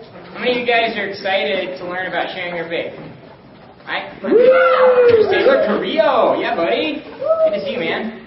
How 0.00 0.40
many 0.40 0.52
of 0.52 0.58
you 0.64 0.66
guys 0.66 0.96
are 0.96 1.08
excited 1.08 1.76
to 1.78 1.84
learn 1.84 2.06
about 2.06 2.32
sharing 2.32 2.56
your 2.56 2.68
faith? 2.68 2.96
Right? 3.84 4.08
Taylor 5.28 5.66
Carrillo. 5.68 6.40
Yeah, 6.40 6.56
buddy. 6.56 7.04
Good 7.04 7.52
to 7.52 7.60
see 7.60 7.76
you, 7.76 7.80
man. 7.80 8.24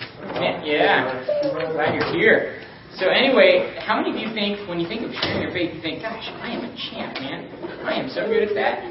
Yeah. 0.61 1.25
Glad 1.73 1.95
you're 1.95 2.13
here. 2.13 2.61
So 2.97 3.09
anyway, 3.09 3.75
how 3.81 3.97
many 3.99 4.11
of 4.13 4.17
you 4.21 4.33
think, 4.33 4.69
when 4.69 4.79
you 4.79 4.87
think 4.87 5.03
of 5.03 5.11
sharing 5.23 5.41
your 5.41 5.51
faith, 5.51 5.73
you 5.75 5.81
think, 5.81 6.01
gosh, 6.01 6.29
I 6.39 6.53
am 6.53 6.63
a 6.63 6.71
champ, 6.75 7.19
man. 7.19 7.49
I 7.83 7.93
am 7.99 8.09
so 8.09 8.27
good 8.27 8.43
at 8.43 8.53
that. 8.55 8.85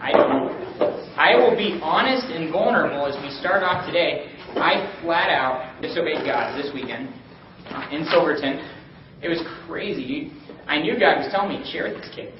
I 0.00 0.10
don't. 0.12 0.50
I 1.14 1.36
will 1.36 1.56
be 1.56 1.78
honest 1.82 2.26
and 2.32 2.50
vulnerable 2.50 3.06
as 3.06 3.14
we 3.22 3.30
start 3.38 3.62
off 3.62 3.86
today. 3.86 4.32
I 4.56 4.80
flat 5.02 5.30
out 5.30 5.80
disobeyed 5.82 6.24
God 6.24 6.58
this 6.58 6.72
weekend 6.74 7.08
uh, 7.70 7.86
in 7.92 8.04
Silverton. 8.06 8.58
It 9.22 9.28
was 9.28 9.38
crazy, 9.66 10.02
dude. 10.02 10.41
I 10.66 10.80
knew 10.80 10.98
God 10.98 11.18
was 11.18 11.28
telling 11.30 11.58
me 11.58 11.70
share 11.72 11.92
this 11.92 12.08
kid 12.14 12.34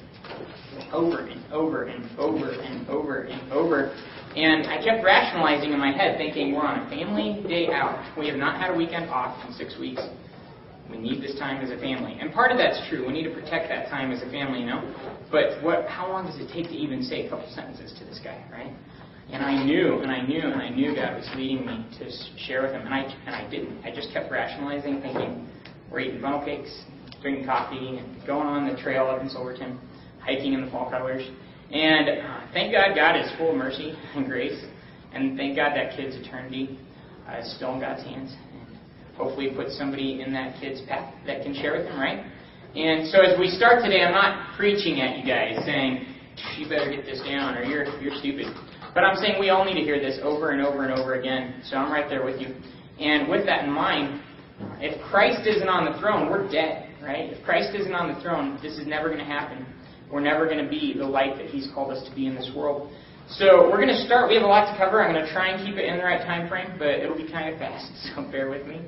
over 0.91 1.27
and 1.27 1.51
over 1.51 1.83
and 1.83 2.09
over 2.17 2.49
and 2.49 2.87
over 2.87 3.23
and 3.23 3.51
over. 3.51 3.95
And 4.35 4.65
I 4.65 4.83
kept 4.83 5.03
rationalizing 5.03 5.71
in 5.71 5.79
my 5.79 5.91
head, 5.91 6.17
thinking, 6.17 6.53
we're 6.53 6.65
on 6.65 6.79
a 6.85 6.89
family 6.89 7.45
day 7.47 7.67
out. 7.71 8.01
We 8.17 8.27
have 8.29 8.37
not 8.37 8.59
had 8.59 8.71
a 8.71 8.77
weekend 8.77 9.09
off 9.09 9.37
in 9.45 9.53
six 9.53 9.77
weeks. 9.79 10.01
We 10.89 10.97
need 10.97 11.21
this 11.21 11.37
time 11.39 11.63
as 11.63 11.69
a 11.69 11.77
family. 11.79 12.17
And 12.19 12.33
part 12.33 12.51
of 12.51 12.57
that's 12.57 12.81
true. 12.89 13.05
We 13.05 13.13
need 13.13 13.23
to 13.23 13.33
protect 13.33 13.69
that 13.69 13.89
time 13.89 14.11
as 14.11 14.21
a 14.21 14.29
family, 14.29 14.61
you 14.61 14.65
know? 14.65 14.81
But 15.31 15.63
what, 15.63 15.87
how 15.87 16.09
long 16.09 16.25
does 16.25 16.37
it 16.37 16.51
take 16.51 16.65
to 16.65 16.75
even 16.75 17.03
say 17.03 17.25
a 17.25 17.29
couple 17.29 17.47
sentences 17.53 17.93
to 17.99 18.05
this 18.05 18.19
guy, 18.23 18.43
right? 18.51 18.73
And 19.31 19.43
I 19.43 19.63
knew, 19.63 19.99
and 19.99 20.11
I 20.11 20.21
knew, 20.21 20.41
and 20.41 20.61
I 20.61 20.69
knew 20.69 20.95
God 20.95 21.15
was 21.15 21.29
leading 21.35 21.65
me 21.65 21.85
to 21.99 22.11
share 22.45 22.61
with 22.63 22.71
him. 22.71 22.81
And 22.85 22.93
I, 22.93 23.01
and 23.25 23.35
I 23.35 23.49
didn't. 23.49 23.83
I 23.85 23.93
just 23.93 24.11
kept 24.13 24.31
rationalizing, 24.31 25.01
thinking, 25.01 25.47
we're 25.91 26.01
eating 26.01 26.21
funnel 26.21 26.43
cakes, 26.43 26.69
drinking 27.23 27.45
coffee, 27.45 27.97
and 27.97 28.27
going 28.27 28.45
on 28.45 28.67
the 28.67 28.79
trail 28.79 29.07
up 29.07 29.21
in 29.21 29.29
Silverton 29.29 29.79
hiking 30.21 30.53
in 30.53 30.63
the 30.63 30.71
fall 30.71 30.89
colors. 30.89 31.27
And 31.71 32.09
uh, 32.09 32.41
thank 32.53 32.71
God 32.71 32.95
God 32.95 33.15
is 33.19 33.31
full 33.37 33.51
of 33.51 33.57
mercy 33.57 33.95
and 34.15 34.25
grace. 34.25 34.63
And 35.13 35.37
thank 35.37 35.55
God 35.55 35.71
that 35.75 35.95
kid's 35.95 36.15
eternity 36.15 36.77
uh, 37.27 37.39
is 37.39 37.55
still 37.55 37.73
in 37.73 37.79
God's 37.79 38.03
hands. 38.03 38.35
And 38.53 38.77
hopefully 39.15 39.51
put 39.55 39.69
somebody 39.69 40.21
in 40.21 40.31
that 40.33 40.59
kid's 40.59 40.81
path 40.87 41.13
that 41.25 41.43
can 41.43 41.53
share 41.55 41.77
with 41.77 41.85
them, 41.85 41.99
right? 41.99 42.25
And 42.75 43.09
so 43.09 43.21
as 43.21 43.37
we 43.39 43.47
start 43.49 43.83
today, 43.83 44.01
I'm 44.01 44.13
not 44.13 44.55
preaching 44.57 45.01
at 45.01 45.17
you 45.17 45.25
guys 45.25 45.63
saying, 45.65 46.05
you 46.57 46.67
better 46.67 46.89
get 46.89 47.05
this 47.05 47.21
down 47.21 47.55
or 47.57 47.63
you're, 47.63 47.85
you're 48.01 48.15
stupid. 48.17 48.47
But 48.93 49.03
I'm 49.03 49.15
saying 49.17 49.39
we 49.39 49.49
all 49.49 49.65
need 49.65 49.75
to 49.75 49.81
hear 49.81 49.99
this 49.99 50.19
over 50.23 50.51
and 50.51 50.65
over 50.65 50.83
and 50.83 50.99
over 50.99 51.15
again. 51.15 51.61
So 51.69 51.77
I'm 51.77 51.91
right 51.91 52.09
there 52.09 52.25
with 52.25 52.41
you. 52.41 52.55
And 52.99 53.29
with 53.29 53.45
that 53.45 53.65
in 53.65 53.71
mind, 53.71 54.21
if 54.79 54.99
Christ 55.09 55.47
isn't 55.47 55.67
on 55.67 55.91
the 55.91 55.99
throne, 55.99 56.29
we're 56.29 56.49
dead, 56.51 56.89
right? 57.03 57.31
If 57.31 57.43
Christ 57.43 57.75
isn't 57.75 57.93
on 57.93 58.13
the 58.13 58.21
throne, 58.21 58.57
this 58.61 58.77
is 58.77 58.87
never 58.87 59.07
going 59.07 59.19
to 59.19 59.25
happen. 59.25 59.65
We're 60.11 60.21
never 60.21 60.45
going 60.45 60.63
to 60.63 60.69
be 60.69 60.93
the 60.97 61.05
light 61.05 61.37
that 61.37 61.47
He's 61.47 61.67
called 61.73 61.91
us 61.91 62.07
to 62.07 62.15
be 62.15 62.27
in 62.27 62.35
this 62.35 62.51
world. 62.55 62.91
So 63.29 63.69
we're 63.69 63.81
going 63.81 63.95
to 63.95 64.05
start. 64.05 64.29
We 64.29 64.35
have 64.35 64.43
a 64.43 64.47
lot 64.47 64.71
to 64.71 64.77
cover. 64.77 65.03
I'm 65.03 65.13
going 65.13 65.25
to 65.25 65.31
try 65.33 65.49
and 65.49 65.65
keep 65.65 65.75
it 65.75 65.85
in 65.85 65.97
the 65.97 66.03
right 66.03 66.21
time 66.21 66.47
frame, 66.49 66.75
but 66.77 66.89
it'll 66.89 67.17
be 67.17 67.29
kind 67.31 67.53
of 67.53 67.59
fast, 67.59 67.91
so 68.15 68.23
bear 68.31 68.49
with 68.49 68.65
me. 68.67 68.81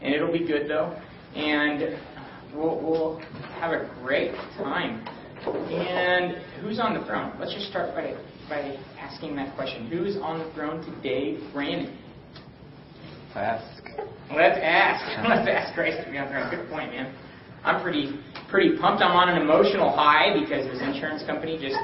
And 0.00 0.14
it'll 0.14 0.32
be 0.32 0.44
good 0.46 0.68
though, 0.68 0.98
and 1.36 1.98
we'll, 2.54 2.80
we'll 2.80 3.18
have 3.60 3.72
a 3.72 3.88
great 4.02 4.34
time. 4.56 5.06
And 5.46 6.36
who's 6.60 6.78
on 6.78 6.94
the 6.98 7.04
throne? 7.06 7.32
Let's 7.38 7.52
just 7.52 7.66
start 7.68 7.94
by 7.94 8.14
by 8.48 8.76
asking 8.98 9.36
that 9.36 9.54
question. 9.56 9.88
Who's 9.88 10.16
on 10.16 10.38
the 10.38 10.52
throne 10.54 10.84
today, 10.84 11.38
Brandon? 11.52 11.96
Ask. 13.34 13.82
Let's 14.34 14.58
ask. 14.60 15.04
Let's 15.28 15.48
ask 15.48 15.74
Christ 15.74 16.04
to 16.04 16.10
be 16.10 16.18
on 16.18 16.26
the 16.26 16.32
throne. 16.32 16.50
Good 16.50 16.70
point, 16.70 16.90
man. 16.90 17.14
I'm 17.64 17.82
pretty 17.82 18.18
pretty 18.50 18.76
pumped. 18.76 19.02
I'm 19.02 19.16
on 19.16 19.28
an 19.28 19.40
emotional 19.40 19.90
high 19.90 20.38
because 20.38 20.66
this 20.66 20.82
insurance 20.82 21.22
company 21.24 21.58
just 21.60 21.76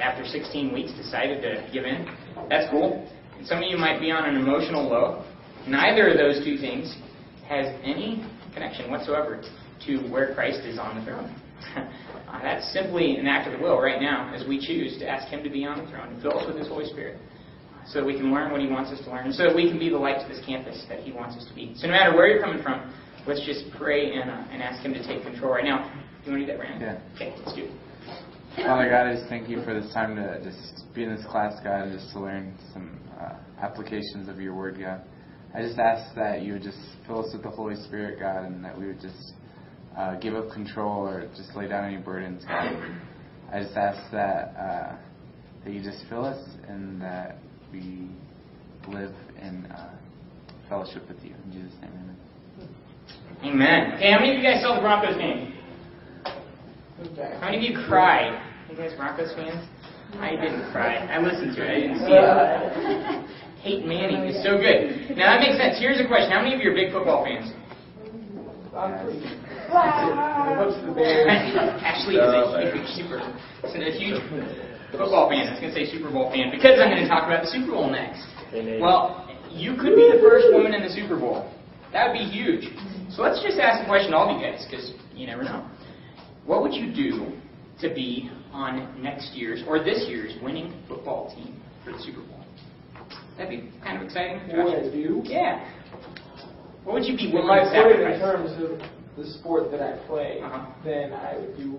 after 0.00 0.24
16 0.24 0.72
weeks 0.72 0.92
decided 0.92 1.42
to 1.42 1.70
give 1.72 1.84
in. 1.84 2.06
That's 2.48 2.70
cool. 2.70 3.08
And 3.36 3.46
some 3.46 3.58
of 3.58 3.64
you 3.70 3.76
might 3.78 4.00
be 4.00 4.10
on 4.10 4.28
an 4.28 4.36
emotional 4.36 4.88
low. 4.88 5.24
Neither 5.66 6.08
of 6.08 6.18
those 6.18 6.44
two 6.44 6.58
things 6.58 6.94
has 7.48 7.66
any 7.82 8.26
connection 8.54 8.90
whatsoever 8.90 9.42
to 9.86 9.98
where 10.08 10.34
Christ 10.34 10.60
is 10.60 10.78
on 10.78 10.98
the 10.98 11.04
throne. 11.04 11.34
that's 12.42 12.72
simply 12.72 13.16
an 13.16 13.26
act 13.26 13.48
of 13.48 13.58
the 13.58 13.64
will 13.64 13.80
right 13.80 14.00
now 14.00 14.32
as 14.34 14.46
we 14.46 14.58
choose 14.64 14.98
to 14.98 15.08
ask 15.08 15.28
Him 15.28 15.42
to 15.42 15.50
be 15.50 15.64
on 15.64 15.84
the 15.84 15.90
throne 15.90 16.08
and 16.08 16.22
fill 16.22 16.38
us 16.38 16.46
with 16.46 16.56
His 16.56 16.68
Holy 16.68 16.86
Spirit 16.86 17.18
so 17.86 18.00
that 18.00 18.06
we 18.06 18.14
can 18.14 18.32
learn 18.32 18.52
what 18.52 18.60
He 18.60 18.68
wants 18.68 18.90
us 18.90 19.04
to 19.04 19.10
learn 19.10 19.26
and 19.26 19.34
so 19.34 19.44
that 19.44 19.56
we 19.56 19.68
can 19.68 19.78
be 19.78 19.88
the 19.88 19.96
light 19.96 20.20
to 20.20 20.28
this 20.28 20.44
campus 20.44 20.84
that 20.88 21.00
He 21.00 21.12
wants 21.12 21.36
us 21.36 21.46
to 21.48 21.54
be. 21.54 21.74
So 21.76 21.86
no 21.86 21.92
matter 21.92 22.14
where 22.14 22.28
you're 22.28 22.42
coming 22.42 22.62
from, 22.62 22.92
let's 23.28 23.44
just 23.44 23.66
pray 23.76 24.14
and, 24.14 24.30
uh, 24.30 24.44
and 24.50 24.62
ask 24.62 24.82
Him 24.82 24.94
to 24.94 25.06
take 25.06 25.22
control 25.22 25.52
right 25.52 25.64
now. 25.64 25.92
You 26.24 26.32
want 26.32 26.46
to 26.46 26.46
do 26.46 26.52
that, 26.52 26.58
Brandon? 26.58 26.80
Yeah. 26.80 27.14
Okay, 27.14 27.34
let's 27.38 27.54
do 27.54 27.64
it. 27.64 27.72
Father 28.56 28.88
God, 28.88 29.06
I 29.06 29.14
just 29.14 29.28
thank 29.28 29.48
you 29.48 29.62
for 29.62 29.78
this 29.78 29.92
time 29.92 30.16
to 30.16 30.42
just 30.42 30.82
be 30.94 31.04
in 31.04 31.14
this 31.14 31.24
class, 31.26 31.54
God, 31.62 31.82
and 31.82 31.92
just 31.92 32.12
to 32.14 32.20
learn 32.20 32.54
some 32.72 32.98
uh, 33.20 33.34
applications 33.60 34.28
of 34.28 34.40
your 34.40 34.54
word, 34.54 34.78
God. 34.80 35.02
I 35.54 35.62
just 35.62 35.78
ask 35.78 36.14
that 36.16 36.42
you 36.42 36.54
would 36.54 36.62
just 36.62 36.78
fill 37.06 37.24
us 37.24 37.32
with 37.32 37.42
the 37.42 37.50
Holy 37.50 37.76
Spirit, 37.76 38.18
God, 38.18 38.46
and 38.46 38.64
that 38.64 38.76
we 38.76 38.86
would 38.86 39.00
just 39.00 39.34
uh, 39.96 40.16
give 40.16 40.34
up 40.34 40.50
control 40.50 41.06
or 41.06 41.28
just 41.36 41.54
lay 41.54 41.68
down 41.68 41.84
any 41.84 41.98
burdens, 41.98 42.44
God. 42.46 42.82
I 43.52 43.62
just 43.62 43.76
ask 43.76 44.10
that 44.12 44.54
uh, 44.58 44.96
that 45.64 45.72
you 45.72 45.82
just 45.82 46.04
fill 46.08 46.24
us 46.24 46.42
and 46.66 47.00
that 47.00 47.38
we 47.72 48.08
live 48.88 49.14
in 49.40 49.66
uh, 49.66 49.94
fellowship 50.68 51.08
with 51.08 51.22
you. 51.22 51.34
In 51.44 51.52
Jesus' 51.52 51.78
name, 51.80 51.92
amen. 51.92 52.17
Amen. 53.44 53.94
Okay, 53.94 54.10
how 54.10 54.18
many 54.18 54.32
of 54.32 54.38
you 54.38 54.42
guys 54.42 54.62
saw 54.62 54.74
the 54.74 54.80
Broncos 54.80 55.16
game? 55.16 55.54
How 57.40 57.50
many 57.50 57.58
of 57.58 57.62
you 57.62 57.78
cried? 57.86 58.34
You 58.70 58.76
guys 58.76 58.92
Broncos 58.96 59.32
fans? 59.34 59.64
I 60.18 60.30
didn't 60.30 60.72
cry. 60.72 60.96
I 61.06 61.20
listened 61.20 61.54
to 61.54 61.62
it. 61.62 61.70
I 61.70 61.80
didn't 61.80 61.98
see 62.02 62.16
it. 62.16 62.24
Peyton 63.62 63.88
Manning 63.88 64.24
is 64.26 64.42
so 64.42 64.56
good. 64.56 65.14
Now 65.16 65.34
that 65.36 65.40
makes 65.40 65.58
sense. 65.58 65.78
Here's 65.78 66.00
a 66.00 66.06
question: 66.08 66.32
How 66.32 66.42
many 66.42 66.54
of 66.54 66.60
you 66.60 66.70
are 66.70 66.74
big 66.74 66.90
football 66.90 67.22
fans? 67.24 67.52
Ashley 71.82 72.16
is 72.16 72.22
a 72.22 72.42
uh, 72.46 72.72
huge 72.72 72.88
super, 72.94 73.18
is 73.66 73.74
a 73.74 73.92
huge 73.98 74.22
football 74.90 75.28
fan. 75.28 75.46
I 75.46 75.52
was 75.52 75.60
going 75.60 75.74
to 75.74 75.78
say 75.78 75.90
Super 75.90 76.10
Bowl 76.10 76.30
fan 76.30 76.50
because 76.50 76.78
I'm 76.80 76.88
going 76.88 77.02
to 77.02 77.08
talk 77.08 77.26
about 77.26 77.42
the 77.42 77.50
Super 77.50 77.72
Bowl 77.72 77.90
next. 77.90 78.24
Well, 78.80 79.28
you 79.50 79.74
could 79.76 79.94
be 79.94 80.08
the 80.14 80.22
first 80.22 80.46
woman 80.52 80.72
in 80.74 80.82
the 80.82 80.94
Super 80.94 81.18
Bowl. 81.18 81.52
That 81.92 82.08
would 82.08 82.16
be 82.16 82.24
huge. 82.24 82.70
So 83.10 83.22
let's 83.22 83.42
just 83.42 83.58
ask 83.58 83.82
a 83.82 83.86
question 83.86 84.10
to 84.12 84.16
all 84.16 84.28
of 84.34 84.40
you 84.40 84.46
guys, 84.46 84.66
because 84.70 84.92
you 85.14 85.26
never 85.26 85.42
know. 85.42 85.66
What 86.44 86.62
would 86.62 86.72
you 86.74 86.92
do 86.94 87.32
to 87.80 87.94
be 87.94 88.30
on 88.52 89.02
next 89.02 89.32
year's 89.34 89.62
or 89.66 89.82
this 89.82 90.04
year's 90.08 90.32
winning 90.42 90.74
football 90.88 91.34
team 91.34 91.60
for 91.84 91.92
the 91.92 91.98
Super 91.98 92.20
Bowl? 92.20 92.44
That'd 93.36 93.50
be 93.50 93.70
kind 93.82 93.98
of 93.98 94.02
exciting. 94.04 94.38
What 94.56 94.74
I 94.78 94.90
do? 94.90 95.22
Yeah. 95.24 95.64
What 96.84 96.94
would 96.94 97.04
you 97.04 97.16
be 97.16 97.28
If 97.28 97.34
willing 97.34 97.50
I 97.50 97.82
put 97.82 97.92
it 97.92 98.00
in 98.00 98.20
terms 98.20 98.50
of 98.62 98.78
the 99.16 99.30
sport 99.38 99.70
that 99.70 99.80
I 99.82 99.98
play, 100.06 100.40
Uh-huh. 100.42 100.66
then 100.84 101.12
I 101.12 101.36
would 101.38 101.56
do 101.56 101.78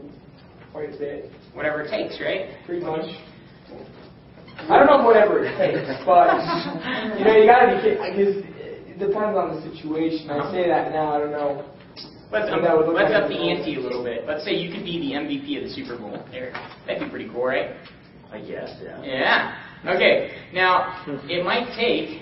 quite 0.72 0.94
a 0.94 0.98
bit. 0.98 1.32
Whatever 1.54 1.82
it 1.84 1.90
takes, 1.90 2.20
right? 2.22 2.50
Pretty 2.66 2.86
much. 2.86 3.06
I 4.70 4.78
don't 4.78 4.88
know 4.88 5.06
whatever 5.06 5.44
it 5.44 5.56
takes, 5.58 5.88
but 6.06 6.28
you 7.18 7.26
know 7.26 7.36
you 7.38 7.46
gotta 7.48 7.76
be 7.76 7.82
kidding 7.82 8.18
because 8.18 8.36
depends 9.00 9.38
on 9.38 9.56
the 9.56 9.62
situation. 9.72 10.30
I 10.30 10.40
uh-huh. 10.40 10.52
say 10.52 10.68
that 10.68 10.92
now. 10.92 11.16
I 11.16 11.20
don't 11.20 11.32
know. 11.32 11.66
Let's, 12.32 12.52
What 12.52 12.62
that 12.62 12.78
would 12.78 12.86
look 12.86 12.96
let's 12.96 13.12
like 13.12 13.24
up 13.24 13.30
the 13.30 13.42
in 13.42 13.58
ante 13.58 13.76
a 13.76 13.80
little 13.80 14.04
bit. 14.04 14.28
Let's 14.28 14.46
say 14.46 14.54
you 14.54 14.72
could 14.72 14.86
be 14.86 15.00
the 15.00 15.18
MVP 15.18 15.58
of 15.58 15.64
the 15.64 15.74
Super 15.74 15.98
Bowl. 15.98 16.24
There, 16.30 16.54
that'd 16.86 17.02
be 17.02 17.10
pretty 17.10 17.28
cool, 17.28 17.46
right? 17.46 17.74
I 18.32 18.40
guess, 18.40 18.70
yeah. 18.84 19.02
Yeah. 19.02 19.96
Okay. 19.96 20.38
Now, 20.54 21.04
it 21.26 21.44
might 21.44 21.74
take 21.76 22.22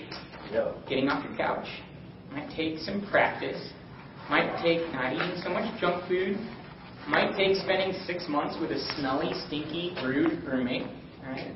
Yeah. 0.50 0.72
getting 0.88 1.10
off 1.10 1.22
your 1.28 1.36
couch. 1.36 1.66
Might 2.32 2.48
take 2.56 2.78
some 2.78 3.06
practice. 3.10 3.60
Might 4.30 4.56
take 4.62 4.80
not 4.92 5.12
eating 5.12 5.36
so 5.42 5.50
much 5.50 5.68
junk 5.78 6.04
food. 6.08 6.38
Might 7.06 7.36
take 7.36 7.56
spending 7.56 7.92
six 8.06 8.28
months 8.28 8.56
with 8.60 8.70
a 8.70 8.78
smelly, 8.96 9.32
stinky, 9.46 9.94
rude 10.02 10.42
roommate. 10.44 10.86
Right? 11.26 11.52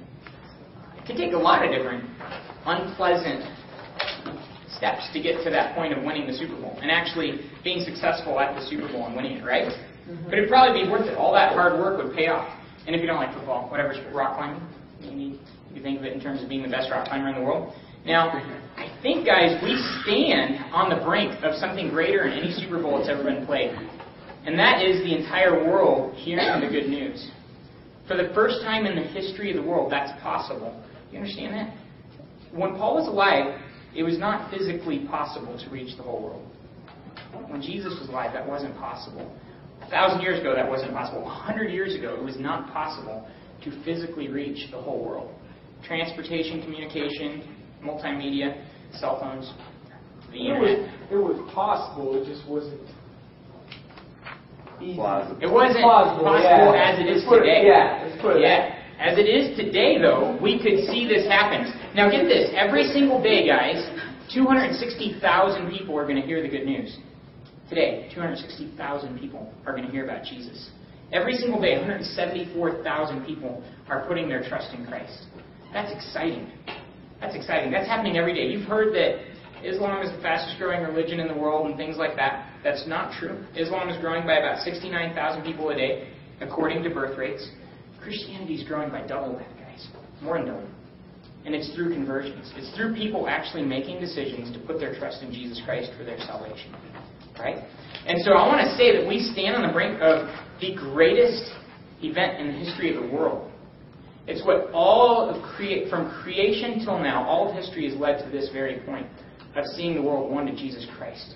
It 0.98 1.06
could 1.06 1.16
take 1.16 1.32
a 1.32 1.38
lot 1.38 1.64
of 1.64 1.70
different 1.72 2.04
unpleasant 2.66 3.44
steps 4.82 5.06
to 5.12 5.22
get 5.22 5.44
to 5.44 5.50
that 5.50 5.76
point 5.76 5.92
of 5.92 6.02
winning 6.02 6.26
the 6.26 6.32
Super 6.32 6.58
Bowl 6.60 6.76
and 6.82 6.90
actually 6.90 7.38
being 7.62 7.84
successful 7.84 8.40
at 8.40 8.58
the 8.58 8.66
Super 8.66 8.90
Bowl 8.90 9.06
and 9.06 9.14
winning 9.14 9.38
it, 9.38 9.44
right? 9.44 9.70
Mm-hmm. 9.70 10.24
But 10.24 10.34
it'd 10.34 10.50
probably 10.50 10.82
be 10.82 10.90
worth 10.90 11.06
it. 11.06 11.16
All 11.16 11.32
that 11.34 11.52
hard 11.52 11.78
work 11.78 12.02
would 12.02 12.16
pay 12.16 12.26
off. 12.26 12.50
And 12.84 12.96
if 12.96 13.00
you 13.00 13.06
don't 13.06 13.22
like 13.22 13.32
football, 13.32 13.70
whatever, 13.70 13.94
rock 14.12 14.36
climbing, 14.36 14.60
maybe 15.00 15.38
you 15.72 15.82
think 15.82 16.00
of 16.00 16.04
it 16.04 16.12
in 16.12 16.20
terms 16.20 16.42
of 16.42 16.48
being 16.48 16.62
the 16.62 16.68
best 16.68 16.90
rock 16.90 17.06
climber 17.06 17.28
in 17.28 17.36
the 17.36 17.42
world. 17.42 17.72
Now, 18.04 18.34
I 18.76 18.90
think, 19.02 19.24
guys, 19.24 19.62
we 19.62 19.78
stand 20.02 20.58
on 20.74 20.90
the 20.90 20.98
brink 21.06 21.30
of 21.44 21.54
something 21.54 21.90
greater 21.90 22.26
in 22.26 22.32
any 22.32 22.50
Super 22.50 22.82
Bowl 22.82 22.98
that's 22.98 23.08
ever 23.08 23.22
been 23.22 23.46
played. 23.46 23.70
And 24.44 24.58
that 24.58 24.82
is 24.82 24.98
the 25.06 25.16
entire 25.16 25.64
world 25.64 26.16
hearing 26.16 26.60
the 26.60 26.66
good 26.66 26.90
news. 26.90 27.30
For 28.08 28.16
the 28.16 28.34
first 28.34 28.62
time 28.62 28.84
in 28.86 28.96
the 28.96 29.06
history 29.06 29.56
of 29.56 29.62
the 29.62 29.70
world, 29.70 29.92
that's 29.92 30.10
possible. 30.20 30.74
You 31.12 31.18
understand 31.18 31.54
that? 31.54 31.76
When 32.50 32.74
Paul 32.74 32.96
was 32.96 33.06
alive, 33.06 33.61
it 33.94 34.02
was 34.02 34.18
not 34.18 34.50
physically 34.50 35.06
possible 35.08 35.58
to 35.58 35.70
reach 35.70 35.96
the 35.96 36.02
whole 36.02 36.22
world. 36.22 36.46
When 37.50 37.60
Jesus 37.62 37.96
was 38.00 38.08
alive, 38.08 38.32
that 38.32 38.46
wasn't 38.46 38.76
possible. 38.76 39.30
A 39.82 39.88
thousand 39.90 40.20
years 40.22 40.38
ago, 40.40 40.54
that 40.54 40.68
wasn't 40.68 40.92
possible. 40.92 41.24
A 41.26 41.28
hundred 41.28 41.70
years 41.72 41.94
ago, 41.94 42.14
it 42.14 42.22
was 42.22 42.36
not 42.38 42.72
possible 42.72 43.26
to 43.64 43.84
physically 43.84 44.28
reach 44.28 44.70
the 44.70 44.80
whole 44.80 45.04
world. 45.04 45.30
Transportation, 45.84 46.62
communication, 46.62 47.42
multimedia, 47.84 48.64
cell 48.98 49.18
phones, 49.20 49.52
the 50.30 50.48
It 50.48 50.60
was, 50.60 50.88
it 51.10 51.16
was 51.16 51.52
possible, 51.52 52.22
it 52.22 52.24
just 52.26 52.48
wasn't 52.48 52.80
easy. 54.80 54.94
Plausible. 54.96 55.42
It 55.42 55.50
wasn't 55.50 55.82
Plausible, 55.84 56.24
possible 56.24 56.72
yeah. 56.74 56.90
as 56.92 56.98
it 57.00 57.06
is 57.06 57.24
Let's 57.24 57.32
it- 57.32 57.38
today. 57.40 57.62
yeah, 57.66 58.04
let's 58.08 58.22
put 58.22 58.36
it 58.36 58.42
Yeah. 58.42 58.78
As 58.98 59.18
it 59.18 59.26
is 59.26 59.56
today, 59.56 59.98
though, 59.98 60.38
we 60.40 60.62
could 60.62 60.86
see 60.86 61.08
this 61.08 61.26
happen. 61.26 61.66
Now, 61.94 62.10
get 62.10 62.24
this. 62.24 62.50
Every 62.56 62.84
single 62.84 63.22
day, 63.22 63.46
guys, 63.46 63.76
260,000 64.32 65.70
people 65.70 65.98
are 65.98 66.04
going 66.04 66.20
to 66.20 66.26
hear 66.26 66.40
the 66.40 66.48
good 66.48 66.64
news. 66.64 66.96
Today, 67.68 68.08
260,000 68.14 69.18
people 69.18 69.52
are 69.66 69.72
going 69.72 69.84
to 69.84 69.90
hear 69.90 70.04
about 70.04 70.24
Jesus. 70.24 70.70
Every 71.12 71.34
single 71.34 71.60
day, 71.60 71.76
174,000 71.76 73.26
people 73.26 73.62
are 73.88 74.06
putting 74.06 74.28
their 74.28 74.42
trust 74.48 74.72
in 74.74 74.86
Christ. 74.86 75.26
That's 75.74 75.92
exciting. 75.92 76.50
That's 77.20 77.34
exciting. 77.34 77.70
That's 77.70 77.86
happening 77.86 78.16
every 78.16 78.32
day. 78.32 78.46
You've 78.46 78.66
heard 78.66 78.94
that 78.94 79.20
Islam 79.62 80.02
is 80.02 80.10
the 80.10 80.22
fastest 80.22 80.58
growing 80.58 80.82
religion 80.82 81.20
in 81.20 81.28
the 81.28 81.36
world 81.36 81.66
and 81.66 81.76
things 81.76 81.98
like 81.98 82.16
that. 82.16 82.50
That's 82.64 82.86
not 82.86 83.12
true. 83.20 83.44
Islam 83.54 83.90
is 83.90 84.00
growing 84.00 84.26
by 84.26 84.38
about 84.38 84.64
69,000 84.64 85.42
people 85.44 85.68
a 85.68 85.74
day, 85.74 86.08
according 86.40 86.82
to 86.84 86.90
birth 86.90 87.18
rates. 87.18 87.46
Christianity 88.02 88.54
is 88.54 88.66
growing 88.66 88.90
by 88.90 89.06
double 89.06 89.36
that, 89.36 89.56
guys. 89.58 89.86
More 90.22 90.38
than 90.38 90.46
double. 90.46 90.68
And 91.44 91.54
it's 91.54 91.74
through 91.74 91.92
conversions. 91.92 92.52
It's 92.56 92.74
through 92.76 92.94
people 92.94 93.28
actually 93.28 93.64
making 93.64 94.00
decisions 94.00 94.52
to 94.56 94.64
put 94.64 94.78
their 94.78 94.94
trust 94.98 95.22
in 95.22 95.32
Jesus 95.32 95.60
Christ 95.64 95.90
for 95.98 96.04
their 96.04 96.18
salvation. 96.18 96.72
Right? 97.38 97.64
And 98.06 98.22
so 98.22 98.32
I 98.32 98.46
want 98.46 98.60
to 98.60 98.76
say 98.76 98.96
that 98.96 99.08
we 99.08 99.20
stand 99.32 99.56
on 99.56 99.66
the 99.66 99.72
brink 99.72 100.00
of 100.00 100.28
the 100.60 100.74
greatest 100.74 101.50
event 102.02 102.40
in 102.40 102.46
the 102.48 102.58
history 102.64 102.94
of 102.94 103.02
the 103.02 103.08
world. 103.08 103.50
It's 104.26 104.44
what 104.46 104.70
all 104.72 105.28
of 105.28 105.42
create 105.56 105.90
from 105.90 106.10
creation 106.22 106.84
till 106.84 106.98
now, 106.98 107.26
all 107.26 107.48
of 107.48 107.56
history 107.56 107.88
has 107.90 107.98
led 107.98 108.22
to 108.24 108.30
this 108.30 108.50
very 108.52 108.80
point 108.86 109.06
of 109.56 109.64
seeing 109.74 109.94
the 109.94 110.02
world 110.02 110.30
one 110.30 110.46
to 110.46 110.52
Jesus 110.54 110.86
Christ. 110.96 111.34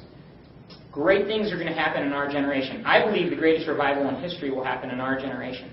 Great 0.93 1.26
things 1.26 1.53
are 1.53 1.56
going 1.56 1.69
to 1.69 1.75
happen 1.75 2.05
in 2.05 2.12
our 2.12 2.31
generation. 2.31 2.85
I 2.87 3.05
believe 3.05 3.31
the 3.31 3.37
greatest 3.37 3.69
revival 3.69 4.08
in 4.08 4.17
history 4.23 4.50
will 4.50 4.64
happen 4.64 4.91
in 4.91 5.00
our 5.00 5.19
generation 5.19 5.70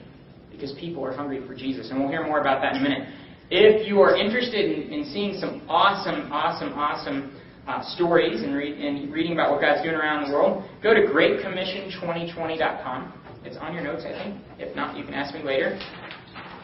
because 0.52 0.74
people 0.80 1.06
are 1.06 1.16
hungry 1.16 1.46
for 1.48 1.56
Jesus. 1.56 1.90
And 1.90 2.00
we'll 2.00 2.10
hear 2.10 2.26
more 2.26 2.40
about 2.40 2.62
that 2.62 2.76
in 2.76 2.80
a 2.80 2.84
minute. 2.84 3.08
If 3.54 3.86
you 3.86 4.02
are 4.02 4.18
interested 4.18 4.66
in, 4.66 4.90
in 4.92 5.06
seeing 5.14 5.38
some 5.38 5.62
awesome, 5.70 6.34
awesome, 6.34 6.74
awesome 6.74 7.38
uh, 7.68 7.84
stories 7.94 8.42
and, 8.42 8.58
and 8.58 9.14
reading 9.14 9.34
about 9.34 9.52
what 9.52 9.62
God's 9.62 9.84
doing 9.84 9.94
around 9.94 10.26
the 10.26 10.34
world, 10.34 10.68
go 10.82 10.96
to 10.96 11.02
GreatCommission2020.com. 11.02 13.14
It's 13.46 13.58
on 13.58 13.76
your 13.76 13.84
notes, 13.84 14.06
I 14.10 14.14
think. 14.18 14.42
If 14.58 14.76
not, 14.76 14.98
you 14.98 15.06
can 15.06 15.14
ask 15.14 15.36
me 15.36 15.44
later. 15.44 15.80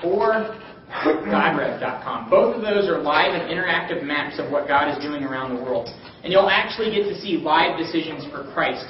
Or 0.04 0.58
GodRev.com. 1.06 2.28
Both 2.28 2.56
of 2.56 2.64
those 2.64 2.90
are 2.90 2.98
live 2.98 3.40
and 3.40 3.44
interactive 3.54 4.02
maps 4.02 4.40
of 4.40 4.52
what 4.52 4.68
God 4.68 4.90
is 4.90 4.98
doing 4.98 5.24
around 5.24 5.56
the 5.56 5.62
world. 5.62 5.90
And 6.24 6.34
you'll 6.34 6.50
actually 6.50 6.90
get 6.90 7.04
to 7.04 7.14
see 7.22 7.38
live 7.38 7.78
decisions 7.78 8.26
for 8.34 8.52
Christ 8.52 8.88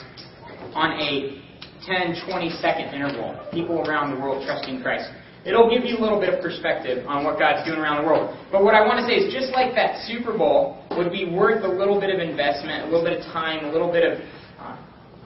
on 0.71 0.93
a 1.01 1.41
10, 1.85 2.15
20 2.31 2.49
second 2.63 2.95
interval. 2.95 3.35
People 3.51 3.81
around 3.81 4.15
the 4.15 4.21
world 4.21 4.45
trusting 4.47 4.81
Christ. 4.81 5.11
It'll 5.45 5.69
give 5.71 5.85
you 5.85 5.97
a 5.97 6.01
little 6.01 6.19
bit 6.19 6.33
of 6.33 6.43
perspective 6.43 7.07
on 7.07 7.23
what 7.23 7.39
God's 7.39 7.65
doing 7.65 7.79
around 7.79 8.03
the 8.03 8.07
world. 8.07 8.35
But 8.51 8.63
what 8.63 8.75
I 8.75 8.83
want 8.83 8.99
to 8.99 9.05
say 9.07 9.15
is 9.15 9.31
just 9.31 9.53
like 9.55 9.73
that 9.75 10.03
Super 10.03 10.35
Bowl 10.35 10.83
would 10.91 11.11
be 11.11 11.31
worth 11.31 11.63
a 11.63 11.67
little 11.67 11.99
bit 11.99 12.13
of 12.13 12.19
investment, 12.19 12.83
a 12.83 12.85
little 12.91 13.03
bit 13.03 13.15
of 13.15 13.23
time, 13.31 13.63
a 13.65 13.71
little 13.71 13.91
bit 13.91 14.03
of 14.03 14.19
uh, 14.59 14.75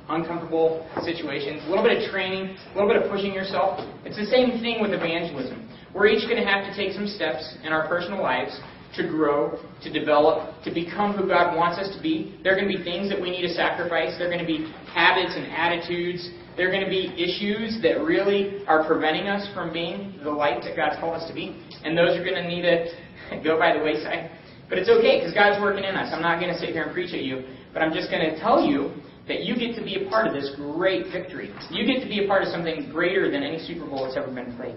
uncomfortable 0.10 0.86
situations, 1.02 1.66
a 1.66 1.70
little 1.70 1.84
bit 1.84 1.98
of 1.98 2.12
training, 2.12 2.54
a 2.54 2.74
little 2.78 2.88
bit 2.88 3.02
of 3.02 3.10
pushing 3.10 3.34
yourself. 3.34 3.82
It's 4.06 4.18
the 4.18 4.30
same 4.30 4.62
thing 4.62 4.82
with 4.82 4.94
evangelism. 4.94 5.66
We're 5.96 6.08
each 6.08 6.30
going 6.30 6.42
to 6.42 6.46
have 6.46 6.66
to 6.70 6.74
take 6.78 6.94
some 6.94 7.08
steps 7.08 7.58
in 7.64 7.74
our 7.74 7.88
personal 7.88 8.22
lives 8.22 8.54
to 8.96 9.08
grow, 9.08 9.58
to 9.82 9.90
develop, 9.90 10.54
to 10.64 10.72
become 10.72 11.14
who 11.14 11.28
God 11.28 11.58
wants 11.58 11.80
us 11.80 11.96
to 11.96 12.02
be. 12.02 12.38
There 12.44 12.54
are 12.54 12.56
going 12.56 12.70
to 12.70 12.78
be 12.78 12.84
things 12.84 13.10
that 13.10 13.20
we 13.20 13.32
need 13.32 13.42
to 13.42 13.54
sacrifice. 13.54 14.14
There 14.18 14.28
are 14.28 14.32
going 14.32 14.46
to 14.46 14.50
be 14.50 14.70
habits 14.94 15.34
and 15.36 15.50
attitudes. 15.50 16.30
There 16.56 16.70
are 16.70 16.72
going 16.72 16.84
to 16.84 16.90
be 16.90 17.10
issues 17.18 17.82
that 17.82 18.04
really 18.04 18.64
are 18.68 18.86
preventing 18.86 19.28
us 19.28 19.48
from 19.54 19.74
being 19.74 20.20
the 20.24 20.30
light 20.30 20.62
that 20.64 20.76
God's 20.76 21.00
called 21.00 21.16
us 21.16 21.28
to 21.28 21.34
be. 21.34 21.60
And 21.84 21.98
those 21.98 22.18
are 22.18 22.24
going 22.24 22.36
to 22.36 22.48
need 22.48 22.62
to 22.62 23.42
go 23.44 23.58
by 23.58 23.74
the 23.78 23.84
wayside. 23.84 24.30
But 24.70 24.78
it's 24.78 24.90
okay 24.90 25.20
because 25.20 25.34
God's 25.34 25.62
working 25.62 25.84
in 25.84 25.96
us. 25.96 26.14
I'm 26.14 26.22
not 26.22 26.40
going 26.40 26.54
to 26.54 26.60
sit 26.60 26.70
here 26.70 26.84
and 26.84 26.94
preach 26.94 27.14
at 27.14 27.22
you, 27.22 27.44
but 27.74 27.82
I'm 27.82 27.94
just 27.94 28.10
going 28.10 28.24
to 28.24 28.40
tell 28.40 28.62
you 28.62 28.94
that 29.28 29.44
you 29.44 29.56
get 29.56 29.76
to 29.76 29.84
be 29.84 30.06
a 30.06 30.10
part 30.10 30.28
of 30.28 30.34
this 30.34 30.52
great 30.56 31.12
victory. 31.12 31.54
You 31.72 31.86
get 31.86 32.02
to 32.04 32.10
be 32.10 32.24
a 32.24 32.28
part 32.28 32.44
of 32.44 32.50
something 32.50 32.90
greater 32.92 33.32
than 33.32 33.44
any 33.44 33.60
Super 33.66 33.86
Bowl 33.86 34.06
that's 34.06 34.18
ever 34.18 34.34
been 34.34 34.56
played. 34.58 34.76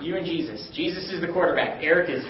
You 0.00 0.16
and 0.16 0.26
Jesus. 0.26 0.68
Jesus 0.74 1.12
is 1.12 1.20
the 1.20 1.32
quarterback. 1.32 1.82
Eric 1.82 2.10
is 2.10 2.24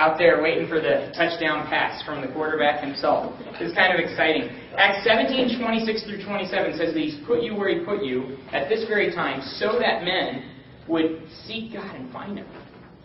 out 0.00 0.16
there 0.16 0.40
waiting 0.40 0.66
for 0.66 0.80
the 0.80 1.12
touchdown 1.12 1.68
pass 1.68 2.02
from 2.08 2.24
the 2.24 2.32
quarterback 2.32 2.82
himself. 2.82 3.36
It's 3.60 3.76
kind 3.76 3.92
of 3.92 4.00
exciting. 4.00 4.48
Acts 4.80 5.04
17, 5.04 5.60
26 5.60 6.04
through 6.08 6.24
27 6.24 6.78
says 6.78 6.94
that 6.94 7.00
he's 7.00 7.20
put 7.26 7.42
you 7.42 7.54
where 7.54 7.68
he 7.68 7.84
put 7.84 8.02
you 8.02 8.38
at 8.50 8.70
this 8.70 8.88
very 8.88 9.12
time 9.12 9.44
so 9.60 9.76
that 9.78 10.02
men 10.02 10.56
would 10.88 11.20
seek 11.44 11.74
God 11.74 11.94
and 11.94 12.10
find 12.10 12.38
him. 12.38 12.48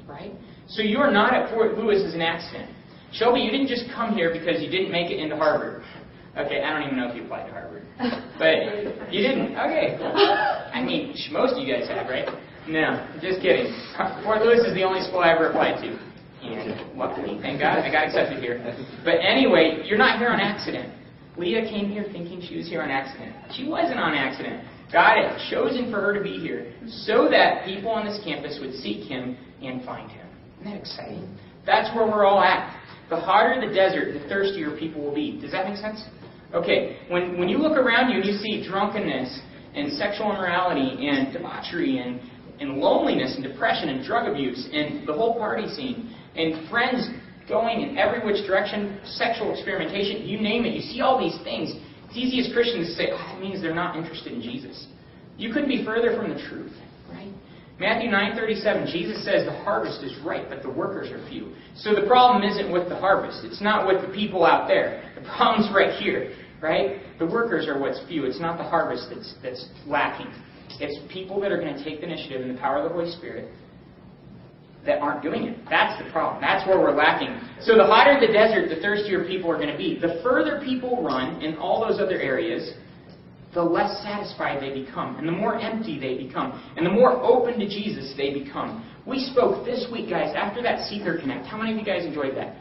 Right? 0.08 0.32
So 0.68 0.82
you 0.82 1.00
are 1.00 1.12
not 1.12 1.34
at 1.34 1.54
Fort 1.54 1.78
Lewis 1.78 2.02
as 2.08 2.14
an 2.14 2.22
accident. 2.22 2.72
Shelby, 3.12 3.42
you 3.42 3.52
didn't 3.52 3.68
just 3.68 3.92
come 3.94 4.16
here 4.16 4.32
because 4.32 4.64
you 4.64 4.72
didn't 4.72 4.92
make 4.92 5.12
it 5.12 5.20
into 5.20 5.36
Harvard. 5.36 5.84
Okay, 6.38 6.64
I 6.64 6.72
don't 6.72 6.84
even 6.84 6.98
know 6.98 7.10
if 7.10 7.16
you 7.16 7.24
applied 7.24 7.48
to 7.48 7.52
Harvard. 7.52 7.84
But 8.40 9.12
you 9.12 9.22
didn't. 9.22 9.56
Okay. 9.56 9.96
I 10.00 10.82
mean, 10.84 11.16
most 11.32 11.54
of 11.54 11.60
you 11.60 11.74
guys 11.74 11.88
have, 11.88 12.08
right? 12.08 12.28
No, 12.68 13.08
just 13.22 13.42
kidding. 13.42 13.72
Fort 14.24 14.42
Lewis 14.42 14.66
is 14.66 14.74
the 14.74 14.84
only 14.84 15.02
school 15.02 15.20
I 15.20 15.32
ever 15.32 15.48
applied 15.50 15.82
to. 15.84 16.05
And 16.54 16.98
luckily, 16.98 17.40
thank 17.42 17.60
God, 17.60 17.80
I 17.80 17.92
got 17.92 18.06
accepted 18.08 18.42
here. 18.42 18.62
But 19.04 19.16
anyway, 19.22 19.84
you're 19.86 19.98
not 19.98 20.20
here 20.20 20.30
on 20.30 20.40
accident. 20.40 20.94
Leah 21.38 21.68
came 21.70 21.90
here 21.90 22.06
thinking 22.12 22.42
she 22.48 22.58
was 22.58 22.68
here 22.68 22.82
on 22.82 22.90
accident. 22.90 23.36
She 23.56 23.68
wasn't 23.68 24.00
on 24.00 24.14
accident. 24.14 24.64
God 24.92 25.18
had 25.18 25.38
chosen 25.50 25.92
for 25.92 26.00
her 26.00 26.14
to 26.14 26.22
be 26.22 26.40
here 26.40 26.74
so 26.88 27.28
that 27.30 27.66
people 27.66 27.90
on 27.90 28.06
this 28.06 28.20
campus 28.24 28.58
would 28.62 28.74
seek 28.76 29.08
Him 29.08 29.38
and 29.62 29.84
find 29.84 30.10
Him. 30.10 30.28
Isn't 30.62 30.72
that 30.72 30.80
exciting? 30.80 31.38
That's 31.66 31.94
where 31.96 32.06
we're 32.06 32.26
all 32.26 32.40
at. 32.40 32.82
The 33.10 33.18
hotter 33.18 33.60
the 33.60 33.74
desert, 33.74 34.14
the 34.14 34.28
thirstier 34.30 34.78
people 34.78 35.04
will 35.04 35.14
be. 35.14 35.40
Does 35.42 35.52
that 35.52 35.68
make 35.68 35.78
sense? 35.78 36.04
Okay, 36.54 36.98
when, 37.10 37.38
when 37.38 37.50
you 37.50 37.58
look 37.58 37.78
around 37.78 38.12
you 38.12 38.18
and 38.18 38.26
you 38.26 38.38
see 38.38 38.66
drunkenness 38.68 39.42
and 39.76 39.92
sexual 39.94 40.32
immorality 40.32 41.08
and 41.08 41.34
debauchery 41.34 41.98
and, 41.98 42.22
and 42.60 42.78
loneliness 42.78 43.36
and 43.36 43.44
depression 43.44 43.90
and 43.90 44.06
drug 44.06 44.32
abuse 44.32 44.70
and 44.72 45.08
the 45.08 45.14
whole 45.14 45.36
party 45.36 45.68
scene 45.68 46.16
and 46.36 46.70
friends 46.70 47.10
going 47.48 47.82
in 47.82 47.98
every 47.98 48.26
which 48.26 48.46
direction, 48.48 49.00
sexual 49.06 49.54
experimentation, 49.54 50.28
you 50.28 50.40
name 50.42 50.66
it, 50.66 50.74
you 50.74 50.82
see 50.82 51.02
all 51.02 51.20
these 51.20 51.38
things. 51.44 51.74
It's 52.08 52.18
easy 52.18 52.40
as 52.40 52.54
Christians 52.54 52.88
to 52.90 52.94
say, 52.96 53.08
oh, 53.12 53.18
that 53.18 53.40
means 53.40 53.62
they're 53.62 53.76
not 53.76 53.96
interested 53.96 54.34
in 54.34 54.42
Jesus. 54.42 54.88
You 55.38 55.54
couldn't 55.54 55.70
be 55.70 55.84
further 55.86 56.16
from 56.16 56.34
the 56.34 56.42
truth, 56.48 56.74
right? 57.12 57.32
Matthew 57.80 58.10
9:37, 58.10 58.92
Jesus 58.92 59.24
says 59.26 59.46
the 59.46 59.64
harvest 59.64 60.02
is 60.02 60.18
ripe, 60.24 60.48
but 60.50 60.62
the 60.64 60.70
workers 60.70 61.12
are 61.12 61.28
few. 61.28 61.52
So 61.76 61.94
the 61.94 62.08
problem 62.08 62.42
isn't 62.44 62.72
with 62.72 62.88
the 62.88 62.96
harvest. 62.96 63.44
It's 63.44 63.62
not 63.62 63.86
with 63.86 64.02
the 64.02 64.14
people 64.14 64.46
out 64.46 64.68
there. 64.68 65.12
The 65.16 65.28
problem's 65.36 65.70
right 65.76 66.00
here, 66.00 66.34
right? 66.62 67.02
The 67.20 67.26
workers 67.26 67.68
are 67.68 67.78
what's 67.78 68.00
few. 68.08 68.26
It's 68.26 68.40
not 68.40 68.58
the 68.58 68.64
harvest 68.64 69.10
that's 69.14 69.36
that's 69.44 69.68
lacking. 69.86 70.32
It's 70.80 70.98
people 71.12 71.40
that 71.42 71.52
are 71.52 71.60
going 71.60 71.76
to 71.76 71.84
take 71.84 72.00
the 72.00 72.08
initiative 72.08 72.42
in 72.42 72.54
the 72.54 72.60
power 72.60 72.78
of 72.78 72.84
the 72.84 72.90
Holy 72.90 73.12
Spirit 73.12 73.52
that 74.86 75.00
aren't 75.00 75.24
doing 75.24 75.44
it. 75.44 75.58
That's 75.70 76.02
the 76.02 76.10
problem. 76.12 76.42
That's 76.42 76.68
where 76.68 76.80
we're 76.80 76.96
lacking. 76.96 77.40
So 77.62 77.76
the 77.76 77.86
hotter 77.86 78.20
the 78.20 78.32
desert, 78.32 78.70
the 78.70 78.82
thirstier 78.82 79.26
people 79.26 79.52
are 79.52 79.58
going 79.58 79.72
to 79.72 79.78
be. 79.78 79.98
The 80.00 80.20
further 80.24 80.62
people 80.64 81.04
run 81.04 81.42
in 81.42 81.58
all 81.58 81.86
those 81.86 82.00
other 82.00 82.20
areas, 82.20 82.74
the 83.54 83.64
less 83.64 84.04
satisfied 84.04 84.62
they 84.62 84.84
become, 84.84 85.16
and 85.16 85.28
the 85.28 85.32
more 85.32 85.60
empty 85.60 86.00
they 86.00 86.22
become, 86.22 86.62
and 86.78 86.86
the 86.86 86.92
more 86.92 87.12
open 87.24 87.60
to 87.60 87.68
Jesus 87.68 88.14
they 88.18 88.34
become. 88.34 88.86
We 89.06 89.20
spoke 89.32 89.66
this 89.66 89.88
week, 89.92 90.10
guys, 90.10 90.34
after 90.36 90.62
that 90.64 90.88
Seeker 90.88 91.18
Connect. 91.20 91.46
How 91.46 91.58
many 91.58 91.72
of 91.72 91.78
you 91.78 91.86
guys 91.86 92.06
enjoyed 92.06 92.36
that? 92.36 92.56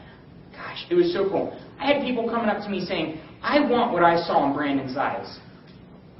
Gosh, 0.53 0.85
it 0.89 0.95
was 0.95 1.13
so 1.13 1.29
cool. 1.29 1.59
I 1.79 1.91
had 1.91 2.01
people 2.01 2.29
coming 2.29 2.49
up 2.49 2.63
to 2.63 2.69
me 2.69 2.85
saying, 2.85 3.19
I 3.41 3.59
want 3.69 3.91
what 3.91 4.03
I 4.03 4.17
saw 4.25 4.47
in 4.47 4.53
Brandon's 4.53 4.95
eyes. 4.95 5.39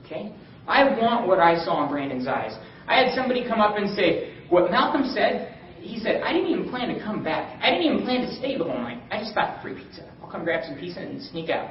Okay? 0.04 0.36
I 0.68 0.84
want 1.00 1.28
what 1.28 1.40
I 1.40 1.64
saw 1.64 1.86
in 1.86 1.90
Brandon's 1.90 2.28
eyes. 2.28 2.52
I 2.88 3.02
had 3.02 3.16
somebody 3.16 3.48
come 3.48 3.62
up 3.62 3.78
and 3.78 3.96
say, 3.96 4.34
what 4.50 4.70
Malcolm 4.72 5.10
said, 5.14 5.55
he 5.86 6.00
said, 6.00 6.22
I 6.22 6.34
didn't 6.34 6.50
even 6.50 6.70
plan 6.70 6.94
to 6.94 7.00
come 7.00 7.24
back. 7.24 7.62
I 7.62 7.70
didn't 7.72 7.86
even 7.86 8.06
plan 8.06 8.22
to 8.28 8.34
stay 8.36 8.58
the 8.58 8.64
whole 8.64 8.78
night. 8.78 9.02
I 9.12 9.20
just 9.20 9.34
thought, 9.34 9.62
free 9.62 9.76
pizza. 9.76 10.10
I'll 10.22 10.30
come 10.30 10.44
grab 10.44 10.64
some 10.66 10.78
pizza 10.78 11.00
and 11.00 11.22
sneak 11.22 11.50
out. 11.50 11.70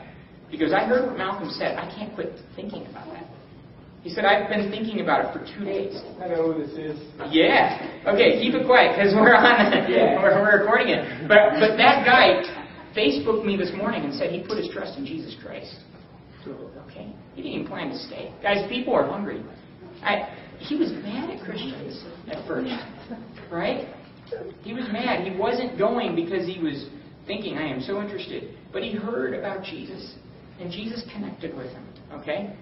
Because 0.51 0.73
I 0.73 0.85
heard 0.85 1.07
what 1.07 1.19
Malcolm 1.19 1.51
said. 1.51 1.77
I 1.77 1.91
can't 1.95 2.15
quit 2.15 2.33
thinking 2.55 2.87
about 2.87 3.07
that. 3.13 3.27
He 4.03 4.11
said, 4.11 4.25
I've 4.25 4.49
been 4.51 4.71
thinking 4.71 5.01
about 5.01 5.25
it 5.25 5.29
for 5.33 5.41
two 5.41 5.65
days. 5.65 5.97
I 6.23 6.29
know 6.29 6.53
who 6.53 6.61
this 6.61 6.77
is. 6.77 7.01
Yeah. 7.31 7.81
Okay, 8.07 8.39
keep 8.39 8.55
it 8.55 8.67
quiet 8.67 8.95
because 8.95 9.15
we're 9.17 9.35
on. 9.35 9.91
Yeah. 9.91 10.21
we're, 10.21 10.37
we're 10.45 10.61
recording 10.61 10.89
it. 10.93 11.27
But 11.27 11.57
but 11.59 11.81
that 11.81 12.05
guy 12.05 12.45
Facebooked 12.95 13.45
me 13.45 13.57
this 13.57 13.73
morning 13.75 14.05
and 14.05 14.15
said 14.15 14.31
he 14.31 14.45
put 14.47 14.59
his 14.59 14.69
trust 14.69 14.99
in 14.99 15.07
Jesus 15.07 15.35
Christ. 15.43 15.75
Okay? 16.47 17.13
He 17.35 17.43
didn't 17.43 17.61
even 17.61 17.67
plan 17.67 17.89
to 17.89 17.99
stay. 17.99 18.33
Guys, 18.43 18.69
people 18.69 18.95
are 18.95 19.09
hungry. 19.09 19.43
I, 20.03 20.29
he 20.59 20.77
was 20.77 20.91
mad 20.93 21.31
at 21.31 21.43
Christians 21.45 22.05
at 22.31 22.47
first, 22.47 22.71
right? 23.51 23.89
He 24.63 24.73
was 24.73 24.85
mad. 24.93 25.27
He 25.27 25.37
wasn't 25.37 25.79
going 25.79 26.15
because 26.15 26.47
he 26.47 26.59
was 26.59 26.89
thinking, 27.27 27.57
I 27.57 27.69
am 27.69 27.81
so 27.81 28.01
interested. 28.01 28.57
But 28.73 28.83
he 28.83 28.93
heard 28.93 29.35
about 29.35 29.65
Jesus, 29.65 30.15
and 30.61 30.71
Jesus 30.71 31.05
connected 31.13 31.57
with 31.57 31.69
him, 31.71 31.87
okay? 32.13 32.55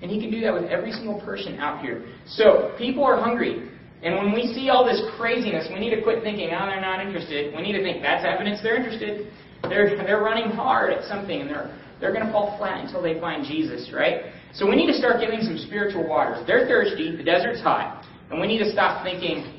And 0.00 0.10
he 0.10 0.20
can 0.20 0.30
do 0.30 0.40
that 0.42 0.52
with 0.52 0.64
every 0.64 0.92
single 0.92 1.20
person 1.20 1.58
out 1.58 1.82
here. 1.82 2.06
So, 2.26 2.74
people 2.78 3.04
are 3.04 3.20
hungry. 3.20 3.68
And 4.02 4.14
when 4.14 4.32
we 4.32 4.52
see 4.54 4.70
all 4.70 4.84
this 4.84 5.02
craziness, 5.16 5.68
we 5.72 5.80
need 5.80 5.94
to 5.94 6.02
quit 6.02 6.22
thinking, 6.22 6.50
oh, 6.52 6.66
they're 6.66 6.80
not 6.80 7.04
interested. 7.04 7.54
We 7.54 7.62
need 7.62 7.72
to 7.72 7.82
think, 7.82 8.00
that's 8.02 8.24
evidence 8.24 8.60
they're 8.62 8.76
interested. 8.76 9.32
They're, 9.62 9.96
they're 9.96 10.22
running 10.22 10.50
hard 10.50 10.92
at 10.92 11.04
something, 11.08 11.40
and 11.40 11.50
they're, 11.50 11.76
they're 12.00 12.12
going 12.12 12.24
to 12.24 12.30
fall 12.30 12.56
flat 12.58 12.84
until 12.84 13.02
they 13.02 13.18
find 13.18 13.44
Jesus, 13.44 13.90
right? 13.92 14.32
So 14.54 14.68
we 14.68 14.76
need 14.76 14.86
to 14.86 14.96
start 14.96 15.20
giving 15.20 15.42
some 15.42 15.58
spiritual 15.58 16.08
waters. 16.08 16.46
They're 16.46 16.66
thirsty, 16.68 17.16
the 17.16 17.24
desert's 17.24 17.60
hot, 17.60 18.04
and 18.30 18.40
we 18.40 18.46
need 18.46 18.58
to 18.60 18.70
stop 18.70 19.04
thinking, 19.04 19.57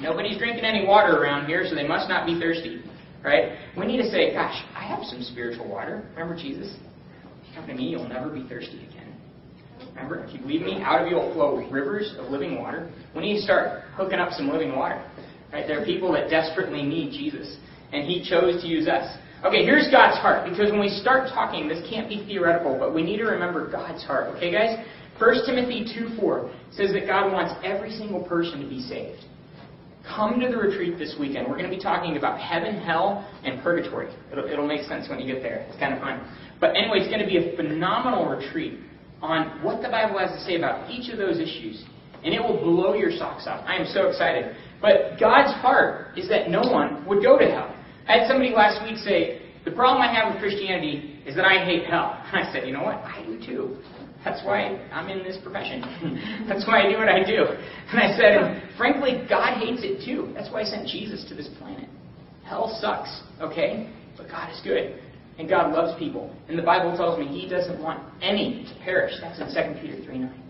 nobody's 0.00 0.38
drinking 0.38 0.64
any 0.64 0.86
water 0.86 1.22
around 1.22 1.46
here, 1.46 1.64
so 1.68 1.74
they 1.74 1.86
must 1.86 2.08
not 2.08 2.26
be 2.26 2.38
thirsty, 2.38 2.82
right? 3.24 3.58
We 3.76 3.86
need 3.86 3.98
to 3.98 4.10
say, 4.10 4.32
gosh, 4.32 4.64
I 4.74 4.84
have 4.84 5.04
some 5.04 5.22
spiritual 5.22 5.68
water. 5.68 6.06
Remember 6.12 6.36
Jesus? 6.36 6.74
If 7.42 7.48
you 7.48 7.54
come 7.54 7.66
to 7.66 7.74
me, 7.74 7.84
you'll 7.88 8.08
never 8.08 8.28
be 8.28 8.46
thirsty 8.48 8.86
again. 8.88 9.14
Remember, 9.90 10.24
if 10.24 10.32
you 10.32 10.40
believe 10.40 10.62
me, 10.62 10.80
out 10.82 11.02
of 11.02 11.08
you 11.08 11.16
will 11.16 11.32
flow 11.34 11.68
rivers 11.70 12.14
of 12.18 12.30
living 12.30 12.58
water. 12.58 12.90
We 13.14 13.22
need 13.22 13.36
to 13.36 13.42
start 13.42 13.82
hooking 13.94 14.18
up 14.18 14.32
some 14.32 14.48
living 14.48 14.76
water. 14.76 15.04
Right? 15.52 15.66
There 15.66 15.80
are 15.80 15.84
people 15.84 16.12
that 16.12 16.30
desperately 16.30 16.82
need 16.82 17.10
Jesus, 17.12 17.56
and 17.92 18.04
He 18.04 18.28
chose 18.28 18.62
to 18.62 18.68
use 18.68 18.86
us. 18.86 19.18
Okay, 19.44 19.64
here's 19.64 19.88
God's 19.90 20.18
heart, 20.18 20.48
because 20.48 20.70
when 20.70 20.80
we 20.80 20.88
start 20.88 21.28
talking, 21.28 21.68
this 21.68 21.80
can't 21.88 22.08
be 22.08 22.24
theoretical, 22.26 22.76
but 22.78 22.92
we 22.92 23.02
need 23.02 23.18
to 23.18 23.24
remember 23.24 23.70
God's 23.70 24.04
heart. 24.04 24.34
Okay, 24.36 24.52
guys? 24.52 24.84
1 25.18 25.46
Timothy 25.46 25.86
2 25.94 26.16
4 26.20 26.50
says 26.72 26.92
that 26.92 27.06
God 27.06 27.32
wants 27.32 27.54
every 27.64 27.90
single 27.90 28.22
person 28.22 28.60
to 28.60 28.68
be 28.68 28.80
saved. 28.82 29.24
Come 30.14 30.40
to 30.40 30.48
the 30.48 30.56
retreat 30.56 30.98
this 30.98 31.16
weekend. 31.18 31.46
We're 31.48 31.58
going 31.58 31.70
to 31.70 31.76
be 31.76 31.82
talking 31.82 32.16
about 32.16 32.40
heaven, 32.40 32.80
hell, 32.80 33.28
and 33.44 33.62
purgatory. 33.62 34.08
It'll, 34.32 34.44
it'll 34.46 34.66
make 34.66 34.82
sense 34.82 35.08
when 35.08 35.20
you 35.20 35.32
get 35.32 35.42
there. 35.42 35.66
It's 35.68 35.78
kind 35.78 35.94
of 35.94 36.00
fun. 36.00 36.24
But 36.60 36.70
anyway, 36.70 36.98
it's 36.98 37.08
going 37.08 37.20
to 37.20 37.26
be 37.26 37.36
a 37.36 37.56
phenomenal 37.56 38.26
retreat 38.26 38.80
on 39.20 39.62
what 39.62 39.82
the 39.82 39.88
Bible 39.88 40.18
has 40.18 40.30
to 40.30 40.40
say 40.44 40.56
about 40.56 40.90
each 40.90 41.10
of 41.12 41.18
those 41.18 41.38
issues. 41.38 41.84
And 42.24 42.34
it 42.34 42.40
will 42.40 42.58
blow 42.58 42.94
your 42.94 43.10
socks 43.12 43.46
off. 43.46 43.64
I 43.66 43.76
am 43.76 43.86
so 43.86 44.08
excited. 44.08 44.56
But 44.80 45.20
God's 45.20 45.52
heart 45.60 46.16
is 46.16 46.28
that 46.28 46.50
no 46.50 46.60
one 46.60 47.06
would 47.06 47.22
go 47.22 47.38
to 47.38 47.44
hell. 47.44 47.74
I 48.08 48.18
had 48.18 48.28
somebody 48.28 48.50
last 48.54 48.82
week 48.82 48.96
say, 48.98 49.42
The 49.64 49.72
problem 49.72 50.02
I 50.02 50.12
have 50.12 50.32
with 50.32 50.42
Christianity 50.42 51.20
is 51.26 51.36
that 51.36 51.44
I 51.44 51.64
hate 51.64 51.84
hell. 51.84 52.20
And 52.32 52.36
I 52.48 52.52
said, 52.52 52.66
You 52.66 52.72
know 52.72 52.82
what? 52.82 52.96
I 52.96 53.22
do 53.26 53.38
too. 53.44 53.76
That's 54.28 54.44
why 54.44 54.76
I'm 54.92 55.08
in 55.08 55.24
this 55.24 55.38
profession. 55.42 55.80
That's 56.48 56.66
why 56.66 56.82
I 56.82 56.92
do 56.92 56.98
what 56.98 57.08
I 57.08 57.24
do. 57.24 57.46
And 57.90 57.98
I 57.98 58.16
said, 58.16 58.76
frankly, 58.76 59.24
God 59.28 59.58
hates 59.58 59.80
it 59.82 60.04
too. 60.04 60.32
That's 60.34 60.52
why 60.52 60.60
I 60.60 60.64
sent 60.64 60.86
Jesus 60.86 61.24
to 61.30 61.34
this 61.34 61.48
planet. 61.58 61.88
Hell 62.44 62.76
sucks, 62.80 63.22
okay? 63.40 63.90
But 64.18 64.28
God 64.28 64.50
is 64.52 64.60
good. 64.62 65.00
And 65.38 65.48
God 65.48 65.72
loves 65.72 65.98
people. 65.98 66.34
And 66.48 66.58
the 66.58 66.62
Bible 66.62 66.94
tells 66.96 67.18
me 67.18 67.26
He 67.26 67.48
doesn't 67.48 67.82
want 67.82 68.02
any 68.20 68.64
to 68.64 68.84
perish. 68.84 69.12
That's 69.20 69.38
in 69.40 69.74
2 69.74 69.80
Peter 69.80 70.04
3 70.04 70.18
9. 70.18 70.42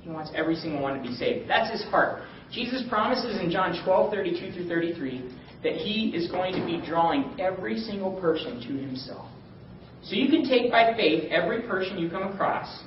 He 0.00 0.10
wants 0.10 0.30
every 0.34 0.56
single 0.56 0.82
one 0.82 0.96
to 0.96 1.02
be 1.02 1.14
saved. 1.14 1.48
That's 1.48 1.70
His 1.70 1.84
heart. 1.90 2.22
Jesus 2.50 2.82
promises 2.88 3.38
in 3.40 3.50
John 3.50 3.80
12 3.84 4.12
32 4.12 4.52
through 4.52 4.68
33 4.68 5.32
that 5.62 5.74
He 5.74 6.12
is 6.16 6.28
going 6.30 6.54
to 6.54 6.64
be 6.64 6.84
drawing 6.84 7.38
every 7.38 7.78
single 7.78 8.18
person 8.20 8.60
to 8.60 8.84
Himself. 8.84 9.28
So 10.02 10.14
you 10.14 10.28
can 10.28 10.48
take 10.48 10.70
by 10.70 10.94
faith 10.96 11.30
every 11.30 11.62
person 11.62 11.98
you 11.98 12.08
come 12.08 12.22
across 12.22 12.84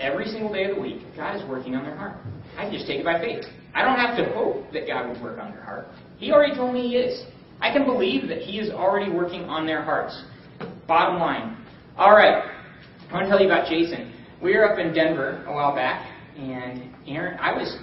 every 0.00 0.26
single 0.26 0.52
day 0.52 0.64
of 0.64 0.76
the 0.76 0.80
week. 0.80 1.02
God 1.16 1.36
is 1.36 1.48
working 1.48 1.74
on 1.74 1.84
their 1.84 1.96
heart. 1.96 2.16
I 2.56 2.64
can 2.64 2.72
just 2.72 2.86
take 2.86 3.00
it 3.00 3.04
by 3.04 3.20
faith. 3.20 3.44
I 3.74 3.82
don't 3.82 3.96
have 3.96 4.16
to 4.16 4.32
hope 4.32 4.72
that 4.72 4.86
God 4.86 5.08
would 5.08 5.22
work 5.22 5.38
on 5.38 5.52
their 5.52 5.62
heart. 5.62 5.86
He 6.18 6.32
already 6.32 6.54
told 6.54 6.74
me 6.74 6.88
He 6.88 6.96
is. 6.96 7.24
I 7.60 7.72
can 7.72 7.84
believe 7.84 8.28
that 8.28 8.38
He 8.38 8.58
is 8.58 8.70
already 8.70 9.10
working 9.10 9.42
on 9.42 9.66
their 9.66 9.82
hearts. 9.82 10.20
Bottom 10.88 11.20
line. 11.20 11.56
All 11.96 12.12
right. 12.12 12.42
I 13.08 13.12
want 13.12 13.26
to 13.26 13.30
tell 13.30 13.40
you 13.40 13.46
about 13.46 13.68
Jason. 13.68 14.12
We 14.42 14.56
were 14.56 14.64
up 14.64 14.78
in 14.78 14.94
Denver 14.94 15.44
a 15.46 15.52
while 15.52 15.74
back, 15.74 16.10
and 16.38 16.94
Aaron, 17.06 17.38
I 17.38 17.52
was 17.52 17.76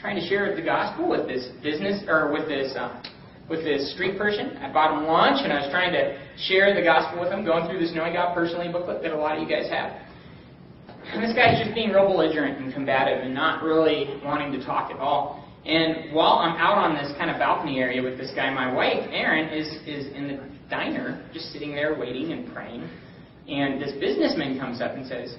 trying 0.00 0.20
to 0.20 0.26
share 0.28 0.54
the 0.54 0.62
gospel 0.62 1.08
with 1.08 1.26
this 1.26 1.48
business 1.62 2.04
or 2.06 2.32
with 2.32 2.48
this 2.48 2.74
uh, 2.76 3.02
with 3.48 3.64
this 3.64 3.92
street 3.94 4.18
person. 4.18 4.56
I 4.58 4.72
bought 4.72 4.96
him 4.96 5.06
lunch, 5.06 5.40
and 5.42 5.52
I 5.52 5.60
was 5.60 5.70
trying 5.70 5.92
to 5.92 6.18
share 6.48 6.74
the 6.74 6.82
gospel 6.82 7.20
with 7.20 7.32
him, 7.32 7.44
going 7.44 7.68
through 7.68 7.80
this 7.80 7.92
Knowing 7.94 8.14
God 8.14 8.34
Personally 8.34 8.70
booklet 8.70 9.02
that 9.02 9.12
a 9.12 9.16
lot 9.16 9.36
of 9.36 9.42
you 9.42 9.48
guys 9.48 9.68
have. 9.70 9.92
And 11.12 11.22
this 11.22 11.36
guy's 11.36 11.62
just 11.62 11.74
being 11.74 11.90
real 11.90 12.08
belligerent 12.08 12.58
and 12.58 12.72
combative 12.72 13.22
and 13.22 13.34
not 13.34 13.62
really 13.62 14.18
wanting 14.24 14.50
to 14.52 14.64
talk 14.64 14.90
at 14.90 14.96
all. 14.96 15.46
And 15.66 16.14
while 16.14 16.38
I'm 16.40 16.56
out 16.56 16.78
on 16.78 16.94
this 16.94 17.12
kind 17.18 17.30
of 17.30 17.38
balcony 17.38 17.78
area 17.78 18.02
with 18.02 18.16
this 18.16 18.32
guy, 18.34 18.48
my 18.50 18.72
wife, 18.72 19.06
Erin, 19.12 19.52
is, 19.52 19.68
is 19.86 20.12
in 20.14 20.28
the 20.28 20.40
diner, 20.70 21.28
just 21.34 21.52
sitting 21.52 21.74
there 21.74 21.98
waiting 21.98 22.32
and 22.32 22.52
praying. 22.52 22.88
And 23.46 23.80
this 23.80 23.92
businessman 24.00 24.58
comes 24.58 24.80
up 24.80 24.92
and 24.92 25.06
says, 25.06 25.36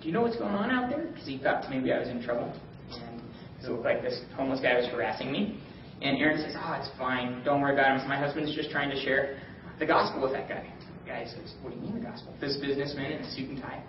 Do 0.00 0.06
you 0.06 0.14
know 0.14 0.22
what's 0.22 0.36
going 0.36 0.54
on 0.54 0.70
out 0.70 0.90
there? 0.90 1.06
Because 1.06 1.26
he 1.26 1.38
thought 1.38 1.68
maybe 1.68 1.92
I 1.92 1.98
was 1.98 2.08
in 2.08 2.22
trouble. 2.22 2.54
And 2.94 3.20
it 3.60 3.68
looked 3.68 3.84
like 3.84 4.02
this 4.02 4.20
homeless 4.36 4.60
guy 4.60 4.76
was 4.76 4.86
harassing 4.86 5.32
me. 5.32 5.60
And 6.02 6.18
Erin 6.18 6.38
says, 6.38 6.54
Oh, 6.56 6.78
it's 6.78 6.90
fine. 6.96 7.42
Don't 7.44 7.60
worry 7.60 7.74
about 7.74 8.00
him. 8.00 8.08
My 8.08 8.16
husband's 8.18 8.54
just 8.54 8.70
trying 8.70 8.90
to 8.90 9.00
share 9.02 9.40
the 9.80 9.86
gospel 9.86 10.22
with 10.22 10.32
that 10.32 10.48
guy. 10.48 10.72
The 11.04 11.10
guy 11.10 11.24
says, 11.24 11.54
What 11.62 11.70
do 11.70 11.76
you 11.76 11.82
mean 11.82 11.98
the 11.98 12.06
gospel? 12.06 12.32
This 12.40 12.56
businessman 12.58 13.10
in 13.10 13.22
a 13.22 13.34
suit 13.34 13.50
and 13.50 13.60
tie. 13.60 13.82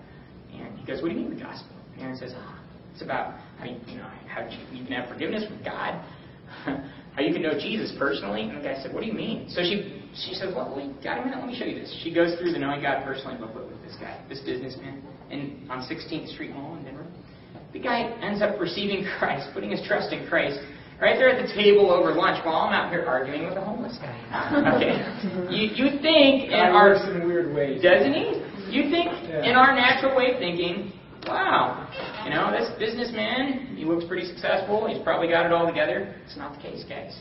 And 0.53 0.77
he 0.79 0.85
goes, 0.85 1.01
What 1.01 1.09
do 1.09 1.15
you 1.15 1.21
mean 1.21 1.37
the 1.37 1.43
gospel? 1.43 1.75
And 1.93 2.01
Erin 2.03 2.17
says, 2.17 2.33
oh, 2.35 2.59
It's 2.93 3.01
about 3.01 3.39
how 3.59 3.65
you, 3.65 3.77
you 3.87 3.97
know 3.97 4.09
how 4.27 4.41
you, 4.47 4.83
can 4.85 4.93
have 4.93 5.09
forgiveness 5.09 5.43
with 5.49 5.63
God, 5.63 6.03
how 6.65 7.21
you 7.21 7.33
can 7.33 7.41
know 7.41 7.53
Jesus 7.57 7.93
personally. 7.97 8.43
And 8.43 8.57
the 8.57 8.63
guy 8.63 8.81
said, 8.81 8.93
What 8.93 9.01
do 9.01 9.07
you 9.07 9.13
mean? 9.13 9.49
So 9.49 9.61
she 9.61 10.03
she 10.15 10.33
said, 10.33 10.53
Well, 10.55 10.73
wait, 10.75 11.03
got 11.03 11.19
a 11.19 11.25
minute, 11.25 11.39
let 11.39 11.47
me 11.47 11.57
show 11.57 11.65
you 11.65 11.79
this. 11.79 11.93
She 12.03 12.13
goes 12.13 12.37
through 12.39 12.51
the 12.51 12.59
Knowing 12.59 12.81
God 12.81 13.03
Personally 13.03 13.37
booklet 13.37 13.67
with 13.67 13.81
this 13.83 13.95
guy, 13.99 14.19
this 14.29 14.39
businessman, 14.41 15.01
in 15.29 15.67
on 15.69 15.79
16th 15.87 16.33
Street 16.33 16.51
Mall 16.51 16.75
in 16.77 16.83
Denver. 16.85 17.05
The 17.73 17.79
guy 17.79 18.09
ends 18.21 18.41
up 18.41 18.59
receiving 18.59 19.05
Christ, 19.19 19.49
putting 19.53 19.71
his 19.71 19.81
trust 19.85 20.13
in 20.13 20.27
Christ, 20.27 20.59
right 21.01 21.17
there 21.17 21.29
at 21.29 21.45
the 21.45 21.53
table 21.53 21.91
over 21.91 22.13
lunch 22.13 22.43
while 22.45 22.55
I'm 22.55 22.73
out 22.73 22.91
here 22.91 23.05
arguing 23.05 23.45
with 23.45 23.57
a 23.57 23.61
homeless 23.61 23.97
guy. 24.01 24.15
Okay, 24.77 24.97
you 25.53 25.69
you 25.75 25.99
think 26.01 26.45
in 26.45 26.51
God 26.51 26.71
our 26.73 26.89
works 26.89 27.05
in 27.07 27.27
weird 27.27 27.53
ways. 27.53 27.81
doesn't 27.81 28.13
he? 28.13 28.46
You 28.69 28.89
think 28.89 29.07
in 29.45 29.55
our 29.55 29.73
natural 29.73 30.15
way 30.15 30.31
of 30.33 30.39
thinking, 30.39 30.91
wow, 31.25 31.87
you 32.23 32.29
know, 32.29 32.51
this 32.51 32.69
businessman, 32.79 33.75
he 33.75 33.85
looks 33.85 34.05
pretty 34.05 34.27
successful. 34.27 34.87
He's 34.87 35.01
probably 35.03 35.27
got 35.27 35.45
it 35.45 35.51
all 35.51 35.67
together. 35.67 36.15
It's 36.25 36.37
not 36.37 36.55
the 36.55 36.61
case, 36.61 36.83
guys. 36.87 37.17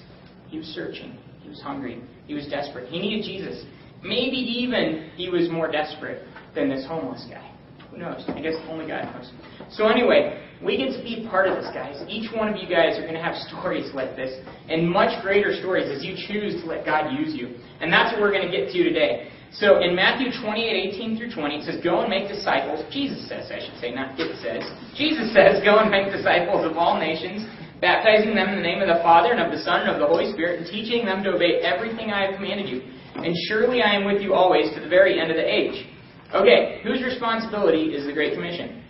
He 0.48 0.58
was 0.58 0.66
searching. 0.68 1.16
He 1.42 1.48
was 1.48 1.60
hungry. 1.60 2.02
He 2.26 2.34
was 2.34 2.46
desperate. 2.46 2.88
He 2.88 2.98
needed 2.98 3.24
Jesus. 3.24 3.64
Maybe 4.02 4.36
even 4.36 5.10
he 5.16 5.28
was 5.28 5.48
more 5.50 5.70
desperate 5.70 6.26
than 6.54 6.68
this 6.68 6.86
homeless 6.86 7.26
guy. 7.30 7.52
Who 7.90 7.98
knows? 7.98 8.24
I 8.28 8.40
guess 8.40 8.54
only 8.68 8.86
God 8.86 9.04
knows. 9.14 9.30
So 9.70 9.88
anyway, 9.88 10.42
we 10.62 10.76
get 10.76 10.96
to 10.96 11.02
be 11.02 11.26
part 11.28 11.48
of 11.48 11.56
this, 11.56 11.72
guys. 11.72 12.02
Each 12.08 12.30
one 12.34 12.48
of 12.48 12.56
you 12.56 12.68
guys 12.68 12.98
are 12.98 13.02
going 13.02 13.14
to 13.14 13.22
have 13.22 13.36
stories 13.48 13.92
like 13.94 14.16
this, 14.16 14.32
and 14.68 14.88
much 14.88 15.22
greater 15.22 15.54
stories 15.54 15.90
as 15.90 16.04
you 16.04 16.14
choose 16.28 16.60
to 16.62 16.66
let 16.66 16.84
God 16.84 17.12
use 17.12 17.34
you. 17.34 17.56
And 17.80 17.92
that's 17.92 18.12
what 18.12 18.20
we're 18.20 18.32
going 18.32 18.50
to 18.50 18.54
get 18.54 18.72
to 18.72 18.82
today. 18.82 19.30
So 19.58 19.80
in 19.80 19.96
Matthew 19.96 20.28
28, 20.28 21.00
18 21.00 21.16
through 21.16 21.32
20, 21.32 21.56
it 21.56 21.64
says, 21.64 21.80
Go 21.82 22.04
and 22.04 22.10
make 22.12 22.28
disciples. 22.28 22.84
Jesus 22.92 23.25
says, 23.25 23.48
I 23.48 23.56
should 23.64 23.80
say, 23.80 23.88
not 23.88 24.12
it 24.20 24.36
says. 24.44 24.60
Jesus 24.92 25.32
says, 25.32 25.64
Go 25.64 25.80
and 25.80 25.88
make 25.88 26.12
disciples 26.12 26.68
of 26.68 26.76
all 26.76 27.00
nations, 27.00 27.48
baptizing 27.80 28.36
them 28.36 28.52
in 28.52 28.56
the 28.56 28.66
name 28.66 28.84
of 28.84 28.88
the 28.88 29.00
Father 29.00 29.32
and 29.32 29.40
of 29.40 29.48
the 29.48 29.64
Son 29.64 29.88
and 29.88 29.96
of 29.96 29.98
the 29.98 30.06
Holy 30.06 30.28
Spirit, 30.32 30.60
and 30.60 30.68
teaching 30.68 31.06
them 31.06 31.25
to 31.25 31.32
obey 31.32 31.64
everything 31.64 32.12
I 32.12 32.28
have 32.28 32.36
commanded 32.36 32.68
you. 32.68 32.84
And 33.16 33.32
surely 33.48 33.80
I 33.80 33.96
am 33.96 34.04
with 34.04 34.20
you 34.20 34.34
always 34.34 34.68
to 34.75 34.80
the 34.80 34.92
very 34.92 35.18
end 35.18 35.30
of 35.30 35.40
the 35.40 35.48
age. 35.48 35.88
Okay, 36.34 36.80
whose 36.84 37.00
responsibility 37.00 37.96
is 37.96 38.04
the 38.04 38.12
Great 38.12 38.34
Commission? 38.34 38.84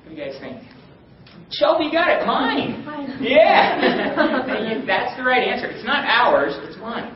What 0.00 0.08
do 0.08 0.16
you 0.16 0.24
guys 0.24 0.40
think? 0.40 0.64
Shelby, 1.52 1.92
got 1.92 2.08
it. 2.08 2.26
Mine. 2.26 3.20
Yeah. 3.20 4.80
That's 4.86 5.16
the 5.16 5.24
right 5.24 5.46
answer. 5.46 5.66
It's 5.66 5.84
not 5.84 6.04
ours. 6.08 6.56
It's 6.64 6.78
mine. 6.78 7.12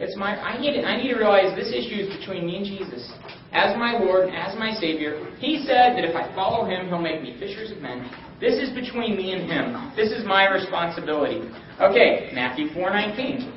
It's 0.00 0.16
my. 0.16 0.34
I 0.40 0.58
need. 0.58 0.82
I 0.82 0.96
need 0.96 1.12
to 1.12 1.18
realize 1.18 1.54
this 1.54 1.68
issue 1.68 2.08
is 2.08 2.18
between 2.18 2.46
me 2.46 2.56
and 2.56 2.64
Jesus. 2.64 3.12
As 3.52 3.76
my 3.76 3.98
Lord 3.98 4.28
and 4.28 4.36
as 4.36 4.56
my 4.58 4.72
Savior, 4.72 5.28
He 5.38 5.58
said 5.66 5.92
that 5.96 6.04
if 6.04 6.16
I 6.16 6.34
follow 6.34 6.64
Him, 6.64 6.88
He'll 6.88 7.02
make 7.02 7.22
me 7.22 7.36
fishers 7.38 7.70
of 7.70 7.78
men. 7.78 8.08
This 8.40 8.56
is 8.56 8.70
between 8.70 9.14
me 9.14 9.32
and 9.32 9.50
Him. 9.50 9.92
This 9.94 10.10
is 10.10 10.24
my 10.24 10.48
responsibility. 10.48 11.42
Okay, 11.80 12.30
Matthew 12.32 12.68
4:19. 12.70 13.52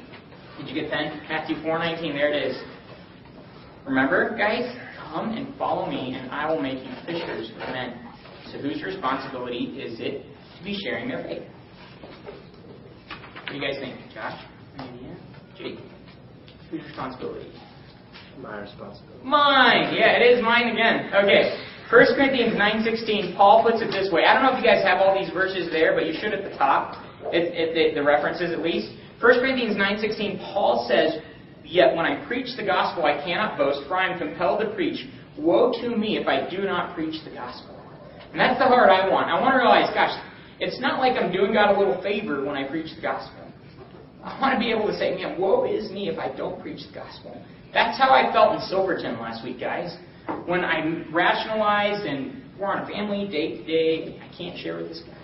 Did 0.58 0.68
you 0.68 0.82
get 0.82 0.92
pen? 0.92 1.22
Matthew 1.30 1.56
4:19. 1.64 2.14
There 2.14 2.34
it 2.34 2.52
is. 2.52 2.62
Remember, 3.86 4.36
guys, 4.38 4.68
come 4.98 5.38
and 5.38 5.56
follow 5.58 5.90
me, 5.90 6.14
and 6.14 6.30
I 6.30 6.52
will 6.52 6.62
make 6.62 6.84
you 6.84 6.92
fishers 7.06 7.52
of 7.52 7.70
men. 7.70 8.00
So, 8.52 8.58
whose 8.58 8.84
responsibility 8.84 9.80
is 9.80 10.00
it 10.02 10.26
to 10.58 10.64
be 10.64 10.78
sharing 10.84 11.08
their 11.08 11.24
faith? 11.24 11.44
What 13.44 13.48
do 13.48 13.56
you 13.56 13.62
guys 13.62 13.80
think? 13.80 13.96
Josh? 14.14 14.40
Idea? 14.80 15.16
Jake? 15.58 15.93
Whose 16.74 16.82
responsibility? 16.90 17.54
My 18.42 18.66
responsibility. 18.66 19.22
Mine. 19.22 19.94
Yeah, 19.94 20.18
it 20.18 20.26
is 20.26 20.42
mine 20.42 20.74
again. 20.74 21.14
Okay. 21.14 21.54
1 21.94 22.18
Corinthians 22.18 22.58
9.16, 22.58 23.38
Paul 23.38 23.62
puts 23.62 23.78
it 23.78 23.94
this 23.94 24.12
way. 24.12 24.26
I 24.26 24.34
don't 24.34 24.42
know 24.42 24.58
if 24.58 24.58
you 24.58 24.66
guys 24.66 24.82
have 24.82 24.98
all 24.98 25.14
these 25.14 25.30
verses 25.30 25.70
there, 25.70 25.94
but 25.94 26.08
you 26.10 26.18
should 26.18 26.34
at 26.34 26.42
the 26.42 26.58
top, 26.58 26.98
if, 27.30 27.46
if 27.54 27.78
the, 27.78 28.02
the 28.02 28.04
references 28.04 28.50
at 28.50 28.66
least. 28.66 28.90
1 29.22 29.38
Corinthians 29.38 29.78
9.16, 29.78 30.42
Paul 30.52 30.90
says, 30.90 31.22
Yet 31.64 31.96
when 31.96 32.08
I 32.08 32.26
preach 32.26 32.58
the 32.58 32.66
gospel, 32.66 33.06
I 33.06 33.22
cannot 33.22 33.56
boast, 33.56 33.88
for 33.88 33.96
I 33.96 34.10
am 34.10 34.18
compelled 34.18 34.62
to 34.62 34.74
preach. 34.74 35.06
Woe 35.38 35.78
to 35.78 35.96
me 35.96 36.18
if 36.18 36.26
I 36.26 36.50
do 36.50 36.66
not 36.66 36.96
preach 36.96 37.24
the 37.24 37.30
gospel. 37.38 37.78
And 38.32 38.40
that's 38.42 38.58
the 38.58 38.66
heart 38.66 38.90
I 38.90 39.08
want. 39.14 39.30
I 39.30 39.40
want 39.40 39.54
to 39.54 39.62
realize, 39.62 39.94
gosh, 39.94 40.18
it's 40.60 40.82
not 40.82 40.98
like 40.98 41.22
I'm 41.22 41.32
doing 41.32 41.54
God 41.54 41.76
a 41.76 41.78
little 41.78 42.02
favor 42.02 42.44
when 42.44 42.58
I 42.58 42.68
preach 42.68 42.90
the 42.96 43.02
gospel. 43.02 43.43
I 44.24 44.40
want 44.40 44.54
to 44.54 44.60
be 44.60 44.72
able 44.72 44.88
to 44.88 44.98
say, 44.98 45.16
man, 45.16 45.40
woe 45.40 45.66
is 45.66 45.92
me 45.92 46.10
if 46.10 46.18
I 46.18 46.36
don't 46.36 46.62
preach 46.62 46.88
the 46.88 46.94
gospel. 46.94 47.40
That's 47.74 47.98
how 47.98 48.12
I 48.12 48.32
felt 48.32 48.56
in 48.56 48.62
Silverton 48.62 49.20
last 49.20 49.44
week, 49.44 49.60
guys. 49.60 49.98
When 50.46 50.64
I 50.64 51.04
rationalized 51.12 52.06
and 52.06 52.42
we're 52.58 52.68
on 52.68 52.84
a 52.84 52.88
family 52.88 53.28
day 53.28 53.58
to 53.58 53.64
day, 53.66 54.22
I 54.22 54.38
can't 54.38 54.58
share 54.58 54.78
with 54.78 54.88
this 54.88 55.02
guy. 55.06 55.24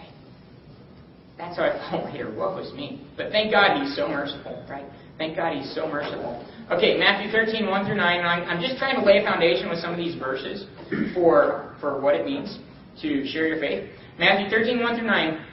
That's 1.38 1.56
how 1.56 1.64
I 1.64 1.90
felt 1.90 2.10
here. 2.16 2.36
Woe 2.36 2.58
is 2.58 2.74
me. 2.74 3.08
But 3.16 3.32
thank 3.32 3.52
God 3.52 3.82
he's 3.82 3.96
so 3.96 4.08
merciful, 4.08 4.66
right? 4.70 4.86
Thank 5.18 5.38
God 5.38 5.56
he's 5.56 5.74
so 5.74 5.88
merciful. 5.88 6.46
Okay, 6.72 6.98
Matthew 6.98 7.32
13, 7.32 7.68
1 7.68 7.86
through 7.86 7.96
9. 7.96 8.26
I'm 8.26 8.62
just 8.62 8.78
trying 8.78 8.96
to 8.96 9.06
lay 9.06 9.20
a 9.20 9.24
foundation 9.24 9.70
with 9.70 9.80
some 9.80 9.92
of 9.92 9.98
these 9.98 10.16
verses 10.20 10.66
for, 11.14 11.76
for 11.80 12.00
what 12.02 12.16
it 12.16 12.26
means 12.26 12.60
to 13.02 13.26
share 13.28 13.48
your 13.48 13.60
faith. 13.60 13.90
Matthew 14.18 14.50
13, 14.50 14.80
1 14.82 14.98
through 14.98 15.08
9. 15.08 15.46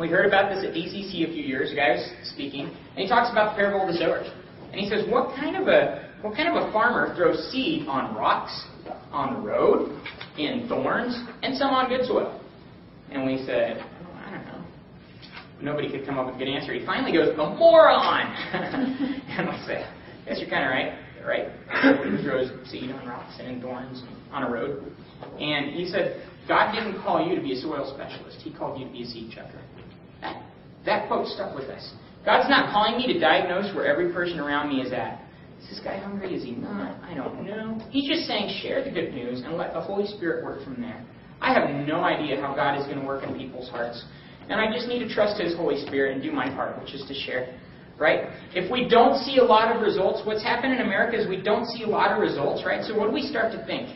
We 0.00 0.08
heard 0.08 0.24
about 0.24 0.48
this 0.48 0.64
at 0.64 0.72
DCC 0.72 1.28
a 1.28 1.32
few 1.32 1.44
years 1.44 1.72
ago. 1.72 1.82
I 1.82 1.90
was 1.90 2.10
speaking, 2.32 2.64
and 2.64 2.96
he 2.96 3.06
talks 3.06 3.30
about 3.30 3.52
the 3.52 3.56
parable 3.56 3.86
of 3.86 3.92
the 3.92 4.00
sower. 4.00 4.24
And 4.72 4.80
he 4.80 4.88
says, 4.88 5.04
what 5.10 5.36
kind 5.36 5.56
of 5.56 5.68
a 5.68 6.08
what 6.22 6.34
kind 6.34 6.48
of 6.48 6.56
a 6.56 6.72
farmer 6.72 7.14
throws 7.14 7.50
seed 7.52 7.86
on 7.86 8.16
rocks, 8.16 8.64
on 9.12 9.34
the 9.34 9.40
road, 9.46 10.00
in 10.38 10.66
thorns, 10.68 11.22
and 11.42 11.54
some 11.58 11.68
on 11.68 11.90
good 11.90 12.06
soil? 12.06 12.40
And 13.10 13.26
we 13.26 13.44
said, 13.44 13.84
oh, 13.84 14.24
I 14.24 14.30
don't 14.30 14.44
know. 14.46 14.64
Nobody 15.60 15.90
could 15.90 16.06
come 16.06 16.18
up 16.18 16.26
with 16.26 16.36
a 16.36 16.38
good 16.38 16.48
answer. 16.48 16.72
He 16.72 16.86
finally 16.86 17.12
goes, 17.12 17.28
a 17.34 17.36
moron! 17.36 18.24
and 18.52 19.48
we 19.48 19.56
say, 19.66 19.84
yes, 20.26 20.38
you're 20.40 20.48
kind 20.48 20.64
of 20.64 20.70
right. 20.70 20.98
You're 21.18 21.28
right? 21.28 22.16
he 22.16 22.24
throws 22.24 22.48
seed 22.70 22.90
on 22.90 23.06
rocks 23.06 23.34
and 23.38 23.48
in 23.48 23.60
thorns 23.60 24.02
on 24.32 24.44
a 24.44 24.50
road. 24.50 24.82
And 25.38 25.74
he 25.74 25.90
said, 25.90 26.26
God 26.48 26.72
didn't 26.72 27.02
call 27.02 27.26
you 27.26 27.36
to 27.36 27.42
be 27.42 27.52
a 27.52 27.60
soil 27.60 27.92
specialist. 27.94 28.38
He 28.42 28.50
called 28.50 28.80
you 28.80 28.86
to 28.86 28.92
be 28.92 29.02
a 29.02 29.06
seed 29.06 29.30
checker. 29.30 29.60
That, 30.86 31.08
quote 31.08 31.26
stuck 31.26 31.54
with 31.54 31.68
us. 31.68 31.92
God's 32.24 32.48
not 32.48 32.72
calling 32.72 32.96
me 32.96 33.12
to 33.12 33.18
diagnose 33.18 33.74
where 33.74 33.86
every 33.86 34.12
person 34.12 34.38
around 34.38 34.68
me 34.68 34.80
is 34.82 34.92
at. 34.92 35.20
Is 35.62 35.68
this 35.68 35.80
guy 35.80 35.98
hungry? 35.98 36.34
Is 36.34 36.42
he 36.42 36.52
not? 36.52 37.02
Uh, 37.02 37.06
I 37.06 37.14
don't 37.14 37.44
know. 37.44 37.80
He's 37.90 38.08
just 38.08 38.26
saying 38.26 38.60
share 38.62 38.84
the 38.84 38.90
good 38.90 39.12
news 39.12 39.42
and 39.42 39.56
let 39.56 39.72
the 39.74 39.80
Holy 39.80 40.06
Spirit 40.06 40.44
work 40.44 40.64
from 40.64 40.80
there. 40.80 41.04
I 41.40 41.52
have 41.52 41.70
no 41.86 42.02
idea 42.02 42.40
how 42.40 42.54
God 42.54 42.78
is 42.78 42.86
going 42.86 43.00
to 43.00 43.06
work 43.06 43.24
in 43.24 43.36
people's 43.36 43.68
hearts. 43.70 44.04
And 44.48 44.60
I 44.60 44.72
just 44.72 44.88
need 44.88 44.98
to 45.00 45.14
trust 45.14 45.40
His 45.40 45.54
Holy 45.54 45.84
Spirit 45.86 46.14
and 46.14 46.22
do 46.22 46.32
my 46.32 46.48
part, 46.48 46.80
which 46.80 46.92
is 46.92 47.04
to 47.06 47.14
share. 47.14 47.58
Right? 47.98 48.30
If 48.54 48.70
we 48.70 48.88
don't 48.88 49.22
see 49.24 49.38
a 49.38 49.44
lot 49.44 49.74
of 49.74 49.82
results, 49.82 50.22
what's 50.24 50.42
happened 50.42 50.72
in 50.72 50.80
America 50.80 51.20
is 51.20 51.28
we 51.28 51.42
don't 51.42 51.66
see 51.66 51.84
a 51.84 51.86
lot 51.86 52.12
of 52.12 52.18
results, 52.18 52.64
right? 52.64 52.82
So 52.82 52.98
what 52.98 53.08
do 53.08 53.12
we 53.12 53.22
start 53.22 53.52
to 53.52 53.64
think? 53.66 53.94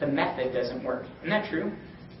The 0.00 0.06
method 0.06 0.54
doesn't 0.54 0.82
work. 0.82 1.04
Isn't 1.18 1.30
that 1.30 1.50
true? 1.50 1.72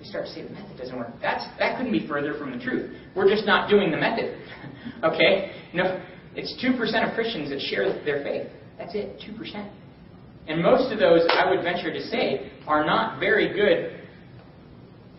We 0.04 0.10
start 0.10 0.26
to 0.26 0.32
say 0.32 0.42
the 0.42 0.50
method 0.50 0.76
doesn't 0.76 0.98
work. 0.98 1.08
That's 1.22 1.44
that 1.58 1.78
couldn't 1.78 1.92
be 1.92 2.06
further 2.06 2.36
from 2.38 2.52
the 2.52 2.62
truth. 2.62 2.94
We're 3.16 3.28
just 3.28 3.46
not 3.46 3.70
doing 3.70 3.90
the 3.90 3.96
method. 3.96 4.36
okay? 5.02 5.52
No, 5.72 6.04
it's 6.36 6.52
2% 6.62 7.08
of 7.08 7.14
Christians 7.14 7.48
that 7.48 7.60
share 7.60 8.04
their 8.04 8.22
faith. 8.22 8.48
That's 8.76 8.94
it, 8.94 9.18
2%. 9.18 9.70
And 10.46 10.62
most 10.62 10.92
of 10.92 10.98
those, 10.98 11.22
I 11.30 11.48
would 11.48 11.62
venture 11.62 11.90
to 11.90 12.02
say, 12.02 12.52
are 12.66 12.84
not 12.84 13.18
very 13.18 13.54
good 13.54 14.02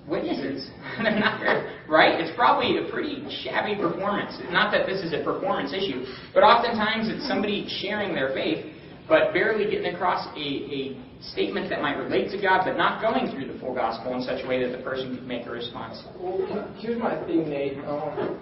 witnesses. 0.07 0.69
They're 1.01 1.19
not 1.19 1.39
very, 1.39 1.65
right? 1.89 2.21
It's 2.21 2.35
probably 2.35 2.77
a 2.77 2.91
pretty 2.91 3.25
shabby 3.43 3.75
performance. 3.75 4.37
Not 4.51 4.71
that 4.71 4.85
this 4.85 5.01
is 5.01 5.13
a 5.13 5.23
performance 5.23 5.73
issue, 5.73 6.05
but 6.31 6.43
oftentimes 6.43 7.09
it's 7.09 7.27
somebody 7.27 7.65
sharing 7.81 8.13
their 8.13 8.35
faith, 8.35 8.63
but 9.07 9.33
barely 9.33 9.69
getting 9.69 9.93
across 9.93 10.27
a, 10.35 10.39
a 10.39 11.01
statement 11.31 11.69
that 11.69 11.81
might 11.81 11.95
relate 11.97 12.31
to 12.31 12.41
God, 12.41 12.63
but 12.65 12.77
not 12.77 13.01
going 13.01 13.31
through 13.31 13.51
the 13.51 13.59
full 13.59 13.73
gospel 13.73 14.15
in 14.15 14.21
such 14.21 14.43
a 14.43 14.47
way 14.47 14.63
that 14.65 14.75
the 14.75 14.83
person 14.83 15.15
could 15.15 15.27
make 15.27 15.45
a 15.45 15.51
response. 15.51 16.03
Well, 16.19 16.73
here's 16.77 16.99
my 16.99 17.23
thing, 17.25 17.49
Nate. 17.49 17.77
Um, 17.85 18.39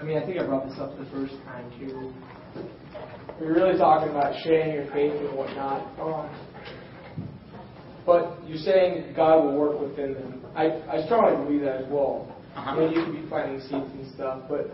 I 0.00 0.04
mean, 0.04 0.18
I 0.18 0.26
think 0.26 0.38
I 0.38 0.44
brought 0.44 0.68
this 0.68 0.78
up 0.78 0.96
the 0.98 1.06
first 1.06 1.34
time 1.44 1.70
too. 1.78 2.12
We're 3.40 3.54
really 3.54 3.78
talking 3.78 4.10
about 4.10 4.34
sharing 4.44 4.74
your 4.74 4.86
faith 4.92 5.12
and 5.12 5.36
whatnot. 5.36 5.98
Um, 5.98 6.30
but 8.06 8.38
you're 8.46 8.58
saying 8.58 9.14
God 9.16 9.44
will 9.44 9.58
work 9.58 9.80
within 9.80 10.14
them. 10.14 10.44
I, 10.54 10.66
I 10.90 11.04
strongly 11.06 11.42
believe 11.44 11.62
that 11.62 11.82
as 11.82 11.86
well. 11.90 12.30
Uh-huh. 12.54 12.70
I 12.70 12.78
mean, 12.78 12.92
you 12.92 13.04
could 13.04 13.14
be 13.14 13.28
planting 13.28 13.60
seeds 13.60 13.72
and 13.72 14.14
stuff, 14.14 14.42
but 14.48 14.70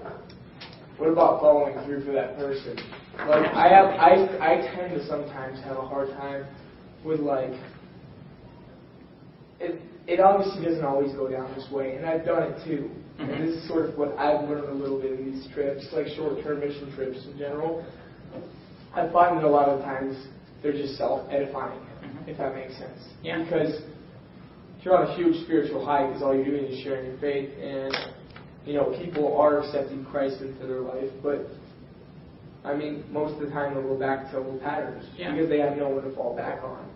what 0.98 1.08
about 1.08 1.40
following 1.40 1.74
through 1.86 2.04
for 2.04 2.12
that 2.12 2.36
person? 2.36 2.76
Like, 3.18 3.52
I 3.52 3.68
have, 3.68 3.86
I, 3.86 4.38
I 4.40 4.74
tend 4.74 4.94
to 4.94 5.06
sometimes 5.06 5.60
have 5.64 5.76
a 5.76 5.86
hard 5.86 6.10
time 6.10 6.46
with 7.04 7.20
like, 7.20 7.52
it, 9.60 9.80
it 10.06 10.20
obviously 10.20 10.64
doesn't 10.64 10.84
always 10.84 11.12
go 11.12 11.28
down 11.28 11.52
this 11.54 11.68
way, 11.70 11.96
and 11.96 12.06
I've 12.06 12.24
done 12.24 12.42
it 12.44 12.64
too. 12.64 12.90
Mhm. 13.18 13.34
And 13.34 13.48
this 13.48 13.56
is 13.56 13.68
sort 13.68 13.84
of 13.86 13.98
what 13.98 14.16
I've 14.16 14.48
learned 14.48 14.68
a 14.68 14.72
little 14.72 14.98
bit 15.00 15.12
in 15.20 15.32
these 15.32 15.46
trips, 15.52 15.86
like 15.92 16.06
short-term 16.08 16.60
mission 16.60 16.90
trips 16.94 17.26
in 17.30 17.36
general. 17.38 17.84
I 18.94 19.08
find 19.12 19.36
that 19.36 19.44
a 19.44 19.48
lot 19.48 19.68
of 19.68 19.82
times 19.82 20.16
they're 20.62 20.72
just 20.72 20.96
self-edifying, 20.96 21.80
Mhm. 22.02 22.28
if 22.28 22.38
that 22.38 22.54
makes 22.54 22.76
sense. 22.76 23.08
Yeah. 23.22 23.42
Because 23.42 23.82
you're 24.82 24.96
on 24.96 25.06
a 25.08 25.14
huge 25.14 25.44
spiritual 25.44 25.84
high, 25.84 26.06
because 26.06 26.22
all 26.22 26.34
you're 26.34 26.44
doing 26.46 26.64
is 26.64 26.78
sharing 26.80 27.06
your 27.06 27.16
faith, 27.18 27.50
and 27.62 27.94
you 28.64 28.72
know 28.74 28.84
people 29.02 29.36
are 29.36 29.58
accepting 29.60 30.04
Christ 30.06 30.40
into 30.40 30.66
their 30.66 30.80
life, 30.80 31.10
but 31.22 31.46
I 32.64 32.74
mean 32.74 33.04
most 33.10 33.34
of 33.34 33.40
the 33.40 33.50
time 33.50 33.74
they'll 33.74 33.82
go 33.82 33.98
back 33.98 34.30
to 34.32 34.38
old 34.38 34.60
patterns 34.62 35.04
Yeah. 35.16 35.32
because 35.32 35.48
they 35.48 35.58
have 35.60 35.76
no 35.76 35.88
one 35.88 36.04
to 36.04 36.14
fall 36.14 36.36
back 36.36 36.62
on. 36.62 36.88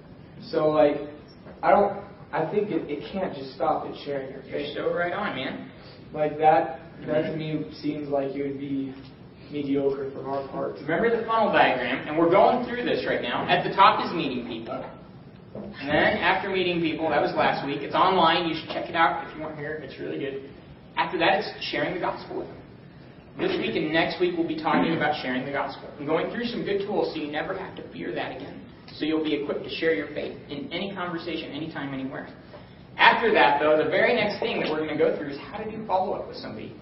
So 0.50 0.68
like, 0.68 0.96
I 1.62 1.70
don't. 1.70 2.04
I 2.32 2.50
think 2.50 2.70
it, 2.70 2.90
it 2.90 3.12
can't 3.12 3.32
just 3.34 3.54
stop 3.54 3.86
at 3.86 3.94
sharing 4.04 4.32
your 4.32 4.42
You're 4.42 4.74
so 4.74 4.92
right 4.92 5.12
on, 5.12 5.36
man. 5.36 5.70
Like 6.12 6.36
that, 6.38 6.80
that 7.06 7.30
to 7.30 7.36
me 7.36 7.70
seems 7.80 8.08
like 8.08 8.34
it 8.34 8.42
would 8.42 8.58
be 8.58 8.92
mediocre 9.52 10.10
from 10.10 10.26
our 10.26 10.46
part. 10.48 10.74
Remember 10.82 11.14
the 11.14 11.24
funnel 11.26 11.52
diagram, 11.52 12.08
and 12.08 12.18
we're 12.18 12.30
going 12.30 12.66
through 12.66 12.84
this 12.84 13.06
right 13.06 13.22
now. 13.22 13.46
At 13.48 13.62
the 13.62 13.74
top 13.74 14.04
is 14.04 14.12
meeting 14.12 14.48
people. 14.48 14.84
And 15.54 15.88
then 15.88 16.18
after 16.18 16.50
meeting 16.50 16.80
people, 16.80 17.08
that 17.10 17.22
was 17.22 17.32
last 17.36 17.64
week. 17.64 17.82
It's 17.82 17.94
online. 17.94 18.48
You 18.48 18.56
should 18.58 18.70
check 18.70 18.88
it 18.88 18.96
out 18.96 19.26
if 19.28 19.36
you 19.36 19.42
weren't 19.42 19.58
here. 19.58 19.80
It's 19.84 19.98
really 20.00 20.18
good. 20.18 20.50
After 20.96 21.18
that, 21.18 21.38
it's 21.38 21.50
sharing 21.70 21.94
the 21.94 22.00
gospel 22.00 22.38
with 22.38 22.48
them. 22.48 22.56
This 23.36 23.50
week 23.58 23.74
and 23.74 23.92
next 23.92 24.20
week, 24.20 24.34
we'll 24.38 24.46
be 24.46 24.60
talking 24.60 24.94
about 24.94 25.20
sharing 25.20 25.44
the 25.44 25.50
gospel 25.50 25.90
and 25.98 26.06
going 26.06 26.30
through 26.30 26.44
some 26.44 26.64
good 26.64 26.86
tools 26.86 27.12
so 27.12 27.20
you 27.20 27.32
never 27.32 27.56
have 27.58 27.74
to 27.74 27.82
fear 27.92 28.14
that 28.14 28.36
again. 28.36 28.62
So 28.94 29.04
you'll 29.04 29.24
be 29.24 29.34
equipped 29.34 29.64
to 29.64 29.70
share 29.70 29.92
your 29.92 30.06
faith 30.14 30.38
in 30.48 30.72
any 30.72 30.94
conversation, 30.94 31.50
anytime, 31.50 31.92
anywhere. 31.92 32.28
After 32.96 33.34
that, 33.34 33.58
though, 33.58 33.76
the 33.76 33.90
very 33.90 34.14
next 34.14 34.38
thing 34.38 34.60
that 34.60 34.70
we're 34.70 34.86
going 34.86 34.96
to 34.96 35.02
go 35.02 35.18
through 35.18 35.30
is 35.30 35.38
how 35.50 35.58
to 35.58 35.68
do 35.68 35.84
follow 35.84 36.12
up 36.12 36.28
with 36.28 36.36
somebody. 36.36 36.76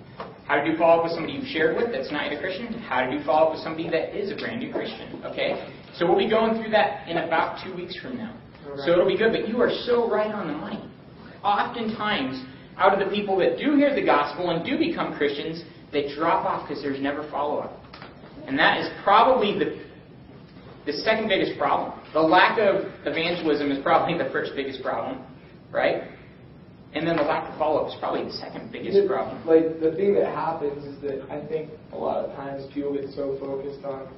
How 0.45 0.61
to 0.61 0.71
do 0.71 0.77
follow 0.77 1.01
up 1.01 1.05
with 1.05 1.15
somebody 1.15 1.33
you've 1.33 1.49
shared 1.49 1.75
with 1.75 1.91
that's 1.91 2.13
not 2.13 2.31
yet 2.31 2.37
a 2.37 2.41
Christian. 2.41 2.75
How 2.85 3.01
to 3.01 3.11
do 3.11 3.25
follow 3.25 3.49
up 3.49 3.53
with 3.55 3.65
somebody 3.65 3.89
that 3.89 4.13
is 4.13 4.31
a 4.31 4.37
brand 4.37 4.61
new 4.61 4.71
Christian. 4.71 5.25
Okay? 5.25 5.73
So 5.97 6.05
we'll 6.05 6.19
be 6.19 6.29
going 6.29 6.61
through 6.61 6.73
that 6.73 7.09
in 7.09 7.17
about 7.17 7.65
two 7.65 7.75
weeks 7.75 7.97
from 7.97 8.19
now. 8.19 8.37
So 8.85 8.93
it'll 8.93 9.09
be 9.09 9.17
good. 9.17 9.33
But 9.33 9.49
you 9.49 9.57
are 9.63 9.73
so 9.87 10.11
right 10.11 10.31
on 10.31 10.49
the 10.49 10.55
money. 10.55 10.85
Oftentimes, 11.43 12.45
out 12.77 12.93
of 12.93 13.01
the 13.01 13.15
people 13.15 13.39
that 13.39 13.57
do 13.57 13.75
hear 13.77 13.95
the 13.95 14.05
gospel 14.05 14.51
and 14.51 14.65
do 14.65 14.77
become 14.77 15.17
Christians, 15.17 15.65
they 15.93 16.15
drop 16.15 16.45
off 16.45 16.69
because 16.69 16.83
there's 16.83 17.01
never 17.01 17.29
follow 17.31 17.59
up. 17.61 17.79
And 18.47 18.59
that 18.59 18.79
is 18.79 18.89
probably 19.05 19.59
the 19.59 19.83
the 20.85 20.93
second 20.93 21.29
biggest 21.29 21.57
problem. 21.59 21.99
The 22.13 22.21
lack 22.21 22.59
of 22.59 22.87
evangelism 23.07 23.71
is 23.71 23.79
probably 23.85 24.19
the 24.19 24.31
first 24.31 24.53
biggest 24.57 24.83
problem, 24.83 25.25
right? 25.71 26.03
And 26.95 27.07
then 27.07 27.17
the 27.17 27.23
lack 27.23 27.51
of 27.51 27.57
follow 27.57 27.83
up 27.83 27.89
is 27.89 27.95
probably 28.01 28.25
the 28.25 28.33
second 28.33 28.73
biggest 28.73 29.07
problem. 29.09 29.47
Like 29.47 29.81
the 29.81 29.95
thing 29.97 30.15
that 30.15 30.27
happens 30.35 30.85
is 30.85 31.01
that 31.03 31.23
I 31.31 31.47
think 31.47 31.71
a 31.93 31.97
lot 31.97 32.25
of 32.25 32.35
times 32.37 32.65
people 32.75 32.93
get 32.95 33.11
so 33.15 33.39
focused 33.41 33.85
on 33.85 34.09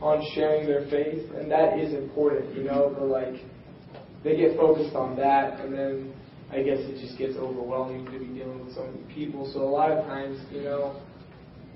on 0.00 0.24
sharing 0.34 0.66
their 0.66 0.88
faith, 0.90 1.28
and 1.34 1.50
that 1.50 1.78
is 1.78 1.92
important, 1.94 2.54
you 2.54 2.64
know. 2.64 2.94
But 2.96 3.08
like 3.08 3.42
they 4.22 4.36
get 4.36 4.56
focused 4.56 4.94
on 4.94 5.16
that, 5.16 5.60
and 5.60 5.72
then 5.72 6.12
I 6.50 6.62
guess 6.62 6.78
it 6.80 6.98
just 7.00 7.18
gets 7.18 7.36
overwhelming 7.36 8.06
to 8.06 8.18
be 8.18 8.26
dealing 8.26 8.64
with 8.64 8.74
so 8.74 8.84
many 8.86 9.02
people. 9.14 9.50
So 9.52 9.60
a 9.60 9.68
lot 9.68 9.90
of 9.90 10.06
times, 10.06 10.38
you 10.50 10.62
know, 10.62 11.00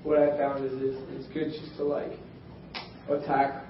what 0.03 0.17
I 0.17 0.35
found 0.37 0.65
is 0.65 0.71
it's, 0.75 0.97
it's 1.11 1.27
good 1.33 1.51
just 1.51 1.77
to 1.77 1.83
like 1.83 2.13
attack 3.09 3.65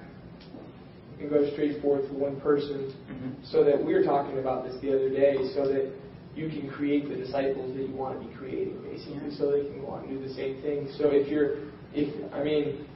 and 1.20 1.30
go 1.30 1.48
straight 1.52 1.80
forward 1.82 2.08
to 2.08 2.14
one 2.14 2.40
person 2.40 2.92
Mhm. 3.08 3.44
so 3.44 3.62
that 3.64 3.82
we 3.82 3.94
were 3.94 4.02
talking 4.02 4.38
about 4.38 4.64
this 4.64 4.76
the 4.80 4.92
other 4.92 5.08
day, 5.10 5.36
so 5.54 5.66
that 5.66 5.92
you 6.34 6.48
can 6.48 6.68
create 6.68 7.08
the 7.08 7.14
disciples 7.14 7.74
that 7.76 7.86
you 7.88 7.94
want 7.94 8.20
to 8.20 8.26
be 8.26 8.34
creating, 8.34 8.78
basically, 8.82 9.30
so 9.30 9.52
they 9.52 9.62
can 9.64 9.80
go 9.80 9.88
on 9.88 10.04
and 10.04 10.20
do 10.20 10.26
the 10.26 10.34
same 10.34 10.60
thing. 10.62 10.88
So 10.98 11.10
if 11.10 11.28
you're, 11.28 11.58
if 11.94 12.08
I 12.32 12.42
mean, 12.42 12.86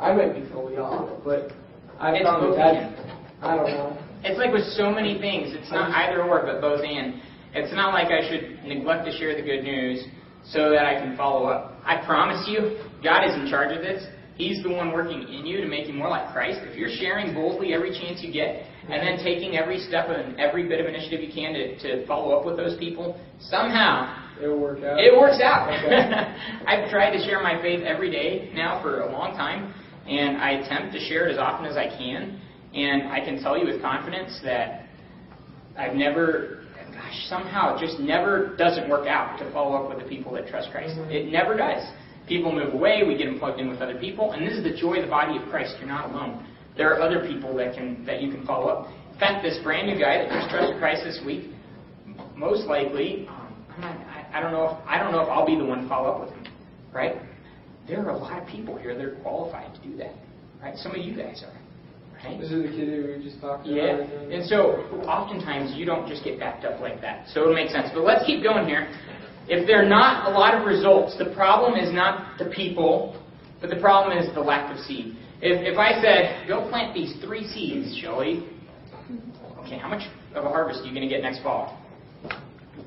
I 0.00 0.12
might 0.12 0.34
be 0.34 0.40
totally 0.48 0.76
off, 0.78 1.08
but 1.24 1.52
I 2.00 2.16
It's 2.16 2.24
found 2.24 2.52
that 2.54 2.98
I 3.42 3.56
don't 3.56 3.68
know. 3.68 3.96
It's 4.24 4.38
like 4.38 4.52
with 4.52 4.64
so 4.72 4.90
many 4.90 5.18
things, 5.18 5.54
it's 5.54 5.70
not 5.70 5.90
either 5.92 6.22
or, 6.22 6.42
but 6.44 6.60
both 6.60 6.80
and. 6.82 7.20
It's 7.54 7.72
not 7.72 7.94
like 7.94 8.08
I 8.08 8.28
should 8.28 8.64
neglect 8.64 9.06
to 9.06 9.16
share 9.16 9.36
the 9.36 9.42
good 9.42 9.62
news 9.62 10.04
so 10.44 10.70
that 10.70 10.86
I 10.86 10.94
can 10.94 11.16
follow 11.16 11.46
up. 11.46 11.78
I 11.84 12.04
promise 12.04 12.48
you, 12.48 12.78
God 13.02 13.24
is 13.24 13.34
in 13.34 13.48
charge 13.48 13.76
of 13.76 13.82
this. 13.82 14.04
He's 14.36 14.62
the 14.64 14.70
one 14.70 14.92
working 14.92 15.22
in 15.22 15.46
you 15.46 15.60
to 15.60 15.68
make 15.68 15.86
you 15.86 15.94
more 15.94 16.08
like 16.08 16.32
Christ. 16.32 16.58
If 16.62 16.76
you're 16.76 16.90
sharing 16.90 17.34
boldly 17.34 17.72
every 17.72 17.90
chance 17.90 18.20
you 18.22 18.32
get, 18.32 18.66
and 18.88 19.00
then 19.00 19.24
taking 19.24 19.56
every 19.56 19.78
step 19.78 20.08
and 20.08 20.38
every 20.40 20.66
bit 20.66 20.80
of 20.80 20.86
initiative 20.86 21.20
you 21.20 21.32
can 21.32 21.52
to, 21.54 21.78
to 21.78 22.06
follow 22.06 22.36
up 22.36 22.44
with 22.44 22.56
those 22.56 22.76
people, 22.78 23.20
somehow 23.38 24.22
It'll 24.42 24.58
work 24.58 24.82
out. 24.82 24.98
it 24.98 25.16
works 25.16 25.40
out. 25.40 25.70
Okay. 25.70 26.10
I've 26.66 26.90
tried 26.90 27.12
to 27.12 27.24
share 27.24 27.40
my 27.42 27.62
faith 27.62 27.84
every 27.84 28.10
day 28.10 28.50
now 28.52 28.82
for 28.82 29.02
a 29.02 29.12
long 29.12 29.36
time, 29.36 29.72
and 30.08 30.38
I 30.38 30.50
attempt 30.52 30.92
to 30.94 31.00
share 31.06 31.28
it 31.28 31.32
as 31.32 31.38
often 31.38 31.66
as 31.66 31.76
I 31.76 31.86
can. 31.86 32.40
And 32.74 33.08
I 33.12 33.20
can 33.20 33.40
tell 33.42 33.56
you 33.56 33.66
with 33.66 33.80
confidence 33.80 34.40
that 34.42 34.86
I've 35.78 35.94
never, 35.94 36.64
gosh, 36.92 37.26
somehow 37.28 37.76
it 37.76 37.80
just 37.80 38.00
never 38.00 38.56
doesn't 38.56 38.88
work 38.88 39.06
out 39.06 39.38
to 39.38 39.50
follow 39.52 39.76
up 39.76 39.88
with 39.88 40.02
the 40.02 40.08
people 40.08 40.32
that 40.34 40.48
trust 40.48 40.70
Christ. 40.70 40.96
Mhm. 40.96 41.10
It 41.10 41.32
never 41.32 41.56
does. 41.56 41.86
People 42.26 42.52
move 42.52 42.74
away, 42.74 43.04
we 43.06 43.16
get 43.16 43.26
them 43.26 43.38
plugged 43.38 43.60
in 43.60 43.68
with 43.68 43.80
other 43.80 43.96
people, 43.96 44.32
and 44.32 44.46
this 44.46 44.54
is 44.54 44.64
the 44.64 44.72
joy 44.72 44.94
of 44.96 45.04
the 45.04 45.10
body 45.10 45.36
of 45.36 45.48
Christ. 45.50 45.76
You're 45.78 45.88
not 45.88 46.10
alone. 46.10 46.44
There 46.76 46.92
are 46.92 47.00
other 47.00 47.20
people 47.26 47.54
that 47.56 47.74
can 47.74 48.04
that 48.06 48.20
you 48.22 48.30
can 48.30 48.44
follow 48.46 48.68
up. 48.68 48.88
In 49.12 49.18
fact, 49.18 49.42
this 49.44 49.58
brand 49.62 49.86
new 49.86 49.98
guy 49.98 50.18
that 50.18 50.28
just 50.30 50.50
trusted 50.50 50.78
Christ 50.78 51.04
this 51.04 51.20
week, 51.24 51.50
most 52.34 52.66
likely, 52.66 53.28
um, 53.28 53.54
I, 53.80 54.38
I 54.38 54.40
don't 54.40 54.50
know 54.52 54.64
if 54.70 54.88
I 54.88 54.98
don't 54.98 55.12
know 55.12 55.20
if 55.20 55.28
I'll 55.28 55.46
be 55.46 55.56
the 55.56 55.64
one 55.64 55.82
to 55.82 55.88
follow 55.88 56.10
up 56.10 56.20
with 56.22 56.30
him, 56.30 56.52
right? 56.92 57.16
There 57.86 58.04
are 58.04 58.10
a 58.10 58.16
lot 58.16 58.40
of 58.42 58.48
people 58.48 58.76
here 58.76 58.94
that 58.96 59.04
are 59.04 59.16
qualified 59.22 59.72
to 59.74 59.80
do 59.88 59.96
that, 59.98 60.14
right? 60.62 60.76
Some 60.76 60.92
of 60.92 60.98
you 60.98 61.14
guys 61.14 61.44
are, 61.44 61.52
right? 62.24 62.40
This 62.40 62.50
is 62.50 62.62
the 62.62 62.68
kid 62.68 62.88
who 62.88 63.12
we 63.16 63.24
just 63.24 63.40
talked 63.40 63.66
about. 63.66 63.76
Yeah, 63.76 64.34
and 64.34 64.44
so 64.46 64.82
oftentimes 65.04 65.76
you 65.76 65.84
don't 65.84 66.08
just 66.08 66.24
get 66.24 66.38
backed 66.38 66.64
up 66.64 66.80
like 66.80 67.00
that. 67.00 67.28
So 67.28 67.50
it 67.50 67.54
makes 67.54 67.72
sense. 67.72 67.88
But 67.92 68.04
let's 68.04 68.24
keep 68.26 68.42
going 68.42 68.66
here. 68.66 68.88
If 69.46 69.66
there 69.66 69.84
are 69.84 69.88
not 69.88 70.26
a 70.26 70.32
lot 70.32 70.54
of 70.54 70.66
results, 70.66 71.16
the 71.18 71.34
problem 71.34 71.78
is 71.78 71.92
not 71.92 72.38
the 72.38 72.46
people, 72.46 73.20
but 73.60 73.68
the 73.68 73.76
problem 73.76 74.16
is 74.16 74.32
the 74.34 74.40
lack 74.40 74.72
of 74.72 74.78
seed. 74.84 75.16
If, 75.42 75.60
if 75.74 75.78
I 75.78 76.00
said, 76.00 76.48
go 76.48 76.68
plant 76.70 76.94
these 76.94 77.14
three 77.22 77.46
seeds, 77.46 77.98
Shelly, 78.00 78.48
okay, 79.60 79.76
how 79.76 79.88
much 79.88 80.08
of 80.34 80.44
a 80.44 80.48
harvest 80.48 80.80
are 80.80 80.86
you 80.86 80.94
going 80.94 81.06
to 81.06 81.14
get 81.14 81.22
next 81.22 81.42
fall? 81.42 81.78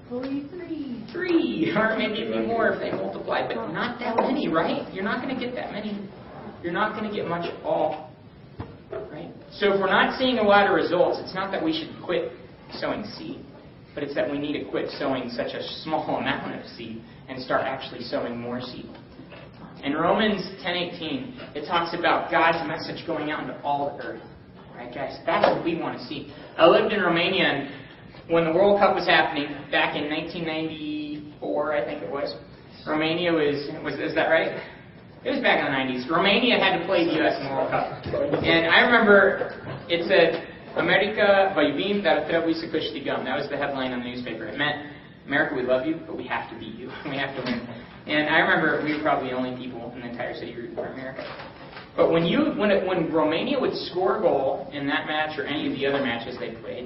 Fully 0.09 0.47
three. 0.49 1.05
Three, 1.11 1.73
or 1.77 1.95
maybe 1.97 2.23
a 2.23 2.31
few 2.31 2.47
more 2.47 2.69
if 2.69 2.79
they 2.79 2.91
multiply, 2.91 3.47
but 3.47 3.71
not 3.71 3.99
that 3.99 4.15
many, 4.17 4.47
right? 4.47 4.91
You're 4.93 5.03
not 5.03 5.21
going 5.21 5.37
to 5.37 5.45
get 5.45 5.53
that 5.55 5.71
many. 5.71 6.09
You're 6.63 6.73
not 6.73 6.97
going 6.97 7.09
to 7.09 7.15
get 7.15 7.27
much 7.27 7.45
at 7.45 7.63
all, 7.63 7.91
right? 7.91 8.06
So 9.51 9.73
if 9.73 9.79
we're 9.79 9.89
not 9.89 10.19
seeing 10.19 10.37
a 10.39 10.43
lot 10.43 10.67
of 10.67 10.75
results, 10.75 11.19
it's 11.23 11.33
not 11.33 11.51
that 11.51 11.63
we 11.63 11.73
should 11.73 12.03
quit 12.03 12.31
sowing 12.73 13.05
seed, 13.17 13.43
but 13.93 14.03
it's 14.03 14.13
that 14.15 14.29
we 14.29 14.37
need 14.37 14.61
to 14.63 14.69
quit 14.69 14.89
sowing 14.91 15.29
such 15.29 15.53
a 15.53 15.63
small 15.83 16.17
amount 16.19 16.59
of 16.59 16.65
seed 16.71 17.01
and 17.29 17.41
start 17.41 17.63
actually 17.63 18.03
sowing 18.03 18.39
more 18.39 18.61
seed. 18.61 18.89
In 19.83 19.93
Romans 19.93 20.41
10:18, 20.65 21.55
it 21.55 21.67
talks 21.67 21.93
about 21.97 22.31
God's 22.31 22.67
message 22.67 23.05
going 23.05 23.31
out 23.31 23.43
into 23.43 23.61
all 23.61 23.95
the 23.97 24.03
earth. 24.03 24.21
Right, 24.75 24.93
guys? 24.93 25.17
That's 25.25 25.47
what 25.47 25.63
we 25.63 25.75
want 25.75 25.97
to 25.97 26.05
see. 26.05 26.31
I 26.57 26.67
lived 26.67 26.93
in 26.93 27.01
Romania, 27.01 27.45
and 27.45 27.69
when 28.29 28.45
the 28.45 28.51
World 28.51 28.79
Cup 28.79 28.95
was 28.95 29.07
happening 29.07 29.47
back 29.71 29.95
in 29.95 30.09
1994, 30.09 31.73
I 31.73 31.85
think 31.85 32.03
it 32.03 32.11
was, 32.11 32.35
Romania 32.85 33.33
was 33.33 33.69
was 33.83 33.95
is 33.95 34.13
that 34.15 34.29
right? 34.29 34.61
It 35.27 35.35
was 35.35 35.43
back 35.43 35.59
in 35.59 35.67
the 35.67 35.75
90s. 35.75 36.07
Romania 36.07 36.55
had 36.55 36.79
to 36.79 36.85
play 36.87 37.03
the 37.03 37.11
U.S. 37.19 37.35
in 37.35 37.43
the 37.43 37.51
World 37.51 37.67
Cup, 37.69 37.99
and 38.47 38.71
I 38.71 38.79
remember 38.87 39.51
it 39.91 40.07
said 40.07 40.47
America 40.77 41.51
vă 41.53 41.61
iubim, 41.63 42.01
dar 42.01 42.17
trebuie 42.31 42.53
să 42.53 42.65
câștigăm. 42.65 43.23
That 43.23 43.35
was 43.35 43.47
the 43.47 43.57
headline 43.57 43.91
on 43.95 43.99
the 43.99 44.07
newspaper. 44.07 44.45
It 44.47 44.57
meant 44.57 44.77
America, 45.25 45.51
we 45.55 45.63
love 45.73 45.83
you, 45.85 45.95
but 46.07 46.15
we 46.15 46.27
have 46.35 46.45
to 46.51 46.55
beat 46.61 46.75
you. 46.81 46.87
We 47.11 47.17
have 47.23 47.33
to 47.37 47.41
win. 47.47 47.59
And 48.15 48.23
I 48.35 48.37
remember 48.45 48.67
we 48.87 48.91
were 48.95 49.03
probably 49.09 49.29
the 49.31 49.37
only 49.41 49.53
people 49.63 49.91
in 49.95 49.99
the 50.03 50.09
entire 50.13 50.33
city 50.39 50.55
rooting 50.55 50.75
for 50.75 50.87
America. 50.95 51.23
But 51.97 52.07
when 52.13 52.23
you 52.31 52.39
when 52.61 52.69
it, 52.75 52.79
when 52.89 52.99
Romania 53.21 53.57
would 53.63 53.75
score 53.87 54.11
a 54.19 54.21
goal 54.21 54.47
in 54.77 54.87
that 54.87 55.03
match 55.13 55.37
or 55.37 55.43
any 55.43 55.63
of 55.69 55.73
the 55.77 55.83
other 55.89 56.01
matches 56.09 56.33
they 56.43 56.51
played, 56.63 56.85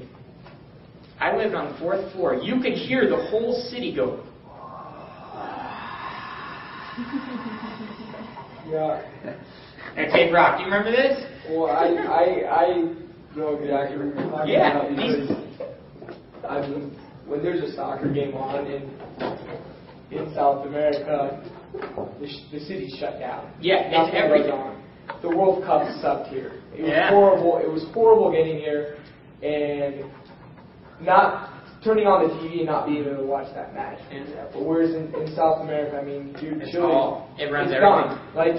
I 1.20 1.28
lived 1.42 1.54
on 1.54 1.66
the 1.70 1.78
fourth 1.82 2.04
floor. 2.12 2.30
You 2.50 2.56
could 2.64 2.78
hear 2.88 3.02
the 3.16 3.22
whole 3.30 3.54
city 3.70 3.92
go. 4.02 4.08
Yeah. 8.72 9.02
And 9.98 10.12
Cape 10.12 10.34
Rock, 10.34 10.58
do 10.58 10.64
you 10.64 10.70
remember 10.72 10.92
this? 10.92 11.24
Well, 11.50 11.68
I 11.68 11.88
I 11.88 12.64
I 12.64 12.68
know 13.36 13.56
exactly 13.56 13.98
what 13.98 14.16
you're 14.16 14.30
talking 14.32 14.54
Yeah, 14.54 14.80
about 14.80 14.90
because 14.96 15.30
I 16.48 16.62
mean, 16.68 16.98
when 17.28 17.44
there's 17.44 17.62
a 17.70 17.74
soccer 17.76 18.12
game 18.14 18.34
on 18.36 18.66
in 18.68 18.84
in 20.12 20.34
South 20.34 20.66
America, 20.66 21.42
the, 22.20 22.28
sh- 22.28 22.52
the 22.52 22.60
city's 22.60 22.96
shut 23.00 23.20
down. 23.20 23.52
Yeah, 23.62 23.88
it's 23.88 23.94
Nothing 23.98 24.14
goes 24.14 24.24
everything. 24.24 24.52
on. 24.52 24.84
The 25.22 25.30
World 25.30 25.64
Cup 25.66 25.84
sucked 26.02 26.28
here. 26.30 26.54
It 26.76 26.82
was 26.84 26.90
Yeah. 26.92 27.10
horrible. 27.10 27.58
It 27.58 27.70
was 27.72 27.86
horrible 27.94 28.32
getting 28.32 28.58
here 28.58 28.98
and 29.44 30.06
not 31.02 31.51
turning 31.84 32.06
on 32.06 32.28
the 32.28 32.34
TV 32.36 32.60
and 32.62 32.68
not 32.68 32.86
being 32.86 33.04
able 33.06 33.18
to 33.18 33.24
watch 33.26 33.48
that 33.56 33.74
match. 33.74 33.98
Yeah. 34.12 34.46
But 34.54 34.64
whereas 34.66 34.94
in, 34.94 35.10
in 35.16 35.34
South 35.36 35.62
America, 35.62 35.98
I 35.98 36.04
mean, 36.06 36.34
dude, 36.40 36.62
It's 36.62 36.72
Chile, 36.72 36.84
all- 36.86 37.30
it 37.40 37.50
runs 37.52 37.72
it's 37.72 37.82
everything. 37.82 38.14
gone. 38.14 38.38
Like 38.38 38.56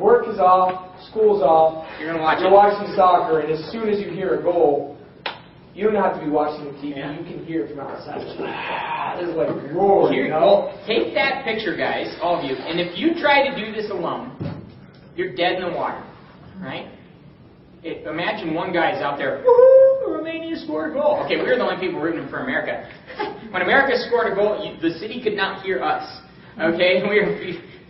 work 0.00 0.28
is 0.28 0.38
off, 0.38 0.92
school's 1.08 1.40
off. 1.42 1.88
You're 1.98 2.12
gonna 2.12 2.22
watch 2.22 2.38
You're 2.40 2.50
it. 2.50 2.54
watching 2.54 2.92
soccer, 2.94 3.40
and 3.40 3.50
as 3.52 3.64
soon 3.72 3.88
as 3.88 3.98
you 4.00 4.10
hear 4.12 4.38
a 4.38 4.42
goal, 4.42 4.92
you 5.74 5.84
don't 5.84 5.96
have 6.02 6.14
to 6.18 6.24
be 6.24 6.30
watching 6.30 6.64
the 6.68 6.76
TV. 6.80 6.96
Yeah. 7.00 7.12
You 7.16 7.24
can 7.24 7.44
hear 7.44 7.64
it 7.64 7.70
from 7.70 7.80
outside. 7.80 8.20
It's 8.20 8.40
like, 8.40 8.48
ah, 8.52 9.20
like 9.36 9.72
roar. 9.72 10.10
Here, 10.12 10.24
you 10.24 10.30
know? 10.30 10.72
take 10.86 11.12
that 11.14 11.44
picture, 11.44 11.76
guys, 11.76 12.16
all 12.22 12.38
of 12.40 12.44
you, 12.44 12.56
and 12.56 12.80
if 12.80 12.96
you 12.98 13.12
try 13.20 13.48
to 13.48 13.52
do 13.56 13.72
this 13.72 13.90
alone, 13.90 14.36
you're 15.16 15.34
dead 15.34 15.60
in 15.60 15.62
the 15.70 15.76
water, 15.76 16.02
right? 16.60 16.92
It, 17.82 18.06
imagine 18.06 18.52
one 18.54 18.72
guy's 18.72 19.00
out 19.02 19.16
there, 19.18 19.44
woohoo, 19.46 19.85
Romania 20.12 20.56
scored 20.56 20.90
a 20.90 20.94
goal. 20.94 21.22
Okay, 21.24 21.36
we 21.36 21.42
were 21.42 21.56
the 21.56 21.62
only 21.62 21.80
people 21.84 22.00
rooting 22.00 22.28
for 22.28 22.38
America. 22.38 22.88
when 23.50 23.62
America 23.62 23.94
scored 24.08 24.32
a 24.32 24.34
goal, 24.34 24.64
you, 24.64 24.80
the 24.80 24.98
city 24.98 25.22
could 25.22 25.34
not 25.34 25.62
hear 25.62 25.82
us. 25.82 26.04
Okay, 26.60 27.02
we 27.08 27.20
were 27.20 27.38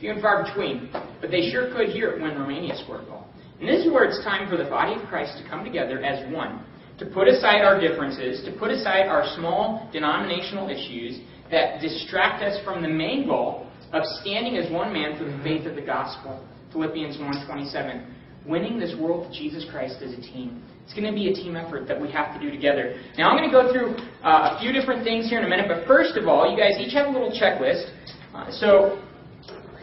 few, 0.00 0.10
and 0.10 0.20
far 0.20 0.44
between, 0.44 0.90
but 1.20 1.30
they 1.30 1.50
sure 1.50 1.72
could 1.72 1.88
hear 1.88 2.12
it 2.12 2.20
when 2.20 2.38
Romania 2.38 2.74
scored 2.84 3.02
a 3.02 3.06
goal. 3.06 3.26
And 3.60 3.68
this 3.68 3.86
is 3.86 3.92
where 3.92 4.04
it's 4.04 4.22
time 4.22 4.48
for 4.48 4.56
the 4.56 4.68
body 4.68 5.00
of 5.00 5.06
Christ 5.08 5.38
to 5.42 5.48
come 5.48 5.64
together 5.64 6.02
as 6.04 6.30
one, 6.32 6.64
to 6.98 7.06
put 7.06 7.28
aside 7.28 7.62
our 7.62 7.80
differences, 7.80 8.44
to 8.44 8.52
put 8.58 8.70
aside 8.70 9.08
our 9.08 9.24
small 9.36 9.88
denominational 9.92 10.68
issues 10.68 11.20
that 11.50 11.80
distract 11.80 12.42
us 12.42 12.62
from 12.64 12.82
the 12.82 12.88
main 12.88 13.26
goal 13.26 13.66
of 13.92 14.02
standing 14.20 14.56
as 14.56 14.70
one 14.70 14.92
man 14.92 15.16
for 15.16 15.24
the 15.24 15.38
faith 15.42 15.66
of 15.66 15.76
the 15.76 15.82
gospel. 15.82 16.44
Philippians 16.72 17.16
1:27, 17.18 18.04
winning 18.44 18.78
this 18.78 18.94
world 18.96 19.32
to 19.32 19.38
Jesus 19.38 19.64
Christ 19.70 20.02
as 20.02 20.12
a 20.12 20.20
team. 20.20 20.62
It's 20.86 20.94
going 20.94 21.10
to 21.10 21.12
be 21.12 21.28
a 21.28 21.34
team 21.34 21.56
effort 21.56 21.88
that 21.88 22.00
we 22.00 22.10
have 22.12 22.32
to 22.32 22.40
do 22.40 22.48
together. 22.48 22.94
Now 23.18 23.30
I'm 23.30 23.36
going 23.36 23.50
to 23.50 23.52
go 23.52 23.72
through 23.74 23.98
uh, 24.22 24.54
a 24.54 24.58
few 24.62 24.70
different 24.70 25.02
things 25.02 25.28
here 25.28 25.40
in 25.40 25.44
a 25.44 25.48
minute, 25.48 25.66
but 25.66 25.84
first 25.84 26.16
of 26.16 26.28
all, 26.30 26.48
you 26.48 26.56
guys 26.56 26.78
each 26.78 26.94
have 26.94 27.08
a 27.08 27.10
little 27.10 27.34
checklist. 27.34 27.90
Uh, 28.32 28.46
so 28.54 29.02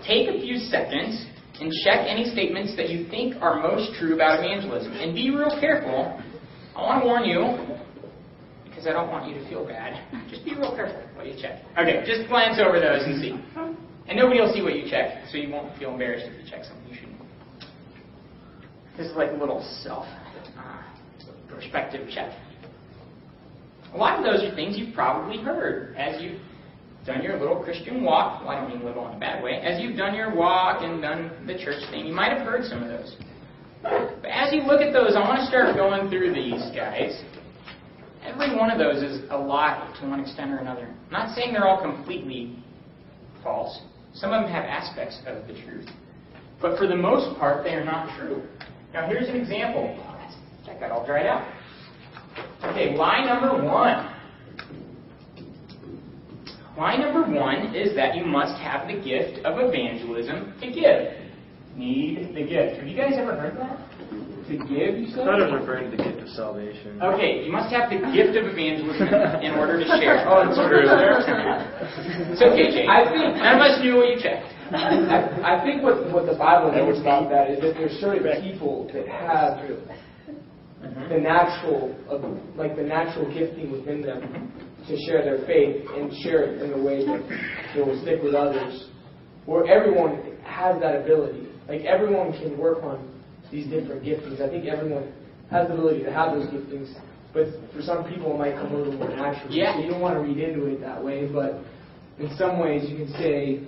take 0.08 0.30
a 0.32 0.39
few 0.39 0.58
seconds 0.58 1.28
and 1.60 1.72
check 1.84 2.08
any 2.08 2.32
statements 2.32 2.76
that 2.78 2.88
you 2.88 3.06
think 3.10 3.36
are 3.44 3.62
most 3.62 4.00
true 4.00 4.16
about 4.16 4.39
evangelism. 4.39 4.94
And 4.94 5.13
be 5.13 5.30
real 5.30 5.52
careful. 5.60 6.20
I 6.74 6.82
want 6.82 7.04
to 7.04 7.06
warn 7.06 7.26
you, 7.28 7.76
because 8.63 8.88
I 8.88 8.94
don't 8.94 9.10
want 9.10 9.28
you 9.28 9.36
to 9.36 9.50
feel 9.50 9.68
bad. 9.68 10.00
Just 10.32 10.46
be 10.46 10.56
real 10.56 10.74
careful 10.74 11.04
what 11.16 11.28
you 11.28 11.36
check. 11.36 11.62
Okay, 11.78 12.02
just 12.08 12.30
glance 12.30 12.60
over 12.63 12.80
those 12.80 13.04
and 13.04 13.22
see. 13.22 13.36
And 14.08 14.18
nobody 14.18 14.39
will 14.39 14.54
see 14.54 14.62
what 14.62 14.76
you 14.76 14.89
check, 14.89 15.28
so 15.30 15.38
you 15.38 15.50
won't 15.52 15.78
feel 15.78 15.92
embarrassed 15.92 16.26
if 16.28 16.44
you 16.44 16.50
check 16.50 16.63
something 16.63 16.88
you 16.88 16.96
shouldn't. 16.96 17.20
This 18.98 19.08
is 19.08 19.16
like 19.16 19.32
a 19.32 19.36
little 19.36 19.62
self 19.84 20.06
perspective 21.54 22.08
check. 22.13 22.32
A 23.94 23.98
lot 23.98 24.18
of 24.18 24.26
those 24.26 24.44
are 24.44 24.56
things 24.56 24.78
you've 24.78 24.96
probably 24.96 25.38
heard 25.38 25.96
as 25.98 26.22
you've 26.22 26.42
done 27.06 27.22
your 27.22 27.38
little 27.38 27.62
Christian 27.63 28.04
walk. 28.04 28.42
Well, 28.42 28.50
I 28.50 28.60
don't 28.60 28.70
mean 28.70 28.86
little 28.86 29.08
in 29.08 29.16
a 29.16 29.20
bad 29.20 29.44
way. 29.44 29.54
As 29.62 29.82
you've 29.82 29.98
done 29.98 30.16
your 30.16 30.34
walk 30.34 30.82
and 30.82 31.02
done 31.02 31.46
the 31.46 31.58
church 31.63 31.84
thing, 31.92 32.06
you 32.06 32.13
might 32.13 32.32
have 32.32 32.46
heard 32.46 32.66
some 32.66 32.82
of 32.82 32.89
those. 32.89 33.16
But 33.84 34.26
as 34.30 34.54
you 34.54 34.62
look 34.63 34.82
at 34.82 34.94
those, 34.94 35.16
I 35.16 35.20
want 35.20 35.39
to 35.39 35.46
start 35.46 35.76
going 35.76 36.10
through 36.10 36.34
these 36.34 36.63
guys. 36.76 37.22
Every 38.24 38.56
one 38.56 38.72
of 38.72 38.80
those 38.80 39.04
is 39.04 39.30
a 39.30 39.38
lie 39.38 39.94
to 40.00 40.08
one 40.08 40.22
extent 40.22 40.52
or 40.52 40.58
another. 40.58 40.88
I'm 40.88 41.12
not 41.12 41.36
saying 41.36 41.52
they're 41.52 41.68
all 41.68 41.82
completely 41.82 42.58
false. 43.44 43.82
Some 44.13 44.32
of 44.32 44.44
them 44.44 44.52
have 44.52 44.63
aspects 44.63 45.20
of 45.28 45.46
the 45.48 45.54
truth. 45.66 45.89
But 46.62 46.78
for 46.78 46.88
the 46.88 46.96
most 46.96 47.38
part, 47.38 47.66
they 47.66 47.72
are 47.72 47.84
not 47.84 48.18
true. 48.18 48.42
Now, 48.94 49.08
here's 49.08 49.28
an 49.28 49.36
example. 49.36 49.98
That 50.74 50.90
got 50.90 50.92
all 50.92 51.06
dried 51.06 51.28
out. 51.28 51.48
Okay, 52.64 52.96
lie 52.96 53.24
number 53.26 53.64
one. 53.64 54.10
Lie 56.78 56.98
number 56.98 57.22
one 57.40 57.76
is 57.76 57.96
that 57.96 58.16
you 58.16 58.26
must 58.26 58.60
have 58.60 58.88
the 58.88 58.94
gift 58.94 59.46
of 59.46 59.60
evangelism 59.60 60.54
to 60.60 60.68
give. 60.72 61.22
need 61.78 62.34
the 62.34 62.42
gift. 62.42 62.78
Have 62.80 62.88
you 62.88 62.98
guys 62.98 63.14
ever 63.16 63.36
heard 63.36 63.58
that? 63.58 63.78
To 64.50 64.58
give, 64.68 64.98
you 65.00 65.08
I 65.08 65.24
thought 65.24 65.40
it 65.40 65.48
was 65.54 65.62
referring 65.62 65.90
to 65.92 65.96
the 65.96 66.04
gift 66.04 66.20
of 66.20 66.30
salvation. 66.30 67.02
Okay, 67.02 67.46
you 67.46 67.52
must 67.52 67.72
have 67.72 67.90
the 67.90 68.02
gift 68.12 68.36
of 68.36 68.50
evangelism 68.50 69.08
in 69.46 69.54
order 69.54 69.80
to 69.80 69.86
share. 70.02 70.26
Oh, 70.28 70.44
it's 70.50 70.58
true. 70.58 70.84
It's 70.84 72.42
okay, 72.42 72.68
Jake. 72.74 72.90
I 72.90 73.06
think- 73.08 73.38
none 73.38 73.56
of 73.56 73.62
us 73.62 73.80
knew 73.82 73.96
what 74.02 74.10
you 74.10 74.18
checked. 74.20 74.50
I, 74.74 75.62
I 75.62 75.64
think 75.64 75.84
what, 75.84 76.10
what 76.12 76.26
the 76.26 76.34
Bible 76.36 76.72
knows 76.74 77.00
about 77.00 77.30
that 77.30 77.52
is 77.52 77.62
that 77.62 77.78
there's 77.78 77.94
certain 78.02 78.26
people 78.42 78.90
that 78.94 79.08
have 79.08 79.62
the 81.10 81.18
natural, 81.18 81.96
of, 82.10 82.24
like 82.56 82.76
the 82.76 82.84
natural 82.84 83.32
gifting 83.34 83.72
within 83.72 84.02
them 84.02 84.52
to 84.88 84.98
share 85.08 85.24
their 85.24 85.46
faith 85.46 85.86
and 85.96 86.12
share 86.24 86.44
it 86.44 86.62
in 86.62 86.74
a 86.74 86.84
way 86.84 87.06
that 87.06 87.22
they 87.74 87.82
will 87.82 88.00
stick 88.02 88.22
with 88.22 88.34
others. 88.34 88.90
Where 89.46 89.66
everyone 89.66 90.34
has 90.44 90.80
that 90.82 90.96
ability. 91.02 91.48
Like 91.68 91.82
everyone 91.82 92.34
can 92.34 92.58
work 92.58 92.84
on 92.84 93.10
these 93.52 93.68
different 93.68 94.04
giftings. 94.04 94.42
I 94.42 94.50
think 94.50 94.66
everyone 94.66 95.14
has 95.52 95.68
the 95.68 95.74
ability 95.74 96.04
to 96.04 96.12
have 96.12 96.34
those 96.34 96.48
giftings, 96.48 96.94
but 97.34 97.48
for 97.74 97.82
some 97.82 98.04
people 98.06 98.34
it 98.34 98.38
might 98.38 98.56
come 98.56 98.74
a 98.74 98.78
little 98.78 98.94
more 98.94 99.10
naturally. 99.10 99.58
Yeah. 99.58 99.76
So 99.76 99.84
you 99.84 99.92
don't 99.92 100.02
want 100.02 100.16
to 100.16 100.22
read 100.22 100.38
into 100.38 100.66
it 100.66 100.82
that 100.82 101.04
way, 101.04 101.28
but 101.28 101.62
in 102.20 102.36
some 102.38 102.60
ways 102.60 102.90
you 102.90 102.98
can 102.98 103.12
say, 103.14 103.62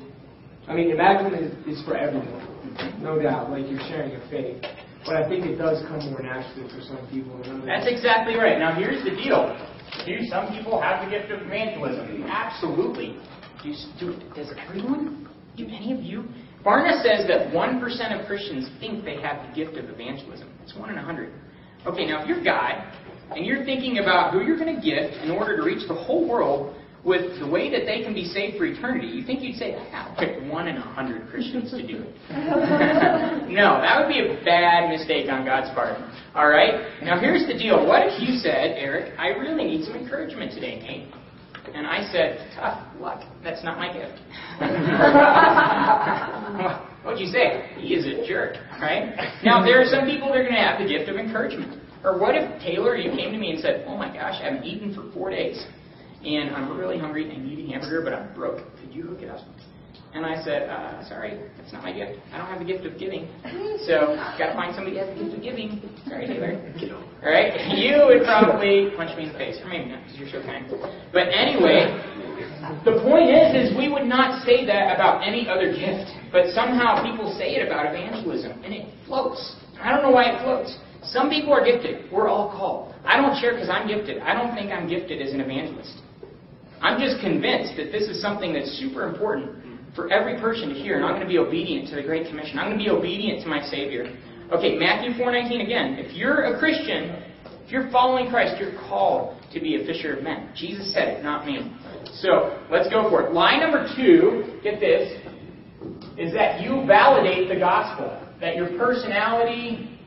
I 0.67 0.73
mean, 0.73 0.91
evangelism 0.91 1.63
is, 1.67 1.77
is 1.79 1.85
for 1.85 1.95
everyone, 1.95 3.01
no 3.01 3.21
doubt. 3.21 3.51
Like 3.51 3.69
you're 3.69 3.79
sharing 3.87 4.15
a 4.15 4.29
faith, 4.29 4.63
but 5.05 5.15
I 5.15 5.29
think 5.29 5.45
it 5.45 5.55
does 5.55 5.85
come 5.87 5.99
more 6.09 6.21
naturally 6.21 6.67
for 6.73 6.81
some 6.81 7.07
people 7.11 7.37
than 7.37 7.61
others. 7.61 7.65
That's 7.65 7.87
exactly 7.87 8.35
right. 8.35 8.57
Now, 8.57 8.73
here's 8.73 9.03
the 9.03 9.11
deal. 9.11 9.53
Do 10.05 10.17
some 10.27 10.49
people 10.49 10.81
have 10.81 11.05
the 11.05 11.11
gift 11.11 11.31
of 11.31 11.41
evangelism? 11.45 12.23
Absolutely. 12.23 13.17
Do, 13.63 13.73
do, 13.99 14.19
does 14.35 14.51
everyone? 14.57 15.29
Do 15.55 15.65
any 15.67 15.93
of 15.93 16.01
you? 16.01 16.25
Barna 16.65 17.01
says 17.03 17.27
that 17.27 17.53
1% 17.53 18.19
of 18.19 18.25
Christians 18.25 18.69
think 18.79 19.05
they 19.05 19.21
have 19.21 19.47
the 19.47 19.55
gift 19.55 19.77
of 19.77 19.85
evangelism. 19.89 20.49
It's 20.63 20.75
1 20.75 20.89
in 20.89 20.97
a 20.97 21.05
100. 21.05 21.31
Okay, 21.85 22.07
now 22.07 22.23
if 22.23 22.27
you're 22.27 22.43
God, 22.43 22.81
and 23.29 23.45
you're 23.45 23.63
thinking 23.63 23.99
about 23.99 24.33
who 24.33 24.41
you're 24.41 24.57
going 24.57 24.75
to 24.75 24.81
gift 24.81 25.23
in 25.23 25.29
order 25.29 25.55
to 25.55 25.63
reach 25.63 25.87
the 25.87 25.93
whole 25.93 26.27
world 26.27 26.75
with 27.05 27.39
the 27.39 27.47
way 27.47 27.69
that 27.69 27.85
they 27.85 28.01
can 28.01 28.15
be 28.15 28.25
saved 28.25 28.57
for 28.57 28.65
eternity, 28.65 29.05
you 29.05 29.23
think 29.23 29.43
you'd 29.43 29.57
say, 29.57 29.75
I'll 29.93 30.15
pick 30.17 30.41
1 30.41 30.67
in 30.67 30.75
a 30.75 30.79
100 30.79 31.29
Christians 31.29 31.69
to 31.69 31.85
do 31.85 32.01
it. 32.01 32.15
no, 33.53 33.77
that 33.79 34.01
would 34.01 34.09
be 34.09 34.25
a 34.25 34.43
bad 34.43 34.89
mistake 34.89 35.29
on 35.29 35.45
God's 35.45 35.69
part. 35.75 35.99
All 36.33 36.49
right? 36.49 36.99
Now 37.03 37.19
here's 37.19 37.45
the 37.45 37.53
deal. 37.53 37.85
What 37.85 38.07
if 38.07 38.19
you 38.19 38.37
said, 38.37 38.73
Eric, 38.75 39.13
I 39.19 39.27
really 39.27 39.65
need 39.65 39.85
some 39.85 39.95
encouragement 39.95 40.53
today, 40.53 40.79
Nate? 40.81 41.13
And 41.75 41.85
I 41.85 42.11
said, 42.11 42.49
tough 42.55 42.81
luck. 42.99 43.21
That's 43.43 43.63
not 43.63 43.77
my 43.77 43.93
gift. 43.93 44.17
What'd 47.05 47.19
you 47.19 47.27
say? 47.27 47.69
He 47.77 47.93
is 47.93 48.05
a 48.05 48.27
jerk, 48.27 48.55
right? 48.81 49.13
Now, 49.43 49.63
there 49.63 49.79
are 49.79 49.85
some 49.85 50.05
people 50.05 50.29
that 50.29 50.37
are 50.37 50.43
going 50.43 50.55
to 50.55 50.61
have 50.61 50.81
the 50.81 50.87
gift 50.87 51.07
of 51.09 51.17
encouragement. 51.17 51.81
Or 52.03 52.19
what 52.19 52.35
if, 52.35 52.61
Taylor, 52.61 52.95
you 52.95 53.11
came 53.15 53.31
to 53.31 53.37
me 53.37 53.51
and 53.51 53.59
said, 53.59 53.85
oh 53.87 53.97
my 53.97 54.13
gosh, 54.13 54.35
I 54.41 54.45
haven't 54.45 54.63
eaten 54.63 54.93
for 54.93 55.11
four 55.11 55.31
days, 55.31 55.65
and 56.25 56.55
I'm 56.55 56.77
really 56.77 56.97
hungry, 56.97 57.29
and 57.33 57.45
a 57.45 57.71
hamburger, 57.71 58.01
but 58.01 58.13
I'm 58.13 58.33
broke. 58.33 58.59
Could 58.81 58.93
you 58.93 59.03
hook 59.03 59.21
it 59.21 59.29
up? 59.29 59.41
And 60.15 60.25
I 60.25 60.41
said, 60.43 60.69
uh, 60.69 61.03
sorry, 61.09 61.37
that's 61.57 61.73
not 61.73 61.83
my 61.83 61.91
gift. 61.91 62.19
I 62.31 62.37
don't 62.37 62.47
have 62.47 62.59
the 62.59 62.65
gift 62.65 62.85
of 62.85 62.97
giving. 62.97 63.27
So, 63.83 64.15
got 64.39 64.51
to 64.51 64.55
find 64.55 64.73
somebody 64.73 64.95
who 64.95 65.03
has 65.03 65.11
the 65.11 65.23
gift 65.27 65.35
of 65.35 65.43
giving. 65.43 65.69
Sorry, 66.07 66.25
Taylor. 66.25 66.55
All 67.19 67.27
right? 67.27 67.51
You 67.75 68.07
would 68.07 68.23
probably 68.23 68.95
punch 68.95 69.11
me 69.19 69.27
in 69.27 69.33
the 69.33 69.37
face, 69.37 69.59
or 69.59 69.67
maybe 69.67 69.91
not, 69.91 70.07
because 70.07 70.15
you're 70.15 70.31
so 70.31 70.39
kind. 70.47 70.71
But 71.11 71.27
anyway, 71.35 71.91
the 72.87 73.03
point 73.03 73.27
is, 73.27 73.59
is 73.59 73.77
we 73.77 73.91
would 73.91 74.07
not 74.07 74.39
say 74.47 74.63
that 74.65 74.95
about 74.95 75.19
any 75.19 75.51
other 75.51 75.75
gift, 75.75 76.07
but 76.31 76.47
somehow 76.55 77.03
people 77.03 77.35
say 77.35 77.59
it 77.59 77.67
about 77.67 77.91
evangelism, 77.91 78.63
and 78.63 78.71
it 78.71 78.87
floats. 79.05 79.59
I 79.83 79.91
don't 79.91 80.01
know 80.01 80.15
why 80.15 80.31
it 80.31 80.39
floats. 80.47 80.79
Some 81.03 81.29
people 81.29 81.51
are 81.51 81.63
gifted. 81.63 82.09
We're 82.09 82.29
all 82.31 82.49
called. 82.55 82.95
I 83.03 83.19
don't 83.19 83.35
share 83.39 83.51
because 83.51 83.69
I'm 83.69 83.85
gifted. 83.87 84.23
I 84.23 84.33
don't 84.33 84.55
think 84.55 84.71
I'm 84.71 84.87
gifted 84.87 85.21
as 85.21 85.33
an 85.33 85.41
evangelist. 85.41 86.01
I'm 86.85 86.99
just 87.01 87.19
convinced 87.19 87.77
that 87.77 87.91
this 87.91 88.03
is 88.03 88.21
something 88.21 88.53
that's 88.53 88.77
super 88.77 89.09
important 89.09 89.49
for 89.95 90.13
every 90.13 90.39
person 90.39 90.69
to 90.69 90.75
hear, 90.75 90.97
and 90.97 91.03
I'm 91.03 91.15
going 91.15 91.23
to 91.23 91.27
be 91.27 91.39
obedient 91.39 91.89
to 91.89 91.95
the 91.95 92.03
Great 92.03 92.27
Commission. 92.27 92.59
I'm 92.59 92.67
going 92.67 92.77
to 92.77 92.85
be 92.85 92.91
obedient 92.91 93.41
to 93.41 93.47
my 93.47 93.65
Savior. 93.65 94.15
Okay, 94.51 94.77
Matthew 94.77 95.09
4:19 95.17 95.63
again. 95.65 95.95
If 95.97 96.13
you're 96.13 96.53
a 96.53 96.59
Christian, 96.59 97.23
if 97.65 97.71
you're 97.71 97.89
following 97.89 98.29
Christ, 98.29 98.61
you're 98.61 98.77
called 98.87 99.41
to 99.51 99.59
be 99.59 99.81
a 99.81 99.85
fisher 99.87 100.15
of 100.15 100.23
men. 100.23 100.51
Jesus 100.55 100.93
said 100.93 101.07
it, 101.07 101.23
not 101.23 101.47
me. 101.47 101.75
So 102.21 102.63
let's 102.69 102.87
go 102.89 103.09
for 103.09 103.23
it. 103.25 103.33
Line 103.33 103.61
number 103.61 103.89
two, 103.95 104.59
get 104.61 104.79
this, 104.79 105.19
is 106.19 106.33
that 106.33 106.61
you 106.61 106.85
validate 106.85 107.49
the 107.49 107.55
gospel. 107.55 108.21
That 108.39 108.57
your 108.57 108.77
personality, 108.77 109.97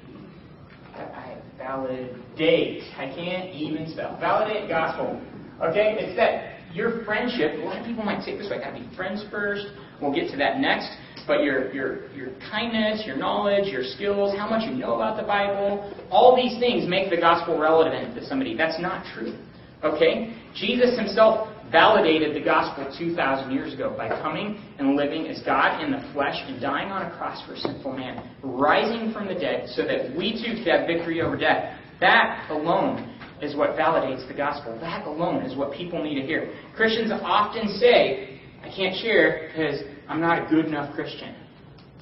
I 0.95 1.39
validate. 1.57 2.85
I 2.97 3.07
can't 3.17 3.53
even 3.53 3.91
spell. 3.91 4.17
Validate 4.21 4.69
gospel. 4.69 5.21
Okay? 5.61 5.97
It's 5.99 6.17
that 6.17 6.58
your 6.73 7.05
friendship, 7.05 7.59
a 7.59 7.65
lot 7.65 7.79
of 7.79 7.87
people 7.87 8.05
might 8.05 8.27
it 8.27 8.39
this 8.39 8.51
way, 8.51 8.59
gotta 8.59 8.79
be 8.79 8.97
friends 8.97 9.25
first. 9.31 9.67
We'll 10.01 10.15
get 10.15 10.31
to 10.31 10.37
that 10.37 10.61
next. 10.61 10.91
But 11.27 11.43
your 11.43 11.73
your 11.73 12.11
your 12.13 12.29
kindness, 12.51 13.03
your 13.07 13.17
knowledge, 13.17 13.69
your 13.69 13.85
skills, 13.85 14.37
how 14.37 14.49
much 14.49 14.69
you 14.69 14.75
know 14.75 14.95
about 14.95 15.17
the 15.17 15.27
Bible, 15.27 15.93
all 16.11 16.35
these 16.35 16.59
things 16.59 16.89
make 16.89 17.11
the 17.11 17.17
gospel 17.17 17.59
relevant 17.59 18.15
to 18.15 18.25
somebody. 18.27 18.57
That's 18.57 18.81
not 18.81 19.05
true. 19.15 19.37
Okay? 19.85 20.35
Jesus 20.55 20.99
himself 20.99 21.49
validated 21.71 22.35
the 22.35 22.45
gospel 22.45 22.91
2,000 22.99 23.53
years 23.53 23.75
ago 23.75 23.95
by 23.97 24.09
coming 24.09 24.59
and 24.79 24.97
living 24.97 25.29
as 25.29 25.43
God 25.43 25.83
in 25.85 25.93
the 25.93 26.01
flesh 26.15 26.37
and 26.47 26.61
dying 26.61 26.89
on 26.89 27.03
a 27.03 27.17
cross 27.17 27.47
for 27.47 27.55
a 27.55 27.59
sinful 27.59 27.93
man, 27.93 28.31
rising 28.43 29.13
from 29.13 29.29
the 29.29 29.35
dead 29.35 29.69
so 29.69 29.87
that 29.87 30.17
we 30.17 30.33
too 30.33 30.57
could 30.57 30.67
have 30.67 30.87
victory 30.87 31.21
over 31.21 31.37
death. 31.37 31.79
That 32.01 32.49
alone 32.51 33.18
is 33.43 33.57
what 33.57 33.71
validates 33.71 34.27
the 34.29 34.35
gospel. 34.35 34.79
That 34.81 35.07
alone 35.07 35.45
is 35.45 35.57
what 35.57 35.73
people 35.73 36.03
need 36.03 36.21
to 36.21 36.27
hear. 36.27 36.53
Christians 36.77 37.13
often 37.13 37.69
say, 37.79 38.41
I 38.63 38.69
can't 38.75 38.97
share 38.97 39.49
because 39.49 39.83
I'm 40.09 40.21
not 40.21 40.45
a 40.45 40.51
good 40.51 40.67
enough 40.67 40.95
Christian. 40.95 41.35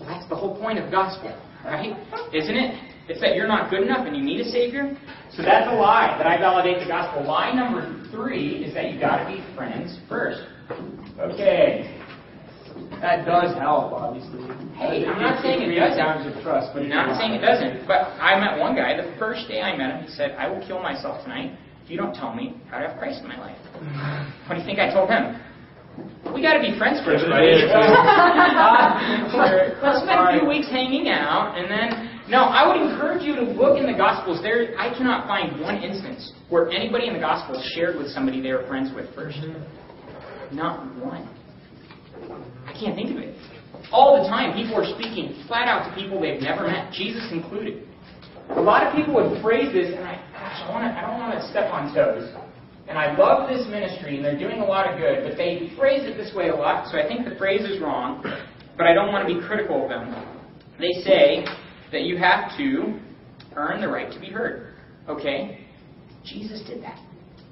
Well, 0.01 0.09
that's 0.09 0.29
the 0.29 0.37
whole 0.37 0.59
point 0.59 0.79
of 0.79 0.91
gospel, 0.91 1.39
right? 1.65 1.97
Isn't 2.35 2.57
it? 2.57 2.93
It's 3.09 3.21
that 3.21 3.37
you're 3.37 3.49
not 3.49 3.71
good 3.71 3.83
enough 3.83 4.07
and 4.07 4.17
you 4.17 4.23
need 4.23 4.41
a 4.41 4.51
Savior. 4.51 4.97
So 5.33 5.43
that's 5.43 5.69
a 5.71 5.75
lie 5.75 6.17
that 6.19 6.27
I 6.27 6.39
validate 6.39 6.81
the 6.81 6.87
gospel. 6.87 7.27
Lie 7.27 7.53
number 7.53 8.05
three 8.11 8.65
is 8.65 8.75
that 8.75 8.91
you've 8.91 9.01
got 9.01 9.19
to 9.19 9.27
be 9.27 9.45
friends 9.55 9.99
first. 10.09 10.43
Okay. 11.19 11.96
That 13.01 13.27
does 13.27 13.55
help, 13.59 13.93
obviously. 13.93 14.41
Hey, 14.77 15.05
I'm 15.05 15.21
not 15.21 15.43
saying 15.43 15.63
it 15.63 15.75
doesn't. 15.75 15.99
Times 15.99 16.27
of 16.27 16.43
trust, 16.43 16.73
but 16.73 16.83
I'm 16.83 16.89
not 16.89 17.19
saying 17.21 17.33
it 17.33 17.45
doesn't. 17.45 17.87
But 17.87 18.13
I 18.21 18.39
met 18.41 18.59
one 18.59 18.75
guy, 18.77 18.97
the 18.97 19.15
first 19.19 19.49
day 19.49 19.61
I 19.61 19.77
met 19.77 19.97
him, 19.97 20.05
he 20.05 20.11
said, 20.13 20.33
I 20.39 20.49
will 20.49 20.65
kill 20.67 20.81
myself 20.81 21.23
tonight 21.23 21.59
if 21.85 21.91
you 21.91 21.97
don't 21.97 22.15
tell 22.15 22.35
me 22.35 22.61
how 22.71 22.79
to 22.79 22.89
have 22.89 22.99
Christ 22.99 23.23
in 23.23 23.29
my 23.29 23.39
life. 23.39 23.59
What 24.47 24.55
do 24.57 24.61
you 24.61 24.67
think 24.67 24.79
I 24.79 24.93
told 24.93 25.11
him? 25.11 25.39
We 26.35 26.43
got 26.43 26.55
to 26.55 26.61
be 26.61 26.77
friends 26.77 27.01
first, 27.05 27.25
buddy. 27.25 27.57
Let's 29.81 30.05
spend 30.05 30.21
a 30.21 30.39
few 30.39 30.49
weeks 30.49 30.69
hanging 30.69 31.09
out, 31.09 31.57
and 31.57 31.71
then. 31.71 32.13
No, 32.29 32.43
I 32.43 32.67
would 32.67 32.83
encourage 32.83 33.23
you 33.23 33.37
to 33.37 33.43
look 33.43 33.79
in 33.79 33.87
the 33.87 33.97
Gospels. 33.97 34.43
There, 34.43 34.75
I 34.77 34.91
cannot 34.99 35.29
find 35.29 35.61
one 35.61 35.79
instance 35.79 36.33
where 36.51 36.69
anybody 36.71 37.07
in 37.07 37.15
the 37.15 37.21
Gospels 37.21 37.65
shared 37.75 37.97
with 37.97 38.09
somebody 38.09 38.41
they 38.43 38.53
were 38.53 38.67
friends 38.67 38.91
with 38.93 39.15
first. 39.15 39.39
Mm-hmm. 39.39 40.57
Not 40.57 40.97
one. 40.97 41.36
Can't 42.81 42.95
think 42.95 43.11
of 43.11 43.19
it. 43.19 43.35
All 43.93 44.21
the 44.21 44.29
time, 44.29 44.55
people 44.55 44.77
are 44.77 44.89
speaking 44.99 45.45
flat 45.47 45.69
out 45.69 45.89
to 45.89 45.95
people 45.95 46.21
they've 46.21 46.41
never 46.41 46.67
met, 46.67 46.93
Jesus 46.93 47.31
included. 47.33 47.87
A 48.51 48.61
lot 48.61 48.87
of 48.87 48.95
people 48.95 49.15
would 49.15 49.43
phrase 49.43 49.73
this, 49.73 49.95
and 49.95 50.05
I, 50.05 50.15
gosh, 50.33 50.63
I, 50.65 50.71
wanna, 50.71 50.95
I 50.97 51.01
don't 51.03 51.19
want 51.19 51.39
to 51.39 51.49
step 51.51 51.73
on 51.73 51.95
toes. 51.95 52.35
And 52.89 52.97
I 52.99 53.17
love 53.17 53.49
this 53.49 53.67
ministry, 53.69 54.17
and 54.17 54.25
they're 54.25 54.39
doing 54.39 54.61
a 54.61 54.65
lot 54.65 54.91
of 54.91 54.99
good, 54.99 55.29
but 55.29 55.37
they 55.37 55.73
phrase 55.77 56.03
it 56.05 56.17
this 56.17 56.35
way 56.35 56.49
a 56.49 56.55
lot, 56.55 56.91
so 56.91 56.99
I 56.99 57.07
think 57.07 57.29
the 57.29 57.35
phrase 57.37 57.63
is 57.63 57.81
wrong, 57.81 58.23
but 58.77 58.87
I 58.87 58.95
don't 58.95 59.13
want 59.13 59.27
to 59.27 59.35
be 59.35 59.45
critical 59.47 59.83
of 59.85 59.89
them. 59.89 60.15
They 60.79 60.93
say 61.03 61.45
that 61.93 62.03
you 62.03 62.17
have 62.19 62.57
to 62.59 62.99
earn 63.57 63.81
the 63.81 63.89
right 63.89 64.13
to 64.13 64.21
be 64.21 64.29
heard. 64.29 64.75
Okay? 65.09 65.67
Jesus 66.25 66.63
did 66.67 66.83
that. 66.83 66.99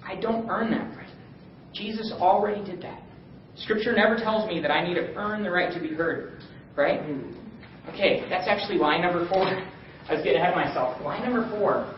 I 0.04 0.16
don't 0.16 0.48
earn 0.48 0.70
that 0.70 0.96
right. 0.96 1.10
Jesus 1.74 2.12
already 2.20 2.64
did 2.64 2.82
that. 2.82 3.02
Scripture 3.56 3.94
never 3.94 4.16
tells 4.16 4.48
me 4.48 4.60
that 4.60 4.70
I 4.70 4.86
need 4.86 4.94
to 4.94 5.14
earn 5.14 5.42
the 5.42 5.50
right 5.50 5.72
to 5.72 5.80
be 5.80 5.94
heard. 5.94 6.40
Right? 6.76 7.00
Hmm. 7.00 7.30
Okay, 7.90 8.26
that's 8.28 8.48
actually 8.48 8.78
line 8.78 9.02
number 9.02 9.28
four. 9.28 9.44
I 9.44 10.14
was 10.14 10.24
getting 10.24 10.40
ahead 10.40 10.50
of 10.50 10.56
myself. 10.56 11.00
Line 11.02 11.22
number 11.22 11.48
four. 11.58 11.94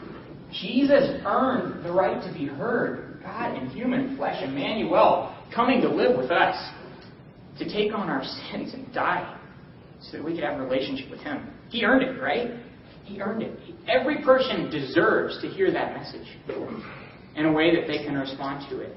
Jesus 0.53 1.21
earned 1.25 1.85
the 1.85 1.93
right 1.93 2.23
to 2.23 2.33
be 2.33 2.47
heard. 2.47 3.21
God 3.23 3.57
in 3.57 3.69
human 3.71 4.17
flesh, 4.17 4.43
Emmanuel, 4.43 5.37
coming 5.55 5.81
to 5.81 5.89
live 5.89 6.17
with 6.17 6.31
us, 6.31 6.57
to 7.59 7.65
take 7.65 7.93
on 7.93 8.09
our 8.09 8.23
sins 8.23 8.75
and 8.75 8.93
die 8.93 9.37
so 10.01 10.17
that 10.17 10.25
we 10.25 10.35
could 10.35 10.45
have 10.45 10.61
a 10.61 10.63
relationship 10.63 11.11
with 11.11 11.21
Him. 11.21 11.49
He 11.69 11.85
earned 11.85 12.03
it, 12.03 12.21
right? 12.21 12.51
He 13.05 13.21
earned 13.21 13.43
it. 13.43 13.59
Every 13.89 14.23
person 14.23 14.71
deserves 14.71 15.41
to 15.41 15.49
hear 15.49 15.73
that 15.73 15.97
message 15.97 16.27
in 17.35 17.47
a 17.47 17.53
way 17.53 17.75
that 17.75 17.87
they 17.87 18.05
can 18.05 18.15
respond 18.15 18.69
to 18.71 18.81
it. 18.81 18.97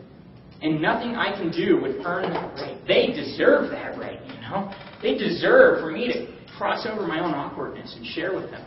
And 0.61 0.81
nothing 0.81 1.15
I 1.15 1.35
can 1.37 1.51
do 1.51 1.79
would 1.81 2.05
earn 2.05 2.33
that 2.33 2.53
right. 2.55 2.77
They 2.87 3.07
deserve 3.07 3.71
that 3.71 3.97
right, 3.97 4.19
you 4.25 4.41
know? 4.41 4.73
They 5.01 5.17
deserve 5.17 5.79
for 5.79 5.91
me 5.91 6.07
to 6.11 6.27
cross 6.57 6.85
over 6.85 7.07
my 7.07 7.19
own 7.19 7.33
awkwardness 7.33 7.95
and 7.95 8.05
share 8.05 8.35
with 8.35 8.51
them. 8.51 8.65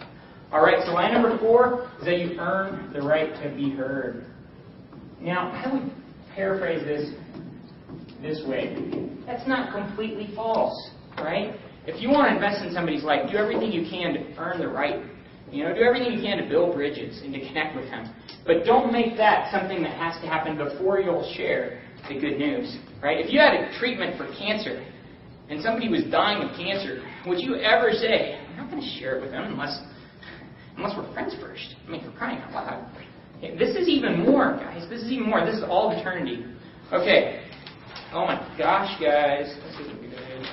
All 0.50 0.62
right, 0.62 0.85
so 0.87 0.92
line 0.92 1.12
number 1.12 1.38
four 1.38 1.90
is 1.98 2.05
that 2.07 2.18
you 2.18 2.38
earn 2.38 2.92
the 2.92 3.00
right 3.00 3.33
to 3.42 3.55
be 3.55 3.70
heard. 3.70 4.26
Now, 5.20 5.50
I 5.50 5.72
would 5.72 5.92
paraphrase 6.35 6.85
this 6.85 7.14
this 8.22 8.46
way. 8.46 8.76
That's 9.26 9.46
not 9.46 9.72
completely 9.72 10.33
false, 10.35 10.90
right? 11.18 11.57
If 11.87 12.00
you 12.00 12.09
want 12.09 12.28
to 12.28 12.35
invest 12.35 12.64
in 12.64 12.72
somebody's 12.72 13.02
life, 13.02 13.31
do 13.31 13.37
everything 13.37 13.72
you 13.72 13.88
can 13.90 14.14
to 14.14 14.20
earn 14.38 14.61
the 14.61 14.68
right. 14.68 15.02
You 15.53 15.65
know, 15.65 15.75
do 15.75 15.83
everything 15.83 16.12
you 16.15 16.23
can 16.23 16.38
to 16.38 16.49
build 16.49 16.75
bridges 16.75 17.21
and 17.23 17.33
to 17.35 17.47
connect 17.47 17.77
with 17.77 17.85
them. 17.91 18.09
But 18.47 18.65
don't 18.65 18.91
make 18.91 19.19
that 19.19 19.53
something 19.53 19.83
that 19.83 19.93
has 19.99 20.21
to 20.23 20.27
happen 20.27 20.57
before 20.57 20.99
you'll 20.99 21.31
share 21.37 21.83
the 22.09 22.19
good 22.19 22.38
news, 22.38 22.79
right? 23.03 23.19
If 23.21 23.31
you 23.31 23.38
had 23.38 23.53
a 23.55 23.79
treatment 23.79 24.17
for 24.17 24.27
cancer 24.38 24.85
and 25.51 25.62
somebody 25.62 25.88
was 25.88 26.05
dying 26.11 26.43
of 26.43 26.57
cancer, 26.57 27.05
would 27.27 27.38
you 27.38 27.57
ever 27.57 27.93
say, 27.93 28.41
I'm 28.49 28.57
not 28.57 28.71
going 28.71 28.83
to 28.83 28.88
share 28.99 29.19
it 29.19 29.23
with 29.23 29.31
them 29.31 29.45
unless, 29.45 29.79
unless 30.77 30.97
we're 30.97 31.12
friends 31.12 31.37
first? 31.38 31.77
I 31.87 31.91
mean, 31.91 32.03
for 32.03 32.17
crying 32.17 32.38
out 32.38 32.53
loud. 32.53 32.91
This 33.59 33.77
is 33.77 33.88
even 33.88 34.21
more, 34.21 34.57
guys. 34.57 34.88
This 34.88 35.03
is 35.03 35.12
even 35.12 35.29
more. 35.29 35.45
This 35.45 35.57
is 35.57 35.65
all 35.65 35.91
eternity. 35.91 36.47
Okay. 36.93 37.45
Oh 38.12 38.25
my 38.25 38.38
gosh, 38.57 38.99
guys. 39.01 39.55
What 39.79 40.01
we 40.01 40.09
did. 40.09 40.47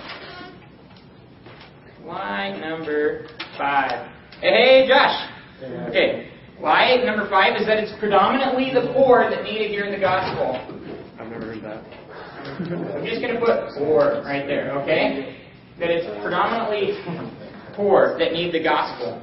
Line 2.06 2.60
number 2.60 3.28
five. 3.58 4.12
Hey, 4.42 4.88
Josh. 4.88 5.30
Okay. 5.90 6.32
Why? 6.60 6.96
number 7.04 7.30
five 7.30 7.60
is 7.60 7.68
that 7.68 7.78
it's 7.78 7.92
predominantly 8.00 8.72
the 8.74 8.92
poor 8.94 9.30
that 9.30 9.44
need 9.44 9.60
to 9.60 9.68
hear 9.68 9.92
the 9.92 10.00
gospel. 10.00 10.56
I've 11.20 11.28
never 11.28 11.56
heard 11.56 11.64
that. 11.64 11.84
I'm 12.60 13.06
just 13.06 13.22
going 13.22 13.36
to 13.36 13.40
put 13.40 13.76
poor 13.78 14.24
right 14.24 14.48
there, 14.48 14.72
okay? 14.80 15.36
That 15.80 15.90
it's 15.90 16.08
predominantly 16.24 16.96
poor 17.76 18.18
that 18.18 18.32
need 18.32 18.54
the 18.54 18.64
gospel. 18.64 19.22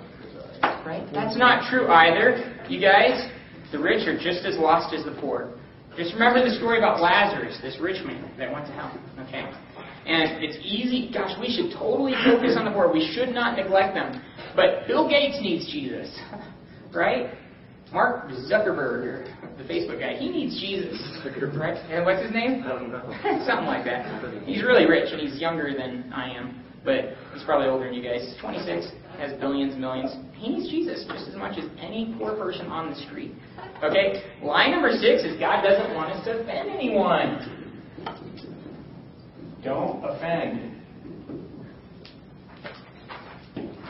Right? 0.84 1.08
That's 1.12 1.36
not 1.36 1.68
true 1.70 1.88
either. 1.88 2.56
You 2.68 2.80
guys, 2.80 3.28
the 3.72 3.78
rich 3.78 4.06
are 4.06 4.16
just 4.16 4.44
as 4.44 4.56
lost 4.58 4.94
as 4.94 5.04
the 5.04 5.16
poor. 5.20 5.52
Just 5.96 6.12
remember 6.12 6.44
the 6.44 6.54
story 6.56 6.76
about 6.76 7.00
Lazarus, 7.00 7.58
this 7.62 7.78
rich 7.80 8.04
man 8.04 8.30
that 8.36 8.52
went 8.52 8.66
to 8.66 8.72
hell. 8.72 8.92
Okay? 9.28 9.48
And 10.06 10.44
it's 10.44 10.56
easy, 10.60 11.10
gosh, 11.12 11.32
we 11.40 11.48
should 11.48 11.72
totally 11.76 12.12
focus 12.24 12.54
on 12.56 12.64
the 12.66 12.70
poor. 12.70 12.92
We 12.92 13.10
should 13.12 13.34
not 13.34 13.56
neglect 13.56 13.94
them. 13.94 14.22
But 14.56 14.86
Bill 14.86 15.08
Gates 15.08 15.38
needs 15.40 15.70
Jesus. 15.70 16.18
Right? 16.94 17.26
Mark 17.92 18.30
Zuckerberg, 18.50 19.28
the 19.58 19.64
Facebook 19.64 20.00
guy, 20.00 20.14
he 20.14 20.30
needs 20.30 20.58
Jesus. 20.58 20.98
Right? 21.54 21.76
And 21.90 22.06
what's 22.06 22.22
his 22.22 22.32
name? 22.32 22.62
I 22.64 22.68
don't 22.68 22.90
know. 22.90 23.02
Something 23.46 23.66
like 23.66 23.84
that. 23.84 24.44
He's 24.44 24.62
really 24.62 24.86
rich 24.86 25.12
and 25.12 25.20
he's 25.20 25.38
younger 25.38 25.74
than 25.76 26.10
I 26.14 26.30
am, 26.30 26.62
but 26.84 27.16
he's 27.34 27.44
probably 27.44 27.68
older 27.68 27.84
than 27.84 27.94
you 27.94 28.02
guys. 28.02 28.34
26, 28.40 28.86
has 29.18 29.38
billions 29.40 29.72
and 29.72 29.80
millions. 29.80 30.14
He 30.34 30.48
needs 30.48 30.70
Jesus 30.70 31.04
just 31.06 31.28
as 31.28 31.36
much 31.36 31.58
as 31.58 31.64
any 31.78 32.14
poor 32.18 32.34
person 32.36 32.66
on 32.68 32.88
the 32.88 32.96
street. 32.96 33.34
Okay? 33.84 34.22
Line 34.42 34.70
number 34.70 34.92
six 34.92 35.22
is 35.22 35.38
God 35.38 35.62
doesn't 35.62 35.94
want 35.94 36.12
us 36.12 36.24
to 36.24 36.40
offend 36.40 36.70
anyone. 36.70 37.66
Don't 39.62 40.02
offend. 40.04 40.75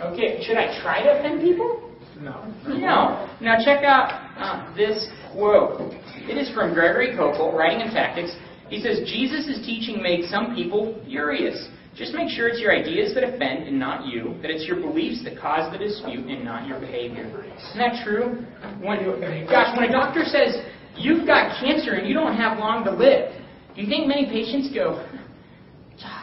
Okay, 0.00 0.42
should 0.42 0.56
I 0.56 0.80
try 0.82 1.02
to 1.02 1.18
offend 1.18 1.40
people? 1.40 1.82
No. 2.20 2.52
No. 2.66 3.28
Now 3.40 3.56
check 3.64 3.84
out 3.84 4.12
uh, 4.36 4.74
this 4.76 5.08
quote. 5.32 5.92
It 6.28 6.36
is 6.36 6.52
from 6.54 6.74
Gregory 6.74 7.16
Koukl, 7.16 7.54
writing 7.54 7.80
in 7.80 7.90
Tactics. 7.92 8.34
He 8.68 8.80
says, 8.80 9.00
Jesus' 9.06 9.64
teaching 9.64 10.02
made 10.02 10.28
some 10.28 10.54
people 10.54 11.00
furious. 11.06 11.68
Just 11.94 12.12
make 12.12 12.28
sure 12.28 12.48
it's 12.48 12.60
your 12.60 12.72
ideas 12.76 13.14
that 13.14 13.24
offend 13.24 13.66
and 13.68 13.78
not 13.78 14.06
you, 14.06 14.36
that 14.42 14.50
it's 14.50 14.66
your 14.66 14.76
beliefs 14.76 15.24
that 15.24 15.38
cause 15.38 15.72
the 15.72 15.78
dispute 15.78 16.26
and 16.26 16.44
not 16.44 16.66
your 16.66 16.78
behavior. 16.78 17.24
Isn't 17.24 17.78
that 17.78 18.04
true? 18.04 18.44
When, 18.82 19.00
gosh, 19.48 19.76
when 19.78 19.88
a 19.88 19.92
doctor 19.92 20.24
says, 20.24 20.60
you've 20.96 21.26
got 21.26 21.58
cancer 21.58 21.92
and 21.92 22.06
you 22.06 22.12
don't 22.12 22.36
have 22.36 22.58
long 22.58 22.84
to 22.84 22.90
live, 22.90 23.32
do 23.74 23.80
you 23.80 23.88
think 23.88 24.08
many 24.08 24.26
patients 24.26 24.68
go, 24.74 25.06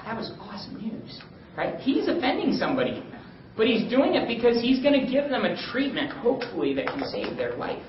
that 0.06 0.16
was 0.16 0.32
awesome 0.40 0.78
news? 0.78 1.22
Right? 1.58 1.80
He's 1.80 2.08
offending 2.08 2.54
somebody. 2.54 3.04
But 3.56 3.68
he's 3.68 3.90
doing 3.90 4.16
it 4.16 4.28
because 4.28 4.62
he's 4.62 4.82
going 4.82 5.00
to 5.00 5.12
give 5.12 5.30
them 5.30 5.46
a 5.46 5.56
treatment, 5.72 6.12
hopefully, 6.12 6.74
that 6.74 6.88
can 6.88 7.04
save 7.06 7.38
their 7.38 7.56
life. 7.56 7.84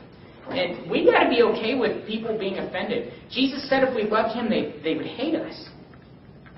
And 0.51 0.91
we 0.91 1.11
got 1.11 1.25
to 1.25 1.31
be 1.31 1.43
okay 1.43 1.75
with 1.75 2.07
people 2.07 2.39
being 2.39 2.59
offended. 2.59 3.13
Jesus 3.31 3.67
said 3.69 3.83
if 3.83 3.95
we 3.95 4.05
loved 4.05 4.35
him, 4.35 4.51
they, 4.51 4.75
they 4.83 4.95
would 4.95 5.07
hate 5.07 5.35
us. 5.35 5.69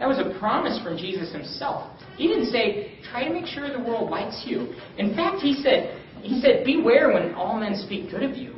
That 0.00 0.08
was 0.08 0.18
a 0.18 0.38
promise 0.38 0.82
from 0.82 0.98
Jesus 0.98 1.32
himself. 1.32 1.90
He 2.16 2.26
didn't 2.26 2.50
say, 2.50 2.98
try 3.10 3.26
to 3.26 3.32
make 3.32 3.46
sure 3.46 3.72
the 3.72 3.82
world 3.82 4.10
likes 4.10 4.42
you. 4.44 4.74
In 4.98 5.14
fact, 5.14 5.40
he 5.40 5.54
said, 5.62 6.02
he 6.20 6.40
said, 6.40 6.64
beware 6.64 7.12
when 7.12 7.34
all 7.34 7.58
men 7.58 7.76
speak 7.76 8.10
good 8.10 8.22
of 8.22 8.36
you. 8.36 8.54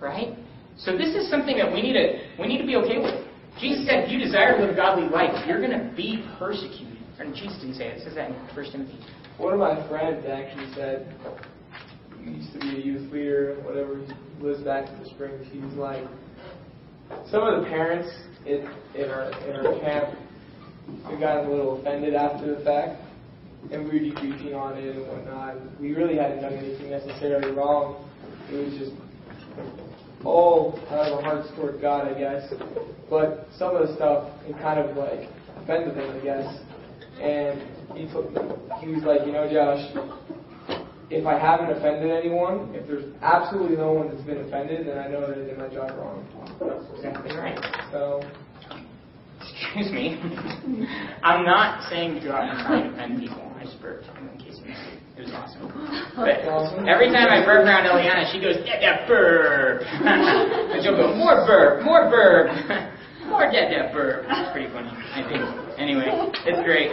Right? 0.00 0.36
So 0.78 0.98
this 0.98 1.14
is 1.14 1.30
something 1.30 1.56
that 1.56 1.72
we 1.72 1.80
need 1.80 1.94
to 1.94 2.20
we 2.38 2.46
need 2.46 2.58
to 2.58 2.66
be 2.66 2.76
okay 2.76 2.98
with. 2.98 3.24
Jesus 3.58 3.86
said, 3.86 4.04
if 4.04 4.10
you 4.10 4.18
desire 4.18 4.56
to 4.56 4.62
live 4.62 4.74
a 4.74 4.76
godly 4.76 5.08
life, 5.08 5.32
you're 5.48 5.60
going 5.60 5.72
to 5.72 5.96
be 5.96 6.28
persecuted. 6.38 6.98
And 7.18 7.34
Jesus 7.34 7.56
didn't 7.60 7.76
say 7.76 7.88
it. 7.88 7.98
It 7.98 8.04
says 8.04 8.14
that 8.16 8.28
in 8.28 8.36
1 8.36 8.72
Timothy. 8.72 8.98
One 9.38 9.52
of 9.52 9.58
my 9.58 9.86
friends 9.88 10.24
actually 10.26 10.72
said, 10.74 11.14
he 12.24 12.30
used 12.30 12.52
to 12.54 12.58
be 12.58 12.68
a 12.68 12.80
youth 12.80 13.12
leader, 13.12 13.56
whatever, 13.62 13.98
he 13.98 14.44
lives 14.44 14.62
back 14.62 14.88
in 14.88 15.02
the 15.02 15.08
Springs. 15.10 15.46
He's 15.52 15.62
like, 15.74 16.04
some 17.30 17.42
of 17.42 17.62
the 17.62 17.68
parents 17.68 18.08
in, 18.46 18.68
in, 18.94 19.10
our, 19.10 19.30
in 19.48 19.66
our 19.66 19.80
camp 19.80 20.18
we 21.10 21.18
got 21.18 21.44
a 21.44 21.48
little 21.48 21.80
offended 21.80 22.14
after 22.14 22.54
the 22.54 22.64
fact, 22.64 23.02
and 23.72 23.90
we 23.90 24.10
were 24.10 24.20
preaching 24.20 24.54
on 24.54 24.78
it 24.78 24.94
and 24.96 25.06
whatnot. 25.08 25.56
We 25.80 25.92
really 25.94 26.16
hadn't 26.16 26.42
done 26.42 26.54
anything 26.54 26.90
necessarily 26.90 27.52
wrong. 27.52 28.08
It 28.50 28.64
was 28.64 28.78
just 28.78 28.92
all 30.24 30.78
out 30.90 31.08
of 31.08 31.18
our 31.18 31.22
hearts 31.22 31.48
toward 31.56 31.80
God, 31.80 32.06
I 32.06 32.18
guess. 32.18 32.52
But 33.10 33.48
some 33.58 33.74
of 33.74 33.86
the 33.86 33.94
stuff, 33.96 34.30
it 34.46 34.56
kind 34.58 34.78
of 34.78 34.96
like 34.96 35.28
offended 35.62 35.96
them, 35.96 36.20
I 36.20 36.24
guess. 36.24 36.60
And 37.20 37.62
he 37.96 38.06
told, 38.12 38.30
he 38.80 38.92
was 38.92 39.04
like, 39.04 39.26
you 39.26 39.32
know, 39.32 39.48
Josh, 39.50 39.82
if 41.08 41.26
I 41.26 41.38
haven't 41.38 41.70
offended 41.70 42.10
anyone, 42.10 42.74
if 42.74 42.86
there's 42.86 43.04
absolutely 43.22 43.76
no 43.76 43.92
one 43.92 44.08
that's 44.08 44.22
been 44.22 44.38
offended, 44.38 44.86
then 44.86 44.98
I 44.98 45.08
know 45.08 45.20
that 45.20 45.38
I 45.38 45.44
did 45.44 45.58
my 45.58 45.68
job 45.68 45.96
wrong. 45.96 46.26
That's 46.60 46.84
exactly 46.96 47.36
right. 47.36 47.58
So 47.92 48.22
Excuse 49.40 49.92
me. 49.92 50.16
I'm 51.22 51.44
not 51.44 51.88
saying 51.88 52.14
to 52.14 52.20
go 52.20 52.32
out 52.32 52.48
and 52.48 52.66
try 52.66 52.80
and 52.80 52.94
offend 52.94 53.20
people. 53.20 53.52
I 53.58 53.64
just 53.64 53.80
burped 53.80 54.04
in 54.04 54.38
case 54.38 54.58
you 54.58 54.68
missed 54.68 54.80
it. 54.88 55.00
It 55.16 55.22
was 55.24 55.32
awesome. 55.32 55.72
But 56.16 56.44
every 56.88 57.08
time 57.08 57.28
I 57.32 57.40
burp 57.44 57.64
around 57.64 57.88
Eliana, 57.88 58.30
she 58.32 58.40
goes, 58.40 58.56
Dad, 58.66 58.82
that 58.82 59.08
burp. 59.08 59.82
and 60.04 60.82
she'll 60.82 60.96
go, 60.96 61.14
more 61.16 61.46
burp, 61.46 61.84
more 61.84 62.10
burp. 62.10 62.52
More 63.28 63.50
dead 63.50 63.72
that 63.72 63.92
burp. 63.92 64.24
It's 64.28 64.52
pretty 64.52 64.72
funny, 64.72 64.90
I 64.90 65.22
think. 65.26 65.42
Anyway, 65.78 66.06
it's 66.46 66.62
great. 66.64 66.90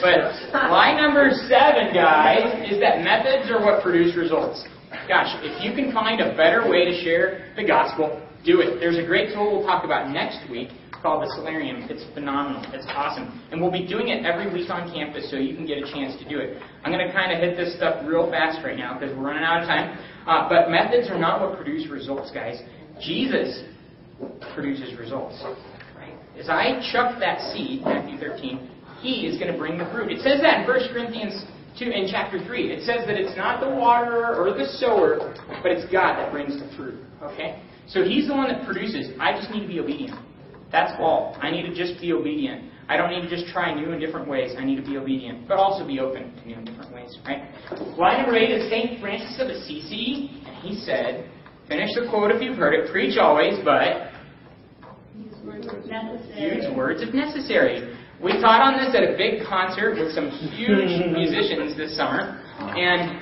But 0.00 0.32
lie 0.70 0.96
number 0.96 1.30
seven, 1.50 1.92
guys, 1.92 2.70
is 2.70 2.80
that 2.80 3.02
methods 3.02 3.50
are 3.50 3.60
what 3.60 3.82
produce 3.82 4.16
results. 4.16 4.64
Gosh, 5.08 5.34
if 5.42 5.62
you 5.62 5.74
can 5.74 5.92
find 5.92 6.20
a 6.20 6.36
better 6.36 6.68
way 6.70 6.84
to 6.86 6.94
share 7.02 7.52
the 7.56 7.64
gospel, 7.66 8.22
do 8.44 8.60
it. 8.60 8.78
There's 8.78 8.96
a 8.96 9.04
great 9.04 9.34
tool 9.34 9.58
we'll 9.58 9.66
talk 9.66 9.84
about 9.84 10.10
next 10.10 10.48
week 10.50 10.68
called 11.04 11.20
the 11.20 11.28
Soularium. 11.36 11.90
It's 11.90 12.02
phenomenal. 12.14 12.64
It's 12.72 12.86
awesome. 12.88 13.42
And 13.52 13.60
we'll 13.60 13.70
be 13.70 13.86
doing 13.86 14.08
it 14.08 14.24
every 14.24 14.50
week 14.50 14.70
on 14.70 14.88
campus 14.88 15.30
so 15.30 15.36
you 15.36 15.54
can 15.54 15.66
get 15.66 15.76
a 15.76 15.84
chance 15.92 16.16
to 16.22 16.28
do 16.28 16.38
it. 16.38 16.56
I'm 16.82 16.90
going 16.90 17.06
to 17.06 17.12
kind 17.12 17.30
of 17.30 17.40
hit 17.44 17.58
this 17.58 17.76
stuff 17.76 18.00
real 18.06 18.30
fast 18.30 18.64
right 18.64 18.78
now 18.78 18.98
because 18.98 19.14
we're 19.14 19.24
running 19.24 19.44
out 19.44 19.60
of 19.60 19.68
time. 19.68 19.98
Uh, 20.26 20.48
but 20.48 20.70
methods 20.70 21.10
are 21.10 21.18
not 21.18 21.42
what 21.42 21.58
produce 21.58 21.90
results, 21.90 22.30
guys. 22.32 22.56
Jesus 23.02 23.64
produces 24.54 24.96
results. 24.98 25.36
As 26.38 26.48
I 26.48 26.80
chuck 26.92 27.18
that 27.20 27.40
seed, 27.52 27.82
Matthew 27.82 28.18
13, 28.18 28.70
He 29.00 29.26
is 29.26 29.38
going 29.38 29.52
to 29.52 29.58
bring 29.58 29.78
the 29.78 29.86
fruit. 29.92 30.10
It 30.10 30.20
says 30.20 30.40
that 30.42 30.62
in 30.62 30.66
1 30.66 30.92
Corinthians 30.92 31.44
2 31.78 31.90
in 31.90 32.08
chapter 32.10 32.44
3. 32.44 32.72
It 32.72 32.86
says 32.86 33.06
that 33.06 33.16
it's 33.16 33.36
not 33.36 33.60
the 33.60 33.68
waterer 33.68 34.36
or 34.36 34.56
the 34.56 34.66
sower, 34.78 35.34
but 35.62 35.72
it's 35.72 35.90
God 35.90 36.16
that 36.18 36.30
brings 36.30 36.58
the 36.58 36.70
fruit. 36.76 37.02
Okay? 37.22 37.62
So 37.88 38.04
He's 38.04 38.28
the 38.28 38.34
one 38.34 38.48
that 38.48 38.64
produces. 38.64 39.10
I 39.20 39.32
just 39.32 39.50
need 39.50 39.60
to 39.60 39.68
be 39.68 39.80
obedient. 39.80 40.18
That's 40.70 40.92
all. 40.98 41.36
I 41.40 41.50
need 41.50 41.62
to 41.62 41.74
just 41.74 42.00
be 42.00 42.12
obedient. 42.12 42.70
I 42.88 42.96
don't 42.96 43.10
need 43.10 43.22
to 43.22 43.30
just 43.30 43.52
try 43.52 43.72
new 43.72 43.92
and 43.92 44.00
different 44.00 44.28
ways. 44.28 44.54
I 44.58 44.64
need 44.64 44.76
to 44.76 44.82
be 44.82 44.96
obedient, 44.96 45.48
but 45.48 45.56
also 45.56 45.86
be 45.86 46.00
open 46.00 46.34
to 46.34 46.46
new 46.46 46.56
and 46.56 46.66
different 46.66 46.92
ways, 46.92 47.16
right? 47.24 47.48
Line 47.96 48.22
number 48.22 48.36
eight 48.36 48.50
is 48.50 48.68
St. 48.68 49.00
Francis 49.00 49.40
of 49.40 49.48
Assisi, 49.48 50.42
and 50.46 50.56
he 50.56 50.74
said, 50.84 51.30
finish 51.66 51.90
the 51.94 52.08
quote 52.10 52.30
if 52.30 52.42
you've 52.42 52.58
heard 52.58 52.74
it, 52.74 52.90
preach 52.90 53.16
always, 53.16 53.58
but 53.64 54.10
Use 55.44 55.52
words 55.52 55.68
if 55.68 55.84
necessary. 55.84 56.56
use 56.56 56.76
words 56.76 57.02
if 57.02 57.12
necessary. 57.12 57.96
We 58.22 58.32
taught 58.40 58.64
on 58.64 58.80
this 58.80 58.96
at 58.96 59.04
a 59.04 59.12
big 59.16 59.44
concert 59.44 60.00
with 60.00 60.12
some 60.16 60.30
huge 60.30 60.88
musicians 61.12 61.76
this 61.76 61.92
summer, 61.96 62.40
and 62.58 63.20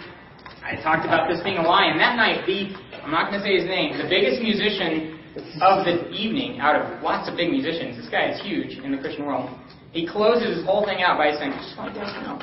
I 0.63 0.79
talked 0.83 1.05
about 1.05 1.27
this 1.27 1.43
being 1.43 1.59
a 1.59 1.67
lie. 1.67 1.91
And 1.91 1.99
that 1.99 2.15
night, 2.15 2.47
the 2.47 2.71
I'm 3.03 3.11
not 3.11 3.31
going 3.31 3.43
to 3.43 3.47
say 3.47 3.59
his 3.59 3.67
name, 3.67 3.99
the 3.99 4.07
biggest 4.07 4.39
musician 4.39 5.19
of 5.59 5.83
the 5.83 6.11
evening, 6.15 6.61
out 6.61 6.79
of 6.79 7.03
lots 7.03 7.29
of 7.29 7.35
big 7.35 7.51
musicians, 7.51 7.97
this 7.99 8.09
guy 8.09 8.31
is 8.31 8.39
huge 8.43 8.79
in 8.79 8.93
the 8.93 8.99
Christian 8.99 9.27
world. 9.27 9.51
He 9.91 10.07
closes 10.07 10.59
his 10.59 10.65
whole 10.65 10.87
thing 10.87 11.03
out 11.03 11.19
by 11.19 11.35
saying, 11.35 11.53
"Just 11.59 11.77
want 11.77 11.95
you 11.95 12.01
guys 12.01 12.15
to 12.15 12.23
know, 12.23 12.39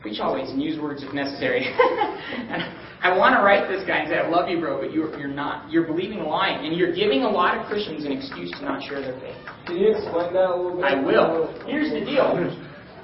preach 0.00 0.20
always 0.20 0.50
and 0.50 0.62
use 0.62 0.80
words 0.80 1.02
if 1.02 1.12
necessary. 1.12 1.64
and 1.64 2.62
I 3.02 3.16
want 3.16 3.36
to 3.36 3.42
write 3.42 3.68
this 3.68 3.86
guy 3.86 3.98
and 3.98 4.08
say, 4.10 4.18
I 4.18 4.28
love 4.28 4.48
you, 4.48 4.58
bro, 4.58 4.80
but 4.80 4.92
you're, 4.92 5.16
you're 5.18 5.28
not. 5.30 5.70
You're 5.70 5.86
believing 5.86 6.18
a 6.18 6.26
lie, 6.26 6.50
and 6.50 6.76
you're 6.76 6.94
giving 6.94 7.22
a 7.22 7.30
lot 7.30 7.56
of 7.56 7.66
Christians 7.66 8.04
an 8.04 8.10
excuse 8.10 8.50
to 8.58 8.62
not 8.62 8.82
share 8.82 9.00
their 9.00 9.18
faith. 9.20 9.36
Can 9.66 9.76
you 9.76 9.94
explain 9.94 10.32
that 10.34 10.50
a 10.50 10.56
little 10.56 10.76
bit? 10.76 10.84
I 10.84 11.00
will. 11.00 11.54
Here's 11.66 11.90
the 11.92 12.00
deal. 12.00 12.34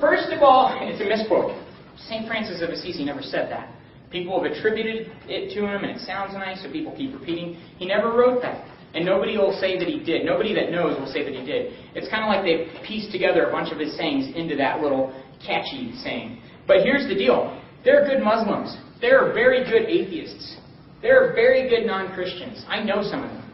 First 0.01 0.33
of 0.33 0.43
all, 0.43 0.75
it's 0.83 1.01
a 1.01 1.07
misquote. 1.07 1.55
St. 1.97 2.27
Francis 2.27 2.61
of 2.61 2.71
Assisi 2.71 3.05
never 3.05 3.23
said 3.23 3.51
that. 3.51 3.71
People 4.11 4.43
have 4.43 4.51
attributed 4.51 5.11
it 5.27 5.55
to 5.55 5.67
him, 5.67 5.83
and 5.83 5.91
it 5.95 6.01
sounds 6.01 6.35
nice, 6.35 6.63
so 6.63 6.71
people 6.71 6.95
keep 6.97 7.13
repeating. 7.15 7.55
He 7.79 7.87
never 7.87 8.11
wrote 8.11 8.43
that. 8.43 8.67
And 8.95 9.05
nobody 9.05 9.37
will 9.37 9.57
say 9.59 9.77
that 9.79 9.89
he 9.89 9.99
did. 10.03 10.25
Nobody 10.25 10.55
that 10.55 10.71
knows 10.71 10.99
will 10.99 11.11
say 11.11 11.25
that 11.25 11.35
he 11.35 11.45
did. 11.45 11.75
It's 11.95 12.09
kind 12.09 12.23
of 12.23 12.31
like 12.31 12.47
they 12.47 12.71
pieced 12.87 13.11
together 13.11 13.47
a 13.47 13.51
bunch 13.51 13.73
of 13.73 13.79
his 13.79 13.97
sayings 13.97 14.35
into 14.37 14.55
that 14.57 14.81
little 14.81 15.11
catchy 15.45 15.95
saying. 15.99 16.41
But 16.67 16.83
here's 16.83 17.09
the 17.09 17.15
deal. 17.15 17.61
they're 17.85 18.07
good 18.07 18.23
Muslims. 18.23 18.77
they're 19.01 19.33
very 19.33 19.65
good 19.65 19.89
atheists. 19.89 20.57
they're 21.03 21.33
very 21.35 21.69
good 21.69 21.87
non-Christians. 21.87 22.65
I 22.69 22.83
know 22.83 23.03
some 23.03 23.23
of 23.25 23.31
them. 23.31 23.45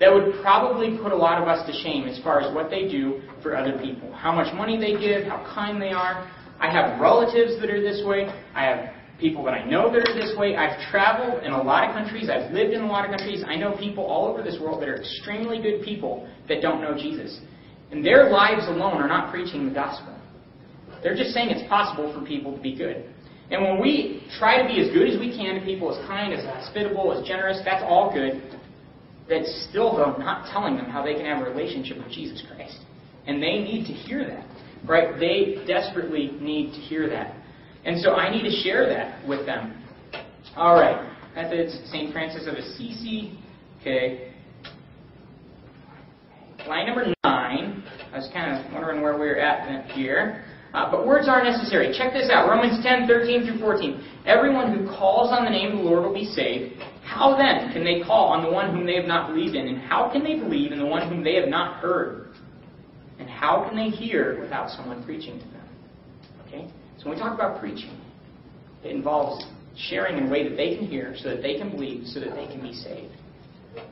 That 0.00 0.14
would 0.14 0.40
probably 0.40 0.96
put 0.96 1.12
a 1.12 1.16
lot 1.16 1.42
of 1.42 1.46
us 1.46 1.66
to 1.66 1.72
shame 1.82 2.08
as 2.08 2.18
far 2.22 2.40
as 2.40 2.54
what 2.54 2.70
they 2.70 2.88
do 2.88 3.20
for 3.42 3.54
other 3.54 3.78
people. 3.78 4.10
How 4.12 4.32
much 4.32 4.52
money 4.54 4.78
they 4.78 4.98
give, 4.98 5.28
how 5.28 5.44
kind 5.54 5.80
they 5.80 5.92
are. 5.92 6.30
I 6.58 6.70
have 6.70 6.98
relatives 7.00 7.60
that 7.60 7.70
are 7.70 7.82
this 7.82 8.02
way. 8.04 8.24
I 8.54 8.64
have 8.64 8.94
people 9.20 9.44
that 9.44 9.52
I 9.52 9.64
know 9.64 9.92
that 9.92 10.08
are 10.08 10.14
this 10.14 10.34
way. 10.38 10.56
I've 10.56 10.80
traveled 10.90 11.44
in 11.44 11.52
a 11.52 11.62
lot 11.62 11.88
of 11.88 11.94
countries. 11.94 12.30
I've 12.30 12.50
lived 12.50 12.72
in 12.72 12.80
a 12.80 12.86
lot 12.86 13.04
of 13.04 13.10
countries. 13.10 13.44
I 13.46 13.56
know 13.56 13.76
people 13.76 14.04
all 14.04 14.26
over 14.26 14.42
this 14.42 14.58
world 14.60 14.80
that 14.80 14.88
are 14.88 14.96
extremely 14.96 15.60
good 15.60 15.84
people 15.84 16.26
that 16.48 16.62
don't 16.62 16.80
know 16.80 16.94
Jesus. 16.94 17.40
And 17.90 18.04
their 18.04 18.30
lives 18.30 18.66
alone 18.68 19.02
are 19.02 19.08
not 19.08 19.30
preaching 19.30 19.68
the 19.68 19.74
gospel. 19.74 20.16
They're 21.02 21.16
just 21.16 21.30
saying 21.30 21.50
it's 21.50 21.68
possible 21.68 22.12
for 22.12 22.24
people 22.26 22.54
to 22.56 22.62
be 22.62 22.76
good. 22.76 23.04
And 23.50 23.64
when 23.64 23.80
we 23.80 24.22
try 24.38 24.62
to 24.62 24.68
be 24.68 24.80
as 24.80 24.92
good 24.94 25.10
as 25.10 25.18
we 25.18 25.36
can 25.36 25.58
to 25.58 25.64
people, 25.64 25.90
as 25.94 26.06
kind, 26.06 26.32
as 26.32 26.44
hospitable, 26.44 27.12
as 27.12 27.26
generous, 27.26 27.60
that's 27.64 27.82
all 27.82 28.12
good. 28.12 28.40
That's 29.28 29.66
still, 29.68 29.96
though, 29.96 30.16
not 30.16 30.50
telling 30.52 30.76
them 30.76 30.86
how 30.86 31.04
they 31.04 31.14
can 31.14 31.24
have 31.24 31.44
a 31.44 31.50
relationship 31.50 31.98
with 31.98 32.10
Jesus 32.10 32.42
Christ. 32.48 32.78
And 33.26 33.42
they 33.42 33.58
need 33.58 33.86
to 33.86 33.92
hear 33.92 34.26
that. 34.26 34.46
Right? 34.86 35.18
They 35.18 35.64
desperately 35.66 36.32
need 36.40 36.72
to 36.72 36.78
hear 36.78 37.08
that. 37.10 37.34
And 37.84 38.00
so 38.02 38.14
I 38.14 38.30
need 38.30 38.42
to 38.42 38.62
share 38.62 38.88
that 38.88 39.26
with 39.26 39.46
them. 39.46 39.82
All 40.56 40.74
right. 40.74 41.08
That's 41.34 41.78
St. 41.90 42.12
Francis 42.12 42.46
of 42.46 42.54
Assisi. 42.54 43.38
Okay. 43.80 44.32
Line 46.68 46.86
number 46.86 47.06
nine. 47.24 47.82
I 48.12 48.16
was 48.16 48.28
kind 48.32 48.52
of 48.52 48.72
wondering 48.72 49.00
where 49.00 49.14
we 49.14 49.26
were 49.26 49.38
at 49.38 49.90
here. 49.92 50.44
Uh, 50.72 50.90
but 50.90 51.06
words 51.06 51.28
are 51.28 51.42
necessary. 51.42 51.92
Check 51.96 52.12
this 52.12 52.30
out. 52.30 52.48
Romans 52.48 52.82
10, 52.84 53.08
13 53.08 53.46
through 53.46 53.58
14. 53.58 54.06
Everyone 54.24 54.72
who 54.72 54.86
calls 54.86 55.32
on 55.32 55.44
the 55.44 55.50
name 55.50 55.72
of 55.72 55.78
the 55.78 55.84
Lord 55.84 56.04
will 56.04 56.14
be 56.14 56.26
saved. 56.26 56.80
How 57.02 57.36
then 57.36 57.72
can 57.72 57.82
they 57.82 58.02
call 58.06 58.28
on 58.28 58.44
the 58.44 58.50
one 58.50 58.72
whom 58.72 58.86
they 58.86 58.94
have 58.94 59.06
not 59.06 59.32
believed 59.32 59.56
in? 59.56 59.66
And 59.66 59.78
how 59.78 60.10
can 60.12 60.22
they 60.22 60.36
believe 60.36 60.70
in 60.70 60.78
the 60.78 60.86
one 60.86 61.08
whom 61.08 61.24
they 61.24 61.34
have 61.34 61.48
not 61.48 61.80
heard? 61.80 62.28
And 63.18 63.28
how 63.28 63.66
can 63.68 63.76
they 63.76 63.94
hear 63.94 64.40
without 64.40 64.70
someone 64.70 65.02
preaching 65.04 65.40
to 65.40 65.44
them? 65.46 65.68
Okay? 66.46 66.70
So 66.98 67.08
when 67.08 67.16
we 67.16 67.20
talk 67.20 67.34
about 67.34 67.60
preaching, 67.60 68.00
it 68.84 68.92
involves 68.92 69.44
sharing 69.76 70.18
in 70.18 70.28
a 70.28 70.30
way 70.30 70.48
that 70.48 70.56
they 70.56 70.76
can 70.76 70.86
hear 70.86 71.14
so 71.18 71.30
that 71.30 71.42
they 71.42 71.58
can 71.58 71.70
believe, 71.70 72.06
so 72.06 72.20
that 72.20 72.34
they 72.34 72.46
can 72.46 72.62
be 72.62 72.72
saved. 72.72 73.12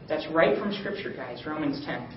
That's 0.08 0.26
right 0.32 0.58
from 0.58 0.72
Scripture, 0.72 1.12
guys. 1.14 1.42
Romans 1.46 1.84
10. 1.84 2.08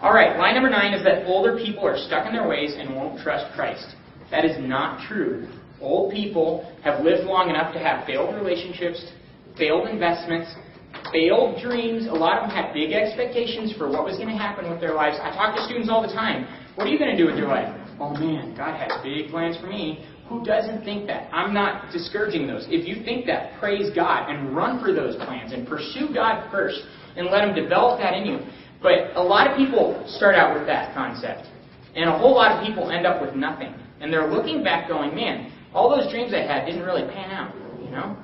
All 0.00 0.12
right, 0.12 0.36
line 0.38 0.54
number 0.54 0.70
nine 0.70 0.94
is 0.94 1.04
that 1.04 1.26
older 1.26 1.56
people 1.56 1.86
are 1.86 1.96
stuck 1.96 2.26
in 2.26 2.32
their 2.32 2.48
ways 2.48 2.74
and 2.76 2.94
won't 2.94 3.20
trust 3.20 3.54
Christ. 3.54 3.94
That 4.32 4.44
is 4.44 4.56
not 4.58 5.06
true. 5.06 5.46
Old 5.80 6.10
people 6.10 6.72
have 6.82 7.04
lived 7.04 7.24
long 7.24 7.50
enough 7.50 7.72
to 7.74 7.78
have 7.78 8.06
failed 8.06 8.34
relationships, 8.34 9.04
failed 9.58 9.88
investments, 9.88 10.48
failed 11.12 11.60
dreams. 11.60 12.06
A 12.06 12.16
lot 12.16 12.40
of 12.40 12.48
them 12.48 12.56
had 12.56 12.72
big 12.72 12.92
expectations 12.92 13.74
for 13.76 13.90
what 13.90 14.04
was 14.04 14.16
going 14.16 14.32
to 14.32 14.40
happen 14.40 14.70
with 14.70 14.80
their 14.80 14.94
lives. 14.94 15.18
I 15.20 15.30
talk 15.36 15.54
to 15.54 15.62
students 15.64 15.90
all 15.92 16.00
the 16.00 16.12
time. 16.12 16.48
What 16.74 16.86
are 16.86 16.90
you 16.90 16.98
going 16.98 17.14
to 17.14 17.16
do 17.16 17.26
with 17.26 17.36
your 17.36 17.48
life? 17.48 17.68
Oh 18.00 18.16
man, 18.16 18.56
God 18.56 18.74
has 18.80 18.90
big 19.04 19.30
plans 19.30 19.58
for 19.60 19.66
me. 19.66 20.08
Who 20.28 20.42
doesn't 20.42 20.82
think 20.82 21.06
that? 21.08 21.28
I'm 21.28 21.52
not 21.52 21.92
discouraging 21.92 22.46
those. 22.46 22.64
If 22.70 22.88
you 22.88 23.04
think 23.04 23.26
that, 23.26 23.60
praise 23.60 23.94
God 23.94 24.30
and 24.30 24.56
run 24.56 24.80
for 24.80 24.94
those 24.94 25.14
plans 25.16 25.52
and 25.52 25.68
pursue 25.68 26.08
God 26.14 26.50
first 26.50 26.80
and 27.16 27.28
let 27.28 27.44
Him 27.44 27.54
develop 27.54 28.00
that 28.00 28.14
in 28.14 28.24
you. 28.24 28.38
But 28.80 29.14
a 29.14 29.22
lot 29.22 29.50
of 29.50 29.58
people 29.58 30.02
start 30.08 30.34
out 30.34 30.56
with 30.56 30.66
that 30.66 30.94
concept. 30.94 31.46
And 31.94 32.08
a 32.08 32.16
whole 32.16 32.34
lot 32.34 32.56
of 32.56 32.66
people 32.66 32.90
end 32.90 33.06
up 33.06 33.20
with 33.20 33.34
nothing. 33.34 33.74
And 34.02 34.12
they're 34.12 34.26
looking 34.26 34.64
back 34.64 34.88
going, 34.88 35.14
man, 35.14 35.52
all 35.72 35.88
those 35.88 36.10
dreams 36.10 36.34
I 36.34 36.42
had 36.42 36.66
didn't 36.66 36.82
really 36.82 37.08
pan 37.10 37.30
out, 37.30 37.54
you 37.82 37.90
know? 37.90 38.16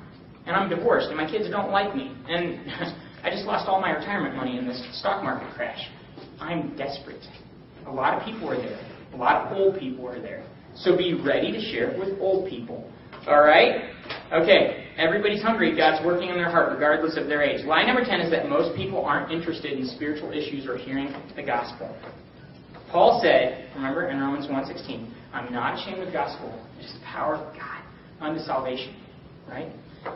And 0.45 0.55
I'm 0.55 0.69
divorced, 0.69 1.07
and 1.07 1.17
my 1.17 1.29
kids 1.29 1.49
don't 1.49 1.71
like 1.71 1.95
me. 1.95 2.13
And 2.27 2.69
I 3.23 3.29
just 3.31 3.45
lost 3.45 3.67
all 3.67 3.79
my 3.79 3.91
retirement 3.91 4.35
money 4.35 4.57
in 4.57 4.67
this 4.67 4.85
stock 4.99 5.23
market 5.23 5.53
crash. 5.55 5.79
I'm 6.39 6.75
desperate. 6.75 7.23
A 7.87 7.91
lot 7.91 8.19
of 8.19 8.25
people 8.25 8.49
are 8.49 8.57
there. 8.57 8.79
A 9.13 9.17
lot 9.17 9.47
of 9.47 9.57
old 9.57 9.79
people 9.79 10.07
are 10.07 10.21
there. 10.21 10.45
So 10.75 10.97
be 10.97 11.13
ready 11.13 11.51
to 11.51 11.61
share 11.71 11.91
it 11.91 11.99
with 11.99 12.19
old 12.19 12.49
people. 12.49 12.91
All 13.27 13.41
right? 13.41 13.91
Okay, 14.33 14.87
everybody's 14.97 15.41
hungry. 15.41 15.75
God's 15.75 16.05
working 16.05 16.29
in 16.29 16.35
their 16.35 16.49
heart 16.51 16.73
regardless 16.73 17.17
of 17.17 17.27
their 17.27 17.41
age. 17.41 17.65
Lie 17.65 17.85
number 17.85 18.03
10 18.03 18.21
is 18.21 18.31
that 18.31 18.49
most 18.49 18.75
people 18.75 19.03
aren't 19.03 19.31
interested 19.31 19.77
in 19.77 19.87
spiritual 19.87 20.31
issues 20.31 20.67
or 20.67 20.77
hearing 20.77 21.13
the 21.35 21.43
gospel. 21.43 21.95
Paul 22.91 23.21
said, 23.23 23.69
remember 23.75 24.09
in 24.09 24.19
Romans 24.19 24.47
1.16, 24.47 25.13
I'm 25.33 25.51
not 25.53 25.79
ashamed 25.79 25.99
of 25.99 26.07
the 26.07 26.11
gospel. 26.11 26.49
It 26.79 26.85
is 26.85 26.93
the 26.93 27.05
power 27.05 27.35
of 27.35 27.55
God 27.55 27.83
unto 28.19 28.39
salvation. 28.41 28.95
Right? 29.47 29.71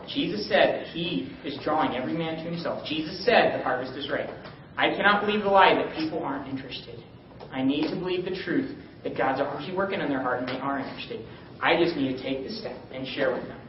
Jesus 0.07 0.47
said 0.47 0.75
that 0.75 0.87
he 0.87 1.35
is 1.43 1.57
drawing 1.63 1.95
every 1.95 2.13
man 2.13 2.43
to 2.43 2.49
himself. 2.49 2.85
Jesus 2.87 3.25
said 3.25 3.59
the 3.59 3.63
harvest 3.63 3.97
is 3.97 4.09
ripe. 4.09 4.29
I 4.77 4.89
cannot 4.89 5.25
believe 5.25 5.43
the 5.43 5.49
lie 5.49 5.75
that 5.75 5.95
people 5.95 6.23
aren't 6.23 6.47
interested. 6.47 7.03
I 7.51 7.63
need 7.63 7.89
to 7.89 7.95
believe 7.95 8.25
the 8.25 8.35
truth 8.43 8.75
that 9.03 9.17
God's 9.17 9.41
already 9.41 9.75
working 9.75 9.99
in 9.99 10.09
their 10.09 10.21
heart 10.21 10.39
and 10.39 10.47
they 10.47 10.59
are 10.59 10.79
interested. 10.79 11.25
I 11.61 11.77
just 11.77 11.95
need 11.95 12.15
to 12.15 12.23
take 12.23 12.43
the 12.43 12.53
step 12.53 12.75
and 12.91 13.07
share 13.07 13.33
with 13.33 13.43
them. 13.47 13.59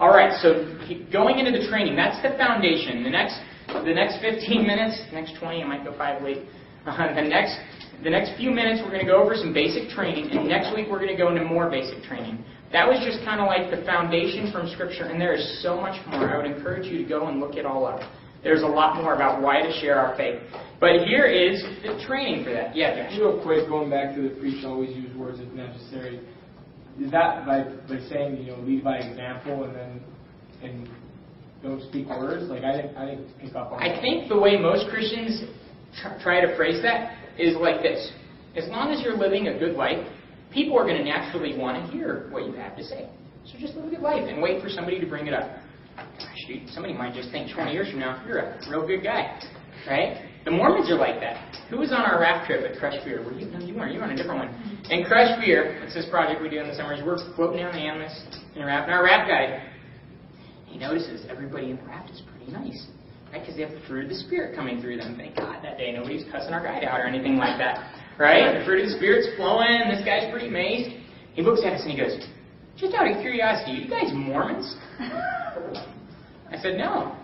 All 0.00 0.10
right, 0.10 0.38
so 0.40 0.78
going 1.12 1.38
into 1.38 1.50
the 1.50 1.66
training, 1.68 1.96
that's 1.96 2.20
the 2.22 2.36
foundation. 2.36 3.02
The 3.02 3.10
next, 3.10 3.40
the 3.66 3.94
next 3.94 4.20
15 4.20 4.66
minutes, 4.66 5.00
next 5.12 5.34
20, 5.38 5.62
I 5.62 5.66
might 5.66 5.84
go 5.84 5.96
five 5.96 6.22
late. 6.22 6.46
Uh, 6.86 7.14
the 7.14 7.22
next, 7.22 7.58
the 8.02 8.10
next 8.10 8.36
few 8.38 8.50
minutes, 8.50 8.80
we're 8.84 8.90
going 8.92 9.04
to 9.04 9.10
go 9.10 9.22
over 9.22 9.34
some 9.34 9.52
basic 9.52 9.90
training, 9.90 10.30
and 10.30 10.48
next 10.48 10.74
week 10.74 10.86
we're 10.90 10.98
going 10.98 11.10
to 11.10 11.16
go 11.16 11.28
into 11.28 11.44
more 11.44 11.68
basic 11.70 12.02
training. 12.04 12.44
That 12.72 12.86
was 12.86 13.00
just 13.04 13.24
kind 13.24 13.40
of 13.40 13.46
like 13.46 13.70
the 13.70 13.84
foundation 13.84 14.52
from 14.52 14.68
Scripture, 14.68 15.04
and 15.04 15.20
there 15.20 15.34
is 15.34 15.62
so 15.62 15.80
much 15.80 15.98
more. 16.06 16.28
I 16.28 16.36
would 16.36 16.46
encourage 16.46 16.86
you 16.86 17.02
to 17.02 17.08
go 17.08 17.26
and 17.26 17.40
look 17.40 17.56
it 17.56 17.64
all 17.66 17.86
up. 17.86 18.00
There's 18.44 18.62
a 18.62 18.66
lot 18.66 19.02
more 19.02 19.14
about 19.14 19.42
why 19.42 19.62
to 19.62 19.72
share 19.80 19.98
our 19.98 20.16
faith. 20.16 20.40
But 20.78 21.06
here 21.06 21.26
is 21.26 21.60
the 21.82 22.00
training 22.06 22.44
for 22.44 22.52
that. 22.52 22.76
Yeah, 22.76 23.08
Josh. 23.08 23.18
Real 23.18 23.42
quick, 23.42 23.68
going 23.68 23.90
back 23.90 24.14
to 24.14 24.22
the 24.22 24.30
preach, 24.38 24.64
always 24.64 24.94
use 24.94 25.14
words 25.16 25.40
if 25.40 25.52
necessary. 25.52 26.20
Is 27.00 27.10
that 27.10 27.46
by, 27.46 27.64
by 27.88 28.00
saying, 28.08 28.36
you 28.36 28.52
know, 28.52 28.58
lead 28.60 28.84
by 28.84 28.98
example 28.98 29.64
and 29.64 29.74
then 29.74 30.00
and 30.62 30.88
don't 31.62 31.82
speak 31.88 32.08
words? 32.08 32.48
Like, 32.48 32.62
I 32.62 32.76
didn't, 32.76 32.96
I 32.96 33.06
didn't 33.06 33.38
pick 33.40 33.56
up 33.56 33.72
on 33.72 33.82
I 33.82 33.88
that. 33.88 34.02
think 34.02 34.28
the 34.28 34.38
way 34.38 34.56
most 34.56 34.88
Christians 34.88 35.42
try 36.22 36.40
to 36.40 36.56
phrase 36.56 36.80
that 36.82 37.16
is 37.38 37.56
like 37.56 37.82
this. 37.82 38.12
As 38.56 38.68
long 38.68 38.92
as 38.92 39.02
you're 39.02 39.16
living 39.16 39.48
a 39.48 39.58
good 39.58 39.76
life, 39.76 40.04
people 40.52 40.78
are 40.78 40.84
going 40.84 40.98
to 40.98 41.04
naturally 41.04 41.56
want 41.56 41.84
to 41.84 41.92
hear 41.92 42.28
what 42.30 42.46
you 42.46 42.52
have 42.54 42.76
to 42.76 42.84
say. 42.84 43.08
So 43.44 43.58
just 43.58 43.74
live 43.74 43.86
a 43.86 43.90
good 43.90 44.00
life 44.00 44.24
and 44.28 44.42
wait 44.42 44.62
for 44.62 44.68
somebody 44.68 45.00
to 45.00 45.06
bring 45.06 45.26
it 45.26 45.34
up. 45.34 45.50
Dude, 46.46 46.68
somebody 46.70 46.94
might 46.94 47.14
just 47.14 47.30
think 47.30 47.52
20 47.54 47.72
years 47.72 47.90
from 47.90 48.00
now, 48.00 48.22
you're 48.26 48.38
a 48.38 48.58
real 48.70 48.86
good 48.86 49.02
guy. 49.02 49.40
Right? 49.86 50.24
The 50.44 50.50
Mormons 50.50 50.90
are 50.90 50.96
like 50.96 51.20
that. 51.20 51.54
Who 51.70 51.78
was 51.78 51.92
on 51.92 52.00
our 52.00 52.20
raft 52.20 52.46
trip 52.46 52.64
at 52.64 52.78
Crush 52.78 53.02
Beer? 53.04 53.22
Were 53.22 53.32
you? 53.32 53.46
No, 53.46 53.58
you 53.60 53.74
weren't. 53.74 53.92
You 53.92 54.00
were 54.00 54.06
on 54.06 54.12
a 54.12 54.16
different 54.16 54.48
one. 54.48 54.80
In 54.90 55.04
Crush 55.04 55.38
Beer, 55.40 55.82
it's 55.84 55.94
this 55.94 56.06
project 56.10 56.42
we 56.42 56.48
do 56.48 56.58
in 56.58 56.66
the 56.66 56.74
summers. 56.74 57.00
We're 57.04 57.18
floating 57.36 57.58
down 57.58 57.72
the 57.72 57.80
Animas 57.80 58.12
in 58.54 58.62
a 58.62 58.66
raft. 58.66 58.88
And 58.88 58.94
our 58.94 59.04
raft 59.04 59.28
guide, 59.28 59.62
he 60.66 60.78
notices 60.78 61.26
everybody 61.28 61.70
in 61.70 61.76
the 61.76 61.82
raft 61.84 62.10
is 62.10 62.22
pretty 62.32 62.50
nice. 62.52 62.86
Right? 63.32 63.40
Because 63.40 63.56
they 63.56 63.62
have 63.62 63.72
the 63.72 63.86
fruit 63.86 64.04
of 64.04 64.10
the 64.10 64.16
Spirit 64.16 64.56
coming 64.56 64.80
through 64.80 64.96
them. 64.96 65.16
Thank 65.16 65.36
God 65.36 65.62
that 65.62 65.78
day 65.78 65.92
nobody's 65.92 66.24
cussing 66.32 66.52
our 66.52 66.62
guide 66.62 66.84
out 66.84 67.00
or 67.00 67.06
anything 67.06 67.36
like 67.36 67.58
that. 67.58 67.92
Right? 68.18 68.58
The 68.58 68.64
fruit 68.64 68.84
of 68.84 68.90
the 68.90 68.96
Spirit's 68.96 69.28
flowing. 69.36 69.88
This 69.90 70.04
guy's 70.04 70.30
pretty 70.30 70.48
amazed. 70.48 70.96
He 71.34 71.42
looks 71.42 71.60
at 71.64 71.72
us 71.72 71.82
and 71.82 71.90
he 71.92 71.96
goes, 71.96 72.18
just 72.76 72.94
out 72.94 73.10
of 73.10 73.20
curiosity, 73.20 73.72
you 73.72 73.90
guys 73.90 74.10
Mormons? 74.12 74.76
I 74.98 76.56
said, 76.62 76.78
no. 76.78 77.16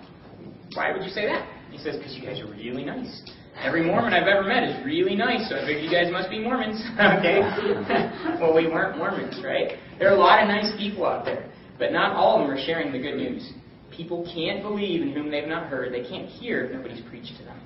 Why 0.74 0.92
would 0.92 1.02
you 1.02 1.10
say 1.10 1.26
that? 1.26 1.48
He 1.70 1.78
says, 1.78 1.96
because 1.96 2.14
you 2.14 2.22
guys 2.22 2.40
are 2.40 2.50
really 2.50 2.84
nice. 2.84 3.22
Every 3.62 3.84
Mormon 3.84 4.12
I've 4.12 4.26
ever 4.26 4.42
met 4.42 4.64
is 4.64 4.84
really 4.84 5.14
nice, 5.14 5.48
so 5.48 5.56
I 5.56 5.66
figured 5.66 5.84
you 5.84 5.90
guys 5.90 6.10
must 6.10 6.28
be 6.28 6.40
Mormons. 6.40 6.82
okay? 6.94 7.40
well, 8.40 8.54
we 8.54 8.66
weren't 8.66 8.98
Mormons, 8.98 9.40
right? 9.44 9.78
There 9.98 10.10
are 10.10 10.16
a 10.16 10.18
lot 10.18 10.42
of 10.42 10.48
nice 10.48 10.72
people 10.76 11.06
out 11.06 11.24
there, 11.24 11.50
but 11.78 11.92
not 11.92 12.16
all 12.16 12.40
of 12.40 12.46
them 12.46 12.56
are 12.56 12.60
sharing 12.66 12.92
the 12.92 12.98
good 12.98 13.16
news. 13.16 13.52
People 13.96 14.28
can't 14.34 14.62
believe 14.62 15.02
in 15.02 15.12
whom 15.12 15.30
they've 15.30 15.48
not 15.48 15.68
heard. 15.68 15.92
They 15.92 16.02
can't 16.08 16.28
hear 16.28 16.64
if 16.64 16.72
nobody's 16.72 17.02
preached 17.08 17.36
to 17.38 17.44
them. 17.44 17.60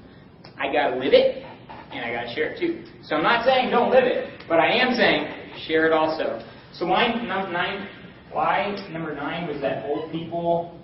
I 0.59 0.73
gotta 0.73 0.97
live 0.97 1.13
it, 1.13 1.45
and 1.93 2.05
I 2.05 2.13
gotta 2.13 2.35
share 2.35 2.51
it 2.51 2.61
too. 2.61 2.85
So 3.03 3.17
I'm 3.17 3.23
not 3.23 3.45
saying 3.45 3.71
don't 3.71 3.91
live 3.91 4.05
it, 4.05 4.43
but 4.49 4.61
I 4.61 4.73
am 4.73 4.95
saying 4.95 5.27
share 5.67 5.87
it 5.87 5.93
also. 5.93 6.43
So 6.75 6.85
line 6.85 7.27
num- 7.27 7.53
nine, 7.53 7.89
Lie 8.35 8.89
number 8.93 9.15
nine 9.15 9.49
was 9.49 9.61
that 9.63 9.87
old 9.87 10.13
people 10.13 10.79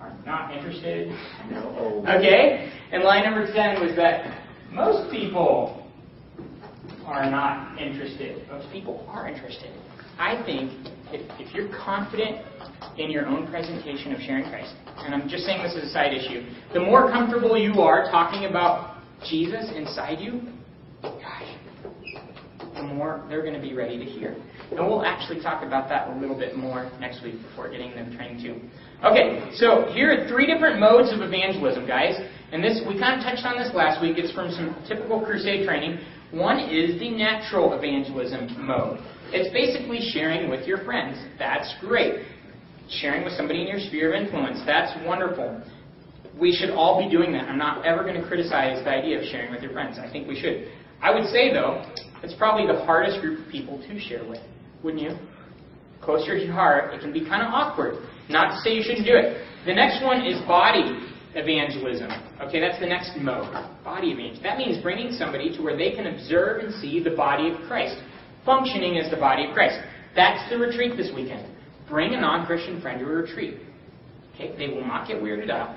are 0.00 0.16
not 0.24 0.54
interested. 0.56 1.08
No. 1.50 2.04
Okay? 2.08 2.72
And 2.92 3.02
lie 3.02 3.22
number 3.22 3.46
10 3.52 3.84
was 3.84 3.94
that 3.96 4.42
most 4.72 5.10
people 5.10 5.86
are 7.04 7.30
not 7.30 7.80
interested. 7.80 8.48
Most 8.48 8.70
people 8.72 9.04
are 9.08 9.28
interested. 9.28 9.70
I 10.18 10.42
think 10.44 10.72
if, 11.12 11.54
you're 11.54 11.68
confident 11.68 12.44
in 12.98 13.10
your 13.10 13.26
own 13.26 13.48
presentation 13.48 14.12
of 14.12 14.20
sharing 14.20 14.48
Christ, 14.48 14.74
and 14.98 15.14
I'm 15.14 15.28
just 15.28 15.44
saying 15.44 15.62
this 15.62 15.74
as 15.76 15.90
a 15.90 15.92
side 15.92 16.12
issue, 16.12 16.46
the 16.72 16.80
more 16.80 17.10
comfortable 17.10 17.56
you 17.56 17.80
are 17.80 18.10
talking 18.10 18.46
about 18.48 19.02
Jesus 19.28 19.70
inside 19.74 20.20
you, 20.20 20.40
gosh, 21.02 21.56
the 22.74 22.82
more 22.82 23.24
they're 23.28 23.42
going 23.42 23.54
to 23.54 23.60
be 23.60 23.74
ready 23.74 23.98
to 23.98 24.04
hear. 24.04 24.36
And 24.70 24.86
we'll 24.86 25.04
actually 25.04 25.40
talk 25.40 25.62
about 25.62 25.88
that 25.88 26.08
a 26.08 26.20
little 26.20 26.36
bit 26.36 26.56
more 26.56 26.90
next 26.98 27.22
week 27.22 27.40
before 27.40 27.70
getting 27.70 27.94
them 27.94 28.14
trained 28.16 28.42
too. 28.42 28.60
Okay, 29.04 29.50
so 29.54 29.86
here 29.92 30.10
are 30.10 30.28
three 30.28 30.46
different 30.46 30.80
modes 30.80 31.12
of 31.12 31.20
evangelism, 31.20 31.86
guys. 31.86 32.14
And 32.52 32.62
this 32.62 32.80
we 32.86 32.98
kind 32.98 33.18
of 33.18 33.24
touched 33.24 33.46
on 33.46 33.56
this 33.56 33.72
last 33.74 34.02
week. 34.02 34.18
It's 34.18 34.32
from 34.32 34.50
some 34.50 34.74
typical 34.88 35.24
crusade 35.24 35.66
training. 35.66 35.98
One 36.32 36.58
is 36.58 36.98
the 36.98 37.10
natural 37.10 37.72
evangelism 37.74 38.66
mode. 38.66 38.98
It's 39.32 39.52
basically 39.52 40.00
sharing 40.12 40.50
with 40.50 40.66
your 40.66 40.84
friends. 40.84 41.18
That's 41.38 41.74
great. 41.80 42.26
Sharing 42.88 43.24
with 43.24 43.32
somebody 43.34 43.62
in 43.62 43.66
your 43.68 43.80
sphere 43.80 44.14
of 44.14 44.22
influence. 44.22 44.60
That's 44.66 44.92
wonderful. 45.06 45.62
We 46.38 46.52
should 46.52 46.70
all 46.70 47.02
be 47.02 47.10
doing 47.10 47.32
that. 47.32 47.48
I'm 47.48 47.58
not 47.58 47.84
ever 47.84 48.02
going 48.02 48.20
to 48.20 48.26
criticize 48.26 48.84
the 48.84 48.90
idea 48.90 49.18
of 49.18 49.24
sharing 49.26 49.50
with 49.50 49.62
your 49.62 49.72
friends. 49.72 49.98
I 49.98 50.10
think 50.10 50.28
we 50.28 50.38
should. 50.38 50.68
I 51.02 51.10
would 51.12 51.28
say, 51.30 51.52
though, 51.52 51.84
it's 52.22 52.34
probably 52.34 52.66
the 52.66 52.84
hardest 52.84 53.20
group 53.20 53.44
of 53.44 53.50
people 53.50 53.78
to 53.78 54.00
share 54.00 54.26
with. 54.28 54.40
Wouldn't 54.82 55.02
you? 55.02 55.16
Closer 56.00 56.38
to 56.38 56.44
your 56.44 56.52
heart, 56.52 56.94
it 56.94 57.00
can 57.00 57.12
be 57.12 57.20
kind 57.20 57.42
of 57.42 57.52
awkward. 57.52 57.96
Not 58.28 58.54
to 58.54 58.60
say 58.60 58.74
you 58.74 58.82
shouldn't 58.82 59.06
do 59.06 59.16
it. 59.16 59.44
The 59.66 59.74
next 59.74 60.04
one 60.04 60.24
is 60.24 60.40
body 60.46 61.12
evangelism. 61.34 62.10
Okay, 62.40 62.60
that's 62.60 62.78
the 62.80 62.86
next 62.86 63.12
mode. 63.20 63.52
Body 63.84 64.08
evangelism. 64.08 64.42
That 64.42 64.58
means 64.58 64.82
bringing 64.82 65.12
somebody 65.12 65.54
to 65.56 65.62
where 65.62 65.76
they 65.76 65.92
can 65.92 66.06
observe 66.06 66.64
and 66.64 66.74
see 66.74 67.02
the 67.02 67.16
body 67.16 67.50
of 67.50 67.60
Christ, 67.66 67.96
functioning 68.46 68.98
as 68.98 69.10
the 69.10 69.16
body 69.16 69.46
of 69.46 69.52
Christ. 69.52 69.76
That's 70.14 70.48
the 70.48 70.56
retreat 70.56 70.96
this 70.96 71.10
weekend. 71.14 71.52
Bring 71.90 72.14
a 72.14 72.20
non-Christian 72.20 72.80
friend 72.80 73.00
to 73.00 73.04
a 73.04 73.08
retreat. 73.08 73.58
Okay, 74.34 74.56
they 74.56 74.72
will 74.72 74.86
not 74.86 75.06
get 75.06 75.22
weirded 75.22 75.50
out. 75.50 75.76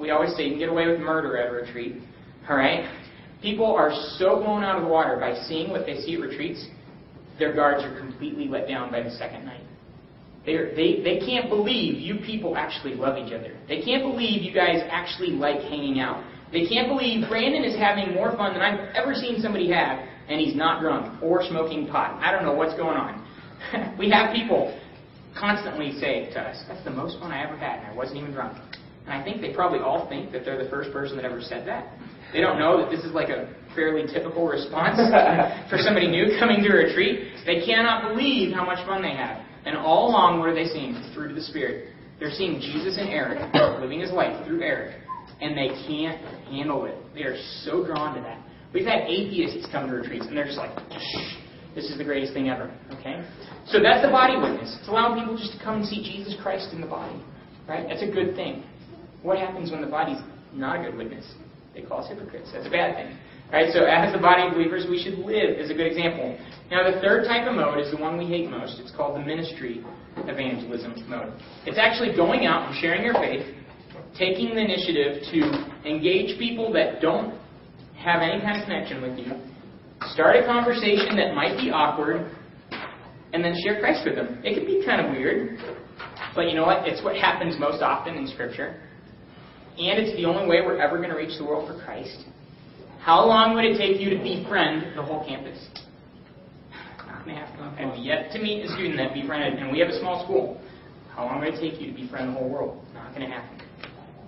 We 0.00 0.10
always 0.10 0.34
say 0.36 0.44
you 0.44 0.50
can 0.50 0.58
get 0.58 0.68
away 0.68 0.88
with 0.88 1.00
murder 1.00 1.36
at 1.36 1.48
a 1.48 1.52
retreat. 1.52 1.96
All 2.48 2.56
right? 2.56 2.90
People 3.42 3.66
are 3.66 3.92
so 4.18 4.36
blown 4.36 4.64
out 4.64 4.76
of 4.76 4.82
the 4.82 4.88
water 4.88 5.16
by 5.20 5.34
seeing 5.46 5.70
what 5.70 5.86
they 5.86 6.00
see 6.00 6.14
at 6.14 6.20
retreats, 6.20 6.66
their 7.38 7.54
guards 7.54 7.84
are 7.84 7.98
completely 7.98 8.48
let 8.48 8.66
down 8.66 8.90
by 8.90 9.02
the 9.02 9.10
second 9.10 9.44
night. 9.44 9.60
They're, 10.46 10.74
they 10.74 11.02
they 11.02 11.18
can't 11.26 11.48
believe 11.48 12.00
you 12.00 12.24
people 12.24 12.56
actually 12.56 12.94
love 12.94 13.18
each 13.18 13.32
other. 13.32 13.56
They 13.68 13.82
can't 13.82 14.04
believe 14.04 14.42
you 14.42 14.54
guys 14.54 14.80
actually 14.88 15.30
like 15.30 15.60
hanging 15.60 15.98
out. 15.98 16.24
They 16.52 16.66
can't 16.66 16.88
believe 16.88 17.28
Brandon 17.28 17.64
is 17.64 17.76
having 17.76 18.14
more 18.14 18.34
fun 18.36 18.52
than 18.54 18.62
I've 18.62 18.94
ever 18.94 19.12
seen 19.12 19.40
somebody 19.40 19.70
have, 19.72 19.98
and 20.28 20.40
he's 20.40 20.56
not 20.56 20.80
drunk 20.80 21.22
or 21.22 21.42
smoking 21.44 21.86
pot. 21.86 22.20
I 22.22 22.32
don't 22.32 22.44
know 22.44 22.54
what's 22.54 22.74
going 22.76 22.96
on. 22.96 23.26
we 23.98 24.10
have 24.10 24.34
people 24.34 24.78
constantly 25.38 25.92
say 26.00 26.30
to 26.32 26.40
us, 26.40 26.64
"That's 26.68 26.84
the 26.84 26.90
most 26.90 27.18
fun 27.18 27.30
I 27.32 27.44
ever 27.44 27.56
had, 27.56 27.80
and 27.80 27.88
I 27.88 27.94
wasn't 27.94 28.18
even 28.18 28.32
drunk." 28.32 28.58
And 29.06 29.14
I 29.14 29.22
think 29.22 29.40
they 29.40 29.52
probably 29.52 29.78
all 29.78 30.08
think 30.08 30.32
that 30.32 30.44
they're 30.44 30.62
the 30.62 30.70
first 30.70 30.92
person 30.92 31.16
that 31.16 31.24
ever 31.24 31.40
said 31.40 31.66
that. 31.68 31.86
They 32.32 32.40
don't 32.40 32.58
know 32.58 32.82
that 32.82 32.90
this 32.90 33.04
is 33.04 33.12
like 33.12 33.28
a 33.28 33.54
fairly 33.74 34.06
typical 34.12 34.48
response 34.48 34.96
for 35.70 35.78
somebody 35.78 36.08
new 36.08 36.36
coming 36.40 36.62
to 36.62 36.68
a 36.68 36.76
retreat. 36.76 37.32
They 37.46 37.64
cannot 37.64 38.08
believe 38.08 38.52
how 38.52 38.64
much 38.64 38.84
fun 38.86 39.02
they 39.02 39.14
have. 39.14 39.44
And 39.64 39.76
all 39.76 40.10
along, 40.10 40.40
what 40.40 40.48
are 40.48 40.54
they 40.54 40.66
seeing? 40.66 40.94
Through 41.14 41.30
of 41.30 41.36
the 41.36 41.42
Spirit. 41.42 41.92
They're 42.18 42.30
seeing 42.30 42.60
Jesus 42.60 42.98
and 42.98 43.08
Eric 43.08 43.52
living 43.80 44.00
his 44.00 44.10
life 44.10 44.46
through 44.46 44.62
Eric. 44.62 45.00
And 45.40 45.56
they 45.56 45.68
can't 45.86 46.20
handle 46.48 46.86
it. 46.86 46.96
They 47.14 47.22
are 47.22 47.36
so 47.62 47.84
drawn 47.84 48.14
to 48.16 48.20
that. 48.22 48.42
We've 48.72 48.86
had 48.86 49.08
atheists 49.08 49.66
come 49.72 49.88
to 49.88 49.96
retreats, 49.96 50.26
and 50.26 50.36
they're 50.36 50.46
just 50.46 50.58
like, 50.58 50.74
this 51.74 51.90
is 51.90 51.98
the 51.98 52.04
greatest 52.04 52.32
thing 52.32 52.48
ever. 52.48 52.72
Okay? 52.98 53.22
So 53.66 53.82
that's 53.82 54.04
the 54.04 54.10
body 54.10 54.36
witness. 54.36 54.76
It's 54.80 54.88
allowing 54.88 55.20
people 55.20 55.36
just 55.36 55.52
to 55.58 55.62
come 55.62 55.76
and 55.76 55.86
see 55.86 56.02
Jesus 56.02 56.34
Christ 56.42 56.72
in 56.72 56.80
the 56.80 56.86
body. 56.86 57.22
Right? 57.68 57.86
That's 57.88 58.02
a 58.02 58.10
good 58.10 58.34
thing. 58.34 58.64
What 59.22 59.38
happens 59.38 59.70
when 59.70 59.80
the 59.80 59.86
body's 59.86 60.18
not 60.52 60.80
a 60.80 60.90
good 60.90 60.96
witness? 60.96 61.26
They 61.74 61.82
call 61.82 62.00
us 62.00 62.08
hypocrites. 62.08 62.50
That's 62.52 62.66
a 62.66 62.70
bad 62.70 62.96
thing. 62.96 63.18
Right? 63.52 63.72
So 63.72 63.84
as 63.84 64.12
the 64.12 64.18
body 64.18 64.46
of 64.46 64.54
believers, 64.54 64.86
we 64.88 65.02
should 65.02 65.18
live 65.18 65.58
as 65.58 65.70
a 65.70 65.74
good 65.74 65.86
example. 65.86 66.38
Now 66.70 66.90
the 66.90 67.00
third 67.00 67.26
type 67.26 67.46
of 67.46 67.54
mode 67.54 67.78
is 67.78 67.90
the 67.90 68.00
one 68.00 68.16
we 68.16 68.26
hate 68.26 68.48
most. 68.50 68.80
It's 68.80 68.90
called 68.90 69.16
the 69.16 69.24
ministry 69.24 69.84
evangelism 70.16 70.94
mode. 71.08 71.32
It's 71.66 71.78
actually 71.78 72.16
going 72.16 72.46
out 72.46 72.68
and 72.68 72.80
sharing 72.80 73.04
your 73.04 73.14
faith, 73.14 73.44
taking 74.18 74.54
the 74.54 74.62
initiative 74.64 75.22
to 75.30 75.88
engage 75.88 76.38
people 76.38 76.72
that 76.72 77.02
don't 77.02 77.38
have 77.98 78.22
any 78.22 78.40
kind 78.40 78.60
of 78.60 78.64
connection 78.66 79.02
with 79.02 79.18
you, 79.18 79.32
start 80.12 80.36
a 80.36 80.46
conversation 80.46 81.16
that 81.16 81.34
might 81.34 81.56
be 81.56 81.70
awkward, 81.70 82.30
and 83.32 83.44
then 83.44 83.54
share 83.64 83.80
Christ 83.80 84.02
with 84.04 84.14
them. 84.14 84.40
It 84.44 84.54
can 84.54 84.66
be 84.66 84.84
kind 84.84 85.04
of 85.04 85.12
weird, 85.12 85.58
but 86.34 86.48
you 86.48 86.54
know 86.54 86.64
what? 86.64 86.86
It's 86.86 87.02
what 87.02 87.16
happens 87.16 87.56
most 87.58 87.82
often 87.82 88.14
in 88.16 88.26
Scripture. 88.28 88.80
And 89.78 90.00
it's 90.00 90.16
the 90.16 90.24
only 90.24 90.48
way 90.48 90.62
we're 90.64 90.80
ever 90.80 90.96
going 90.96 91.10
to 91.10 91.16
reach 91.16 91.36
the 91.38 91.44
world 91.44 91.68
for 91.68 91.82
Christ. 91.84 92.24
How 93.00 93.24
long 93.24 93.54
would 93.54 93.64
it 93.64 93.76
take 93.76 94.00
you 94.00 94.10
to 94.10 94.22
befriend 94.22 94.96
the 94.96 95.02
whole 95.02 95.24
campus? 95.26 95.58
Not 97.06 97.24
going 97.24 97.36
to 97.36 97.42
happen. 97.44 97.60
I've 97.78 97.98
yet 97.98 98.32
to 98.32 98.38
meet 98.40 98.64
a 98.64 98.68
student 98.68 98.96
that 98.96 99.12
befriended, 99.12 99.60
and 99.60 99.70
we 99.70 99.78
have 99.80 99.88
a 99.88 99.98
small 100.00 100.24
school. 100.24 100.60
How 101.14 101.24
long 101.24 101.40
would 101.40 101.54
it 101.54 101.60
take 101.60 101.80
you 101.80 101.92
to 101.92 101.94
befriend 101.94 102.30
the 102.30 102.32
whole 102.32 102.48
world? 102.48 102.84
Not 102.94 103.14
going 103.14 103.28
to 103.28 103.32
happen. 103.32 103.60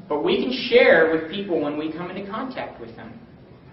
But 0.08 0.22
we 0.22 0.42
can 0.42 0.52
share 0.70 1.10
with 1.12 1.30
people 1.30 1.60
when 1.60 1.78
we 1.78 1.92
come 1.92 2.10
into 2.10 2.30
contact 2.30 2.80
with 2.80 2.94
them. 2.96 3.18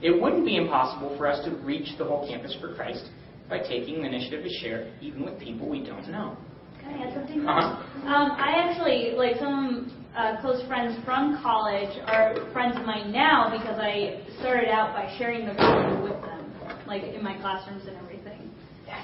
It 0.01 0.21
wouldn't 0.21 0.45
be 0.45 0.57
impossible 0.57 1.15
for 1.17 1.27
us 1.27 1.43
to 1.45 1.51
reach 1.57 1.97
the 1.97 2.05
whole 2.05 2.27
campus 2.27 2.55
for 2.59 2.75
Christ 2.75 3.09
by 3.49 3.59
taking 3.59 4.01
the 4.01 4.07
initiative 4.07 4.43
to 4.43 4.49
share, 4.61 4.91
even 5.01 5.23
with 5.23 5.39
people 5.39 5.69
we 5.69 5.83
don't 5.83 6.07
know. 6.09 6.37
Can 6.81 6.93
I 6.93 7.07
add 7.07 7.13
something? 7.13 7.47
Uh-huh. 7.47 8.07
Um, 8.07 8.31
I 8.31 8.53
actually, 8.57 9.13
like 9.15 9.37
some 9.37 9.91
uh, 10.15 10.39
close 10.41 10.65
friends 10.67 10.97
from 11.05 11.41
college 11.41 11.89
are 12.07 12.35
friends 12.53 12.77
of 12.77 12.85
mine 12.85 13.11
now 13.11 13.49
because 13.51 13.79
I 13.79 14.21
started 14.39 14.69
out 14.69 14.93
by 14.93 15.13
sharing 15.17 15.45
the 15.45 15.53
gospel 15.53 16.03
with 16.03 16.21
them, 16.21 16.53
like 16.87 17.03
in 17.03 17.23
my 17.23 17.37
classrooms 17.37 17.83
and 17.87 17.97
everything. 17.97 18.51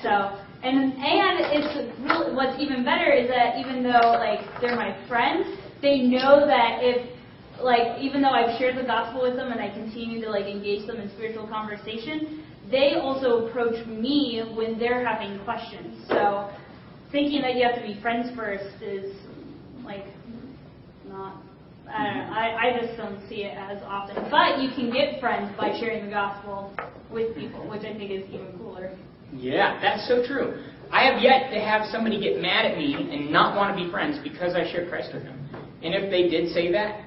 So, 0.02 0.10
and 0.64 0.94
and 0.94 1.36
it's 1.54 2.02
really 2.02 2.34
what's 2.34 2.60
even 2.60 2.84
better 2.84 3.12
is 3.12 3.28
that 3.30 3.58
even 3.58 3.84
though 3.84 4.18
like 4.18 4.42
they're 4.62 4.76
my 4.76 4.98
friends, 5.08 5.46
they 5.82 6.02
know 6.02 6.46
that 6.46 6.80
if 6.82 7.10
like 7.64 8.00
even 8.00 8.22
though 8.22 8.30
I've 8.30 8.58
shared 8.58 8.78
the 8.78 8.84
gospel 8.84 9.22
with 9.24 9.36
them 9.36 9.52
and 9.52 9.62
I 9.62 9.70
continue 9.70 10.22
to 10.22 10.30
like 10.30 10.46
engage 10.46 10.88
them 10.88 10.98
in 10.98 11.10
spiritual 11.12 11.48
conversation, 11.48 12.44
they 12.70 12.96
also 12.96 13.48
approach 13.48 13.86
me 13.88 14.44
when 14.56 14.80
they're 14.80 15.06
having 15.06 15.44
questions. 15.44 16.06
So 16.08 16.50
thinking 17.12 17.42
that 17.42 17.56
you 17.56 17.64
have 17.66 17.76
to 17.76 17.82
be 17.82 18.00
friends 18.02 18.36
first 18.36 18.82
is 18.82 19.16
like 19.84 20.06
not. 21.08 21.42
I 21.90 22.06
don't 22.06 22.18
know. 22.18 22.34
I, 22.34 22.70
I 22.70 22.80
just 22.80 22.98
don't 22.98 23.20
see 23.28 23.44
it 23.44 23.58
as 23.58 23.82
often. 23.84 24.16
But 24.32 24.60
you 24.62 24.70
can 24.74 24.94
get 24.94 25.20
friends 25.20 25.54
by 25.58 25.78
sharing 25.80 26.06
the 26.06 26.12
gospel 26.12 26.74
with 27.12 27.36
people, 27.36 27.68
which 27.70 27.82
I 27.82 27.94
think 27.94 28.12
is 28.12 28.24
even 28.30 28.58
cooler. 28.58 28.98
Yeah, 29.34 29.80
that's 29.82 30.08
so 30.08 30.26
true. 30.26 30.64
I 30.92 31.06
have 31.06 31.22
yet 31.22 31.52
to 31.52 31.60
have 31.60 31.88
somebody 31.92 32.20
get 32.20 32.42
mad 32.42 32.66
at 32.66 32.78
me 32.78 32.94
and 32.94 33.32
not 33.32 33.56
want 33.56 33.76
to 33.76 33.84
be 33.84 33.90
friends 33.92 34.20
because 34.24 34.56
I 34.56 34.70
share 34.72 34.88
Christ 34.88 35.14
with 35.14 35.24
them. 35.24 35.40
And 35.84 35.96
if 35.96 36.12
they 36.12 36.30
did 36.30 36.54
say 36.54 36.72
that, 36.72 37.02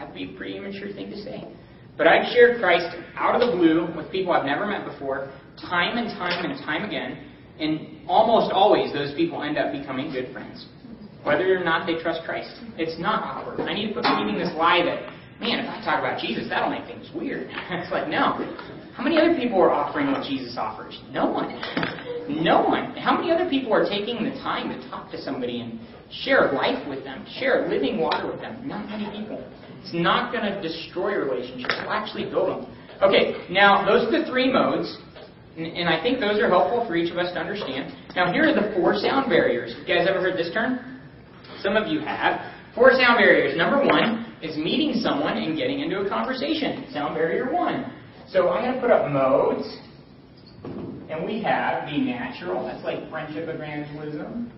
that'd 0.00 0.14
be 0.14 0.34
a 0.34 0.38
pretty 0.38 0.56
immature 0.56 0.92
thing 0.92 1.10
to 1.10 1.16
say. 1.22 1.46
But 1.96 2.06
I've 2.06 2.32
shared 2.32 2.60
Christ 2.60 2.96
out 3.14 3.40
of 3.40 3.46
the 3.46 3.56
blue 3.56 3.94
with 3.94 4.10
people 4.10 4.32
I've 4.32 4.46
never 4.46 4.66
met 4.66 4.86
before, 4.86 5.30
time 5.60 5.98
and 5.98 6.08
time 6.16 6.50
and 6.50 6.58
time 6.64 6.84
again, 6.84 7.18
and 7.60 8.08
almost 8.08 8.52
always 8.52 8.92
those 8.92 9.14
people 9.14 9.42
end 9.42 9.58
up 9.58 9.72
becoming 9.72 10.10
good 10.10 10.32
friends. 10.32 10.66
Whether 11.22 11.54
or 11.54 11.62
not 11.62 11.86
they 11.86 12.00
trust 12.00 12.24
Christ. 12.24 12.56
It's 12.78 12.98
not 12.98 13.22
awkward. 13.22 13.60
I 13.68 13.74
need 13.74 13.88
to 13.88 13.92
quit 13.92 14.04
believing 14.04 14.40
this 14.40 14.48
lie 14.56 14.80
that, 14.82 15.12
man, 15.38 15.60
if 15.60 15.68
I 15.68 15.84
talk 15.84 16.00
about 16.00 16.18
Jesus, 16.18 16.48
that'll 16.48 16.70
make 16.70 16.86
things 16.88 17.10
weird. 17.14 17.48
it's 17.70 17.92
like, 17.92 18.08
no. 18.08 18.40
How 18.96 19.04
many 19.04 19.18
other 19.18 19.36
people 19.36 19.60
are 19.60 19.70
offering 19.70 20.10
what 20.10 20.24
Jesus 20.24 20.56
offers? 20.56 20.98
No 21.12 21.26
one. 21.26 21.52
No 22.28 22.62
one. 22.62 22.96
How 22.96 23.14
many 23.14 23.30
other 23.30 23.48
people 23.50 23.74
are 23.74 23.84
taking 23.84 24.24
the 24.24 24.30
time 24.40 24.72
to 24.72 24.88
talk 24.88 25.10
to 25.12 25.20
somebody 25.20 25.60
and 25.60 25.78
share 26.24 26.52
life 26.52 26.88
with 26.88 27.04
them, 27.04 27.26
share 27.38 27.68
living 27.68 28.00
water 28.00 28.26
with 28.26 28.40
them? 28.40 28.66
Not 28.66 28.88
many 28.88 29.04
people. 29.20 29.44
It's 29.80 29.94
not 29.94 30.32
going 30.32 30.44
to 30.44 30.60
destroy 30.60 31.16
relationships. 31.16 31.74
It'll 31.78 31.92
actually 31.92 32.24
build 32.24 32.48
them. 32.48 32.76
Okay, 33.02 33.46
now 33.50 33.84
those 33.86 34.06
are 34.08 34.20
the 34.20 34.30
three 34.30 34.52
modes, 34.52 34.98
and, 35.56 35.66
and 35.66 35.88
I 35.88 36.02
think 36.02 36.20
those 36.20 36.38
are 36.38 36.48
helpful 36.48 36.86
for 36.86 36.96
each 36.96 37.10
of 37.10 37.16
us 37.18 37.32
to 37.32 37.40
understand. 37.40 37.94
Now 38.14 38.32
here 38.32 38.44
are 38.44 38.54
the 38.54 38.74
four 38.76 38.94
sound 38.94 39.30
barriers. 39.30 39.74
You 39.80 39.86
guys 39.94 40.06
ever 40.08 40.20
heard 40.20 40.36
this 40.36 40.52
term? 40.52 41.00
Some 41.62 41.76
of 41.76 41.88
you 41.88 42.00
have. 42.00 42.40
Four 42.74 42.92
sound 42.92 43.18
barriers. 43.18 43.56
Number 43.56 43.84
one 43.84 44.36
is 44.42 44.56
meeting 44.56 45.00
someone 45.02 45.38
and 45.38 45.56
getting 45.56 45.80
into 45.80 46.00
a 46.00 46.08
conversation. 46.08 46.86
Sound 46.92 47.14
barrier 47.14 47.52
one. 47.52 47.92
So 48.28 48.48
I'm 48.50 48.62
going 48.62 48.74
to 48.74 48.80
put 48.80 48.90
up 48.90 49.10
modes, 49.10 49.78
and 51.10 51.24
we 51.24 51.42
have 51.42 51.86
the 51.86 51.98
natural. 51.98 52.64
That's 52.64 52.84
like 52.84 53.10
friendship 53.10 53.48
evangelism. 53.48 54.52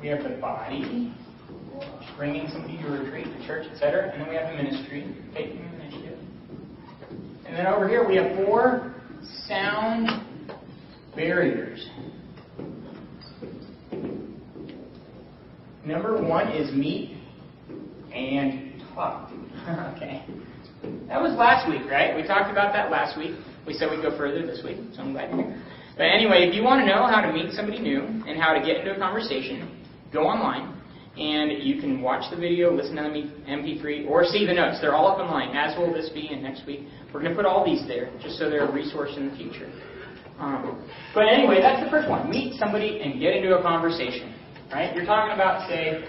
we 0.00 0.08
have 0.08 0.22
the 0.22 0.36
body, 0.40 1.12
bringing 2.20 2.46
somebody 2.50 2.76
to 2.76 2.86
a 2.86 3.02
retreat, 3.02 3.24
to 3.24 3.46
church, 3.46 3.66
etc. 3.72 4.12
And 4.12 4.20
then 4.20 4.28
we 4.28 4.34
have 4.34 4.50
the 4.50 4.62
ministry, 4.62 5.16
taking 5.32 5.64
initiative. 5.80 6.18
And 7.46 7.56
then 7.56 7.66
over 7.66 7.88
here 7.88 8.06
we 8.06 8.14
have 8.16 8.36
four 8.44 8.94
sound 9.48 10.06
barriers. 11.16 11.88
Number 15.86 16.22
one 16.22 16.48
is 16.48 16.70
meet 16.74 17.16
and 18.14 18.82
talk. 18.94 19.30
okay. 19.96 20.22
That 21.08 21.22
was 21.22 21.34
last 21.38 21.70
week, 21.70 21.90
right? 21.90 22.14
We 22.14 22.22
talked 22.26 22.50
about 22.50 22.74
that 22.74 22.90
last 22.90 23.16
week. 23.16 23.34
We 23.66 23.72
said 23.72 23.90
we'd 23.90 24.02
go 24.02 24.14
further 24.18 24.44
this 24.44 24.62
week, 24.62 24.76
so 24.94 25.00
I'm 25.00 25.12
glad 25.12 25.30
you're 25.30 25.46
here. 25.46 25.62
But 25.96 26.04
anyway, 26.04 26.46
if 26.46 26.54
you 26.54 26.64
want 26.64 26.82
to 26.82 26.86
know 26.86 27.06
how 27.06 27.22
to 27.22 27.32
meet 27.32 27.52
somebody 27.52 27.78
new 27.78 28.02
and 28.02 28.38
how 28.38 28.52
to 28.52 28.60
get 28.60 28.76
into 28.76 28.94
a 28.94 28.98
conversation, 28.98 29.86
go 30.12 30.24
online 30.24 30.79
and 31.16 31.62
you 31.62 31.80
can 31.80 32.00
watch 32.00 32.30
the 32.30 32.36
video, 32.36 32.72
listen 32.72 32.96
to 32.96 33.02
the 33.02 33.50
MP3, 33.50 34.08
or 34.08 34.24
see 34.24 34.46
the 34.46 34.54
notes. 34.54 34.78
They're 34.80 34.94
all 34.94 35.08
up 35.08 35.18
online, 35.18 35.56
as 35.56 35.76
will 35.76 35.92
this 35.92 36.08
be, 36.10 36.28
and 36.28 36.42
next 36.42 36.66
week. 36.66 36.80
We're 37.12 37.20
going 37.20 37.32
to 37.32 37.36
put 37.36 37.46
all 37.46 37.64
these 37.64 37.86
there, 37.88 38.10
just 38.22 38.38
so 38.38 38.48
they're 38.48 38.68
a 38.68 38.72
resource 38.72 39.10
in 39.16 39.28
the 39.28 39.36
future. 39.36 39.70
Um, 40.38 40.88
but 41.14 41.28
anyway, 41.28 41.60
that's 41.60 41.84
the 41.84 41.90
first 41.90 42.08
one. 42.08 42.30
Meet 42.30 42.58
somebody 42.58 43.00
and 43.02 43.20
get 43.20 43.34
into 43.34 43.58
a 43.58 43.62
conversation. 43.62 44.34
Right? 44.72 44.94
You're 44.94 45.04
talking 45.04 45.34
about, 45.34 45.68
say, 45.68 46.04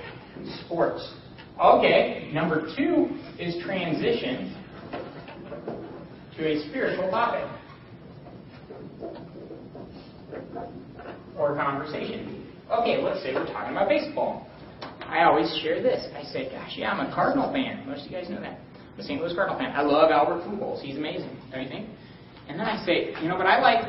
sports. 0.65 1.13
Okay, 1.59 2.29
number 2.33 2.73
two 2.77 3.09
is 3.39 3.61
transition 3.63 4.55
to 6.37 6.47
a 6.47 6.69
spiritual 6.69 7.09
topic 7.09 7.45
or 11.37 11.55
conversation. 11.55 12.47
Okay, 12.71 13.01
let's 13.01 13.21
say 13.21 13.33
we're 13.33 13.45
talking 13.47 13.71
about 13.71 13.89
baseball. 13.89 14.47
I 15.11 15.25
always 15.25 15.53
share 15.61 15.83
this. 15.83 16.07
I 16.15 16.23
say, 16.23 16.49
gosh, 16.49 16.71
yeah, 16.77 16.91
I'm 16.91 17.05
a 17.05 17.13
Cardinal 17.13 17.51
fan. 17.51 17.85
Most 17.85 18.05
of 18.05 18.11
you 18.11 18.17
guys 18.17 18.29
know 18.29 18.39
that. 18.39 18.57
I'm 18.93 18.99
a 18.99 19.03
St. 19.03 19.19
Louis 19.21 19.33
Cardinal 19.35 19.59
fan. 19.59 19.71
I 19.75 19.81
love 19.81 20.09
Albert 20.09 20.47
Pujols. 20.47 20.81
He's 20.81 20.95
amazing, 20.95 21.37
don't 21.51 21.63
you 21.63 21.69
think? 21.69 21.89
And 22.47 22.57
then 22.57 22.65
I 22.65 22.83
say, 22.85 23.13
you 23.21 23.27
know, 23.27 23.37
but 23.37 23.45
I 23.45 23.59
like 23.59 23.83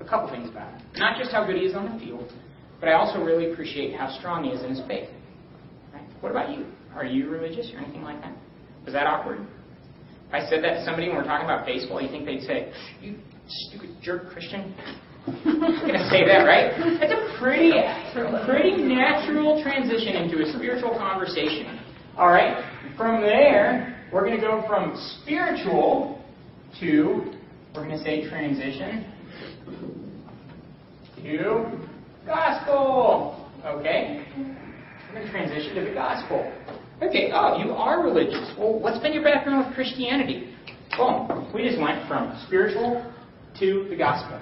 a 0.00 0.04
couple 0.04 0.30
things 0.30 0.48
about 0.48 0.72
him. 0.72 0.86
Not 0.96 1.18
just 1.18 1.30
how 1.30 1.44
good 1.46 1.56
he 1.56 1.62
is 1.62 1.76
on 1.76 1.92
the 1.92 2.04
field, 2.04 2.32
but 2.80 2.88
I 2.88 2.94
also 2.94 3.22
really 3.22 3.52
appreciate 3.52 3.94
how 3.94 4.10
strong 4.18 4.44
he 4.44 4.50
is 4.50 4.62
in 4.62 4.70
his 4.70 4.80
faith. 4.88 5.10
Right? 5.92 6.08
What 6.20 6.30
about 6.30 6.56
you? 6.56 6.64
Are 6.94 7.04
you 7.04 7.28
religious 7.28 7.70
or 7.74 7.78
anything 7.78 8.02
like 8.02 8.22
that? 8.22 8.34
Was 8.86 8.94
that 8.94 9.06
awkward? 9.06 9.46
If 10.28 10.34
I 10.34 10.48
said 10.48 10.64
that 10.64 10.80
to 10.80 10.84
somebody 10.86 11.08
when 11.08 11.18
we're 11.18 11.24
talking 11.24 11.44
about 11.44 11.66
baseball, 11.66 12.00
you 12.00 12.08
think 12.08 12.24
they'd 12.24 12.42
say, 12.42 12.72
you 13.02 13.18
stupid 13.46 13.90
jerk 14.02 14.30
Christian? 14.30 14.74
I'm 15.26 15.60
going 15.60 15.92
to 15.92 16.08
say 16.10 16.24
that, 16.26 16.44
right? 16.44 16.72
That's 17.00 17.12
a 17.12 17.38
pretty, 17.38 17.72
pretty 18.46 18.82
natural 18.82 19.62
transition 19.62 20.16
into 20.16 20.42
a 20.42 20.52
spiritual 20.52 20.90
conversation. 20.96 21.80
All 22.16 22.28
right? 22.28 22.64
From 22.96 23.20
there, 23.20 24.06
we're 24.12 24.24
going 24.24 24.40
to 24.40 24.40
go 24.40 24.64
from 24.66 24.94
spiritual 25.22 26.24
to, 26.80 27.32
we're 27.74 27.84
going 27.86 27.98
to 27.98 28.04
say 28.04 28.28
transition 28.28 29.12
to 31.22 31.88
gospel. 32.26 33.48
Okay? 33.64 34.24
We're 34.36 35.14
going 35.14 35.26
to 35.26 35.30
transition 35.30 35.74
to 35.74 35.84
the 35.84 35.94
gospel. 35.94 36.52
Okay, 37.02 37.30
oh, 37.32 37.62
you 37.62 37.70
are 37.72 38.02
religious. 38.02 38.52
Well, 38.58 38.80
what's 38.80 38.98
been 38.98 39.12
your 39.12 39.22
background 39.22 39.66
with 39.66 39.74
Christianity? 39.74 40.54
Boom. 40.96 41.52
We 41.54 41.62
just 41.62 41.80
went 41.80 42.08
from 42.08 42.42
spiritual 42.46 43.12
to 43.60 43.86
the 43.88 43.96
gospel. 43.96 44.40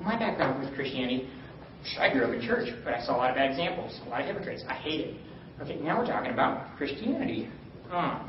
My 0.00 0.18
background 0.18 0.64
with 0.64 0.74
Christianity, 0.74 1.28
I 1.98 2.12
grew 2.12 2.24
up 2.24 2.32
in 2.32 2.40
church, 2.40 2.68
but 2.84 2.94
I 2.94 3.04
saw 3.04 3.16
a 3.16 3.18
lot 3.18 3.30
of 3.30 3.36
bad 3.36 3.50
examples, 3.50 3.98
a 4.06 4.08
lot 4.08 4.20
of 4.20 4.26
hypocrites. 4.26 4.62
I 4.68 4.74
hate 4.74 5.00
it. 5.00 5.16
Okay, 5.62 5.76
now 5.76 5.98
we're 5.98 6.06
talking 6.06 6.32
about 6.32 6.76
Christianity. 6.76 7.48
Huh. 7.88 8.20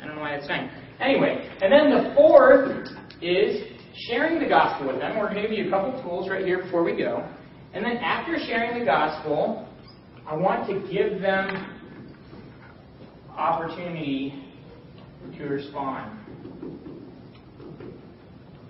I 0.00 0.06
don't 0.06 0.16
know 0.16 0.22
why 0.22 0.32
that's 0.32 0.46
saying. 0.46 0.70
Anyway, 1.00 1.48
and 1.60 1.72
then 1.72 1.90
the 1.90 2.14
fourth 2.16 2.88
is 3.22 3.62
sharing 4.08 4.40
the 4.40 4.48
gospel 4.48 4.88
with 4.88 4.98
them. 4.98 5.16
We're 5.16 5.30
going 5.32 5.42
to 5.42 5.48
give 5.48 5.52
you 5.52 5.68
a 5.68 5.70
couple 5.70 6.02
tools 6.02 6.28
right 6.28 6.44
here 6.44 6.62
before 6.62 6.82
we 6.82 6.96
go. 6.96 7.28
And 7.72 7.84
then 7.84 7.98
after 7.98 8.36
sharing 8.46 8.78
the 8.78 8.84
gospel, 8.84 9.68
I 10.26 10.34
want 10.34 10.66
to 10.68 10.74
give 10.92 11.20
them 11.20 11.76
opportunity 13.30 14.44
to 15.36 15.44
respond. 15.44 16.18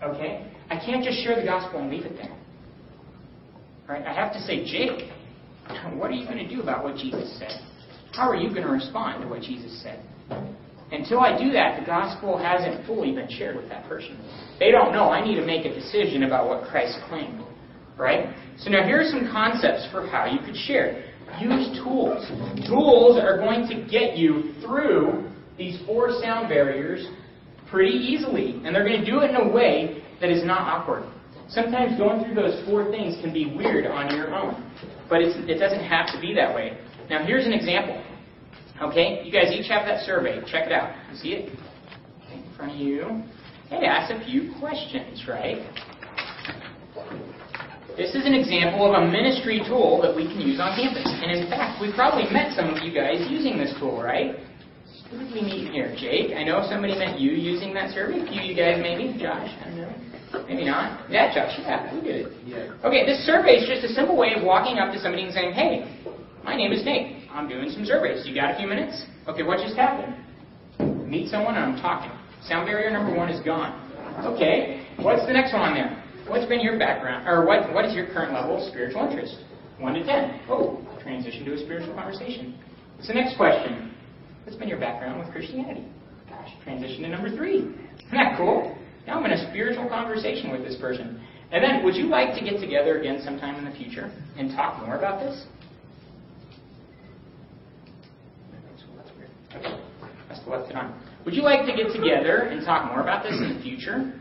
Okay? 0.03 0.53
I 0.71 0.79
can't 0.79 1.03
just 1.05 1.23
share 1.25 1.37
the 1.37 1.47
gospel 1.47 1.81
and 1.81 1.91
leave 1.91 2.05
it 2.05 2.17
there. 2.17 2.37
Right? 3.89 4.07
I 4.07 4.13
have 4.13 4.33
to 4.35 4.41
say, 4.41 4.65
Jake, 4.65 5.11
what 5.95 6.11
are 6.11 6.15
you 6.15 6.27
going 6.27 6.39
to 6.39 6.49
do 6.49 6.61
about 6.63 6.85
what 6.85 6.97
Jesus 6.97 7.39
said? 7.39 7.53
How 8.13 8.29
are 8.29 8.37
you 8.37 8.51
going 8.51 8.63
to 8.63 8.73
respond 8.73 9.23
to 9.23 9.29
what 9.29 9.43
Jesus 9.43 9.83
said? 9.83 10.03
Until 10.91 11.21
I 11.21 11.39
do 11.39 11.53
that, 11.53 11.81
the 11.81 11.87
gospel 11.87 12.39
hasn't 12.39 12.87
fully 12.87 13.13
been 13.13 13.29
shared 13.29 13.57
with 13.57 13.69
that 13.69 13.89
person. 13.89 14.19
They 14.59 14.71
don't 14.71 14.93
know 14.93 15.11
I 15.11 15.25
need 15.25 15.37
to 15.37 15.45
make 15.45 15.67
a 15.67 15.75
decision 15.75 16.23
about 16.23 16.49
what 16.49 16.69
Christ 16.69 16.99
claimed. 17.09 17.45
Right? 17.99 18.35
So 18.59 18.71
now 18.71 18.85
here 18.85 19.01
are 19.01 19.11
some 19.11 19.29
concepts 19.31 19.89
for 19.91 20.07
how 20.07 20.27
you 20.27 20.39
could 20.45 20.57
share. 20.57 21.05
Use 21.41 21.79
tools. 21.83 22.27
Tools 22.67 23.19
are 23.21 23.37
going 23.37 23.69
to 23.69 23.87
get 23.91 24.17
you 24.17 24.55
through 24.63 25.31
these 25.59 25.79
four 25.85 26.11
sound 26.23 26.49
barriers 26.49 27.07
pretty 27.71 27.97
easily. 27.97 28.61
And 28.65 28.75
they're 28.75 28.87
going 28.87 29.01
to 29.01 29.07
do 29.07 29.21
it 29.21 29.31
in 29.31 29.37
a 29.37 29.53
way 29.53 30.03
that 30.21 30.31
is 30.31 30.45
not 30.45 30.61
awkward. 30.61 31.05
Sometimes 31.49 31.97
going 31.97 32.25
through 32.25 32.35
those 32.35 32.63
four 32.67 32.91
things 32.91 33.17
can 33.23 33.33
be 33.33 33.47
weird 33.47 33.87
on 33.87 34.15
your 34.15 34.35
own, 34.35 34.63
but 35.09 35.23
it 35.23 35.59
doesn't 35.59 35.85
have 35.85 36.07
to 36.13 36.21
be 36.21 36.35
that 36.35 36.55
way. 36.55 36.77
Now, 37.09 37.25
here's 37.25 37.47
an 37.47 37.53
example. 37.53 38.03
Okay, 38.83 39.23
you 39.25 39.33
guys 39.33 39.51
each 39.53 39.69
have 39.69 39.87
that 39.87 40.05
survey. 40.05 40.41
Check 40.47 40.67
it 40.67 40.73
out. 40.73 40.95
You 41.11 41.17
see 41.17 41.29
it 41.31 41.59
in 42.33 42.45
front 42.57 42.73
of 42.73 42.79
you. 42.79 43.23
It 43.71 43.83
asks 43.83 44.13
a 44.15 44.25
few 44.25 44.53
questions, 44.61 45.25
right? 45.29 45.59
This 47.97 48.15
is 48.15 48.25
an 48.27 48.35
example 48.35 48.87
of 48.87 49.03
a 49.03 49.11
ministry 49.11 49.61
tool 49.67 50.01
that 50.03 50.15
we 50.15 50.29
can 50.29 50.39
use 50.39 50.61
on 50.61 50.77
campus. 50.79 51.03
And 51.05 51.33
in 51.33 51.51
fact, 51.51 51.83
we 51.83 51.93
probably 51.93 52.31
met 52.31 52.55
some 52.55 52.71
of 52.71 52.85
you 52.85 52.95
guys 52.95 53.27
using 53.29 53.59
this 53.59 53.75
tool, 53.81 54.01
right? 54.01 54.37
Who 55.11 55.19
did 55.19 55.33
we 55.33 55.41
meet 55.41 55.73
here? 55.73 55.95
Jake? 55.97 56.37
I 56.37 56.45
know 56.45 56.67
somebody 56.69 56.93
met 56.99 57.19
you 57.19 57.33
using 57.33 57.73
that 57.75 57.91
survey. 57.95 58.21
A 58.21 58.27
few 58.29 58.41
of 58.41 58.47
you 58.47 58.55
guys 58.55 58.77
maybe. 58.81 59.17
Josh? 59.17 59.49
I 59.65 59.69
don't 59.69 59.81
know. 59.81 60.45
Maybe 60.47 60.65
not. 60.65 61.09
Yeah, 61.11 61.33
Josh, 61.33 61.57
yeah, 61.61 61.95
we 61.95 62.03
did 62.03 62.27
it. 62.27 62.33
Yeah. 62.45 62.77
Okay, 62.85 63.07
this 63.07 63.25
survey 63.25 63.57
is 63.57 63.65
just 63.67 63.85
a 63.89 63.95
simple 63.95 64.17
way 64.17 64.35
of 64.37 64.45
walking 64.45 64.77
up 64.77 64.93
to 64.93 65.01
somebody 65.01 65.25
and 65.25 65.33
saying, 65.33 65.53
hey, 65.55 65.89
my 66.45 66.55
name 66.55 66.73
is 66.73 66.85
Nate. 66.85 67.29
I'm 67.33 67.49
doing 67.49 67.71
some 67.71 67.87
surveys. 67.87 68.27
You 68.27 68.35
got 68.35 68.53
a 68.53 68.57
few 68.59 68.69
minutes? 68.69 69.07
Okay, 69.27 69.43
what 69.43 69.65
just 69.65 69.77
happened? 69.77 70.13
Meet 71.09 71.31
someone 71.31 71.57
and 71.57 71.73
I'm 71.73 71.81
talking. 71.81 72.13
Sound 72.45 72.67
barrier 72.67 72.91
number 72.91 73.17
one 73.17 73.31
is 73.31 73.43
gone. 73.43 73.73
Okay, 74.27 74.87
what's 75.01 75.25
the 75.27 75.33
next 75.33 75.55
one 75.55 75.63
on 75.63 75.75
there? 75.75 76.05
What's 76.29 76.45
been 76.45 76.61
your 76.61 76.79
background, 76.79 77.27
or 77.27 77.47
what, 77.47 77.73
what 77.73 77.87
is 77.87 77.95
your 77.95 78.07
current 78.13 78.35
level 78.35 78.61
of 78.61 78.69
spiritual 78.69 79.09
interest? 79.09 79.39
1 79.79 79.95
to 79.95 80.05
10. 80.05 80.41
Oh, 80.51 80.85
transition 81.01 81.47
to 81.47 81.55
a 81.55 81.59
spiritual 81.59 81.95
conversation. 81.95 82.59
What's 82.97 83.09
the 83.09 83.15
next 83.15 83.37
question? 83.39 83.95
What's 84.49 84.59
been 84.59 84.71
your 84.71 84.81
background 84.81 85.21
with 85.21 85.31
Christianity? 85.31 85.85
Gosh, 86.27 86.49
transition 86.65 87.03
to 87.03 87.09
number 87.11 87.29
3. 87.29 87.59
Isn't 87.59 87.77
that 88.13 88.39
cool? 88.39 88.75
Now 89.07 89.19
I'm 89.19 89.27
in 89.27 89.33
a 89.33 89.51
spiritual 89.51 89.87
conversation 89.91 90.51
with 90.51 90.65
this 90.65 90.75
person. 90.81 91.23
And 91.53 91.63
then, 91.63 91.85
would 91.85 91.95
you 91.95 92.07
like 92.07 92.33
to 92.39 92.43
get 92.43 92.59
together 92.59 92.99
again 92.99 93.21
sometime 93.23 93.57
in 93.57 93.71
the 93.71 93.77
future 93.77 94.11
and 94.39 94.51
talk 94.53 94.83
more 94.87 94.97
about 94.97 95.21
this? 95.21 95.45
That's 100.31 100.43
the 100.43 100.51
left 100.51 100.75
on. 100.75 100.99
Would 101.27 101.35
you 101.35 101.43
like 101.43 101.67
to 101.67 101.77
get 101.77 101.93
together 101.93 102.49
and 102.51 102.65
talk 102.65 102.91
more 102.91 103.03
about 103.03 103.25
this 103.25 103.35
in 103.35 103.55
the 103.55 103.63
future? 103.63 104.15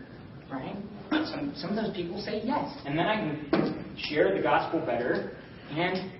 Right? 0.52 0.76
Some, 1.10 1.54
some 1.56 1.70
of 1.70 1.78
those 1.78 1.96
people 1.96 2.20
say 2.20 2.42
yes. 2.44 2.78
And 2.86 3.00
then 3.00 3.06
I 3.06 3.16
can 3.16 3.96
share 4.10 4.36
the 4.36 4.44
gospel 4.44 4.82
better 4.82 5.38
and 5.72 6.12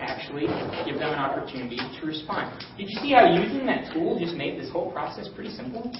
actually 0.00 0.46
give 0.84 0.98
them 0.98 1.12
an 1.12 1.18
opportunity 1.18 1.76
to 1.76 2.06
respond. 2.06 2.62
Did 2.76 2.88
you 2.88 2.96
see 3.00 3.12
how 3.12 3.26
using 3.26 3.66
that 3.66 3.92
tool 3.92 4.18
just 4.18 4.34
made 4.34 4.60
this 4.60 4.70
whole 4.70 4.92
process 4.92 5.28
pretty 5.34 5.50
simple? 5.50 5.92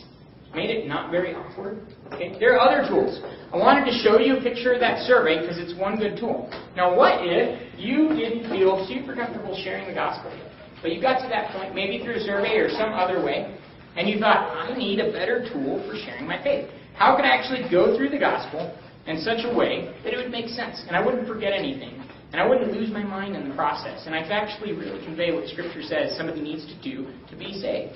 Made 0.55 0.71
it 0.71 0.87
not 0.87 1.11
very 1.11 1.35
awkward. 1.35 1.85
Okay, 2.13 2.39
there 2.39 2.57
are 2.57 2.61
other 2.61 2.89
tools. 2.89 3.21
I 3.53 3.57
wanted 3.57 3.85
to 3.91 3.93
show 3.99 4.19
you 4.19 4.39
a 4.39 4.43
picture 4.43 4.73
of 4.73 4.81
that 4.81 5.05
survey 5.05 5.41
because 5.41 5.59
it's 5.59 5.79
one 5.79 5.99
good 5.99 6.17
tool. 6.19 6.49
Now, 6.77 6.97
what 6.97 7.21
if 7.21 7.61
you 7.79 8.09
didn't 8.15 8.49
feel 8.49 8.87
super 8.89 9.15
comfortable 9.15 9.59
sharing 9.63 9.89
the 9.89 9.95
gospel, 9.95 10.33
but 10.81 10.93
you 10.93 11.01
got 11.03 11.21
to 11.21 11.29
that 11.29 11.53
point, 11.53 11.75
maybe 11.75 12.03
through 12.03 12.17
a 12.17 12.21
survey 12.21 12.57
or 12.57 12.71
some 12.71 12.95
other 12.95 13.23
way, 13.25 13.59
and 13.97 14.09
you 14.09 14.19
thought, 14.19 14.49
I 14.55 14.77
need 14.77 15.01
a 15.01 15.11
better 15.13 15.45
tool 15.53 15.83
for 15.89 15.97
sharing 15.97 16.27
my 16.27 16.43
faith. 16.43 16.71
How 16.95 17.17
can 17.17 17.25
I 17.25 17.37
actually 17.37 17.69
go 17.71 17.97
through 17.97 18.11
the 18.11 18.19
gospel 18.19 18.73
in 19.07 19.21
such 19.21 19.45
a 19.45 19.55
way 19.55 19.95
that 20.05 20.13
it 20.13 20.17
would 20.17 20.31
make 20.31 20.49
sense 20.49 20.83
and 20.87 20.97
I 20.97 21.05
wouldn't 21.05 21.29
forget 21.29 21.53
anything 21.53 22.03
and 22.33 22.41
I 22.41 22.47
wouldn't 22.47 22.73
lose 22.73 22.91
my 22.91 23.03
mind 23.03 23.37
in 23.37 23.49
the 23.49 23.55
process 23.55 24.07
and 24.07 24.15
I 24.15 24.23
could 24.23 24.33
actually 24.33 24.73
really 24.73 25.05
convey 25.05 25.33
what 25.33 25.49
Scripture 25.49 25.83
says 25.83 26.17
somebody 26.17 26.41
needs 26.41 26.67
to 26.67 26.83
do 26.83 27.07
to 27.31 27.37
be 27.37 27.55
saved? 27.61 27.95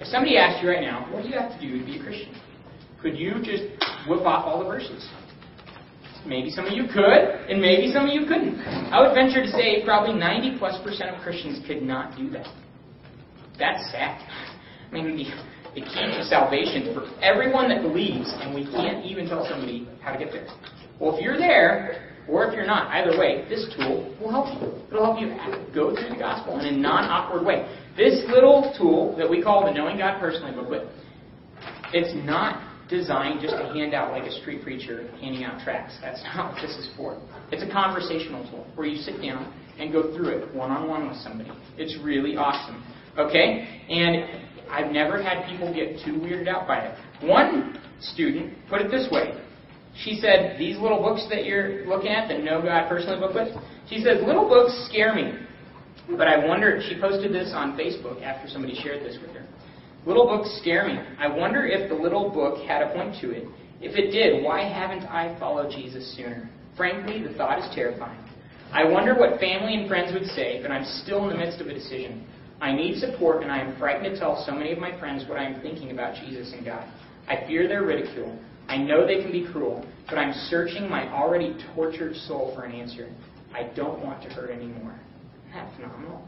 If 0.00 0.08
somebody 0.08 0.36
asked 0.36 0.62
you 0.62 0.70
right 0.70 0.80
now, 0.80 1.06
what 1.12 1.22
do 1.22 1.28
you 1.28 1.38
have 1.38 1.52
to 1.52 1.60
do 1.60 1.78
to 1.78 1.84
be 1.84 1.98
a 1.98 2.02
Christian? 2.02 2.34
Could 3.02 3.16
you 3.16 3.34
just 3.42 3.64
whip 4.08 4.22
off 4.22 4.44
all 4.46 4.60
the 4.60 4.66
verses? 4.66 5.08
maybe 6.26 6.50
some 6.50 6.66
of 6.66 6.72
you 6.72 6.84
could, 6.84 7.48
and 7.48 7.60
maybe 7.60 7.92
some 7.92 8.06
of 8.08 8.12
you 8.12 8.26
couldn't. 8.26 8.58
I 8.92 9.00
would 9.00 9.14
venture 9.14 9.42
to 9.42 9.50
say 9.50 9.82
probably 9.84 10.14
90 10.18 10.58
plus 10.58 10.82
percent 10.82 11.10
of 11.10 11.22
Christians 11.22 11.64
could 11.66 11.82
not 11.82 12.16
do 12.16 12.30
that. 12.30 12.46
That's 13.58 13.90
sad. 13.90 14.20
I 14.90 14.92
mean, 14.92 15.16
the, 15.16 15.24
the 15.74 15.86
key 15.86 16.06
to 16.18 16.24
salvation 16.24 16.94
for 16.94 17.08
everyone 17.22 17.68
that 17.68 17.82
believes, 17.82 18.32
and 18.40 18.54
we 18.54 18.64
can't 18.64 19.04
even 19.04 19.28
tell 19.28 19.46
somebody 19.48 19.88
how 20.02 20.12
to 20.12 20.18
get 20.18 20.32
there. 20.32 20.46
Well, 20.98 21.16
if 21.16 21.22
you're 21.22 21.38
there, 21.38 22.14
or 22.28 22.46
if 22.46 22.54
you're 22.54 22.66
not, 22.66 22.88
either 22.88 23.18
way, 23.18 23.44
this 23.48 23.72
tool 23.76 24.16
will 24.20 24.30
help 24.30 24.46
you. 24.60 24.68
It'll 24.88 25.04
help 25.04 25.20
you 25.20 25.34
go 25.74 25.94
through 25.94 26.10
the 26.10 26.18
gospel 26.18 26.58
in 26.60 26.66
a 26.66 26.76
non-awkward 26.76 27.44
way. 27.44 27.66
This 27.96 28.22
little 28.28 28.74
tool 28.78 29.16
that 29.16 29.28
we 29.28 29.42
call 29.42 29.64
the 29.64 29.72
Knowing 29.72 29.98
God 29.98 30.20
Personally 30.20 30.52
booklet, 30.52 30.88
it's 31.92 32.14
not 32.26 32.66
designed 32.88 33.40
just 33.40 33.56
to 33.56 33.64
hand 33.72 33.94
out 33.94 34.10
like 34.10 34.24
a 34.24 34.32
street 34.40 34.62
preacher 34.62 35.08
handing 35.20 35.44
out 35.44 35.62
tracts. 35.62 35.96
That's 36.00 36.22
not 36.24 36.52
what 36.52 36.62
this 36.62 36.76
is 36.76 36.88
for. 36.96 37.20
It's 37.52 37.62
a 37.62 37.72
conversational 37.72 38.48
tool 38.50 38.66
where 38.74 38.86
you 38.86 39.00
sit 39.00 39.22
down 39.22 39.52
and 39.78 39.92
go 39.92 40.14
through 40.14 40.28
it 40.28 40.54
one 40.54 40.70
on 40.70 40.88
one 40.88 41.08
with 41.08 41.16
somebody. 41.18 41.50
It's 41.78 41.96
really 42.04 42.36
awesome. 42.36 42.84
Okay? 43.16 43.82
And 43.88 44.68
I've 44.70 44.92
never 44.92 45.22
had 45.22 45.48
people 45.48 45.72
get 45.72 46.04
too 46.04 46.12
weirded 46.12 46.48
out 46.48 46.66
by 46.66 46.78
it. 46.80 46.98
One 47.22 47.78
student 48.00 48.54
put 48.68 48.80
it 48.80 48.90
this 48.90 49.08
way. 49.10 49.32
She 49.96 50.18
said, 50.20 50.58
These 50.58 50.78
little 50.78 51.00
books 51.02 51.26
that 51.30 51.44
you're 51.44 51.86
looking 51.86 52.10
at, 52.10 52.28
the 52.28 52.38
Know 52.38 52.62
God 52.62 52.88
Personally 52.88 53.20
booklet, 53.20 53.56
she 53.88 54.02
says, 54.02 54.22
Little 54.24 54.48
books 54.48 54.72
scare 54.88 55.14
me. 55.14 55.32
But 56.16 56.26
I 56.26 56.46
wonder, 56.46 56.80
she 56.88 57.00
posted 57.00 57.32
this 57.32 57.52
on 57.54 57.76
Facebook 57.76 58.22
after 58.22 58.48
somebody 58.48 58.74
shared 58.82 59.04
this 59.04 59.18
with 59.20 59.30
her. 59.32 59.46
Little 60.06 60.26
books 60.26 60.58
scare 60.60 60.86
me. 60.86 60.98
I 61.18 61.28
wonder 61.28 61.66
if 61.66 61.88
the 61.88 61.94
little 61.94 62.30
book 62.30 62.66
had 62.66 62.82
a 62.82 62.92
point 62.94 63.20
to 63.20 63.30
it. 63.30 63.44
If 63.80 63.96
it 63.96 64.10
did, 64.10 64.42
why 64.42 64.62
haven't 64.62 65.06
I 65.06 65.38
followed 65.38 65.70
Jesus 65.70 66.16
sooner? 66.16 66.48
Frankly, 66.76 67.22
the 67.22 67.34
thought 67.34 67.58
is 67.58 67.74
terrifying. 67.74 68.18
I 68.72 68.84
wonder 68.84 69.14
what 69.14 69.40
family 69.40 69.74
and 69.74 69.88
friends 69.88 70.12
would 70.12 70.26
say, 70.26 70.60
but 70.62 70.70
I'm 70.70 70.84
still 71.02 71.24
in 71.24 71.30
the 71.30 71.36
midst 71.36 71.60
of 71.60 71.66
a 71.66 71.74
decision. 71.74 72.24
I 72.60 72.72
need 72.72 72.98
support, 72.98 73.42
and 73.42 73.50
I 73.50 73.58
am 73.58 73.78
frightened 73.78 74.14
to 74.14 74.18
tell 74.18 74.44
so 74.46 74.52
many 74.52 74.72
of 74.72 74.78
my 74.78 74.98
friends 74.98 75.24
what 75.28 75.38
I 75.38 75.44
am 75.44 75.60
thinking 75.60 75.90
about 75.90 76.14
Jesus 76.14 76.52
and 76.52 76.64
God. 76.64 76.86
I 77.28 77.46
fear 77.46 77.66
their 77.66 77.82
ridicule. 77.84 78.38
I 78.70 78.76
know 78.76 79.04
they 79.04 79.20
can 79.20 79.32
be 79.32 79.48
cruel, 79.50 79.84
but 80.08 80.16
I'm 80.16 80.32
searching 80.48 80.88
my 80.88 81.12
already 81.12 81.56
tortured 81.74 82.14
soul 82.14 82.54
for 82.54 82.62
an 82.62 82.72
answer. 82.72 83.10
I 83.52 83.64
don't 83.74 83.98
want 84.00 84.22
to 84.22 84.28
hurt 84.28 84.48
anymore. 84.48 84.94
Isn't 85.48 85.54
that 85.54 85.74
phenomenal? 85.74 86.22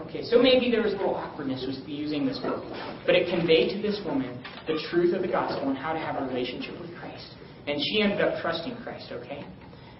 Okay, 0.00 0.24
so 0.24 0.42
maybe 0.42 0.68
there 0.68 0.82
was 0.82 0.94
a 0.94 0.96
little 0.96 1.14
awkwardness 1.14 1.64
with 1.64 1.88
using 1.88 2.26
this 2.26 2.40
book, 2.40 2.64
but 3.06 3.14
it 3.14 3.30
conveyed 3.30 3.76
to 3.76 3.82
this 3.82 4.00
woman 4.04 4.42
the 4.66 4.82
truth 4.90 5.14
of 5.14 5.22
the 5.22 5.28
gospel 5.28 5.68
and 5.68 5.78
how 5.78 5.92
to 5.92 5.98
have 6.00 6.20
a 6.20 6.26
relationship 6.26 6.74
with 6.80 6.90
Christ. 6.98 7.34
And 7.68 7.78
she 7.80 8.02
ended 8.02 8.20
up 8.20 8.42
trusting 8.42 8.76
Christ, 8.82 9.12
okay? 9.12 9.44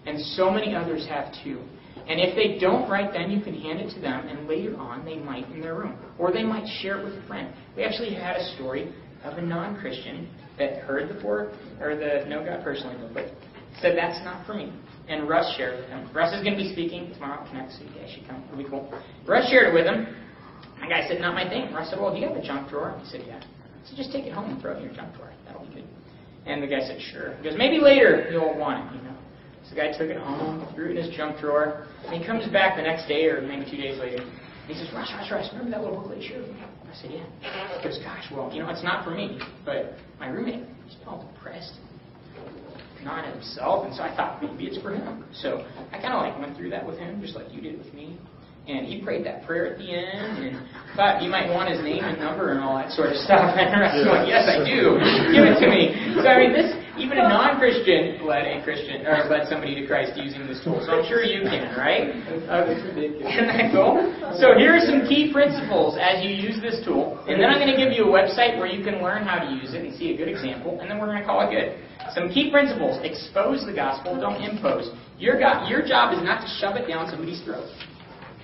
And 0.06 0.20
so 0.34 0.50
many 0.50 0.74
others 0.74 1.06
have 1.08 1.32
too. 1.44 1.62
And 2.08 2.18
if 2.18 2.34
they 2.34 2.58
don't 2.58 2.90
right 2.90 3.12
then, 3.12 3.30
you 3.30 3.40
can 3.40 3.54
hand 3.54 3.78
it 3.78 3.94
to 3.94 4.00
them, 4.00 4.26
and 4.26 4.48
later 4.48 4.76
on, 4.76 5.04
they 5.04 5.18
might 5.18 5.48
in 5.52 5.60
their 5.60 5.76
room. 5.76 5.96
Or 6.18 6.32
they 6.32 6.42
might 6.42 6.66
share 6.82 6.98
it 7.00 7.04
with 7.04 7.14
a 7.14 7.26
friend. 7.28 7.54
We 7.76 7.84
actually 7.84 8.14
had 8.14 8.36
a 8.36 8.54
story 8.56 8.92
of 9.22 9.38
a 9.38 9.42
non 9.42 9.78
Christian 9.78 10.28
that 10.58 10.78
heard 10.80 11.08
the 11.08 11.20
four, 11.20 11.52
or 11.80 11.96
the 11.96 12.24
Know 12.28 12.44
God 12.44 12.64
Personally 12.64 12.96
booklet, 12.96 13.32
said, 13.80 13.96
That's 13.96 14.22
not 14.24 14.46
for 14.46 14.54
me. 14.54 14.72
And 15.08 15.28
Russ 15.28 15.54
shared 15.56 15.78
with 15.78 15.88
him. 15.88 16.10
Russ 16.12 16.34
is 16.34 16.42
going 16.42 16.56
to 16.56 16.62
be 16.62 16.72
speaking 16.72 17.12
tomorrow 17.14 17.42
at 17.42 17.48
Connect, 17.48 17.72
so 17.72 17.84
you 17.84 17.90
guys 17.94 18.10
should 18.10 18.26
come. 18.26 18.42
It'll 18.50 18.58
be 18.58 18.68
cool. 18.68 18.90
Russ 19.26 19.48
shared 19.48 19.68
it 19.68 19.74
with 19.74 19.86
him. 19.86 20.06
The 20.80 20.88
guy 20.88 21.06
said, 21.08 21.20
Not 21.20 21.34
my 21.34 21.48
thing. 21.48 21.72
Russ 21.72 21.90
said, 21.90 22.00
Well, 22.00 22.12
do 22.12 22.20
you 22.20 22.28
have 22.28 22.36
a 22.36 22.42
junk 22.42 22.68
drawer? 22.68 22.98
He 23.02 23.08
said, 23.10 23.22
Yeah. 23.26 23.42
So 23.84 23.96
just 23.96 24.10
take 24.12 24.24
it 24.24 24.32
home 24.32 24.50
and 24.50 24.60
throw 24.60 24.72
it 24.72 24.78
in 24.78 24.84
your 24.84 24.94
junk 24.94 25.14
drawer. 25.14 25.32
That'll 25.46 25.64
be 25.66 25.74
good. 25.74 25.88
And 26.46 26.62
the 26.62 26.66
guy 26.66 26.80
said, 26.80 27.00
Sure. 27.12 27.36
He 27.36 27.44
goes, 27.44 27.54
Maybe 27.56 27.78
later 27.78 28.28
you'll 28.30 28.58
want 28.58 28.82
it, 28.82 28.96
you 28.96 29.02
know. 29.02 29.16
So 29.64 29.74
the 29.74 29.76
guy 29.76 29.92
took 29.92 30.08
it 30.10 30.16
home, 30.16 30.66
threw 30.74 30.90
it 30.90 30.96
in 30.96 31.04
his 31.04 31.16
junk 31.16 31.40
drawer, 31.40 31.86
and 32.06 32.20
he 32.20 32.26
comes 32.26 32.46
back 32.52 32.76
the 32.76 32.82
next 32.82 33.08
day 33.08 33.26
or 33.26 33.42
maybe 33.42 33.68
two 33.68 33.76
days 33.76 33.98
later. 33.98 34.24
He 34.66 34.74
says, 34.74 34.88
Russ, 34.94 35.10
Russ, 35.14 35.30
Russ, 35.30 35.48
remember 35.52 35.70
that 35.70 35.82
little 35.82 36.00
booklet 36.00 36.22
you 36.22 36.38
with 36.38 36.50
me? 36.50 36.62
I 36.96 37.02
said, 37.02 37.10
yeah. 37.12 37.78
He 37.78 37.84
goes, 37.88 37.98
gosh, 38.02 38.24
well, 38.32 38.50
you 38.52 38.62
know, 38.62 38.70
it's 38.70 38.82
not 38.84 39.04
for 39.04 39.10
me, 39.10 39.38
but 39.64 39.94
my 40.18 40.28
roommate, 40.28 40.64
he's 40.86 40.96
all 41.06 41.30
depressed, 41.34 41.74
not 43.04 43.26
himself, 43.26 43.84
and 43.86 43.94
so 43.94 44.02
I 44.02 44.14
thought 44.16 44.42
maybe 44.42 44.64
it's 44.64 44.80
for 44.82 44.94
him. 44.94 45.24
So 45.32 45.66
I 45.92 46.00
kind 46.00 46.14
of 46.14 46.22
like 46.22 46.38
went 46.40 46.56
through 46.56 46.70
that 46.70 46.86
with 46.86 46.98
him, 46.98 47.20
just 47.20 47.34
like 47.36 47.52
you 47.52 47.60
did 47.60 47.78
with 47.78 47.92
me. 47.92 48.18
And 48.66 48.84
he 48.84 49.00
prayed 49.00 49.24
that 49.26 49.46
prayer 49.46 49.70
at 49.70 49.78
the 49.78 49.86
end 49.86 50.42
and 50.42 50.58
thought 50.96 51.22
you 51.22 51.30
might 51.30 51.46
want 51.46 51.70
his 51.70 51.78
name 51.86 52.02
and 52.02 52.18
number 52.18 52.50
and 52.50 52.58
all 52.58 52.74
that 52.74 52.90
sort 52.90 53.14
of 53.14 53.16
stuff. 53.22 53.54
And 53.60 53.70
I 53.70 53.94
was 53.94 54.06
like, 54.10 54.26
yes, 54.26 54.50
I 54.50 54.58
do. 54.66 54.98
Give 55.30 55.46
it 55.46 55.62
to 55.62 55.70
me. 55.70 55.94
So 56.18 56.26
I 56.26 56.34
mean, 56.42 56.50
this 56.50 56.74
even 57.16 57.24
a 57.24 57.28
non-Christian 57.32 58.20
led 58.26 58.44
a 58.44 58.62
Christian 58.62 59.06
or 59.06 59.24
led 59.28 59.48
somebody 59.48 59.74
to 59.80 59.86
Christ 59.86 60.16
using 60.16 60.46
this 60.46 60.62
tool. 60.62 60.84
So 60.84 60.92
I'm 60.92 61.08
sure 61.08 61.24
you 61.24 61.48
can, 61.48 61.72
right? 61.76 62.12
Isn't 62.12 63.48
that? 63.48 63.72
So 64.36 64.52
here 64.56 64.76
are 64.76 64.84
some 64.84 65.08
key 65.08 65.32
principles 65.32 65.96
as 65.96 66.22
you 66.22 66.30
use 66.30 66.60
this 66.60 66.84
tool. 66.84 67.16
And 67.28 67.40
then 67.40 67.48
I'm 67.48 67.58
going 67.58 67.72
to 67.72 67.80
give 67.80 67.92
you 67.96 68.04
a 68.04 68.12
website 68.12 68.58
where 68.58 68.66
you 68.68 68.84
can 68.84 69.02
learn 69.02 69.24
how 69.24 69.40
to 69.40 69.48
use 69.48 69.72
it 69.72 69.80
and 69.84 69.96
see 69.96 70.12
a 70.12 70.16
good 70.16 70.28
example. 70.28 70.78
And 70.80 70.90
then 70.90 70.98
we're 70.98 71.06
going 71.08 71.20
to 71.20 71.26
call 71.26 71.40
it 71.40 71.50
good. 71.50 71.80
Some 72.12 72.28
key 72.28 72.50
principles: 72.50 73.00
expose 73.02 73.64
the 73.64 73.72
gospel, 73.72 74.20
don't 74.20 74.40
impose. 74.42 74.92
Your, 75.18 75.40
your 75.66 75.82
job 75.82 76.12
is 76.12 76.22
not 76.22 76.44
to 76.44 76.48
shove 76.60 76.76
it 76.76 76.86
down 76.86 77.08
somebody's 77.08 77.42
throat. 77.42 77.66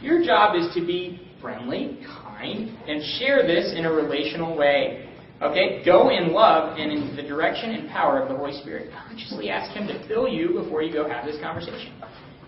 Your 0.00 0.24
job 0.24 0.56
is 0.56 0.72
to 0.74 0.80
be 0.80 1.28
friendly, 1.40 2.00
kind, 2.06 2.70
and 2.88 3.02
share 3.20 3.46
this 3.46 3.72
in 3.76 3.84
a 3.84 3.92
relational 3.92 4.56
way. 4.56 5.11
Okay? 5.42 5.82
Go 5.84 6.10
in 6.10 6.32
love 6.32 6.78
and 6.78 6.92
in 6.92 7.16
the 7.16 7.22
direction 7.22 7.70
and 7.70 7.88
power 7.88 8.20
of 8.20 8.28
the 8.28 8.36
Holy 8.36 8.52
Spirit. 8.60 8.90
Consciously 9.08 9.50
ask 9.50 9.76
Him 9.76 9.88
to 9.88 10.06
fill 10.06 10.28
you 10.28 10.52
before 10.62 10.82
you 10.82 10.92
go 10.92 11.08
have 11.08 11.26
this 11.26 11.40
conversation. 11.40 11.92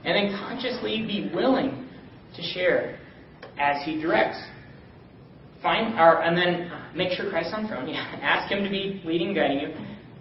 And 0.04 0.14
then 0.14 0.38
consciously 0.38 1.02
be 1.02 1.30
willing 1.34 1.88
to 2.36 2.42
share 2.42 2.98
as 3.58 3.84
He 3.84 4.00
directs. 4.00 4.40
Find 5.62 5.98
our, 5.98 6.22
and 6.22 6.36
then 6.36 6.70
make 6.94 7.12
sure 7.12 7.28
Christ's 7.30 7.54
on 7.54 7.62
the 7.64 7.68
throne. 7.68 7.88
Yeah, 7.88 8.18
ask 8.22 8.52
Him 8.52 8.62
to 8.62 8.70
be 8.70 9.02
leading 9.04 9.28
and 9.28 9.36
guiding 9.36 9.60
you. 9.60 9.68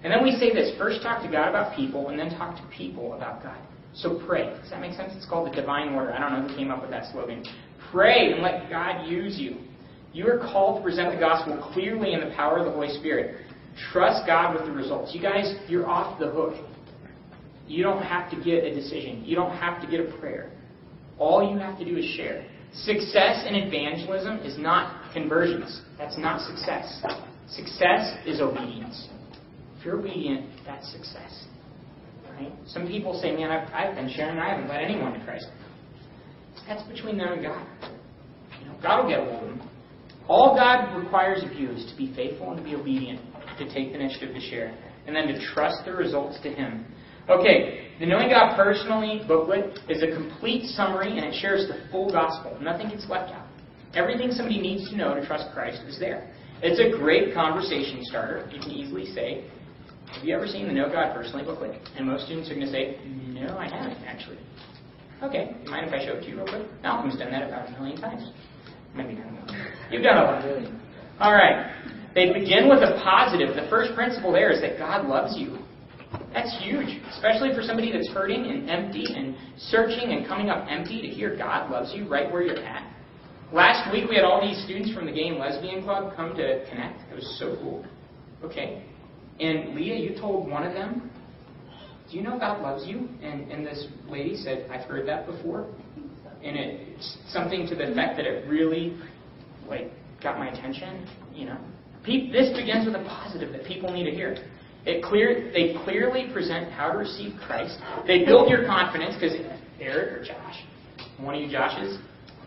And 0.04 0.12
then 0.12 0.24
we 0.24 0.32
say 0.32 0.54
this 0.54 0.78
first 0.78 1.02
talk 1.02 1.24
to 1.24 1.32
God 1.32 1.50
about 1.50 1.76
people, 1.76 2.10
and 2.10 2.20
then 2.20 2.30
talk 2.32 2.58
to 2.58 2.64
people 2.76 3.14
about 3.14 3.44
God. 3.44 3.58
So 3.94 4.20
pray. 4.26 4.46
Does 4.62 4.72
that 4.72 4.82
make 4.82 4.94
sense? 4.94 5.14
It's 5.16 5.26
called 5.26 5.52
the 5.52 5.56
divine 5.56 5.94
order. 5.94 6.14
I 6.14 6.20
don't 6.20 6.42
know 6.42 6.48
who 6.48 6.56
came 6.56 6.72
up 6.72 6.82
with 6.82 6.90
that 6.90 7.12
slogan. 7.12 7.46
Pray 7.92 8.32
and 8.32 8.42
let 8.42 8.70
God 8.70 9.08
use 9.08 9.38
you. 9.38 9.58
You 10.14 10.28
are 10.28 10.38
called 10.38 10.78
to 10.78 10.84
present 10.84 11.12
the 11.12 11.20
gospel 11.20 11.58
clearly 11.74 12.14
in 12.14 12.20
the 12.20 12.34
power 12.36 12.60
of 12.60 12.66
the 12.66 12.72
Holy 12.72 12.90
Spirit. 13.00 13.42
Trust 13.92 14.28
God 14.28 14.56
with 14.56 14.66
the 14.66 14.72
results. 14.72 15.14
You 15.14 15.22
guys, 15.22 15.56
you're 15.68 15.90
off 15.90 16.20
the 16.20 16.30
hook. 16.30 16.54
You 17.68 17.84
don't 17.84 18.04
have 18.04 18.30
to 18.30 18.36
get 18.38 18.64
a 18.64 18.74
decision. 18.74 19.24
You 19.26 19.36
don't 19.36 19.58
have 19.58 19.82
to 19.82 19.88
get 19.90 20.00
a 20.00 20.18
prayer. 20.20 20.52
All 21.18 21.52
you 21.52 21.58
have 21.58 21.80
to 21.80 21.86
do 21.86 21.98
is 21.98 22.06
share. 22.16 22.46
Success 22.74 23.46
in 23.48 23.56
evangelism 23.56 24.40
is 24.40 24.58
not 24.58 25.12
conversions. 25.14 25.82
That's 25.98 26.18
not 26.18 26.42
success. 26.42 27.04
Success 27.50 28.18
is 28.26 28.42
obedience. 28.42 29.10
If 29.78 29.86
you're 29.86 30.00
obedient, 30.00 30.50
that's 30.66 30.92
success. 30.92 31.46
Right? 32.32 32.52
Some 32.68 32.88
people 32.88 33.20
say, 33.20 33.36
man, 33.36 33.52
I've, 33.52 33.72
I've 33.74 33.96
been 33.96 34.10
sharing, 34.10 34.32
and 34.32 34.42
I 34.42 34.50
haven't 34.50 34.70
led 34.70 34.82
anyone 34.82 35.14
to 35.14 35.24
Christ. 35.24 35.48
That's 36.68 36.84
between 36.84 37.18
them 37.18 37.34
and 37.34 37.44
God. 37.44 37.68
You 38.60 38.68
know, 38.68 38.76
God 38.82 39.04
will 39.04 39.10
get 39.10 39.20
a. 39.20 39.53
All 40.28 40.56
God 40.56 40.96
requires 40.96 41.44
of 41.44 41.54
you 41.54 41.72
is 41.72 41.86
to 41.92 41.98
be 41.98 42.14
faithful 42.16 42.50
and 42.50 42.58
to 42.58 42.64
be 42.64 42.76
obedient, 42.76 43.20
to 43.58 43.66
take 43.74 43.92
the 43.92 44.00
initiative 44.00 44.34
to 44.34 44.42
share, 44.42 44.78
and 45.06 45.16
then 45.16 45.28
to 45.28 45.46
trust 45.54 45.86
the 45.86 45.94
results 45.94 46.40
to 46.44 46.50
Him. 46.50 46.86
Okay, 47.30 47.90
the 48.00 48.06
Knowing 48.06 48.30
God 48.30 48.56
Personally 48.56 49.22
booklet 49.28 49.80
is 49.90 50.04
a 50.04 50.14
complete 50.14 50.66
summary 50.66 51.18
and 51.18 51.26
it 51.26 51.36
shares 51.40 51.68
the 51.68 51.90
full 51.92 52.12
gospel. 52.12 52.58
Nothing 52.62 52.90
gets 52.90 53.08
left 53.10 53.34
out. 53.34 53.48
Everything 53.94 54.32
somebody 54.32 54.60
needs 54.60 54.90
to 54.90 54.98
know 54.98 55.14
to 55.14 55.26
trust 55.26 55.54
Christ 55.54 55.82
is 55.88 56.00
there. 56.00 56.34
It's 56.62 56.80
a 56.80 56.98
great 56.98 57.34
conversation 57.34 58.00
starter. 58.04 58.50
You 58.52 58.60
can 58.60 58.72
easily 58.72 59.06
say, 59.06 59.46
have 60.14 60.24
you 60.24 60.36
ever 60.36 60.48
seen 60.48 60.68
the 60.68 60.74
Know 60.74 60.90
God 60.90 61.14
Personally 61.14 61.44
booklet? 61.44 61.80
And 61.98 62.08
most 62.08 62.26
students 62.26 62.50
are 62.50 62.56
going 62.56 62.68
to 62.68 62.72
say, 62.72 62.98
No, 63.06 63.58
I 63.58 63.68
haven't, 63.68 64.04
actually. 64.06 64.38
Okay, 65.24 65.56
mind 65.66 65.88
if 65.88 65.94
I 65.94 66.06
show 66.06 66.14
it 66.14 66.22
to 66.22 66.28
you 66.30 66.38
real 66.38 66.46
quick? 66.46 66.68
Malcolm's 66.82 67.18
done 67.18 67.32
that 67.32 67.44
about 67.44 67.70
a 67.70 67.72
million 67.72 68.00
times. 68.00 68.32
You've 69.92 70.04
done 70.04 70.18
a 70.18 70.24
lot. 70.24 70.46
All 71.20 71.34
right. 71.34 71.72
They 72.16 72.32
begin 72.32 72.70
with 72.70 72.80
a 72.80 73.00
positive. 73.04 73.56
The 73.56 73.68
first 73.70 73.96
principle 73.96 74.32
there 74.32 74.52
is 74.52 74.62
that 74.62 74.78
God 74.78 75.08
loves 75.08 75.36
you. 75.38 75.58
That's 76.32 76.56
huge, 76.62 77.02
especially 77.12 77.54
for 77.56 77.62
somebody 77.62 77.92
that's 77.92 78.10
hurting 78.10 78.46
and 78.46 78.70
empty 78.70 79.06
and 79.16 79.36
searching 79.58 80.12
and 80.12 80.28
coming 80.28 80.50
up 80.50 80.68
empty 80.70 81.02
to 81.02 81.08
hear 81.08 81.36
God 81.36 81.72
loves 81.72 81.94
you 81.94 82.08
right 82.08 82.32
where 82.32 82.44
you're 82.44 82.64
at. 82.64 82.92
Last 83.52 83.92
week 83.92 84.10
we 84.10 84.16
had 84.16 84.26
all 84.26 84.42
these 84.42 84.64
students 84.64 84.94
from 84.94 85.06
the 85.06 85.12
Gay 85.12 85.28
and 85.28 85.38
Lesbian 85.38 85.84
Club 85.84 86.16
come 86.16 86.36
to 86.36 86.66
connect. 86.70 87.02
It 87.12 87.16
was 87.16 87.38
so 87.40 87.56
cool. 87.62 87.86
Okay, 88.44 88.84
and 89.40 89.76
Leah, 89.76 89.96
you 89.96 90.20
told 90.20 90.50
one 90.50 90.64
of 90.66 90.74
them, 90.74 91.10
Do 92.10 92.18
you 92.18 92.24
know 92.24 92.38
God 92.38 92.62
loves 92.62 92.86
you? 92.88 93.08
And, 93.22 93.52
and 93.52 93.66
this 93.66 93.88
lady 94.08 94.36
said, 94.36 94.68
I've 94.72 94.88
heard 94.88 95.08
that 95.08 95.26
before. 95.26 95.68
And 96.44 96.58
it's 96.58 97.18
something 97.30 97.68
to 97.68 97.76
the 97.76 97.92
effect 97.92 98.18
that 98.18 98.26
it 98.26 98.48
really 98.50 98.98
like 99.68 99.92
got 100.22 100.38
my 100.38 100.50
attention, 100.50 101.08
you 101.34 101.46
know. 101.46 101.58
Pe- 102.04 102.32
this 102.32 102.56
begins 102.56 102.86
with 102.86 102.96
a 102.96 103.04
positive 103.06 103.54
that 103.54 103.66
people 103.66 103.92
need 103.92 104.04
to 104.06 104.12
hear. 104.12 104.36
It 104.86 105.02
clear 105.02 105.52
they 105.54 105.76
clearly 105.86 106.30
present 106.34 106.72
how 106.72 106.92
to 106.92 106.98
receive 106.98 107.40
Christ. 107.48 107.78
They 108.06 108.26
build 108.26 108.50
your 108.50 108.66
confidence 108.66 109.16
because 109.16 109.34
Eric 109.80 110.20
or 110.20 110.24
Josh, 110.24 110.64
one 111.18 111.36
of 111.36 111.42
you 111.42 111.48
Joshes, 111.48 111.98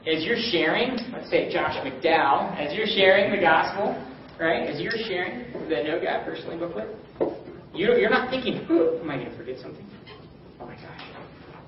as 0.07 0.25
you're 0.25 0.39
sharing, 0.51 0.99
let's 1.13 1.31
say 1.31 1.53
Josh 1.53 1.75
McDowell, 1.85 2.55
as 2.59 2.75
you're 2.77 2.87
sharing 2.87 3.35
the 3.35 3.41
gospel, 3.41 3.97
right? 4.39 4.69
As 4.69 4.81
you're 4.81 4.93
sharing 4.93 5.53
the 5.69 5.83
Know 5.83 6.01
God 6.03 6.25
Personally 6.25 6.59
booklet, 6.59 6.95
you, 7.75 7.93
you're 7.97 8.11
not 8.11 8.31
thinking, 8.31 8.59
am 8.71 9.11
I 9.11 9.17
going 9.17 9.31
to 9.31 9.37
forget 9.37 9.59
something? 9.61 9.85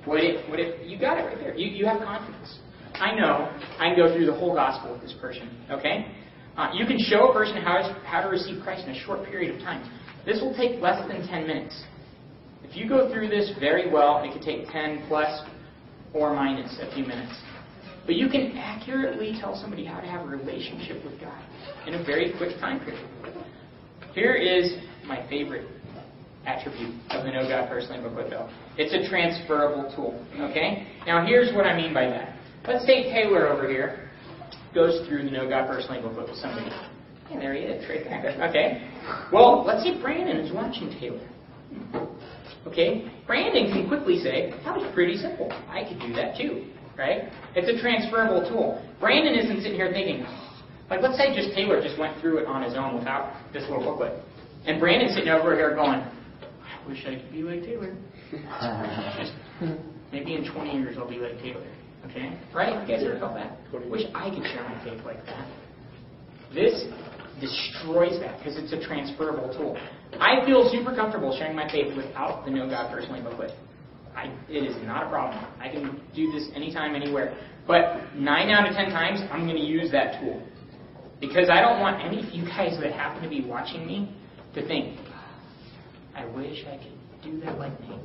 What 0.08 0.24
if, 0.24 0.48
what 0.48 0.58
if, 0.58 0.88
you 0.88 0.98
got 0.98 1.18
it 1.18 1.24
right 1.24 1.38
there. 1.38 1.54
You, 1.54 1.68
you 1.68 1.84
have 1.84 2.00
confidence. 2.00 2.58
I 2.94 3.14
know 3.14 3.52
I 3.78 3.92
can 3.92 3.96
go 3.96 4.12
through 4.14 4.24
the 4.24 4.32
whole 4.32 4.54
gospel 4.54 4.92
with 4.92 5.02
this 5.02 5.14
person, 5.20 5.50
okay? 5.70 6.10
Uh, 6.56 6.70
you 6.72 6.86
can 6.86 6.98
show 6.98 7.30
a 7.30 7.32
person 7.32 7.62
how 7.62 7.76
to, 7.76 7.92
how 8.06 8.22
to 8.22 8.28
receive 8.28 8.62
Christ 8.62 8.88
in 8.88 8.94
a 8.94 8.98
short 9.04 9.24
period 9.26 9.54
of 9.54 9.60
time. 9.60 9.84
This 10.24 10.40
will 10.40 10.56
take 10.56 10.80
less 10.80 11.06
than 11.08 11.26
10 11.28 11.46
minutes. 11.46 11.84
If 12.64 12.74
you 12.74 12.88
go 12.88 13.12
through 13.12 13.28
this 13.28 13.52
very 13.60 13.92
well, 13.92 14.24
it 14.24 14.32
could 14.32 14.42
take 14.42 14.66
10 14.68 15.04
plus 15.08 15.46
or 16.14 16.34
minus 16.34 16.78
a 16.80 16.92
few 16.94 17.04
minutes. 17.04 17.38
But 18.06 18.16
you 18.16 18.30
can 18.30 18.56
accurately 18.56 19.36
tell 19.38 19.54
somebody 19.60 19.84
how 19.84 20.00
to 20.00 20.06
have 20.06 20.22
a 20.22 20.28
relationship 20.28 21.04
with 21.04 21.20
God 21.20 21.44
in 21.86 21.94
a 21.94 22.04
very 22.04 22.32
quick 22.38 22.58
time 22.58 22.80
period. 22.80 23.06
Here 24.14 24.34
is 24.34 24.72
my 25.06 25.28
favorite 25.28 25.68
attribute 26.48 26.94
of 27.10 27.24
the 27.24 27.30
Know 27.30 27.46
God 27.46 27.68
Personally 27.68 28.00
booklet, 28.00 28.30
though. 28.30 28.48
It's 28.78 28.94
a 28.94 29.08
transferable 29.08 29.92
tool. 29.94 30.16
Okay? 30.50 30.88
Now, 31.06 31.26
here's 31.26 31.54
what 31.54 31.66
I 31.66 31.76
mean 31.76 31.92
by 31.92 32.06
that. 32.06 32.34
Let's 32.66 32.86
say 32.86 33.04
Taylor 33.12 33.48
over 33.48 33.68
here 33.68 34.08
goes 34.74 35.06
through 35.06 35.24
the 35.24 35.30
Know 35.30 35.48
God 35.48 35.68
Personally 35.68 36.00
booklet 36.00 36.28
with 36.28 36.38
somebody. 36.38 36.70
There 37.28 37.52
he 37.52 37.60
is, 37.60 37.86
right 37.88 38.04
there. 38.04 38.48
Okay? 38.48 38.90
Well, 39.30 39.64
let's 39.66 39.84
say 39.84 40.00
Brandon 40.00 40.38
is 40.38 40.52
watching 40.52 40.88
Taylor. 40.98 41.28
Okay? 42.66 43.10
Brandon 43.26 43.70
can 43.70 43.86
quickly 43.86 44.18
say, 44.18 44.54
that 44.64 44.74
was 44.74 44.90
pretty 44.94 45.16
simple. 45.16 45.52
I 45.68 45.84
could 45.84 46.00
do 46.00 46.14
that 46.14 46.36
too. 46.38 46.64
Right? 46.96 47.30
It's 47.54 47.68
a 47.68 47.80
transferable 47.80 48.48
tool. 48.48 48.82
Brandon 48.98 49.34
isn't 49.38 49.62
sitting 49.62 49.76
here 49.76 49.92
thinking, 49.92 50.26
like, 50.90 51.00
let's 51.00 51.16
say 51.16 51.36
just 51.36 51.54
Taylor 51.54 51.80
just 51.80 51.96
went 51.98 52.18
through 52.20 52.38
it 52.38 52.46
on 52.46 52.62
his 52.62 52.74
own 52.74 52.98
without 52.98 53.36
this 53.52 53.62
little 53.68 53.84
booklet. 53.84 54.18
And 54.66 54.80
Brandon's 54.80 55.14
sitting 55.14 55.28
over 55.28 55.54
here 55.54 55.76
going, 55.76 56.02
wish 56.88 57.04
I 57.06 57.16
could 57.16 57.32
be 57.32 57.42
like 57.42 57.62
Taylor. 57.62 57.94
Maybe 60.12 60.34
in 60.34 60.50
20 60.50 60.70
years 60.72 60.96
I'll 60.98 61.08
be 61.08 61.18
like 61.18 61.38
Taylor. 61.40 61.66
Okay? 62.06 62.38
Right? 62.54 62.88
You 62.88 62.96
guys 62.96 63.04
ever 63.04 63.18
felt 63.18 63.34
that? 63.34 63.58
Wish 63.90 64.02
I 64.14 64.30
could 64.30 64.44
share 64.44 64.64
my 64.64 64.82
faith 64.84 65.04
like 65.04 65.24
that. 65.26 65.46
This 66.54 66.86
destroys 67.40 68.18
that 68.20 68.38
because 68.38 68.56
it's 68.56 68.72
a 68.72 68.80
transferable 68.86 69.52
tool. 69.52 69.76
I 70.18 70.44
feel 70.46 70.68
super 70.72 70.94
comfortable 70.94 71.36
sharing 71.36 71.54
my 71.54 71.70
faith 71.70 71.94
without 71.96 72.44
the 72.44 72.50
Know 72.50 72.68
God 72.68 72.90
Personally 72.90 73.20
booklet. 73.20 73.52
I, 74.16 74.34
it 74.48 74.64
is 74.64 74.74
not 74.84 75.06
a 75.06 75.08
problem. 75.10 75.44
I 75.60 75.68
can 75.68 76.00
do 76.14 76.32
this 76.32 76.48
anytime, 76.54 76.96
anywhere. 76.96 77.36
But 77.66 78.16
nine 78.16 78.48
out 78.48 78.68
of 78.68 78.74
ten 78.74 78.86
times, 78.90 79.20
I'm 79.30 79.44
going 79.44 79.58
to 79.58 79.62
use 79.62 79.92
that 79.92 80.20
tool. 80.20 80.42
Because 81.20 81.50
I 81.50 81.60
don't 81.60 81.80
want 81.80 82.02
any 82.04 82.26
of 82.26 82.32
you 82.32 82.44
guys 82.44 82.78
that 82.80 82.92
happen 82.92 83.22
to 83.22 83.28
be 83.28 83.44
watching 83.44 83.86
me 83.86 84.16
to 84.54 84.66
think, 84.66 84.98
I 86.18 86.26
wish 86.34 86.64
I 86.66 86.76
could 86.78 87.22
do 87.22 87.40
that 87.44 87.58
like 87.58 87.78
me. 87.80 87.96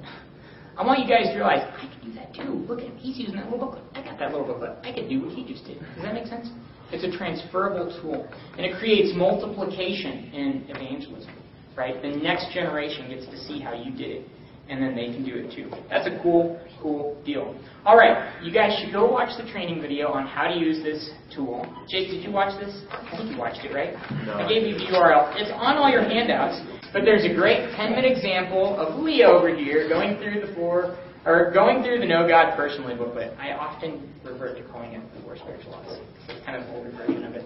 I 0.77 0.85
want 0.85 0.99
you 0.99 1.07
guys 1.07 1.33
to 1.33 1.35
realize, 1.35 1.65
I 1.65 1.89
can 1.89 2.09
do 2.09 2.13
that 2.13 2.33
too. 2.33 2.65
Look 2.69 2.79
at 2.79 2.85
him. 2.85 2.97
He's 2.97 3.17
using 3.17 3.35
that 3.35 3.45
little 3.45 3.65
booklet. 3.65 3.83
I 3.95 4.03
got 4.03 4.19
that 4.19 4.31
little 4.31 4.45
booklet. 4.45 4.77
I 4.83 4.93
could 4.93 5.09
do 5.09 5.25
what 5.25 5.33
he 5.33 5.45
just 5.45 5.65
did. 5.65 5.79
Does 5.79 6.03
that 6.03 6.13
make 6.13 6.27
sense? 6.27 6.49
It's 6.91 7.03
a 7.03 7.17
transferable 7.17 7.89
tool. 8.01 8.27
And 8.57 8.65
it 8.65 8.77
creates 8.77 9.17
multiplication 9.17 10.29
in 10.31 10.65
evangelism. 10.69 11.33
Right? 11.75 11.99
The 12.01 12.09
next 12.09 12.53
generation 12.53 13.09
gets 13.09 13.25
to 13.25 13.37
see 13.45 13.59
how 13.59 13.73
you 13.73 13.91
did 13.91 14.11
it 14.11 14.27
and 14.69 14.81
then 14.81 14.95
they 14.95 15.07
can 15.07 15.25
do 15.25 15.35
it 15.35 15.53
too. 15.53 15.69
That's 15.89 16.07
a 16.07 16.19
cool, 16.23 16.59
cool 16.81 17.21
deal. 17.25 17.55
All 17.85 17.97
right, 17.97 18.41
you 18.41 18.53
guys 18.53 18.79
should 18.79 18.93
go 18.93 19.11
watch 19.11 19.29
the 19.37 19.49
training 19.51 19.81
video 19.81 20.09
on 20.09 20.25
how 20.25 20.47
to 20.47 20.55
use 20.55 20.81
this 20.83 21.11
tool. 21.35 21.65
Jake, 21.89 22.09
did 22.09 22.23
you 22.23 22.31
watch 22.31 22.59
this? 22.59 22.83
I 22.89 23.17
think 23.17 23.31
you 23.31 23.37
watched 23.37 23.59
it, 23.65 23.73
right? 23.73 23.93
No. 24.25 24.33
I 24.35 24.47
gave 24.47 24.63
you 24.65 24.75
the 24.75 24.85
URL. 24.85 25.35
It's 25.35 25.51
on 25.51 25.77
all 25.77 25.89
your 25.89 26.03
handouts, 26.03 26.61
but 26.93 27.03
there's 27.03 27.25
a 27.25 27.33
great 27.33 27.73
10-minute 27.73 28.05
example 28.05 28.77
of 28.77 29.01
Leo 29.01 29.33
over 29.33 29.53
here 29.53 29.89
going 29.89 30.21
through 30.21 30.45
the 30.45 30.53
four, 30.53 30.95
or 31.25 31.51
going 31.51 31.83
through 31.83 31.99
the 31.99 32.05
Know 32.05 32.27
God 32.27 32.55
Personally 32.55 32.95
booklet. 32.95 33.33
I 33.39 33.53
often 33.53 34.13
revert 34.23 34.57
to 34.57 34.63
calling 34.69 34.93
it 34.93 35.01
the 35.15 35.21
Four 35.23 35.35
Spiritual 35.35 35.71
Laws. 35.71 35.99
It's 36.29 36.45
kind 36.45 36.61
of 36.61 36.69
an 36.69 36.75
older 36.75 36.91
version 36.91 37.25
of 37.25 37.33
it. 37.33 37.43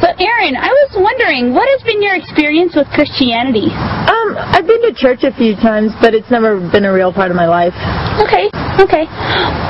So, 0.00 0.08
Aaron, 0.22 0.54
I 0.54 0.70
was 0.70 0.92
wondering, 0.94 1.50
what 1.50 1.66
has 1.66 1.82
been 1.82 2.00
your 2.00 2.14
experience 2.14 2.76
with 2.76 2.86
Christianity? 2.94 3.66
Um, 3.72 4.36
I've 4.38 4.68
been 4.68 4.84
to 4.86 4.94
church 4.94 5.24
a 5.24 5.34
few 5.34 5.56
times, 5.56 5.90
but 6.00 6.14
it's 6.14 6.30
never 6.30 6.60
been 6.70 6.84
a 6.84 6.92
real 6.92 7.12
part 7.12 7.32
of 7.32 7.36
my 7.36 7.48
life. 7.48 7.74
Okay, 8.22 8.52
okay. 8.78 9.08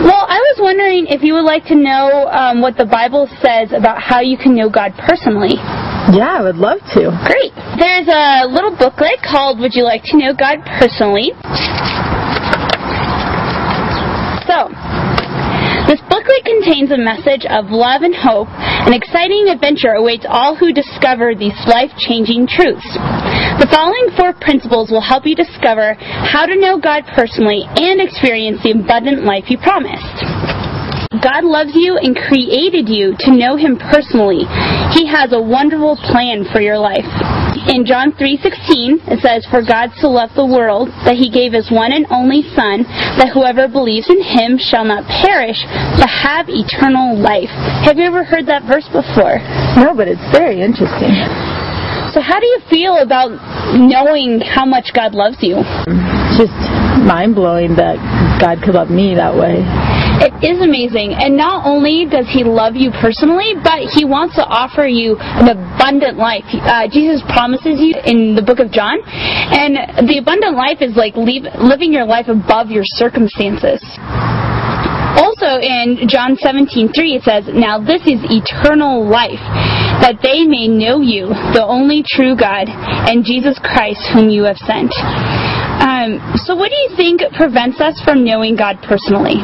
Well, 0.03 0.27
I 0.29 0.39
was 0.53 0.59
wondering 0.61 1.07
if 1.09 1.23
you 1.23 1.35
would 1.35 1.47
like 1.47 1.65
to 1.71 1.79
know 1.79 2.29
um, 2.29 2.61
what 2.61 2.77
the 2.77 2.85
Bible 2.85 3.31
says 3.41 3.73
about 3.73 4.03
how 4.03 4.21
you 4.21 4.37
can 4.37 4.55
know 4.55 4.69
God 4.69 4.93
personally. 4.99 5.57
Yeah, 6.15 6.39
I 6.39 6.43
would 6.43 6.57
love 6.57 6.79
to. 6.95 7.11
Great. 7.27 7.51
There's 7.79 8.07
a 8.07 8.47
little 8.47 8.71
booklet 8.71 9.19
called 9.27 9.59
Would 9.59 9.75
You 9.75 9.83
Like 9.83 10.03
to 10.05 10.17
Know 10.17 10.31
God 10.33 10.63
Personally? 10.79 11.35
So, 14.47 14.71
this 15.91 15.99
booklet 16.07 16.47
contains 16.47 16.95
a 16.95 16.99
message 16.99 17.43
of 17.51 17.75
love 17.75 18.03
and 18.03 18.15
hope. 18.15 18.47
An 18.55 18.95
exciting 18.95 19.51
adventure 19.51 19.99
awaits 19.99 20.27
all 20.29 20.55
who 20.55 20.73
discover 20.73 21.35
these 21.35 21.59
life 21.67 21.91
changing 21.99 22.47
truths. 22.47 22.87
The 23.59 23.67
following 23.67 24.15
four 24.15 24.33
principles 24.33 24.91
will 24.91 25.03
help 25.03 25.27
you 25.27 25.35
discover 25.35 25.95
how 25.99 26.47
to 26.47 26.55
know 26.55 26.79
God 26.79 27.03
personally 27.15 27.67
and 27.67 28.01
experience 28.01 28.63
the 28.63 28.79
abundant 28.79 29.25
life 29.25 29.45
He 29.47 29.57
promised. 29.57 30.56
God 31.11 31.45
loves 31.45 31.75
you 31.75 31.97
and 31.97 32.17
created 32.17 32.89
you 32.89 33.15
to 33.21 33.31
know 33.31 33.57
him 33.57 33.77
personally. 33.77 34.45
He 34.95 35.07
has 35.07 35.33
a 35.33 35.41
wonderful 35.41 35.97
plan 35.97 36.45
for 36.53 36.61
your 36.61 36.79
life. 36.79 37.07
In 37.69 37.85
John 37.85 38.13
3:16, 38.13 39.01
it 39.09 39.21
says, 39.21 39.45
"For 39.47 39.61
God 39.61 39.91
so 39.99 40.09
loved 40.09 40.37
the 40.37 40.47
world 40.47 40.89
that 41.05 41.17
he 41.17 41.29
gave 41.29 41.53
his 41.53 41.71
one 41.71 41.93
and 41.93 42.07
only 42.11 42.43
son, 42.55 42.85
that 43.19 43.31
whoever 43.31 43.67
believes 43.67 44.09
in 44.09 44.23
him 44.23 44.57
shall 44.57 44.85
not 44.85 45.07
perish, 45.09 45.65
but 45.99 46.09
have 46.09 46.49
eternal 46.49 47.17
life." 47.17 47.51
Have 47.83 47.99
you 47.99 48.05
ever 48.05 48.23
heard 48.23 48.47
that 48.47 48.63
verse 48.63 48.87
before? 48.89 49.41
No, 49.77 49.95
but 49.95 50.07
it's 50.07 50.27
very 50.31 50.61
interesting. 50.63 51.13
So 52.13 52.21
how 52.21 52.39
do 52.39 52.47
you 52.47 52.61
feel 52.71 52.97
about 52.99 53.33
knowing 53.75 54.41
how 54.41 54.65
much 54.65 54.93
God 54.93 55.15
loves 55.15 55.43
you? 55.43 55.57
It's 55.59 56.39
just 56.39 56.53
mind 57.03 57.35
blowing 57.35 57.75
that 57.75 57.99
God 58.39 58.63
could 58.63 58.75
love 58.75 58.91
me 58.91 59.15
that 59.17 59.35
way. 59.35 59.65
It 60.17 60.33
is 60.41 60.65
amazing. 60.65 61.13
And 61.13 61.37
not 61.37 61.67
only 61.69 62.09
does 62.09 62.25
He 62.33 62.43
love 62.43 62.75
you 62.75 62.91
personally, 62.91 63.53
but 63.61 63.85
He 63.93 64.05
wants 64.05 64.35
to 64.37 64.45
offer 64.45 64.89
you 64.89 65.17
an 65.21 65.53
abundant 65.53 66.17
life. 66.17 66.45
Uh, 66.49 66.89
Jesus 66.89 67.21
promises 67.29 67.77
you 67.77 67.93
in 68.05 68.35
the 68.35 68.43
book 68.43 68.59
of 68.59 68.73
John. 68.73 68.97
And 69.05 70.09
the 70.09 70.19
abundant 70.19 70.57
life 70.57 70.81
is 70.81 70.97
like 70.97 71.17
leave, 71.17 71.45
living 71.61 71.93
your 71.93 72.07
life 72.09 72.29
above 72.29 72.73
your 72.73 72.85
circumstances. 72.85 73.85
Also 75.17 75.61
in 75.61 76.09
John 76.09 76.37
17:3 76.37 77.17
it 77.17 77.23
says, 77.25 77.49
"Now 77.49 77.79
this 77.79 78.01
is 78.07 78.21
eternal 78.29 79.05
life, 79.05 79.41
that 80.01 80.21
they 80.23 80.45
may 80.45 80.69
know 80.69 81.01
you, 81.01 81.29
the 81.53 81.65
only 81.65 82.03
true 82.03 82.37
God, 82.37 82.69
and 82.69 83.25
Jesus 83.25 83.59
Christ 83.59 84.01
whom 84.13 84.29
you 84.29 84.45
have 84.45 84.59
sent." 84.59 84.93
Um, 85.81 86.21
so 86.45 86.55
what 86.55 86.71
do 86.71 86.77
you 86.77 86.97
think 86.97 87.23
prevents 87.35 87.81
us 87.81 88.01
from 88.01 88.25
knowing 88.25 88.57
God 88.57 88.81
personally? 88.83 89.41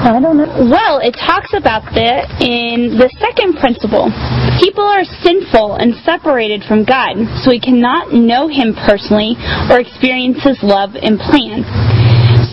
I 0.00 0.16
don't 0.16 0.40
know. 0.40 0.48
Well, 0.64 0.96
it 1.04 1.12
talks 1.12 1.52
about 1.52 1.84
that 1.92 2.40
in 2.40 2.96
the 2.96 3.12
second 3.20 3.60
principle. 3.60 4.08
People 4.56 4.80
are 4.80 5.04
sinful 5.04 5.76
and 5.76 5.92
separated 6.08 6.64
from 6.64 6.88
God, 6.88 7.20
so 7.44 7.52
we 7.52 7.60
cannot 7.60 8.08
know 8.08 8.48
Him 8.48 8.72
personally 8.72 9.36
or 9.68 9.76
experience 9.76 10.40
His 10.40 10.56
love 10.64 10.96
and 10.96 11.20
plan. 11.20 11.68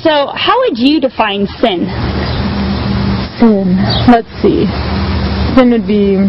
So, 0.04 0.28
how 0.36 0.60
would 0.68 0.76
you 0.76 1.00
define 1.00 1.48
sin? 1.64 1.88
Sin. 3.40 3.80
Let's 4.12 4.32
see. 4.44 4.68
Sin 5.56 5.72
would 5.72 5.88
be 5.88 6.20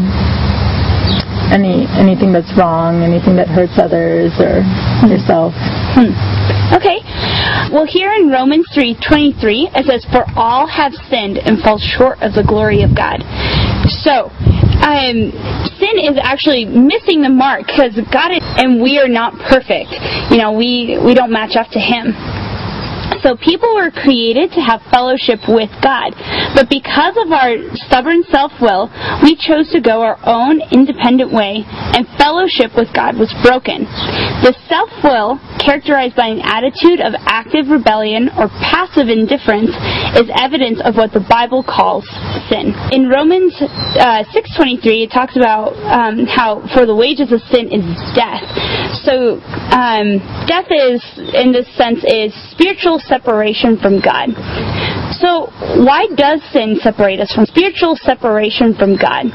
any 1.51 1.91
anything 1.99 2.31
that's 2.31 2.55
wrong, 2.55 3.03
anything 3.03 3.35
that 3.43 3.51
hurts 3.51 3.75
others 3.75 4.31
or 4.39 4.63
yourself. 5.11 5.51
Hmm. 5.99 6.15
Okay. 6.79 6.98
Well, 7.71 7.85
here 7.85 8.11
in 8.15 8.31
Romans 8.31 8.67
3:23 8.73 9.69
it 9.75 9.85
says, 9.85 10.03
"For 10.07 10.25
all 10.37 10.67
have 10.67 10.95
sinned 11.11 11.37
and 11.37 11.61
fall 11.61 11.79
short 11.79 12.23
of 12.23 12.33
the 12.33 12.43
glory 12.43 12.83
of 12.83 12.95
God." 12.95 13.23
So, 13.89 14.31
um, 14.81 15.33
sin 15.79 15.99
is 15.99 16.17
actually 16.23 16.65
missing 16.65 17.21
the 17.21 17.29
mark 17.29 17.67
because 17.67 17.95
God 18.11 18.33
is, 18.33 18.43
and 18.57 18.81
we 18.81 18.99
are 18.99 19.09
not 19.09 19.39
perfect. 19.39 19.93
You 20.31 20.39
know, 20.39 20.53
we 20.53 20.99
we 20.99 21.13
don't 21.13 21.31
match 21.31 21.57
up 21.57 21.69
to 21.73 21.79
Him. 21.79 22.17
So 23.23 23.37
people 23.37 23.75
were 23.75 23.91
created 23.91 24.53
to 24.53 24.61
have 24.61 24.81
fellowship 24.93 25.41
with 25.49 25.71
God. 25.83 26.15
But 26.55 26.71
because 26.71 27.17
of 27.19 27.33
our 27.33 27.57
stubborn 27.89 28.23
self-will, 28.31 28.93
we 29.23 29.35
chose 29.35 29.71
to 29.73 29.81
go 29.81 30.03
our 30.03 30.19
own 30.25 30.61
independent 30.71 31.33
way, 31.33 31.65
and 31.67 32.07
fellowship 32.17 32.77
with 32.77 32.93
God 32.95 33.19
was 33.19 33.33
broken. 33.43 33.85
The 34.45 34.55
self-will, 34.69 35.41
characterized 35.59 36.15
by 36.15 36.29
an 36.29 36.41
attitude 36.45 37.01
of 37.01 37.15
active 37.27 37.69
rebellion 37.69 38.31
or 38.39 38.49
passive 38.63 39.09
indifference, 39.09 39.73
is 40.15 40.31
evidence 40.31 40.81
of 40.85 40.95
what 40.95 41.13
the 41.13 41.25
Bible 41.25 41.65
calls 41.65 42.07
sin. 42.49 42.73
In 42.93 43.09
Romans 43.09 43.55
uh, 43.61 44.25
6:23, 44.31 45.09
it 45.09 45.11
talks 45.11 45.37
about 45.37 45.75
um, 45.89 46.27
how 46.27 46.63
for 46.75 46.87
the 46.87 46.95
wages 46.95 47.33
of 47.33 47.41
sin 47.51 47.73
is 47.73 47.85
death. 48.15 48.45
So 49.05 49.41
um, 49.75 50.21
death 50.47 50.69
is, 50.71 51.03
in 51.35 51.53
this 51.53 51.69
sense, 51.77 52.05
is 52.05 52.33
spiritual 52.53 52.98
separation 53.01 53.79
from 53.79 54.01
God. 54.01 54.35
So 55.21 55.51
why 55.83 56.07
does 56.15 56.43
sin 56.53 56.79
separate 56.83 57.21
us 57.21 57.33
from 57.35 57.47
spiritual 57.47 57.97
separation 57.97 58.75
from 58.75 58.97
God? 58.97 59.31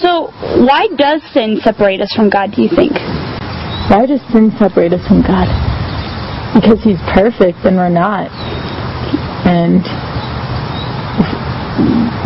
So 0.00 0.30
why 0.62 0.88
does 0.96 1.22
sin 1.32 1.58
separate 1.62 2.00
us 2.00 2.12
from 2.14 2.30
God? 2.30 2.52
Do 2.54 2.62
you 2.62 2.68
think? 2.68 2.92
Why 3.90 4.06
does 4.06 4.20
sin 4.32 4.52
separate 4.58 4.92
us 4.92 5.06
from 5.06 5.22
God? 5.22 5.48
Because 6.54 6.82
He's 6.82 7.00
perfect 7.14 7.64
and 7.64 7.76
we're 7.76 7.88
not. 7.88 8.30
And 9.46 9.82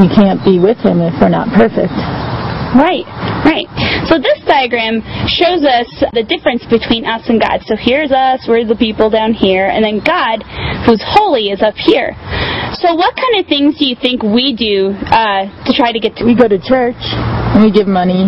we 0.00 0.08
can't 0.12 0.44
be 0.44 0.58
with 0.58 0.78
Him 0.78 1.00
if 1.00 1.14
we're 1.20 1.32
not 1.32 1.48
perfect. 1.54 1.96
Right, 2.74 3.06
right. 3.46 3.68
So 4.10 4.18
this 4.18 4.42
diagram 4.46 5.00
shows 5.30 5.62
us 5.62 5.86
the 6.12 6.26
difference 6.26 6.66
between 6.66 7.06
us 7.06 7.28
and 7.28 7.40
God. 7.40 7.62
So 7.66 7.76
here's 7.78 8.10
us, 8.10 8.46
we're 8.48 8.66
the 8.66 8.76
people 8.76 9.10
down 9.10 9.32
here, 9.32 9.66
and 9.66 9.84
then 9.84 10.02
God, 10.02 10.42
who's 10.84 11.02
holy, 11.02 11.54
is 11.54 11.62
up 11.62 11.74
here. 11.76 12.14
So 12.82 12.94
what 12.94 13.14
kind 13.14 13.38
of 13.38 13.46
things 13.46 13.78
do 13.78 13.86
you 13.86 13.96
think 13.96 14.22
we 14.22 14.54
do 14.54 14.92
uh, 15.08 15.46
to 15.64 15.72
try 15.72 15.92
to 15.92 16.00
get 16.00 16.16
to? 16.16 16.24
We 16.24 16.34
go 16.34 16.48
to 16.48 16.58
church 16.58 17.00
and 17.00 17.64
we 17.64 17.70
give 17.70 17.86
money. 17.86 18.26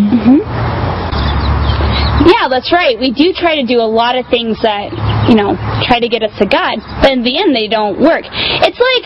Yeah, 2.27 2.51
that's 2.51 2.73
right. 2.73 2.99
We 2.99 3.15
do 3.15 3.33
try 3.33 3.57
to 3.57 3.67
do 3.67 3.79
a 3.79 3.87
lot 3.87 4.19
of 4.19 4.27
things 4.27 4.59
that, 4.67 4.91
you 5.31 5.37
know, 5.39 5.55
try 5.87 6.03
to 6.03 6.11
get 6.11 6.27
us 6.27 6.35
to 6.43 6.47
God, 6.51 6.83
but 7.01 7.15
in 7.15 7.23
the 7.23 7.39
end, 7.39 7.55
they 7.55 7.69
don't 7.71 8.03
work. 8.03 8.27
It's 8.27 8.81
like 8.81 9.05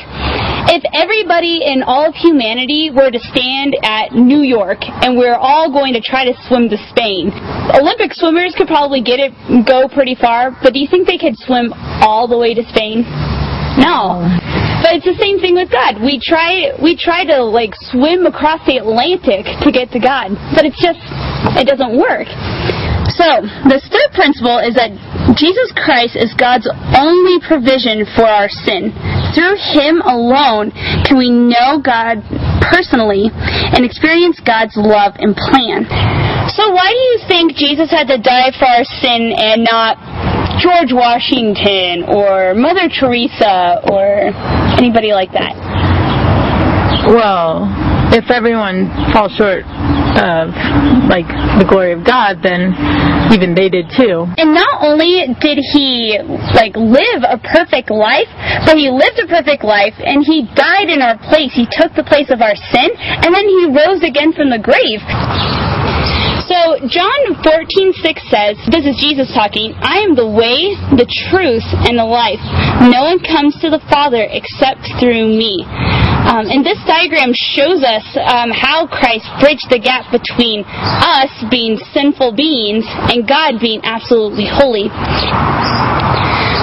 if 0.71 0.83
everybody 0.95 1.65
in 1.65 1.83
all 1.83 2.07
of 2.07 2.15
humanity 2.15 2.91
were 2.95 3.11
to 3.11 3.19
stand 3.19 3.77
at 3.83 4.13
New 4.13 4.43
York 4.43 4.79
and 4.83 5.17
we're 5.17 5.37
all 5.37 5.73
going 5.73 5.93
to 5.95 6.01
try 6.01 6.25
to 6.25 6.35
swim 6.47 6.69
to 6.69 6.79
Spain. 6.91 7.33
Olympic 7.75 8.13
swimmers 8.15 8.55
could 8.57 8.69
probably 8.69 9.03
get 9.03 9.19
it, 9.19 9.33
go 9.67 9.89
pretty 9.89 10.15
far, 10.15 10.55
but 10.63 10.73
do 10.73 10.79
you 10.79 10.87
think 10.87 11.07
they 11.07 11.19
could 11.19 11.37
swim 11.39 11.73
all 12.03 12.29
the 12.29 12.39
way 12.39 12.55
to 12.55 12.63
Spain? 12.71 13.03
No. 13.81 14.23
But 14.85 14.99
it's 14.99 15.07
the 15.07 15.19
same 15.19 15.39
thing 15.39 15.55
with 15.55 15.71
God. 15.71 16.03
We 16.03 16.19
try 16.19 16.75
we 16.83 16.99
try 16.99 17.25
to 17.25 17.41
like 17.43 17.73
swim 17.89 18.27
across 18.27 18.61
the 18.67 18.83
Atlantic 18.83 19.47
to 19.63 19.71
get 19.71 19.91
to 19.95 20.01
God, 20.03 20.35
but 20.55 20.67
it's 20.67 20.79
just 20.83 20.99
it 21.55 21.71
doesn't 21.71 21.97
work. 21.97 22.27
So, 23.15 23.45
the 23.69 23.77
third 23.77 24.11
principle 24.15 24.59
is 24.59 24.75
that 24.75 24.91
Jesus 25.37 25.73
Christ 25.73 26.17
is 26.17 26.35
God's 26.35 26.69
only 26.99 27.41
provision 27.41 28.05
for 28.17 28.27
our 28.27 28.49
sin. 28.49 28.93
Through 29.33 29.57
Him 29.73 30.03
alone 30.05 30.73
can 31.07 31.17
we 31.17 31.31
know 31.31 31.81
God 31.81 32.21
personally 32.61 33.31
and 33.33 33.85
experience 33.85 34.41
God's 34.45 34.77
love 34.77 35.15
and 35.19 35.35
plan. 35.37 35.89
So, 36.53 36.71
why 36.71 36.91
do 36.91 36.99
you 36.99 37.19
think 37.29 37.57
Jesus 37.57 37.91
had 37.91 38.09
to 38.09 38.19
die 38.19 38.53
for 38.59 38.67
our 38.67 38.85
sin 39.01 39.33
and 39.37 39.65
not 39.65 39.97
George 40.61 40.93
Washington 40.93 42.05
or 42.09 42.55
Mother 42.55 42.89
Teresa 42.89 43.81
or 43.89 44.33
anybody 44.77 45.13
like 45.13 45.33
that? 45.33 45.55
Well, 47.09 47.67
if 48.13 48.31
everyone 48.31 48.91
falls 49.13 49.33
short 49.37 49.65
of 50.19 50.53
like 51.09 51.29
the 51.59 51.67
glory 51.69 51.93
of 51.93 52.05
God, 52.05 52.43
then 52.43 52.75
even 53.33 53.55
they 53.55 53.69
did 53.69 53.89
too. 53.93 54.29
And 54.37 54.53
not 54.53 54.85
only 54.85 55.29
did 55.41 55.59
he 55.73 56.19
like 56.53 56.77
live 56.77 57.23
a 57.25 57.39
perfect 57.41 57.91
life, 57.91 58.29
but 58.65 58.77
he 58.77 58.91
lived 58.91 59.19
a 59.21 59.29
perfect 59.29 59.65
life 59.65 59.95
and 59.99 60.25
he 60.25 60.49
died 60.55 60.89
in 60.89 61.01
our 61.01 61.17
place. 61.31 61.53
He 61.55 61.67
took 61.71 61.95
the 61.95 62.05
place 62.05 62.29
of 62.29 62.41
our 62.41 62.57
sin 62.57 62.89
and 62.99 63.31
then 63.33 63.47
he 63.49 63.73
rose 63.73 64.03
again 64.05 64.33
from 64.33 64.51
the 64.51 64.61
grave. 64.61 65.01
So 66.49 66.75
John 66.91 67.39
14:6 67.39 68.03
says, 68.27 68.59
this 68.67 68.83
is 68.83 68.99
Jesus 68.99 69.31
talking, 69.31 69.75
I 69.79 70.03
am 70.03 70.15
the 70.19 70.27
way, 70.27 70.75
the 70.99 71.07
truth, 71.31 71.67
and 71.87 71.95
the 71.95 72.05
life. 72.05 72.43
No 72.91 73.07
one 73.07 73.23
comes 73.23 73.55
to 73.63 73.71
the 73.71 73.79
Father 73.87 74.27
except 74.27 74.83
through 74.99 75.31
me. 75.31 75.63
Um, 75.63 76.51
and 76.51 76.67
this 76.67 76.79
diagram 76.87 77.35
shows 77.35 77.83
us 77.83 78.07
um, 78.19 78.51
how 78.51 78.87
Christ 78.87 79.27
bridged 79.43 79.71
the 79.71 79.79
gap 79.79 80.11
between 80.11 80.63
us 80.67 81.31
being 81.51 81.79
sinful 81.95 82.35
beings 82.35 82.87
and 83.11 83.27
God 83.27 83.59
being 83.59 83.81
absolutely 83.83 84.47
holy. 84.47 84.91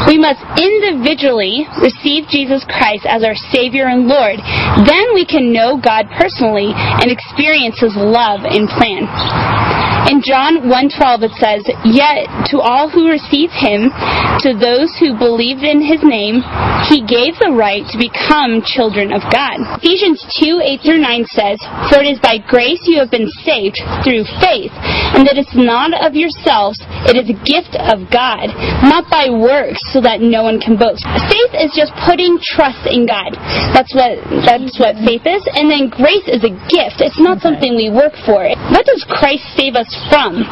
We 0.08 0.18
must 0.18 0.39
individually 0.60 1.68
receive 1.82 2.28
Jesus 2.30 2.64
Christ 2.66 3.06
as 3.08 3.24
our 3.24 3.36
Savior 3.52 3.88
and 3.88 4.08
Lord. 4.08 4.39
Then 4.86 5.14
we 5.14 5.26
can 5.26 5.52
know 5.52 5.80
God 5.80 6.08
personally 6.18 6.72
and 6.76 7.12
experience 7.12 7.80
His 7.80 7.95
love 7.95 8.41
and 8.45 8.70
plan. 8.70 9.89
In 10.08 10.22
John 10.22 10.70
1:12 10.70 11.24
it 11.24 11.34
says, 11.36 11.64
"Yet 11.84 12.28
to 12.47 12.62
all 12.62 12.89
who 12.89 13.10
receive 13.10 13.52
him, 13.52 13.91
to 14.39 14.54
those 14.54 14.95
who 14.97 15.14
believed 15.14 15.64
in 15.64 15.82
his 15.82 16.02
name, 16.04 16.43
he 16.89 17.02
gave 17.02 17.38
the 17.38 17.52
right 17.52 17.86
to 17.89 17.97
become 17.97 18.62
children 18.62 19.12
of 19.12 19.22
God." 19.30 19.58
Ephesians 19.84 20.24
2:8 20.39 20.82
through 20.82 21.00
9 21.00 21.26
says, 21.26 21.60
"For 21.89 22.00
it 22.00 22.08
is 22.08 22.20
by 22.20 22.38
grace 22.38 22.88
you 22.88 23.00
have 23.00 23.12
been 23.12 23.30
saved 23.43 23.78
through 24.04 24.24
faith, 24.39 24.72
and 25.14 25.28
that 25.28 25.38
it's 25.38 25.56
not 25.56 25.93
of 25.93 26.16
yourselves, 26.16 26.80
it 27.06 27.16
is 27.16 27.30
a 27.30 27.34
gift 27.34 27.76
of 27.76 28.10
God, 28.10 28.54
not 28.84 29.10
by 29.10 29.30
works, 29.30 29.82
so 29.91 30.00
that 30.02 30.22
no 30.22 30.43
one 30.43 30.60
can 30.60 30.76
boast." 30.76 31.06
Faith 31.28 31.54
is 31.54 31.74
just 31.74 31.93
putting 32.08 32.39
trust 32.39 32.86
in 32.88 33.06
God. 33.06 33.38
That's 33.74 33.93
what 33.93 34.18
that's 34.45 34.80
what 34.80 34.97
faith 35.06 35.26
is, 35.28 35.45
and 35.56 35.70
then 35.70 35.89
grace 35.89 36.28
is 36.28 36.43
a 36.43 36.56
gift. 36.70 37.02
It's 37.02 37.20
not 37.20 37.41
something 37.41 37.76
we 37.76 37.89
work 37.89 38.16
for. 38.26 38.47
What 38.70 38.86
does 38.86 39.04
Christ 39.04 39.43
save 39.58 39.76
us 39.76 39.89
from? 40.10 40.44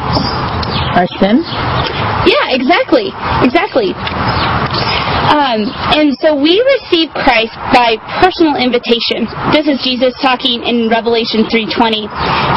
Our 0.98 1.08
sin? 1.20 1.44
Yeah, 2.26 2.56
exactly. 2.56 3.14
Exactly. 3.44 3.94
Um, 5.28 5.68
and 5.92 6.16
so 6.24 6.40
we 6.40 6.56
receive 6.56 7.12
Christ 7.12 7.52
by 7.76 8.00
personal 8.24 8.56
invitation. 8.56 9.28
This 9.52 9.68
is 9.68 9.76
Jesus 9.84 10.16
talking 10.24 10.64
in 10.64 10.88
Revelation 10.88 11.44
3:20. 11.52 12.08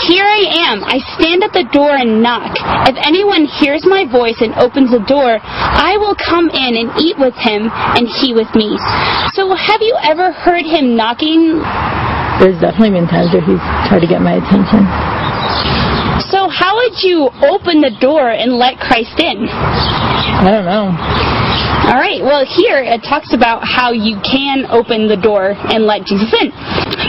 Here 0.06 0.22
I 0.22 0.70
am. 0.70 0.84
I 0.86 1.02
stand 1.18 1.42
at 1.42 1.52
the 1.52 1.66
door 1.74 1.90
and 1.98 2.22
knock. 2.22 2.54
If 2.86 2.96
anyone 3.02 3.44
hears 3.44 3.84
my 3.84 4.06
voice 4.06 4.38
and 4.40 4.54
opens 4.54 4.92
the 4.92 5.02
door, 5.02 5.42
I 5.42 5.98
will 5.98 6.14
come 6.14 6.48
in 6.50 6.76
and 6.78 6.94
eat 7.02 7.18
with 7.18 7.34
him 7.34 7.68
and 7.74 8.06
he 8.06 8.34
with 8.34 8.54
me. 8.54 8.78
So 9.34 9.50
have 9.54 9.82
you 9.82 9.98
ever 10.02 10.30
heard 10.30 10.64
him 10.64 10.94
knocking? 10.94 11.58
There's 12.38 12.60
definitely 12.62 13.02
been 13.02 13.08
times 13.08 13.34
where 13.34 13.42
he's 13.42 13.60
tried 13.90 14.00
to 14.00 14.06
get 14.06 14.22
my 14.22 14.38
attention. 14.38 14.86
So 16.40 16.48
how 16.48 16.74
would 16.74 17.02
you 17.02 17.28
open 17.52 17.82
the 17.82 17.90
door 18.00 18.30
and 18.30 18.56
let 18.56 18.78
Christ 18.80 19.12
in? 19.20 19.44
I 19.46 20.50
don't 20.50 20.64
know. 20.64 21.39
All 21.90 21.98
right. 21.98 22.22
Well, 22.22 22.46
here 22.46 22.78
it 22.78 23.02
talks 23.02 23.34
about 23.34 23.66
how 23.66 23.90
you 23.90 24.14
can 24.22 24.62
open 24.70 25.10
the 25.10 25.18
door 25.18 25.58
and 25.58 25.82
let 25.82 26.06
Jesus 26.06 26.30
in. 26.38 26.54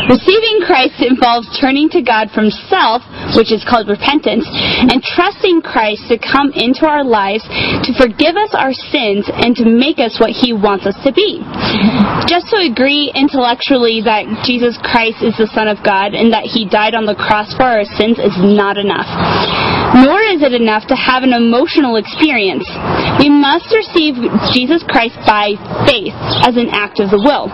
Receiving 0.10 0.66
Christ 0.66 0.98
involves 0.98 1.46
turning 1.62 1.86
to 1.94 2.02
God 2.02 2.34
from 2.34 2.50
self, 2.50 3.06
which 3.38 3.54
is 3.54 3.62
called 3.62 3.86
repentance, 3.86 4.48
and 4.50 4.98
trusting 5.06 5.62
Christ 5.62 6.10
to 6.10 6.18
come 6.18 6.50
into 6.58 6.90
our 6.90 7.06
lives 7.06 7.46
to 7.46 7.92
forgive 7.94 8.34
us 8.34 8.58
our 8.58 8.74
sins 8.74 9.30
and 9.30 9.54
to 9.62 9.70
make 9.70 10.02
us 10.02 10.18
what 10.18 10.34
He 10.34 10.50
wants 10.50 10.90
us 10.90 10.98
to 11.06 11.14
be. 11.14 11.46
Just 12.26 12.50
to 12.50 12.58
agree 12.66 13.14
intellectually 13.14 14.02
that 14.02 14.26
Jesus 14.42 14.82
Christ 14.82 15.22
is 15.22 15.38
the 15.38 15.52
Son 15.54 15.70
of 15.70 15.86
God 15.86 16.18
and 16.18 16.34
that 16.34 16.50
He 16.50 16.66
died 16.66 16.98
on 16.98 17.06
the 17.06 17.16
cross 17.16 17.54
for 17.54 17.70
our 17.70 17.86
sins 17.86 18.18
is 18.18 18.34
not 18.42 18.82
enough. 18.82 19.81
Nor 19.94 20.22
is 20.32 20.42
it 20.42 20.54
enough 20.54 20.88
to 20.88 20.96
have 20.96 21.24
an 21.24 21.34
emotional 21.34 21.98
experience. 21.98 22.64
We 23.20 23.30
must 23.30 23.68
receive 23.76 24.16
Jesus 24.54 24.84
Christ 24.88 25.20
by 25.28 25.60
faith 25.84 26.16
as 26.48 26.56
an 26.56 26.70
act 26.72 27.00
of 27.00 27.12
the 27.12 27.20
will. 27.20 27.52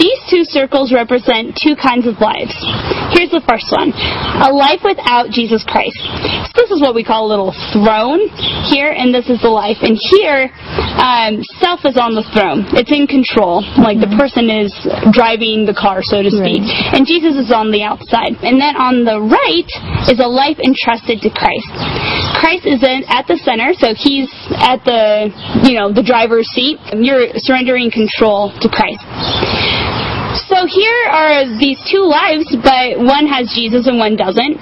These 0.00 0.18
two 0.26 0.44
circles 0.48 0.90
represent 0.90 1.54
two 1.54 1.76
kinds 1.76 2.08
of 2.08 2.18
lives. 2.18 2.56
Here's 3.12 3.30
the 3.30 3.44
first 3.44 3.68
one 3.68 3.92
a 3.92 4.48
life 4.48 4.80
without 4.80 5.28
Jesus 5.28 5.62
Christ. 5.68 6.00
So 6.00 6.54
this 6.56 6.72
is 6.72 6.80
what 6.80 6.96
we 6.96 7.04
call 7.04 7.28
a 7.28 7.30
little 7.30 7.52
throne 7.76 8.32
here, 8.72 8.90
and 8.90 9.12
this 9.12 9.28
is 9.28 9.38
the 9.44 9.52
life. 9.52 9.78
And 9.84 9.94
here, 9.94 10.48
um, 10.96 11.44
self 11.60 11.84
is 11.84 12.00
on 12.00 12.16
the 12.16 12.24
throne, 12.32 12.64
it's 12.72 12.90
in 12.90 13.04
control. 13.04 13.60
Like 13.76 14.00
the 14.00 14.10
person 14.16 14.48
is 14.48 14.72
driving 15.12 15.68
the 15.68 15.76
car, 15.76 16.00
so 16.00 16.24
to 16.24 16.32
speak. 16.32 16.64
And 16.96 17.04
Jesus 17.04 17.36
is 17.36 17.52
on 17.52 17.68
the 17.68 17.84
outside. 17.84 18.40
And 18.40 18.56
then 18.56 18.74
on 18.80 19.04
the 19.04 19.20
right 19.20 19.68
is 20.08 20.18
a 20.18 20.28
life 20.28 20.56
entrusted 20.64 21.11
to 21.20 21.30
Christ. 21.30 21.68
Christ 22.40 22.64
is 22.64 22.80
in, 22.82 23.04
at 23.08 23.26
the 23.26 23.36
center, 23.36 23.74
so 23.74 23.92
he's 23.92 24.30
at 24.56 24.80
the, 24.84 25.28
you 25.68 25.76
know, 25.76 25.92
the 25.92 26.02
driver's 26.02 26.48
seat. 26.56 26.78
You're 26.96 27.36
surrendering 27.36 27.90
control 27.90 28.52
to 28.60 28.68
Christ. 28.68 29.04
So 30.32 30.64
here 30.64 31.02
are 31.12 31.44
these 31.60 31.76
two 31.90 32.08
lives, 32.08 32.48
but 32.64 32.96
one 32.96 33.26
has 33.28 33.52
Jesus 33.52 33.86
and 33.86 33.98
one 33.98 34.16
doesn't. 34.16 34.56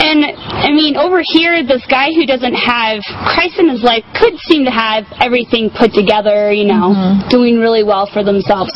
And 0.00 0.24
I 0.32 0.72
mean, 0.72 0.96
over 0.96 1.20
here, 1.20 1.60
this 1.66 1.84
guy 1.88 2.08
who 2.16 2.24
doesn't 2.24 2.54
have 2.54 3.04
Christ 3.28 3.58
in 3.58 3.68
his 3.68 3.82
life 3.82 4.04
could 4.16 4.36
seem 4.48 4.64
to 4.64 4.70
have 4.70 5.04
everything 5.20 5.68
put 5.68 5.92
together, 5.92 6.52
you 6.52 6.64
know, 6.64 7.20
doing 7.28 7.60
really 7.60 7.84
well 7.84 8.08
for 8.08 8.24
themselves. 8.24 8.72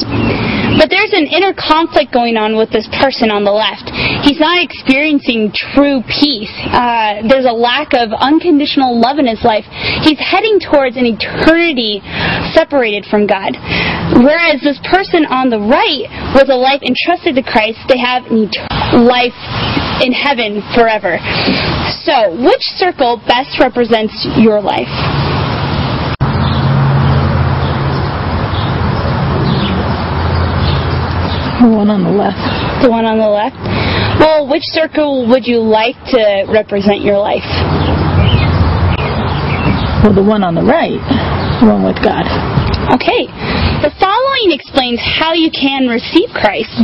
But 0.75 0.91
there's 0.91 1.15
an 1.15 1.31
inner 1.31 1.55
conflict 1.55 2.11
going 2.13 2.37
on 2.37 2.59
with 2.59 2.69
this 2.75 2.91
person 2.99 3.31
on 3.31 3.47
the 3.47 3.55
left. 3.55 3.87
He's 4.27 4.43
not 4.43 4.59
experiencing 4.59 5.55
true 5.55 6.03
peace. 6.11 6.51
Uh, 6.67 7.23
there's 7.31 7.47
a 7.47 7.55
lack 7.55 7.95
of 7.95 8.11
unconditional 8.11 8.99
love 8.99 9.23
in 9.23 9.27
his 9.31 9.41
life. 9.47 9.63
He's 10.03 10.19
heading 10.19 10.59
towards 10.59 10.99
an 10.99 11.07
eternity 11.07 12.03
separated 12.59 13.07
from 13.07 13.31
God. 13.31 13.55
Whereas 14.19 14.61
this 14.67 14.81
person 14.83 15.25
on 15.31 15.47
the 15.47 15.63
right, 15.63 16.11
with 16.35 16.51
a 16.51 16.57
life 16.57 16.83
entrusted 16.83 17.37
to 17.37 17.43
Christ, 17.43 17.79
they 17.89 17.99
have 17.99 18.27
an 18.27 18.51
eternal 18.51 19.07
life 19.07 19.39
in 20.03 20.13
heaven 20.13 20.61
forever. 20.75 21.19
So, 22.03 22.35
which 22.43 22.63
circle 22.77 23.23
best 23.27 23.59
represents 23.61 24.27
your 24.37 24.61
life? 24.61 24.91
The 31.63 31.71
one 31.71 31.89
on 31.89 32.03
the 32.05 32.11
left. 32.11 32.83
The 32.83 32.91
one 32.91 33.07
on 33.07 33.17
the 33.17 33.31
left? 33.31 33.57
Well, 34.21 34.51
which 34.51 34.65
circle 34.65 35.27
would 35.31 35.47
you 35.47 35.63
like 35.63 35.97
to 36.13 36.45
represent 36.53 37.01
your 37.01 37.17
life? 37.17 37.47
Well, 40.05 40.13
the 40.13 40.23
one 40.23 40.45
on 40.45 40.55
the 40.55 40.67
right. 40.67 41.01
The 41.63 41.67
one 41.71 41.87
with 41.89 41.97
God. 42.05 42.29
Okay. 42.93 43.25
The 43.81 43.89
following 43.97 44.24
explains 44.43 45.01
how 45.01 45.33
you 45.33 45.51
can 45.51 45.87
receive 45.87 46.31
Christ. 46.31 46.75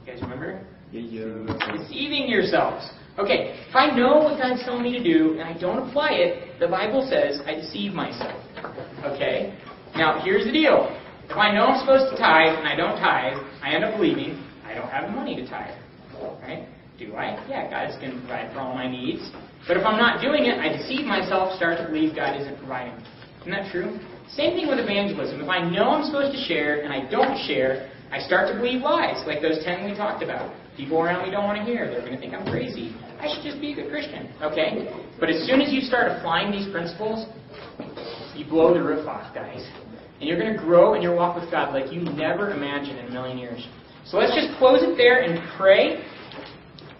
You 0.01 0.13
guys 0.13 0.21
remember? 0.21 0.65
Yeah, 0.91 1.01
yeah. 1.01 1.77
deceiving 1.77 2.27
yourselves. 2.27 2.89
Okay, 3.19 3.59
if 3.67 3.75
I 3.75 3.91
know 3.91 4.17
what 4.17 4.39
God's 4.39 4.63
telling 4.63 4.81
me 4.81 4.97
to 4.97 5.03
do 5.03 5.33
and 5.33 5.43
I 5.43 5.53
don't 5.59 5.89
apply 5.89 6.11
it, 6.13 6.57
the 6.59 6.67
Bible 6.67 7.05
says 7.09 7.41
I 7.45 7.53
deceive 7.53 7.93
myself. 7.93 8.41
Okay? 9.03 9.53
Now, 9.95 10.21
here's 10.23 10.45
the 10.45 10.51
deal. 10.51 10.87
If 11.29 11.37
I 11.37 11.53
know 11.53 11.69
I'm 11.69 11.79
supposed 11.79 12.09
to 12.09 12.17
tithe 12.17 12.57
and 12.57 12.65
I 12.65 12.75
don't 12.75 12.97
tithe, 12.97 13.37
I 13.61 13.77
end 13.77 13.85
up 13.85 13.93
believing 13.95 14.41
I 14.65 14.73
don't 14.73 14.89
have 14.89 15.05
the 15.05 15.13
money 15.13 15.35
to 15.37 15.45
tithe. 15.45 15.77
Right? 16.41 16.67
Do 16.97 17.13
I? 17.13 17.37
Yeah, 17.47 17.69
God's 17.69 17.95
going 18.01 18.17
to 18.17 18.19
provide 18.25 18.51
for 18.51 18.59
all 18.59 18.73
my 18.73 18.89
needs. 18.89 19.21
But 19.67 19.77
if 19.77 19.85
I'm 19.85 20.01
not 20.01 20.21
doing 20.25 20.49
it, 20.49 20.57
I 20.57 20.73
deceive 20.73 21.05
myself, 21.05 21.55
start 21.55 21.77
to 21.77 21.85
believe 21.85 22.15
God 22.15 22.33
isn't 22.41 22.57
providing. 22.57 22.97
Isn't 23.41 23.51
that 23.53 23.71
true? 23.71 24.01
Same 24.33 24.57
thing 24.57 24.67
with 24.67 24.81
evangelism. 24.81 25.39
If 25.39 25.47
I 25.47 25.61
know 25.69 25.93
I'm 25.93 26.03
supposed 26.03 26.33
to 26.33 26.41
share 26.49 26.81
and 26.81 26.91
I 26.91 27.05
don't 27.09 27.37
share, 27.45 27.93
I 28.11 28.19
start 28.19 28.49
to 28.49 28.57
believe 28.57 28.81
lies, 28.81 29.21
like 29.29 29.39
those 29.39 29.63
ten 29.63 29.85
we 29.85 29.95
talked 29.95 30.23
about. 30.23 30.49
People 30.75 30.97
around 30.97 31.25
me 31.25 31.31
don't 31.31 31.45
want 31.45 31.61
to 31.61 31.63
hear. 31.63 31.85
They're 31.85 32.01
going 32.01 32.17
to 32.17 32.19
think 32.19 32.33
I'm 32.33 32.49
crazy. 32.49 32.95
I 33.21 33.29
should 33.29 33.45
just 33.45 33.61
be 33.61 33.73
a 33.73 33.75
good 33.75 33.89
Christian. 33.93 34.33
Okay? 34.41 34.89
But 35.19 35.29
as 35.29 35.45
soon 35.45 35.61
as 35.61 35.71
you 35.71 35.81
start 35.81 36.09
applying 36.09 36.51
these 36.51 36.71
principles, 36.73 37.29
you 38.33 38.49
blow 38.49 38.73
the 38.73 38.81
roof 38.81 39.05
off, 39.05 39.33
guys. 39.35 39.61
And 40.19 40.27
you're 40.27 40.39
going 40.39 40.53
to 40.53 40.59
grow 40.59 40.95
in 40.95 41.01
your 41.01 41.15
walk 41.15 41.39
with 41.39 41.49
God 41.49 41.73
like 41.73 41.91
you 41.91 42.01
never 42.01 42.51
imagined 42.51 42.99
in 42.99 43.05
a 43.07 43.11
million 43.11 43.37
years. 43.37 43.65
So 44.05 44.17
let's 44.17 44.35
just 44.35 44.57
close 44.57 44.81
it 44.83 44.97
there 44.97 45.21
and 45.21 45.39
pray. 45.57 46.03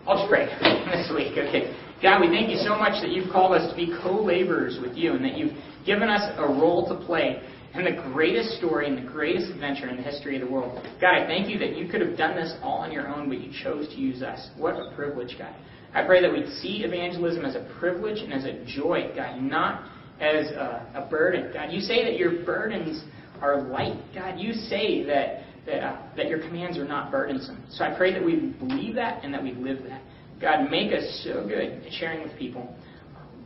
I'll 0.08 0.18
just 0.18 0.30
pray 0.30 0.46
this 0.92 1.12
week. 1.14 1.34
Okay. 1.34 1.76
God, 2.02 2.22
we 2.22 2.28
thank 2.28 2.50
you 2.50 2.58
so 2.58 2.78
much 2.78 3.02
that 3.02 3.12
you've 3.12 3.30
called 3.30 3.52
us 3.52 3.70
to 3.70 3.76
be 3.76 3.94
co-laborers 4.02 4.80
with 4.82 4.96
you 4.96 5.14
and 5.14 5.26
that 5.26 5.38
you've 5.38 5.52
given 5.86 6.08
us 6.08 6.22
a 6.38 6.48
role 6.48 6.88
to 6.88 7.06
play 7.06 7.42
in 7.74 7.84
the 7.84 8.02
greatest 8.14 8.58
story 8.58 8.88
and 8.88 8.98
the 8.98 9.10
greatest 9.10 9.52
adventure 9.52 9.90
in 9.90 9.98
the 9.98 10.02
history 10.02 10.40
of 10.40 10.48
the 10.48 10.52
world. 10.52 10.82
God, 11.02 11.16
I 11.16 11.28
thank 11.28 11.50
you 11.50 11.60
that 11.60 11.76
you 11.76 11.90
could 11.90 12.02
have 12.02 12.18
done 12.18 12.36
this 12.36 12.56
all 12.64 12.80
on 12.80 12.92
your 12.92 13.08
own, 13.08 13.28
but 13.28 13.40
you 13.40 13.52
chose 13.64 13.88
to 13.90 13.96
use 13.96 14.24
us. 14.24 14.50
What 14.58 14.76
a 14.76 14.94
privilege, 14.96 15.36
God. 15.38 15.54
I 15.94 16.06
pray 16.06 16.22
that 16.22 16.32
we'd 16.32 16.48
see 16.62 16.84
evangelism 16.84 17.46
as 17.46 17.56
a 17.56 17.68
privilege 17.80 18.20
and 18.20 18.32
as 18.32 18.46
a 18.46 18.64
joy, 18.66 19.12
God, 19.16 19.42
not 19.42 19.90
as 20.22 20.48
a, 20.52 20.86
a 20.96 21.08
burden. 21.10 21.52
God, 21.54 21.72
you 21.72 21.80
say 21.80 22.04
that 22.06 22.18
your 22.18 22.44
burdens 22.44 23.04
are 23.42 23.62
light. 23.62 24.02
God, 24.14 24.40
you 24.40 24.54
say 24.54 25.04
that 25.06 25.44
that, 25.66 25.84
uh, 25.84 26.02
that 26.16 26.30
your 26.30 26.40
commands 26.40 26.78
are 26.78 26.88
not 26.88 27.12
burdensome. 27.12 27.64
So 27.70 27.84
I 27.84 27.96
pray 27.96 28.14
that 28.14 28.24
we 28.24 28.38
believe 28.60 28.96
that 28.96 29.24
and 29.24 29.34
that 29.34 29.44
we 29.44 29.54
live 29.54 29.84
that. 29.88 30.02
God, 30.42 30.70
make 30.70 30.94
us 30.94 31.22
so 31.24 31.46
good 31.48 31.84
at 31.86 31.94
sharing 31.94 32.24
with 32.24 32.38
people 32.38 32.76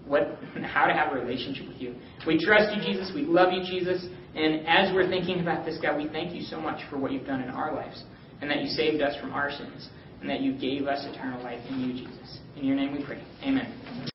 what 0.06 0.38
how 0.64 0.86
to 0.86 0.94
have 0.94 1.14
a 1.14 1.16
relationship 1.16 1.68
with 1.68 1.78
you. 1.78 1.96
We 2.28 2.44
trust 2.44 2.76
you, 2.76 2.82
Jesus. 2.82 3.12
We 3.16 3.24
love 3.24 3.52
you, 3.52 3.62
Jesus. 3.64 4.06
And 4.36 4.68
as 4.68 4.94
we're 4.94 5.08
thinking 5.08 5.40
about 5.40 5.66
this, 5.66 5.78
God, 5.82 5.98
we 5.98 6.08
thank 6.08 6.34
you 6.34 6.42
so 6.42 6.60
much 6.60 6.82
for 6.90 6.98
what 6.98 7.12
you've 7.12 7.26
done 7.26 7.42
in 7.42 7.50
our 7.50 7.74
lives, 7.74 8.04
and 8.42 8.50
that 8.50 8.62
you 8.62 8.68
saved 8.68 9.02
us 9.02 9.20
from 9.20 9.32
our 9.32 9.52
sins, 9.52 9.90
and 10.22 10.30
that 10.30 10.42
you 10.42 10.54
gave 10.54 10.88
us 10.88 11.06
eternal 11.06 11.42
life 11.44 11.62
in 11.70 11.80
you, 11.80 11.94
Jesus. 11.94 12.40
In 12.58 12.66
your 12.66 12.76
name 12.76 12.98
we 12.98 13.04
pray. 13.06 13.24
Amen. 13.44 14.10